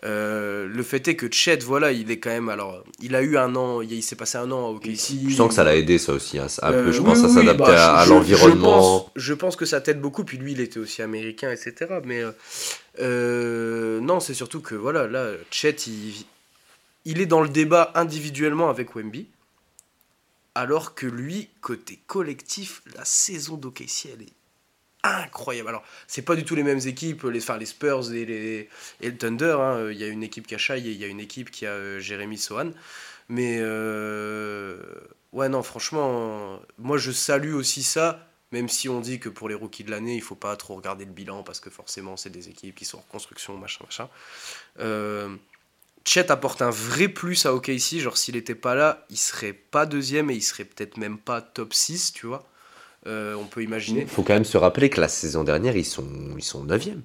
Euh, 0.04 0.66
le 0.68 0.82
fait 0.82 1.08
est 1.08 1.16
que 1.16 1.26
Chet, 1.32 1.58
voilà, 1.64 1.90
il 1.90 2.10
est 2.10 2.18
quand 2.18 2.28
même. 2.30 2.50
Alors, 2.50 2.84
il 3.00 3.14
a 3.14 3.22
eu 3.22 3.38
un 3.38 3.56
an, 3.56 3.80
il, 3.80 3.92
il 3.92 4.02
s'est 4.02 4.14
passé 4.16 4.36
un 4.36 4.50
an 4.52 4.66
à 4.66 4.70
OKC. 4.70 5.14
Je 5.28 5.34
sens 5.34 5.48
que 5.48 5.54
ça 5.54 5.64
l'a 5.64 5.74
aidé, 5.74 5.96
ça 5.98 6.12
aussi. 6.12 6.38
hein. 6.38 6.46
Un 6.62 6.70
peu, 6.70 6.76
Euh, 6.78 6.92
je 6.92 7.00
oui, 7.00 7.06
pense, 7.06 7.24
à 7.24 7.28
s'adapter 7.30 7.62
bah, 7.64 7.96
à, 7.96 8.04
l'environnement. 8.06 8.82
Je 8.98 9.02
pense, 9.04 9.10
je 9.16 9.34
pense 9.34 9.56
que 9.56 9.64
ça 9.64 9.80
t'aide 9.80 10.00
beaucoup. 10.00 10.24
Puis 10.24 10.36
lui, 10.36 10.52
il 10.52 10.60
était 10.60 10.78
aussi 10.78 11.00
américain, 11.00 11.50
etc. 11.50 11.74
Mais 12.04 12.20
euh, 12.22 12.32
euh, 13.00 14.00
non, 14.00 14.20
c'est 14.20 14.34
surtout 14.34 14.60
que 14.60 14.74
voilà, 14.74 15.06
là, 15.06 15.30
Chet, 15.50 15.76
il, 15.86 16.24
il 17.06 17.20
est 17.20 17.26
dans 17.26 17.40
le 17.40 17.48
débat 17.48 17.92
individuellement 17.94 18.68
avec 18.68 18.94
Wemby. 18.94 19.28
Alors 20.54 20.94
que 20.94 21.06
lui, 21.06 21.48
côté 21.60 22.00
collectif, 22.06 22.82
la 22.94 23.04
saison 23.04 23.56
d'OKC, 23.56 24.08
elle 24.12 24.22
est 24.22 24.32
incroyable. 25.02 25.68
Alors, 25.68 25.84
c'est 26.08 26.22
pas 26.22 26.34
du 26.34 26.44
tout 26.44 26.56
les 26.56 26.64
mêmes 26.64 26.80
équipes, 26.84 27.22
les, 27.24 27.40
Spurs 27.40 28.12
et, 28.12 28.24
les, 28.24 28.68
le 29.00 29.16
Thunder. 29.16 29.56
hein. 29.60 29.90
Il 29.90 29.98
y 29.98 30.04
a 30.04 30.08
une 30.08 30.22
équipe 30.24 30.46
qui 30.46 30.54
a 30.54 30.58
Shai 30.58 30.78
et 30.78 30.90
il 30.90 30.96
y 30.96 31.04
a 31.04 31.06
une 31.06 31.20
équipe 31.20 31.50
qui 31.50 31.64
a 31.64 31.70
euh, 31.70 32.00
Jérémy 32.00 32.38
Sohan. 32.38 32.72
Mais 33.28 33.58
euh, 33.60 34.80
ouais, 35.32 35.48
non, 35.48 35.62
franchement, 35.62 36.60
moi 36.78 36.96
je 36.98 37.12
salue 37.12 37.54
aussi 37.54 37.82
ça, 37.82 38.26
même 38.52 38.68
si 38.68 38.88
on 38.88 39.00
dit 39.00 39.18
que 39.20 39.28
pour 39.28 39.48
les 39.48 39.54
rookies 39.54 39.84
de 39.84 39.90
l'année, 39.90 40.14
il 40.14 40.22
faut 40.22 40.36
pas 40.36 40.56
trop 40.56 40.74
regarder 40.74 41.04
le 41.04 41.12
bilan 41.12 41.42
parce 41.42 41.60
que 41.60 41.70
forcément, 41.70 42.16
c'est 42.16 42.30
des 42.30 42.48
équipes 42.48 42.74
qui 42.74 42.84
sont 42.84 42.98
en 42.98 43.02
reconstruction, 43.02 43.56
machin, 43.56 43.84
machin. 43.84 44.08
Euh, 44.80 45.36
Chet 46.06 46.30
apporte 46.30 46.62
un 46.62 46.70
vrai 46.70 47.08
plus 47.08 47.46
à 47.46 47.54
OKC, 47.54 47.98
genre 47.98 48.16
s'il 48.16 48.36
était 48.36 48.54
pas 48.54 48.74
là, 48.74 49.04
il 49.10 49.16
serait 49.16 49.52
pas 49.52 49.86
deuxième 49.86 50.30
et 50.30 50.34
il 50.34 50.42
serait 50.42 50.64
peut-être 50.64 50.96
même 50.98 51.18
pas 51.18 51.40
top 51.40 51.74
6, 51.74 52.12
tu 52.12 52.26
vois. 52.26 52.46
Euh, 53.06 53.34
on 53.34 53.44
peut 53.44 53.62
imaginer. 53.62 54.02
Il 54.02 54.06
faut 54.08 54.22
quand 54.22 54.34
même 54.34 54.44
se 54.44 54.56
rappeler 54.56 54.88
que 54.88 55.00
la 55.00 55.08
saison 55.08 55.42
dernière, 55.44 55.76
ils 55.76 55.84
sont, 55.84 56.06
ils 56.36 56.44
sont 56.44 56.64
9e. 56.64 57.00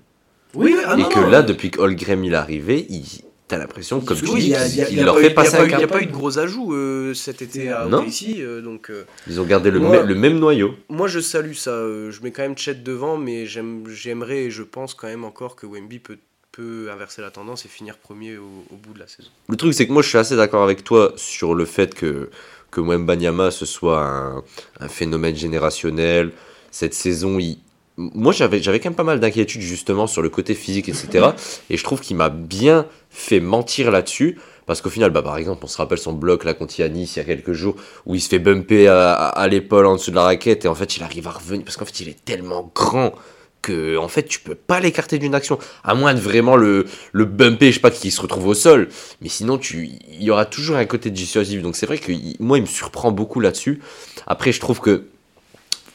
Oui, 0.53 0.75
ah 0.85 0.93
Et 0.97 1.01
non, 1.01 1.09
que 1.09 1.19
non, 1.19 1.29
là, 1.29 1.41
depuis 1.41 1.71
qu'Holgrim 1.71 2.23
il 2.25 2.33
est 2.33 2.35
arrivé, 2.35 2.85
il... 2.89 3.05
t'as 3.47 3.57
l'impression, 3.57 4.01
comme 4.01 4.17
tu 4.17 4.25
Oui, 4.27 4.39
dis, 4.41 4.45
il 4.47 4.49
y 4.51 4.55
a- 4.55 4.67
il 4.67 4.75
y 4.75 4.81
a- 4.81 4.85
qu'il 4.85 4.93
il 4.95 4.97
y 4.99 5.01
a 5.01 5.05
leur 5.05 5.15
pas 5.15 5.21
fait 5.21 5.31
eu- 5.31 5.33
passer 5.33 5.57
pas 5.57 5.63
un 5.63 5.67
Il 5.67 5.77
n'y 5.77 5.83
a 5.83 5.87
pas 5.87 6.01
eu 6.01 6.05
de 6.05 6.11
gros 6.11 6.37
ajouts 6.39 6.73
euh, 6.73 7.13
cet 7.15 7.41
été 7.41 7.69
à 7.71 7.85
Non. 7.85 7.99
OKC, 8.03 8.39
euh, 8.39 8.61
donc 8.61 8.89
euh, 8.91 9.05
Ils 9.27 9.39
ont 9.41 9.45
gardé 9.45 9.71
le, 9.71 9.79
Moi- 9.79 10.03
le 10.03 10.15
même 10.15 10.37
noyau. 10.39 10.75
moi 10.89 11.07
je 11.07 11.19
salue 11.19 11.53
ça. 11.53 11.71
euh, 11.71 12.11
je 12.11 12.21
mets 12.21 12.31
quand 12.31 12.43
même 12.43 12.57
Chet 12.57 12.75
devant, 12.75 13.17
mais 13.17 13.45
j'aime- 13.47 13.87
j'aimerais 13.89 14.43
et 14.45 14.51
je 14.51 14.61
pense 14.63 14.93
quand 14.93 15.07
même 15.07 15.23
encore 15.23 15.55
que 15.55 15.65
Wemby 15.65 15.99
peut, 15.99 16.17
peut 16.51 16.89
inverser 16.91 17.21
la 17.21 17.31
tendance 17.31 17.65
et 17.65 17.69
finir 17.69 17.97
premier 17.97 18.37
au, 18.37 18.65
au 18.71 18.75
bout 18.75 18.93
de 18.93 18.99
la 18.99 19.07
saison. 19.07 19.29
Le 19.49 19.55
truc, 19.55 19.73
c'est 19.73 19.87
que 19.87 19.93
moi, 19.93 20.01
je 20.01 20.09
suis 20.09 20.17
assez 20.17 20.35
d'accord 20.35 20.63
avec 20.63 20.83
toi 20.83 21.13
sur 21.15 21.55
le 21.55 21.65
fait 21.65 21.93
que, 21.95 22.29
que 22.71 22.81
Wembanyama, 22.81 23.51
ce 23.51 23.65
soit 23.65 24.03
un, 24.05 24.43
un 24.79 24.87
phénomène 24.89 25.35
générationnel. 25.35 26.31
Cette 26.71 26.93
saison, 26.93 27.39
il... 27.39 27.57
moi, 27.97 28.33
j'avais 28.33 28.61
j'avais 28.61 28.79
quand 28.79 28.89
même 28.89 28.95
pas 28.95 29.03
mal 29.03 29.19
d'inquiétudes, 29.19 29.61
justement, 29.61 30.07
sur 30.07 30.21
le 30.21 30.29
côté 30.29 30.53
physique, 30.53 30.89
etc. 30.89 31.29
Et 31.69 31.77
je 31.77 31.83
trouve 31.83 32.01
qu'il 32.01 32.17
m'a 32.17 32.29
bien 32.29 32.85
fait 33.09 33.39
mentir 33.39 33.91
là-dessus. 33.91 34.37
Parce 34.67 34.81
qu'au 34.81 34.89
final, 34.89 35.11
bah, 35.11 35.21
par 35.21 35.37
exemple, 35.37 35.63
on 35.65 35.67
se 35.67 35.77
rappelle 35.77 35.97
son 35.97 36.13
bloc 36.13 36.43
là 36.43 36.53
contre 36.53 36.79
Yanis 36.79 37.13
il 37.15 37.17
y 37.17 37.19
a 37.21 37.25
quelques 37.25 37.51
jours, 37.53 37.75
où 38.05 38.15
il 38.15 38.21
se 38.21 38.29
fait 38.29 38.39
bumper 38.39 38.87
à, 38.87 39.11
à- 39.13 39.27
à 39.29 39.47
l'épaule 39.47 39.85
en 39.85 39.95
dessous 39.95 40.11
de 40.11 40.15
la 40.15 40.23
raquette, 40.23 40.65
et 40.65 40.67
en 40.67 40.75
fait, 40.75 40.97
il 40.97 41.03
arrive 41.03 41.27
à 41.27 41.31
revenir. 41.31 41.63
Parce 41.65 41.77
qu'en 41.77 41.85
fait, 41.85 41.99
il 42.01 42.09
est 42.09 42.23
tellement 42.25 42.71
grand 42.75 43.13
que 43.61 43.97
en 43.97 44.07
fait 44.07 44.23
tu 44.23 44.39
peux 44.39 44.55
pas 44.55 44.79
l'écarter 44.79 45.17
d'une 45.17 45.35
action. 45.35 45.59
À 45.83 45.93
moins 45.95 46.13
de 46.13 46.19
vraiment 46.19 46.55
le, 46.55 46.85
le 47.11 47.25
bumper 47.25 47.67
je 47.67 47.75
sais 47.75 47.79
pas 47.79 47.91
qu'il 47.91 48.11
se 48.11 48.21
retrouve 48.21 48.47
au 48.47 48.53
sol. 48.53 48.89
Mais 49.21 49.29
sinon 49.29 49.57
tu 49.57 49.89
il 50.09 50.23
y 50.23 50.31
aura 50.31 50.45
toujours 50.45 50.77
un 50.77 50.85
côté 50.85 51.09
dissuasif. 51.09 51.61
Donc 51.61 51.75
c'est 51.75 51.85
vrai 51.85 51.97
que 51.97 52.11
moi 52.39 52.57
il 52.57 52.61
me 52.61 52.67
surprend 52.67 53.11
beaucoup 53.11 53.39
là-dessus. 53.39 53.81
Après 54.27 54.51
je 54.51 54.59
trouve 54.59 54.79
que 54.79 55.05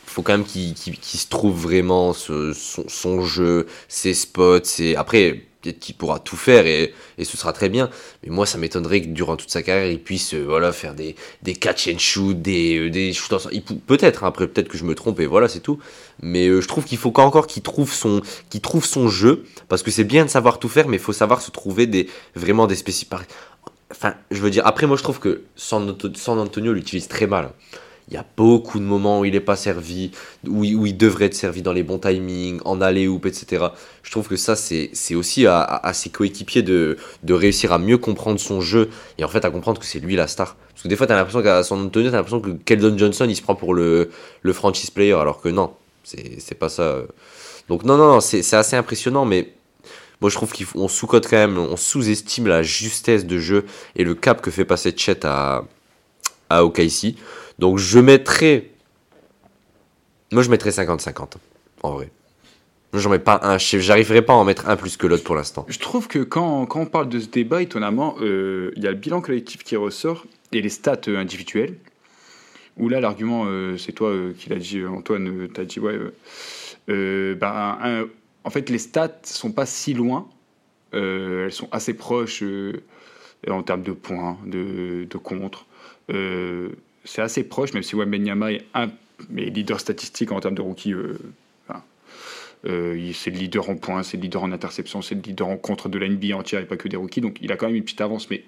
faut 0.07 0.23
quand 0.23 0.33
même 0.33 0.47
qu'il 0.47 0.75
se 0.75 1.29
trouve 1.29 1.55
vraiment 1.55 2.15
son, 2.15 2.53
son, 2.55 3.23
jeu 3.23 3.67
ses 3.87 4.15
spots 4.15 4.65
ses... 4.65 4.97
après 4.97 5.43
peut-être 5.67 5.81
qu'il 5.81 5.95
pourra 5.95 6.19
tout 6.19 6.37
faire 6.37 6.67
et, 6.67 6.95
et, 7.19 7.25
ce 7.25 7.37
sera 7.37 7.53
très 7.53 7.69
bien. 7.69 7.91
Mais 8.23 8.31
moi, 8.31 8.47
ça 8.47 8.59
m'étonnerait 8.59 9.03
que 9.03 9.09
durant 9.09 9.37
toute 9.37 9.51
sa 9.51 9.63
carrière, 9.63 9.91
il 9.91 10.01
puisse 10.01 10.35
euh, 10.35 10.45
voilà, 10.47 10.73
faire 10.73 10.95
des, 10.95 11.17
des 11.43 11.55
catch 11.55 11.89
and 11.89 11.99
shoot, 11.99 12.41
des, 12.41 12.79
euh, 12.79 12.91
des 12.91 13.13
shoots 13.13 13.49
Peut-être, 13.87 14.25
hein, 14.25 14.29
après, 14.29 14.47
peut-être 14.47 14.69
que 14.69 14.79
je 14.79 14.85
me 14.85 14.95
trompe 14.95 15.21
et 15.21 15.27
voilà, 15.27 15.49
c'est 15.49 15.61
tout. 15.61 15.79
Mais 16.23 16.47
euh, 16.47 16.61
je 16.61 16.69
trouve 16.69 16.85
qu'il 16.85 16.99
faut 16.99 17.13
encore 17.17 17.47
qu'il 17.47 17.63
trouve, 17.63 17.93
son, 17.93 18.21
qu'il 18.51 18.61
trouve 18.61 18.85
son 18.85 19.09
jeu 19.09 19.45
parce 19.69 19.83
que 19.83 19.91
c'est 19.91 20.05
bien 20.05 20.25
de 20.25 20.31
savoir 20.31 20.59
tout 20.59 20.69
faire, 20.69 20.89
mais 20.89 20.97
il 20.97 21.03
faut 21.03 21.13
savoir 21.13 21.43
se 21.43 21.51
trouver 21.51 21.87
des, 21.87 22.09
vraiment 22.35 22.67
des 22.67 22.77
spécifiques. 22.77 23.13
Enfin, 23.91 24.15
je 24.31 24.41
veux 24.41 24.51
dire, 24.51 24.67
après, 24.67 24.87
moi, 24.87 24.97
je 24.97 25.03
trouve 25.03 25.21
que 25.21 25.43
San 25.55 25.89
Antonio 26.29 26.73
l'utilise 26.73 27.09
très 27.09 27.27
mal. 27.27 27.51
Il 28.09 28.15
y 28.15 28.17
a 28.17 28.25
beaucoup 28.37 28.79
de 28.79 28.85
moments 28.85 29.21
où 29.21 29.25
il 29.25 29.33
n'est 29.33 29.41
pas 29.41 29.57
servi, 29.57 30.13
où 30.47 30.65
il, 30.65 30.97
devrait 30.97 31.25
être 31.25 31.35
servi 31.35 31.61
dans 31.61 31.73
les 31.73 31.83
bons 31.83 31.99
timings, 31.99 32.61
en 32.65 32.81
aller-hoop, 32.81 33.27
etc. 33.27 33.67
Je 34.05 34.11
trouve 34.13 34.29
que 34.29 34.37
ça, 34.37 34.55
c'est 34.55 35.15
aussi 35.17 35.47
à, 35.49 35.91
ses 35.93 36.11
coéquipiers 36.11 36.63
de, 36.63 36.99
de, 37.25 37.35
réussir 37.35 37.73
à 37.73 37.79
mieux 37.79 37.99
comprendre 37.99 38.39
son 38.39 38.61
jeu 38.61 38.91
et 39.19 39.25
en 39.25 39.29
fait 39.29 39.45
à 39.45 39.51
comprendre 39.51 39.81
que 39.81 39.87
c'est 39.87 39.99
lui 39.99 40.15
la 40.15 40.29
star. 40.29 40.55
Parce 40.69 40.85
que 40.85 40.89
des 40.89 40.95
fois, 40.95 41.09
tu 41.09 41.15
as 41.15 41.17
l'impression 41.17 41.43
qu'à 41.43 41.65
son 41.65 41.85
Antonio, 41.85 42.09
tu 42.11 42.15
as 42.15 42.19
l'impression 42.19 42.41
que 42.41 42.51
Keldon 42.51 42.97
Johnson, 42.97 43.27
il 43.29 43.35
se 43.35 43.43
prend 43.43 43.57
pour 43.57 43.75
le, 43.75 44.11
le 44.43 44.53
franchise 44.53 44.91
player, 44.91 45.15
alors 45.15 45.41
que 45.41 45.49
non, 45.49 45.75
c'est 46.05 46.59
pas 46.59 46.69
ça. 46.69 46.99
Donc 47.69 47.83
non, 47.83 47.97
non, 47.97 48.07
non 48.07 48.21
c'est 48.21 48.55
assez 48.55 48.77
impressionnant, 48.77 49.25
mais 49.25 49.53
moi 50.21 50.31
je 50.31 50.37
trouve 50.37 50.53
qu'on 50.53 50.87
sous-cote 50.87 51.27
quand 51.29 51.37
même, 51.37 51.59
on 51.59 51.77
sous-estime 51.77 52.47
la 52.47 52.63
justesse 52.63 53.27
de 53.27 53.39
jeu 53.39 53.65
et 53.97 54.05
le 54.05 54.15
cap 54.15 54.41
que 54.41 54.53
fait 54.53 54.65
passer 54.65 54.95
Chet 54.97 55.27
à, 55.27 55.65
à 56.49 56.65
OKC. 56.65 57.17
Donc 57.59 57.79
je 57.79 57.99
mettrais. 57.99 58.71
Moi 60.33 60.43
je 60.43 60.51
mettrais 60.51 60.71
50-50, 60.71 61.35
en 61.83 61.93
vrai. 61.93 62.11
J'en 62.93 63.11
mets 63.11 63.19
pas 63.19 63.41
un, 63.43 63.59
j'arriverai 63.59 64.23
pas 64.23 64.33
à 64.33 64.37
en 64.37 64.45
mettre 64.45 64.69
un 64.69 64.77
plus 64.77 64.97
que 64.97 65.07
l'autre 65.07 65.25
pour 65.25 65.35
l'instant. 65.35 65.67
Je 65.69 65.79
trouve 65.79 66.09
que 66.09 66.21
quand, 66.21 66.67
on 66.75 66.87
parle 66.87 67.09
de 67.09 67.21
ce 67.21 67.29
débat, 67.29 67.63
étonnamment, 67.63 68.17
euh, 68.21 68.73
il 68.77 68.83
y 68.83 68.87
a 68.87 68.91
le 68.91 68.97
bilan 68.97 69.21
collectif 69.21 69.65
qui 69.65 69.77
ressort 69.77 70.25
et 70.53 70.63
les 70.63 70.69
stats 70.69 71.01
euh, 71.09 71.19
individuelles. 71.19 71.77
Où 72.79 72.89
là, 72.89 73.01
l'argument, 73.01 73.45
euh, 73.47 73.77
c'est 73.77 73.93
toi 73.93 74.15
qui 74.39 74.51
l'as 74.51 74.57
dit, 74.57 74.85
Antoine, 74.85 75.49
tu 75.53 75.61
as 75.61 75.65
dit, 75.65 75.81
ouais, 75.81 75.99
ben, 76.89 78.09
en 78.45 78.51
fait, 78.51 78.69
les 78.71 78.79
stats 78.79 79.21
sont 79.25 79.53
pas 79.53 79.67
si 79.67 79.95
loin. 79.95 80.29
elles 80.93 81.53
sont 81.53 81.69
assez 81.73 81.95
proches 81.95 82.45
en 83.49 83.63
termes 83.63 83.83
de 83.83 83.93
points, 83.93 84.39
de 84.45 85.17
contre 85.17 85.67
c'est 87.07 87.23
assez 87.23 87.45
proche, 87.45 87.73
même 87.73 87.83
si 87.83 87.97
Wembenyama 87.97 88.53
est 88.53 88.65
un 88.75 88.91
mais 89.31 89.47
leader 89.47 89.81
statistique 89.81 90.33
en 90.33 90.41
termes 90.41 90.55
de 90.55 90.63
rookie. 90.63 90.93
Euh, 90.93 91.19
euh, 92.65 93.13
c'est 93.13 93.31
le 93.31 93.39
leader 93.39 93.69
en 93.69 93.77
points, 93.77 94.03
c'est 94.03 94.17
le 94.17 94.25
leader 94.25 94.43
en 94.43 94.51
interception, 94.51 95.01
c'est 95.01 95.15
le 95.15 95.21
leader 95.21 95.47
en 95.47 95.57
contre 95.57 95.89
de 95.89 95.99
la 95.99 96.09
NBA 96.09 96.37
entière 96.37 96.61
et 96.61 96.67
pas 96.67 96.77
que 96.77 96.89
des 96.89 96.97
rookies. 96.97 97.21
Donc 97.21 97.39
il 97.41 97.53
a 97.53 97.57
quand 97.57 97.67
même 97.67 97.77
une 97.77 97.85
petite 97.85 98.01
avance. 98.01 98.29
Mais, 98.29 98.45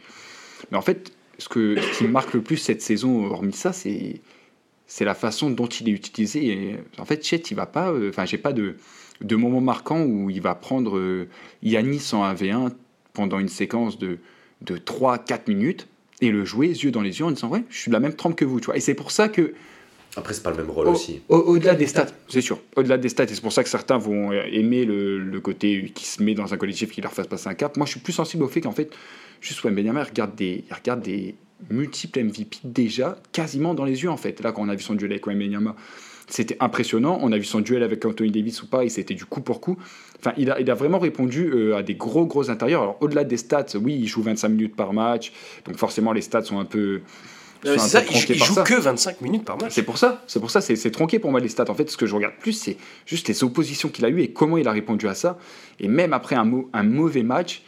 mais 0.71 0.77
en 0.77 0.83
fait, 0.83 1.13
ce, 1.39 1.49
que, 1.49 1.77
ce 1.81 1.99
qui 1.99 2.09
marque 2.09 2.35
le 2.35 2.43
plus 2.43 2.57
cette 2.57 2.83
saison, 2.83 3.27
hormis 3.27 3.53
ça, 3.53 3.73
c'est 3.73 4.21
la 5.05 5.15
façon 5.15 5.51
dont 5.51 5.67
il 5.67 5.89
est 5.89 5.93
utilisé. 5.93 6.77
En 6.99 7.05
fait, 7.05 7.25
Chet, 7.25 7.37
il 7.51 7.55
va 7.55 7.67
pas. 7.67 7.93
Euh, 7.93 8.09
enfin, 8.09 8.25
j'ai 8.25 8.39
pas 8.39 8.53
de, 8.53 8.77
de 9.21 9.37
moment 9.37 9.61
marquant 9.61 10.03
où 10.03 10.31
il 10.31 10.41
va 10.41 10.55
prendre 10.57 11.27
Yanis 11.63 12.11
en 12.13 12.25
1v1 12.35 12.73
pendant 13.13 13.39
une 13.39 13.49
séquence 13.49 13.99
de, 13.99 14.19
de 14.63 14.79
3-4 14.79 15.43
minutes 15.49 15.87
et 16.21 16.31
le 16.31 16.45
jouer 16.45 16.69
yeux 16.69 16.91
dans 16.91 17.03
les 17.03 17.19
yeux 17.19 17.25
en 17.25 17.31
disant 17.31 17.49
ouais 17.49 17.65
je 17.71 17.79
suis 17.79 17.91
de 17.91 17.95
la 17.95 18.01
même 18.01 18.15
trempe 18.15 18.37
que 18.37 18.45
vous 18.45 18.61
tu 18.61 18.67
vois 18.67 18.77
et 18.77 18.81
c'est 18.81 18.95
pour 18.95 19.11
ça 19.11 19.29
que 19.29 19.55
après 20.17 20.35
c'est 20.35 20.43
pas 20.43 20.51
le 20.51 20.57
même 20.57 20.71
rôle 20.71 20.89
aussi 20.89 21.21
au-delà 21.29 21.75
des 21.75 21.87
stats 21.87 22.09
c'est 22.29 22.41
sûr 22.41 22.61
au-delà 22.77 22.99
des 22.99 23.09
stats 23.09 23.25
et 23.25 23.35
c'est 23.35 23.41
pour 23.41 23.53
ça 23.53 23.63
que 23.63 23.69
certains 23.69 23.99
vont 23.99 24.33
aimer 24.33 24.85
le, 24.85 25.19
le, 25.19 25.41
côté 25.41 25.93
qui 25.95 26.07
se 26.07 26.23
met 26.23 26.35
dans 26.35 26.53
un 26.53 26.57
collectif 26.57 26.91
qui 26.91 27.01
leur 27.01 27.13
fasse 27.13 27.27
passer 27.27 27.49
un 27.49 27.55
cap 27.55 27.77
moi 27.77 27.87
je 27.87 27.93
suis 27.93 28.01
plus 28.01 28.13
sensible 28.13 28.43
au 28.43 28.49
fait 28.49 28.61
qu'en 28.61 28.73
fait 28.73 28.91
juste 29.41 29.63
ouais 29.65 29.71
Benjamin 29.71 30.03
regarde 30.03 30.35
des 30.35 30.65
il 30.69 30.75
regarde 30.75 31.03
des 31.03 31.35
multiples 31.71 32.23
MVP 32.23 32.59
déjà 32.65 33.19
quasiment 33.33 33.75
dans 33.75 33.85
les 33.85 34.03
yeux 34.03 34.11
en 34.11 34.17
fait 34.17 34.41
là 34.41 34.53
quand 34.53 34.63
on 34.63 34.69
a 34.69 34.75
vu 34.75 34.83
son 34.83 34.95
duel 34.95 35.13
avec 35.13 35.27
Wembanyama 35.27 35.77
c'était 36.29 36.57
impressionnant. 36.61 37.19
On 37.23 37.33
a 37.33 37.39
vu 37.39 37.45
son 37.45 37.61
duel 37.61 37.83
avec 37.83 38.05
Anthony 38.05 38.31
Davis 38.31 38.63
ou 38.63 38.67
pas, 38.67 38.85
et 38.85 38.89
c'était 38.89 39.15
du 39.15 39.25
coup 39.25 39.41
pour 39.41 39.61
coup. 39.61 39.79
Enfin, 40.21 40.33
il 40.37 40.51
a, 40.51 40.61
il 40.61 40.71
a 40.71 40.75
vraiment 40.75 40.99
répondu 40.99 41.51
euh, 41.53 41.77
à 41.77 41.83
des 41.83 41.95
gros, 41.95 42.27
gros 42.27 42.51
intérieurs. 42.51 42.83
Alors, 42.83 42.97
au-delà 43.01 43.25
des 43.25 43.37
stats, 43.37 43.67
oui, 43.81 43.99
il 44.01 44.09
joue 44.09 44.23
25 44.23 44.49
minutes 44.49 44.77
par 44.77 44.93
match, 44.93 45.33
donc 45.65 45.77
forcément, 45.77 46.13
les 46.13 46.23
stats 46.23 46.45
sont 46.45 46.59
un 46.59 46.65
peu. 46.65 47.01
C'est 47.65 47.79
ça, 47.79 48.03
il, 48.09 48.37
joue, 48.37 48.63
que 48.63 48.81
25 48.81 49.21
minutes 49.21 49.45
par 49.45 49.61
match. 49.61 49.73
C'est 49.73 49.83
pour 49.83 49.99
ça, 49.99 50.23
c'est 50.29 50.39
pour 50.39 50.51
ça, 50.51 50.61
c'est 50.61 50.91
tronqué 50.93 51.19
pour 51.19 51.33
moi 51.33 51.41
les 51.41 51.49
stats. 51.49 51.69
En 51.69 51.75
fait, 51.75 51.91
ce 51.91 51.97
que 51.97 52.07
je 52.07 52.15
regarde 52.15 52.35
plus, 52.39 52.53
c'est 52.53 52.77
juste 53.05 53.27
les 53.27 53.43
oppositions 53.43 53.89
qu'il 53.89 54.05
a 54.05 54.11
eues 54.11 54.21
et 54.21 54.33
comment 54.33 54.59
il 54.59 54.69
a 54.69 54.73
répondu 54.73 55.09
à 55.09 55.15
ça. 55.15 55.39
Et 55.81 55.89
même 55.89 56.13
après 56.13 56.37
un, 56.37 56.49
un 56.73 56.83
mauvais 56.85 57.25
match, 57.25 57.63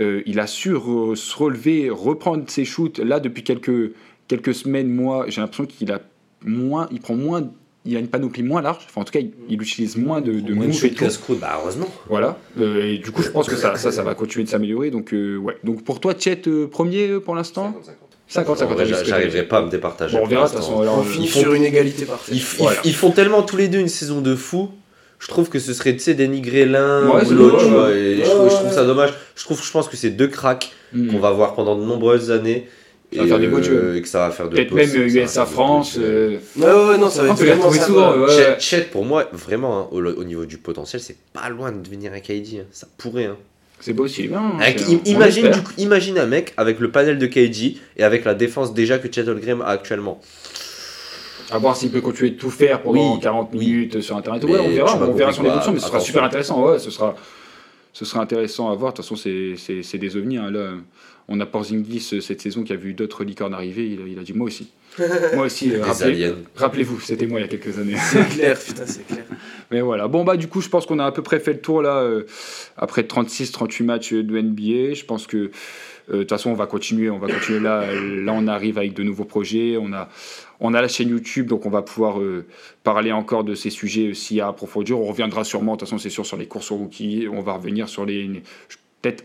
euh, 0.00 0.22
il 0.26 0.40
a 0.40 0.48
su 0.48 0.70
se 0.70 1.36
relever, 1.36 1.90
reprendre 1.90 2.44
ses 2.48 2.64
shoots. 2.64 2.98
Là, 2.98 3.20
depuis 3.20 3.44
quelques, 3.44 3.92
quelques 4.26 4.54
semaines, 4.54 4.88
mois, 4.88 5.26
j'ai 5.28 5.40
l'impression 5.40 5.66
qu'il 5.66 5.92
a 5.92 6.00
moins, 6.44 6.88
il 6.90 7.00
prend 7.00 7.14
moins 7.14 7.52
il 7.84 7.96
a 7.96 7.98
une 7.98 8.08
panoplie 8.08 8.42
moins 8.42 8.60
large. 8.60 8.84
Enfin, 8.88 9.00
en 9.00 9.04
tout 9.04 9.12
cas, 9.12 9.20
il, 9.48 9.62
utilise 9.62 9.96
moins 9.96 10.20
de, 10.20 10.32
de 10.32 10.54
moves 10.54 10.84
et 10.84 10.94
Bah, 11.40 11.58
heureusement. 11.60 11.88
Voilà. 12.08 12.38
Euh, 12.60 12.84
et 12.84 12.98
du 12.98 13.10
coup, 13.10 13.22
je 13.22 13.30
pense 13.30 13.48
que 13.48 13.56
ça, 13.56 13.76
ça, 13.76 13.90
ça 13.90 14.02
va 14.02 14.14
continuer 14.14 14.44
de 14.44 14.50
s'améliorer. 14.50 14.90
Donc, 14.90 15.14
euh, 15.14 15.36
ouais. 15.38 15.56
Donc, 15.64 15.82
pour 15.84 16.00
toi, 16.00 16.14
Chet, 16.18 16.42
euh, 16.46 16.66
premier 16.66 17.20
pour 17.20 17.34
l'instant 17.34 17.74
50 18.28 18.58
50 18.58 19.04
J'arriverai 19.04 19.44
pas 19.44 19.58
à 19.58 19.62
me 19.62 19.70
départager. 19.70 20.16
Bon, 20.16 20.24
on 20.24 20.26
verra 20.26 20.44
de 20.44 20.50
toute 20.50 20.58
façon. 20.58 20.74
On 20.74 21.02
finit 21.02 21.28
sur 21.28 21.54
une 21.54 21.64
égalité 21.64 22.04
parfaite. 22.04 22.34
Ils, 22.84 22.94
font 22.94 23.10
tellement 23.10 23.42
tous 23.42 23.56
les 23.56 23.68
deux 23.68 23.78
une 23.78 23.88
saison 23.88 24.20
de 24.20 24.34
fou. 24.34 24.70
Je 25.18 25.28
trouve 25.28 25.50
que 25.50 25.58
ce 25.58 25.74
serait, 25.74 25.92
tu 25.92 25.98
sais, 25.98 26.14
dénigrer 26.14 26.64
l'un 26.64 27.06
ou 27.06 27.30
l'autre. 27.34 27.60
je, 27.60 28.56
trouve 28.56 28.72
ça 28.72 28.84
dommage. 28.84 29.12
Je, 29.36 29.44
trouve, 29.44 29.62
je 29.62 29.70
pense 29.70 29.88
que 29.88 29.96
c'est 29.96 30.10
deux 30.10 30.28
cracks 30.28 30.72
hmm. 30.94 31.08
qu'on 31.08 31.18
va 31.18 31.30
voir 31.30 31.54
pendant 31.54 31.76
de 31.76 31.84
nombreuses 31.84 32.30
années. 32.30 32.68
Ça 33.12 33.22
va 33.22 33.26
faire 33.26 33.38
des 33.40 33.48
beaux 33.48 33.58
euh, 33.58 33.96
Et 33.96 34.02
que 34.02 34.08
ça 34.08 34.28
va 34.28 34.30
faire 34.30 34.48
de 34.48 34.54
Peut-être 34.54 34.72
même 34.72 34.94
USA 34.94 35.44
France. 35.44 35.96
Euh... 35.98 36.38
Ouais, 36.56 36.64
ouais, 36.64 36.98
non, 36.98 37.10
ça 37.10 37.24
va 37.24 37.30
être 37.30 37.44
vraiment 37.44 37.72
souvent. 37.72 38.16
Ouais. 38.16 38.56
Chet, 38.58 38.82
pour 38.82 39.04
moi, 39.04 39.28
vraiment, 39.32 39.80
hein, 39.80 39.88
au, 39.90 40.00
au, 40.00 40.24
niveau 40.24 40.46
du 40.46 40.58
potentiel, 40.58 41.02
c'est 41.02 41.16
pas 41.32 41.48
loin 41.48 41.72
de 41.72 41.80
devenir 41.82 42.12
un 42.12 42.20
KD. 42.20 42.60
Hein. 42.60 42.64
Ça 42.70 42.86
pourrait. 42.98 43.26
Hein. 43.26 43.36
C'est. 43.80 43.94
Bien, 43.94 44.58
avec, 44.60 44.82
imagine, 45.06 45.50
du 45.50 45.62
coup, 45.62 45.72
imagine 45.78 46.18
un 46.18 46.26
mec 46.26 46.52
avec 46.58 46.80
le 46.80 46.90
panel 46.90 47.18
de 47.18 47.26
KD 47.26 47.78
et 47.96 48.04
avec 48.04 48.24
la 48.24 48.34
défense 48.34 48.74
déjà 48.74 48.98
que 48.98 49.12
Chet 49.12 49.26
Holmgren 49.26 49.62
a 49.62 49.68
actuellement. 49.68 50.20
À 51.50 51.58
voir 51.58 51.74
s'il 51.74 51.90
peut 51.90 52.02
continuer 52.02 52.30
de 52.30 52.36
tout 52.36 52.50
faire 52.50 52.82
pendant 52.82 53.14
oui, 53.14 53.20
40 53.20 53.54
minutes 53.54 53.94
oui. 53.96 54.02
sur 54.02 54.16
Internet. 54.16 54.44
Ouais, 54.44 54.58
on 54.60 54.68
verra, 54.68 54.96
on 55.02 55.12
verra 55.12 55.32
son 55.32 55.44
évolution, 55.44 55.72
mais 55.72 55.80
ce 55.80 55.86
sera 55.86 55.98
super 55.98 56.22
intéressant. 56.22 56.62
Ouais, 56.62 56.78
ce 56.78 56.90
sera, 56.90 57.16
ce 57.92 58.04
sera 58.04 58.22
intéressant 58.22 58.70
à 58.70 58.74
voir. 58.74 58.92
De 58.92 58.96
toute 58.96 59.04
façon, 59.04 59.16
c'est 59.16 59.98
des 59.98 60.16
ovnis. 60.16 60.38
Hein, 60.38 60.50
là 60.50 60.74
on 61.30 61.38
a 61.40 61.46
Porzingis 61.46 62.10
euh, 62.12 62.20
cette 62.20 62.42
saison 62.42 62.64
qui 62.64 62.72
a 62.72 62.76
vu 62.76 62.92
d'autres 62.92 63.22
licornes 63.22 63.54
arriver, 63.54 63.86
il, 63.88 64.18
a 64.18 64.22
dit 64.22 64.34
moi 64.34 64.48
aussi. 64.48 64.72
moi 65.34 65.46
aussi, 65.46 65.72
euh, 65.72 65.84
rappelez, 66.56 66.82
vous 66.82 66.98
c'était 67.00 67.26
moi 67.26 67.38
il 67.38 67.42
y 67.42 67.44
a 67.44 67.48
quelques 67.48 67.78
années. 67.78 67.94
C'est 67.96 68.28
clair, 68.28 68.58
putain, 68.58 68.82
c'est 68.86 69.06
clair. 69.06 69.24
Mais 69.70 69.80
voilà, 69.80 70.08
bon 70.08 70.24
bah 70.24 70.36
du 70.36 70.48
coup 70.48 70.60
je 70.60 70.68
pense 70.68 70.86
qu'on 70.86 70.98
a 70.98 71.06
à 71.06 71.12
peu 71.12 71.22
près 71.22 71.38
fait 71.38 71.52
le 71.52 71.60
tour 71.60 71.82
là, 71.82 71.98
euh, 71.98 72.26
après 72.76 73.02
36-38 73.02 73.84
matchs 73.84 74.12
de 74.12 74.40
NBA, 74.40 74.94
je 74.94 75.04
pense 75.04 75.28
que 75.28 75.52
de 76.10 76.18
toute 76.18 76.30
façon 76.30 76.50
on 76.50 76.54
va 76.54 76.66
continuer, 76.66 77.08
on 77.10 77.18
va 77.18 77.32
continuer 77.32 77.60
là, 77.60 77.84
là 77.94 78.32
on 78.34 78.46
arrive 78.46 78.78
avec 78.78 78.94
de 78.94 79.02
nouveaux 79.02 79.24
projets, 79.24 79.76
on 79.80 79.92
a, 79.92 80.08
on 80.58 80.74
a 80.74 80.82
la 80.82 80.88
chaîne 80.88 81.08
YouTube, 81.08 81.46
donc 81.46 81.66
on 81.66 81.70
va 81.70 81.82
pouvoir 81.82 82.18
parler 82.82 83.12
encore 83.12 83.44
de 83.44 83.54
ces 83.54 83.70
sujets 83.70 84.10
aussi 84.10 84.40
à 84.40 84.48
approfondir. 84.48 84.98
On 84.98 85.06
reviendra 85.06 85.44
sûrement, 85.44 85.74
de 85.74 85.78
toute 85.78 85.88
façon, 85.88 85.98
c'est 85.98 86.10
sûr, 86.10 86.26
sur 86.26 86.36
les 86.36 86.46
courses 86.46 86.70
rookies. 86.70 87.26
On 87.32 87.40
va 87.40 87.54
revenir 87.54 87.88
sur 87.88 88.04
les. 88.04 88.42
Peut-être 89.00 89.24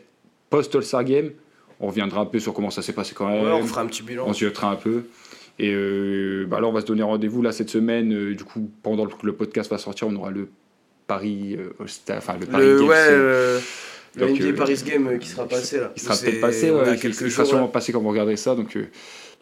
post-All-Star 0.49 1.03
Game. 1.03 1.31
On 1.79 1.87
reviendra 1.87 2.21
un 2.21 2.25
peu 2.25 2.39
sur 2.39 2.53
comment 2.53 2.69
ça 2.69 2.81
s'est 2.81 2.93
passé 2.93 3.13
quand 3.15 3.27
même. 3.27 3.43
on 3.45 3.63
fera 3.63 3.81
un 3.81 3.87
petit 3.87 4.03
bilan. 4.03 4.25
On 4.27 4.33
se 4.33 4.45
jetera 4.45 4.71
un 4.71 4.75
peu. 4.75 5.03
Et 5.59 5.71
euh, 5.73 6.45
bah 6.47 6.59
là, 6.59 6.67
on 6.67 6.71
va 6.71 6.81
se 6.81 6.85
donner 6.85 7.03
rendez-vous 7.03 7.41
là 7.41 7.51
cette 7.51 7.69
semaine. 7.69 8.13
Euh, 8.13 8.35
du 8.35 8.43
coup, 8.43 8.69
pendant 8.83 9.05
que 9.05 9.25
le 9.25 9.33
podcast 9.33 9.69
va 9.71 9.77
sortir, 9.77 10.07
on 10.07 10.15
aura 10.15 10.31
le 10.31 10.49
Paris, 11.07 11.57
euh, 11.57 11.71
enfin 12.17 12.37
le 12.39 12.45
Paris 12.45 12.65
le, 12.65 12.81
Ouais, 12.83 13.61
le 14.17 14.29
NBA 14.29 14.57
Paris 14.57 14.81
Game 14.85 15.19
qui 15.19 15.29
sera 15.29 15.47
passé 15.47 15.77
là. 15.79 15.91
Il 15.95 16.01
sera 16.01 16.15
peut-être 16.15 16.41
passé, 16.41 16.71
ouais, 16.71 16.97
il 17.03 17.13
sera 17.13 17.45
sûrement 17.45 17.67
passé 17.67 17.91
quand 17.91 18.01
vous 18.01 18.09
regarderez 18.09 18.37
ça. 18.37 18.55
Donc, 18.55 18.77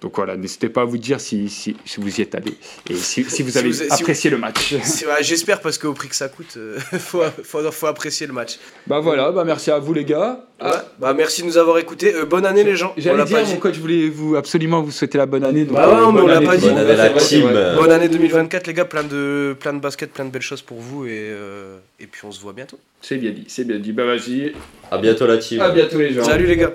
donc 0.02 0.18
voilà, 0.18 0.36
n'hésitez 0.36 0.68
pas 0.68 0.82
à 0.82 0.86
vous 0.86 0.98
dire 0.98 1.22
si, 1.22 1.48
si, 1.50 1.78
si, 1.86 2.02
vous 2.02 2.20
y 2.20 2.22
êtes 2.22 2.36
allé 2.36 2.54
et 2.90 2.96
si, 2.96 3.24
si 3.24 3.42
vous 3.42 3.58
avez 3.58 3.72
apprécié 3.90 4.30
le 4.30 4.38
match. 4.38 4.76
J'espère 5.22 5.62
parce 5.62 5.78
qu'au 5.78 5.94
prix 5.94 6.10
que 6.10 6.16
ça 6.16 6.28
coûte, 6.28 6.58
il 6.92 7.00
faut, 7.00 7.22
faut, 7.44 7.72
faut, 7.72 7.88
apprécier 7.88 8.28
le 8.28 8.34
match. 8.34 8.60
Bah 8.86 9.00
voilà, 9.00 9.32
bah 9.32 9.44
merci 9.46 9.72
à 9.72 9.80
vous 9.80 9.94
les 9.94 10.04
gars. 10.04 10.46
Ah, 10.60 10.84
Bah, 11.00 11.14
merci 11.14 11.42
de 11.42 11.48
nous 11.48 11.58
avoir 11.58 11.78
écoutés. 11.78 12.14
Euh, 12.16 12.26
bonne 12.26 12.46
année, 12.46 12.64
les 12.64 12.76
gens. 12.76 12.94
J'allais 12.98 13.18
l'a 13.18 13.26
dire, 13.26 13.46
mon 13.46 13.56
coach 13.58 13.78
voulait 13.78 14.08
vous 14.10 14.36
absolument 14.36 14.82
vous 14.82 14.92
souhaiter 14.92 15.18
la 15.18 15.26
bonne 15.26 15.44
année. 15.44 15.66
donc, 15.66 15.76
Bah 15.76 15.88
ouais, 15.88 15.94
euh, 15.94 15.98
mais 16.00 16.06
on 16.06 16.14
bonne 16.14 16.28
l'a 16.28 16.38
année 16.38 16.46
pas 16.46 16.56
tout 16.56 16.62
dit. 16.62 16.68
le 16.68 16.74
monde. 16.74 16.86
Bonne 16.86 17.00
année, 17.00 17.14
la 17.14 17.22
team. 17.22 17.76
Bonne 17.78 17.92
année 17.92 18.10
2024, 18.10 18.68
les 18.68 18.74
gars. 18.74 18.86
Plein 18.86 19.04
de, 19.04 19.56
plein 19.60 19.74
de 19.74 19.80
basket, 19.80 20.12
plein 20.12 20.26
de 20.26 20.32
belles 20.32 20.42
choses 20.42 20.62
pour 20.62 20.80
vous. 20.80 21.06
Et, 21.06 21.10
euh, 21.12 21.78
et 22.00 22.08
puis, 22.08 22.22
on 22.26 22.32
se 22.32 22.40
voit 22.42 22.54
bientôt. 22.54 22.80
C'est 23.02 23.18
bien 23.18 23.32
dit, 23.32 23.46
c'est 23.48 23.66
bien 23.66 23.78
dit. 23.80 23.92
Bah 23.92 24.06
vas-y. 24.06 24.54
À 24.92 24.98
bientôt 24.98 25.28
la 25.28 25.38
team. 25.38 25.60
À 25.62 25.70
bientôt 25.72 25.98
les 25.98 26.14
gens. 26.14 26.24
Salut, 26.24 26.46
les 26.46 26.58
gars. 26.58 26.72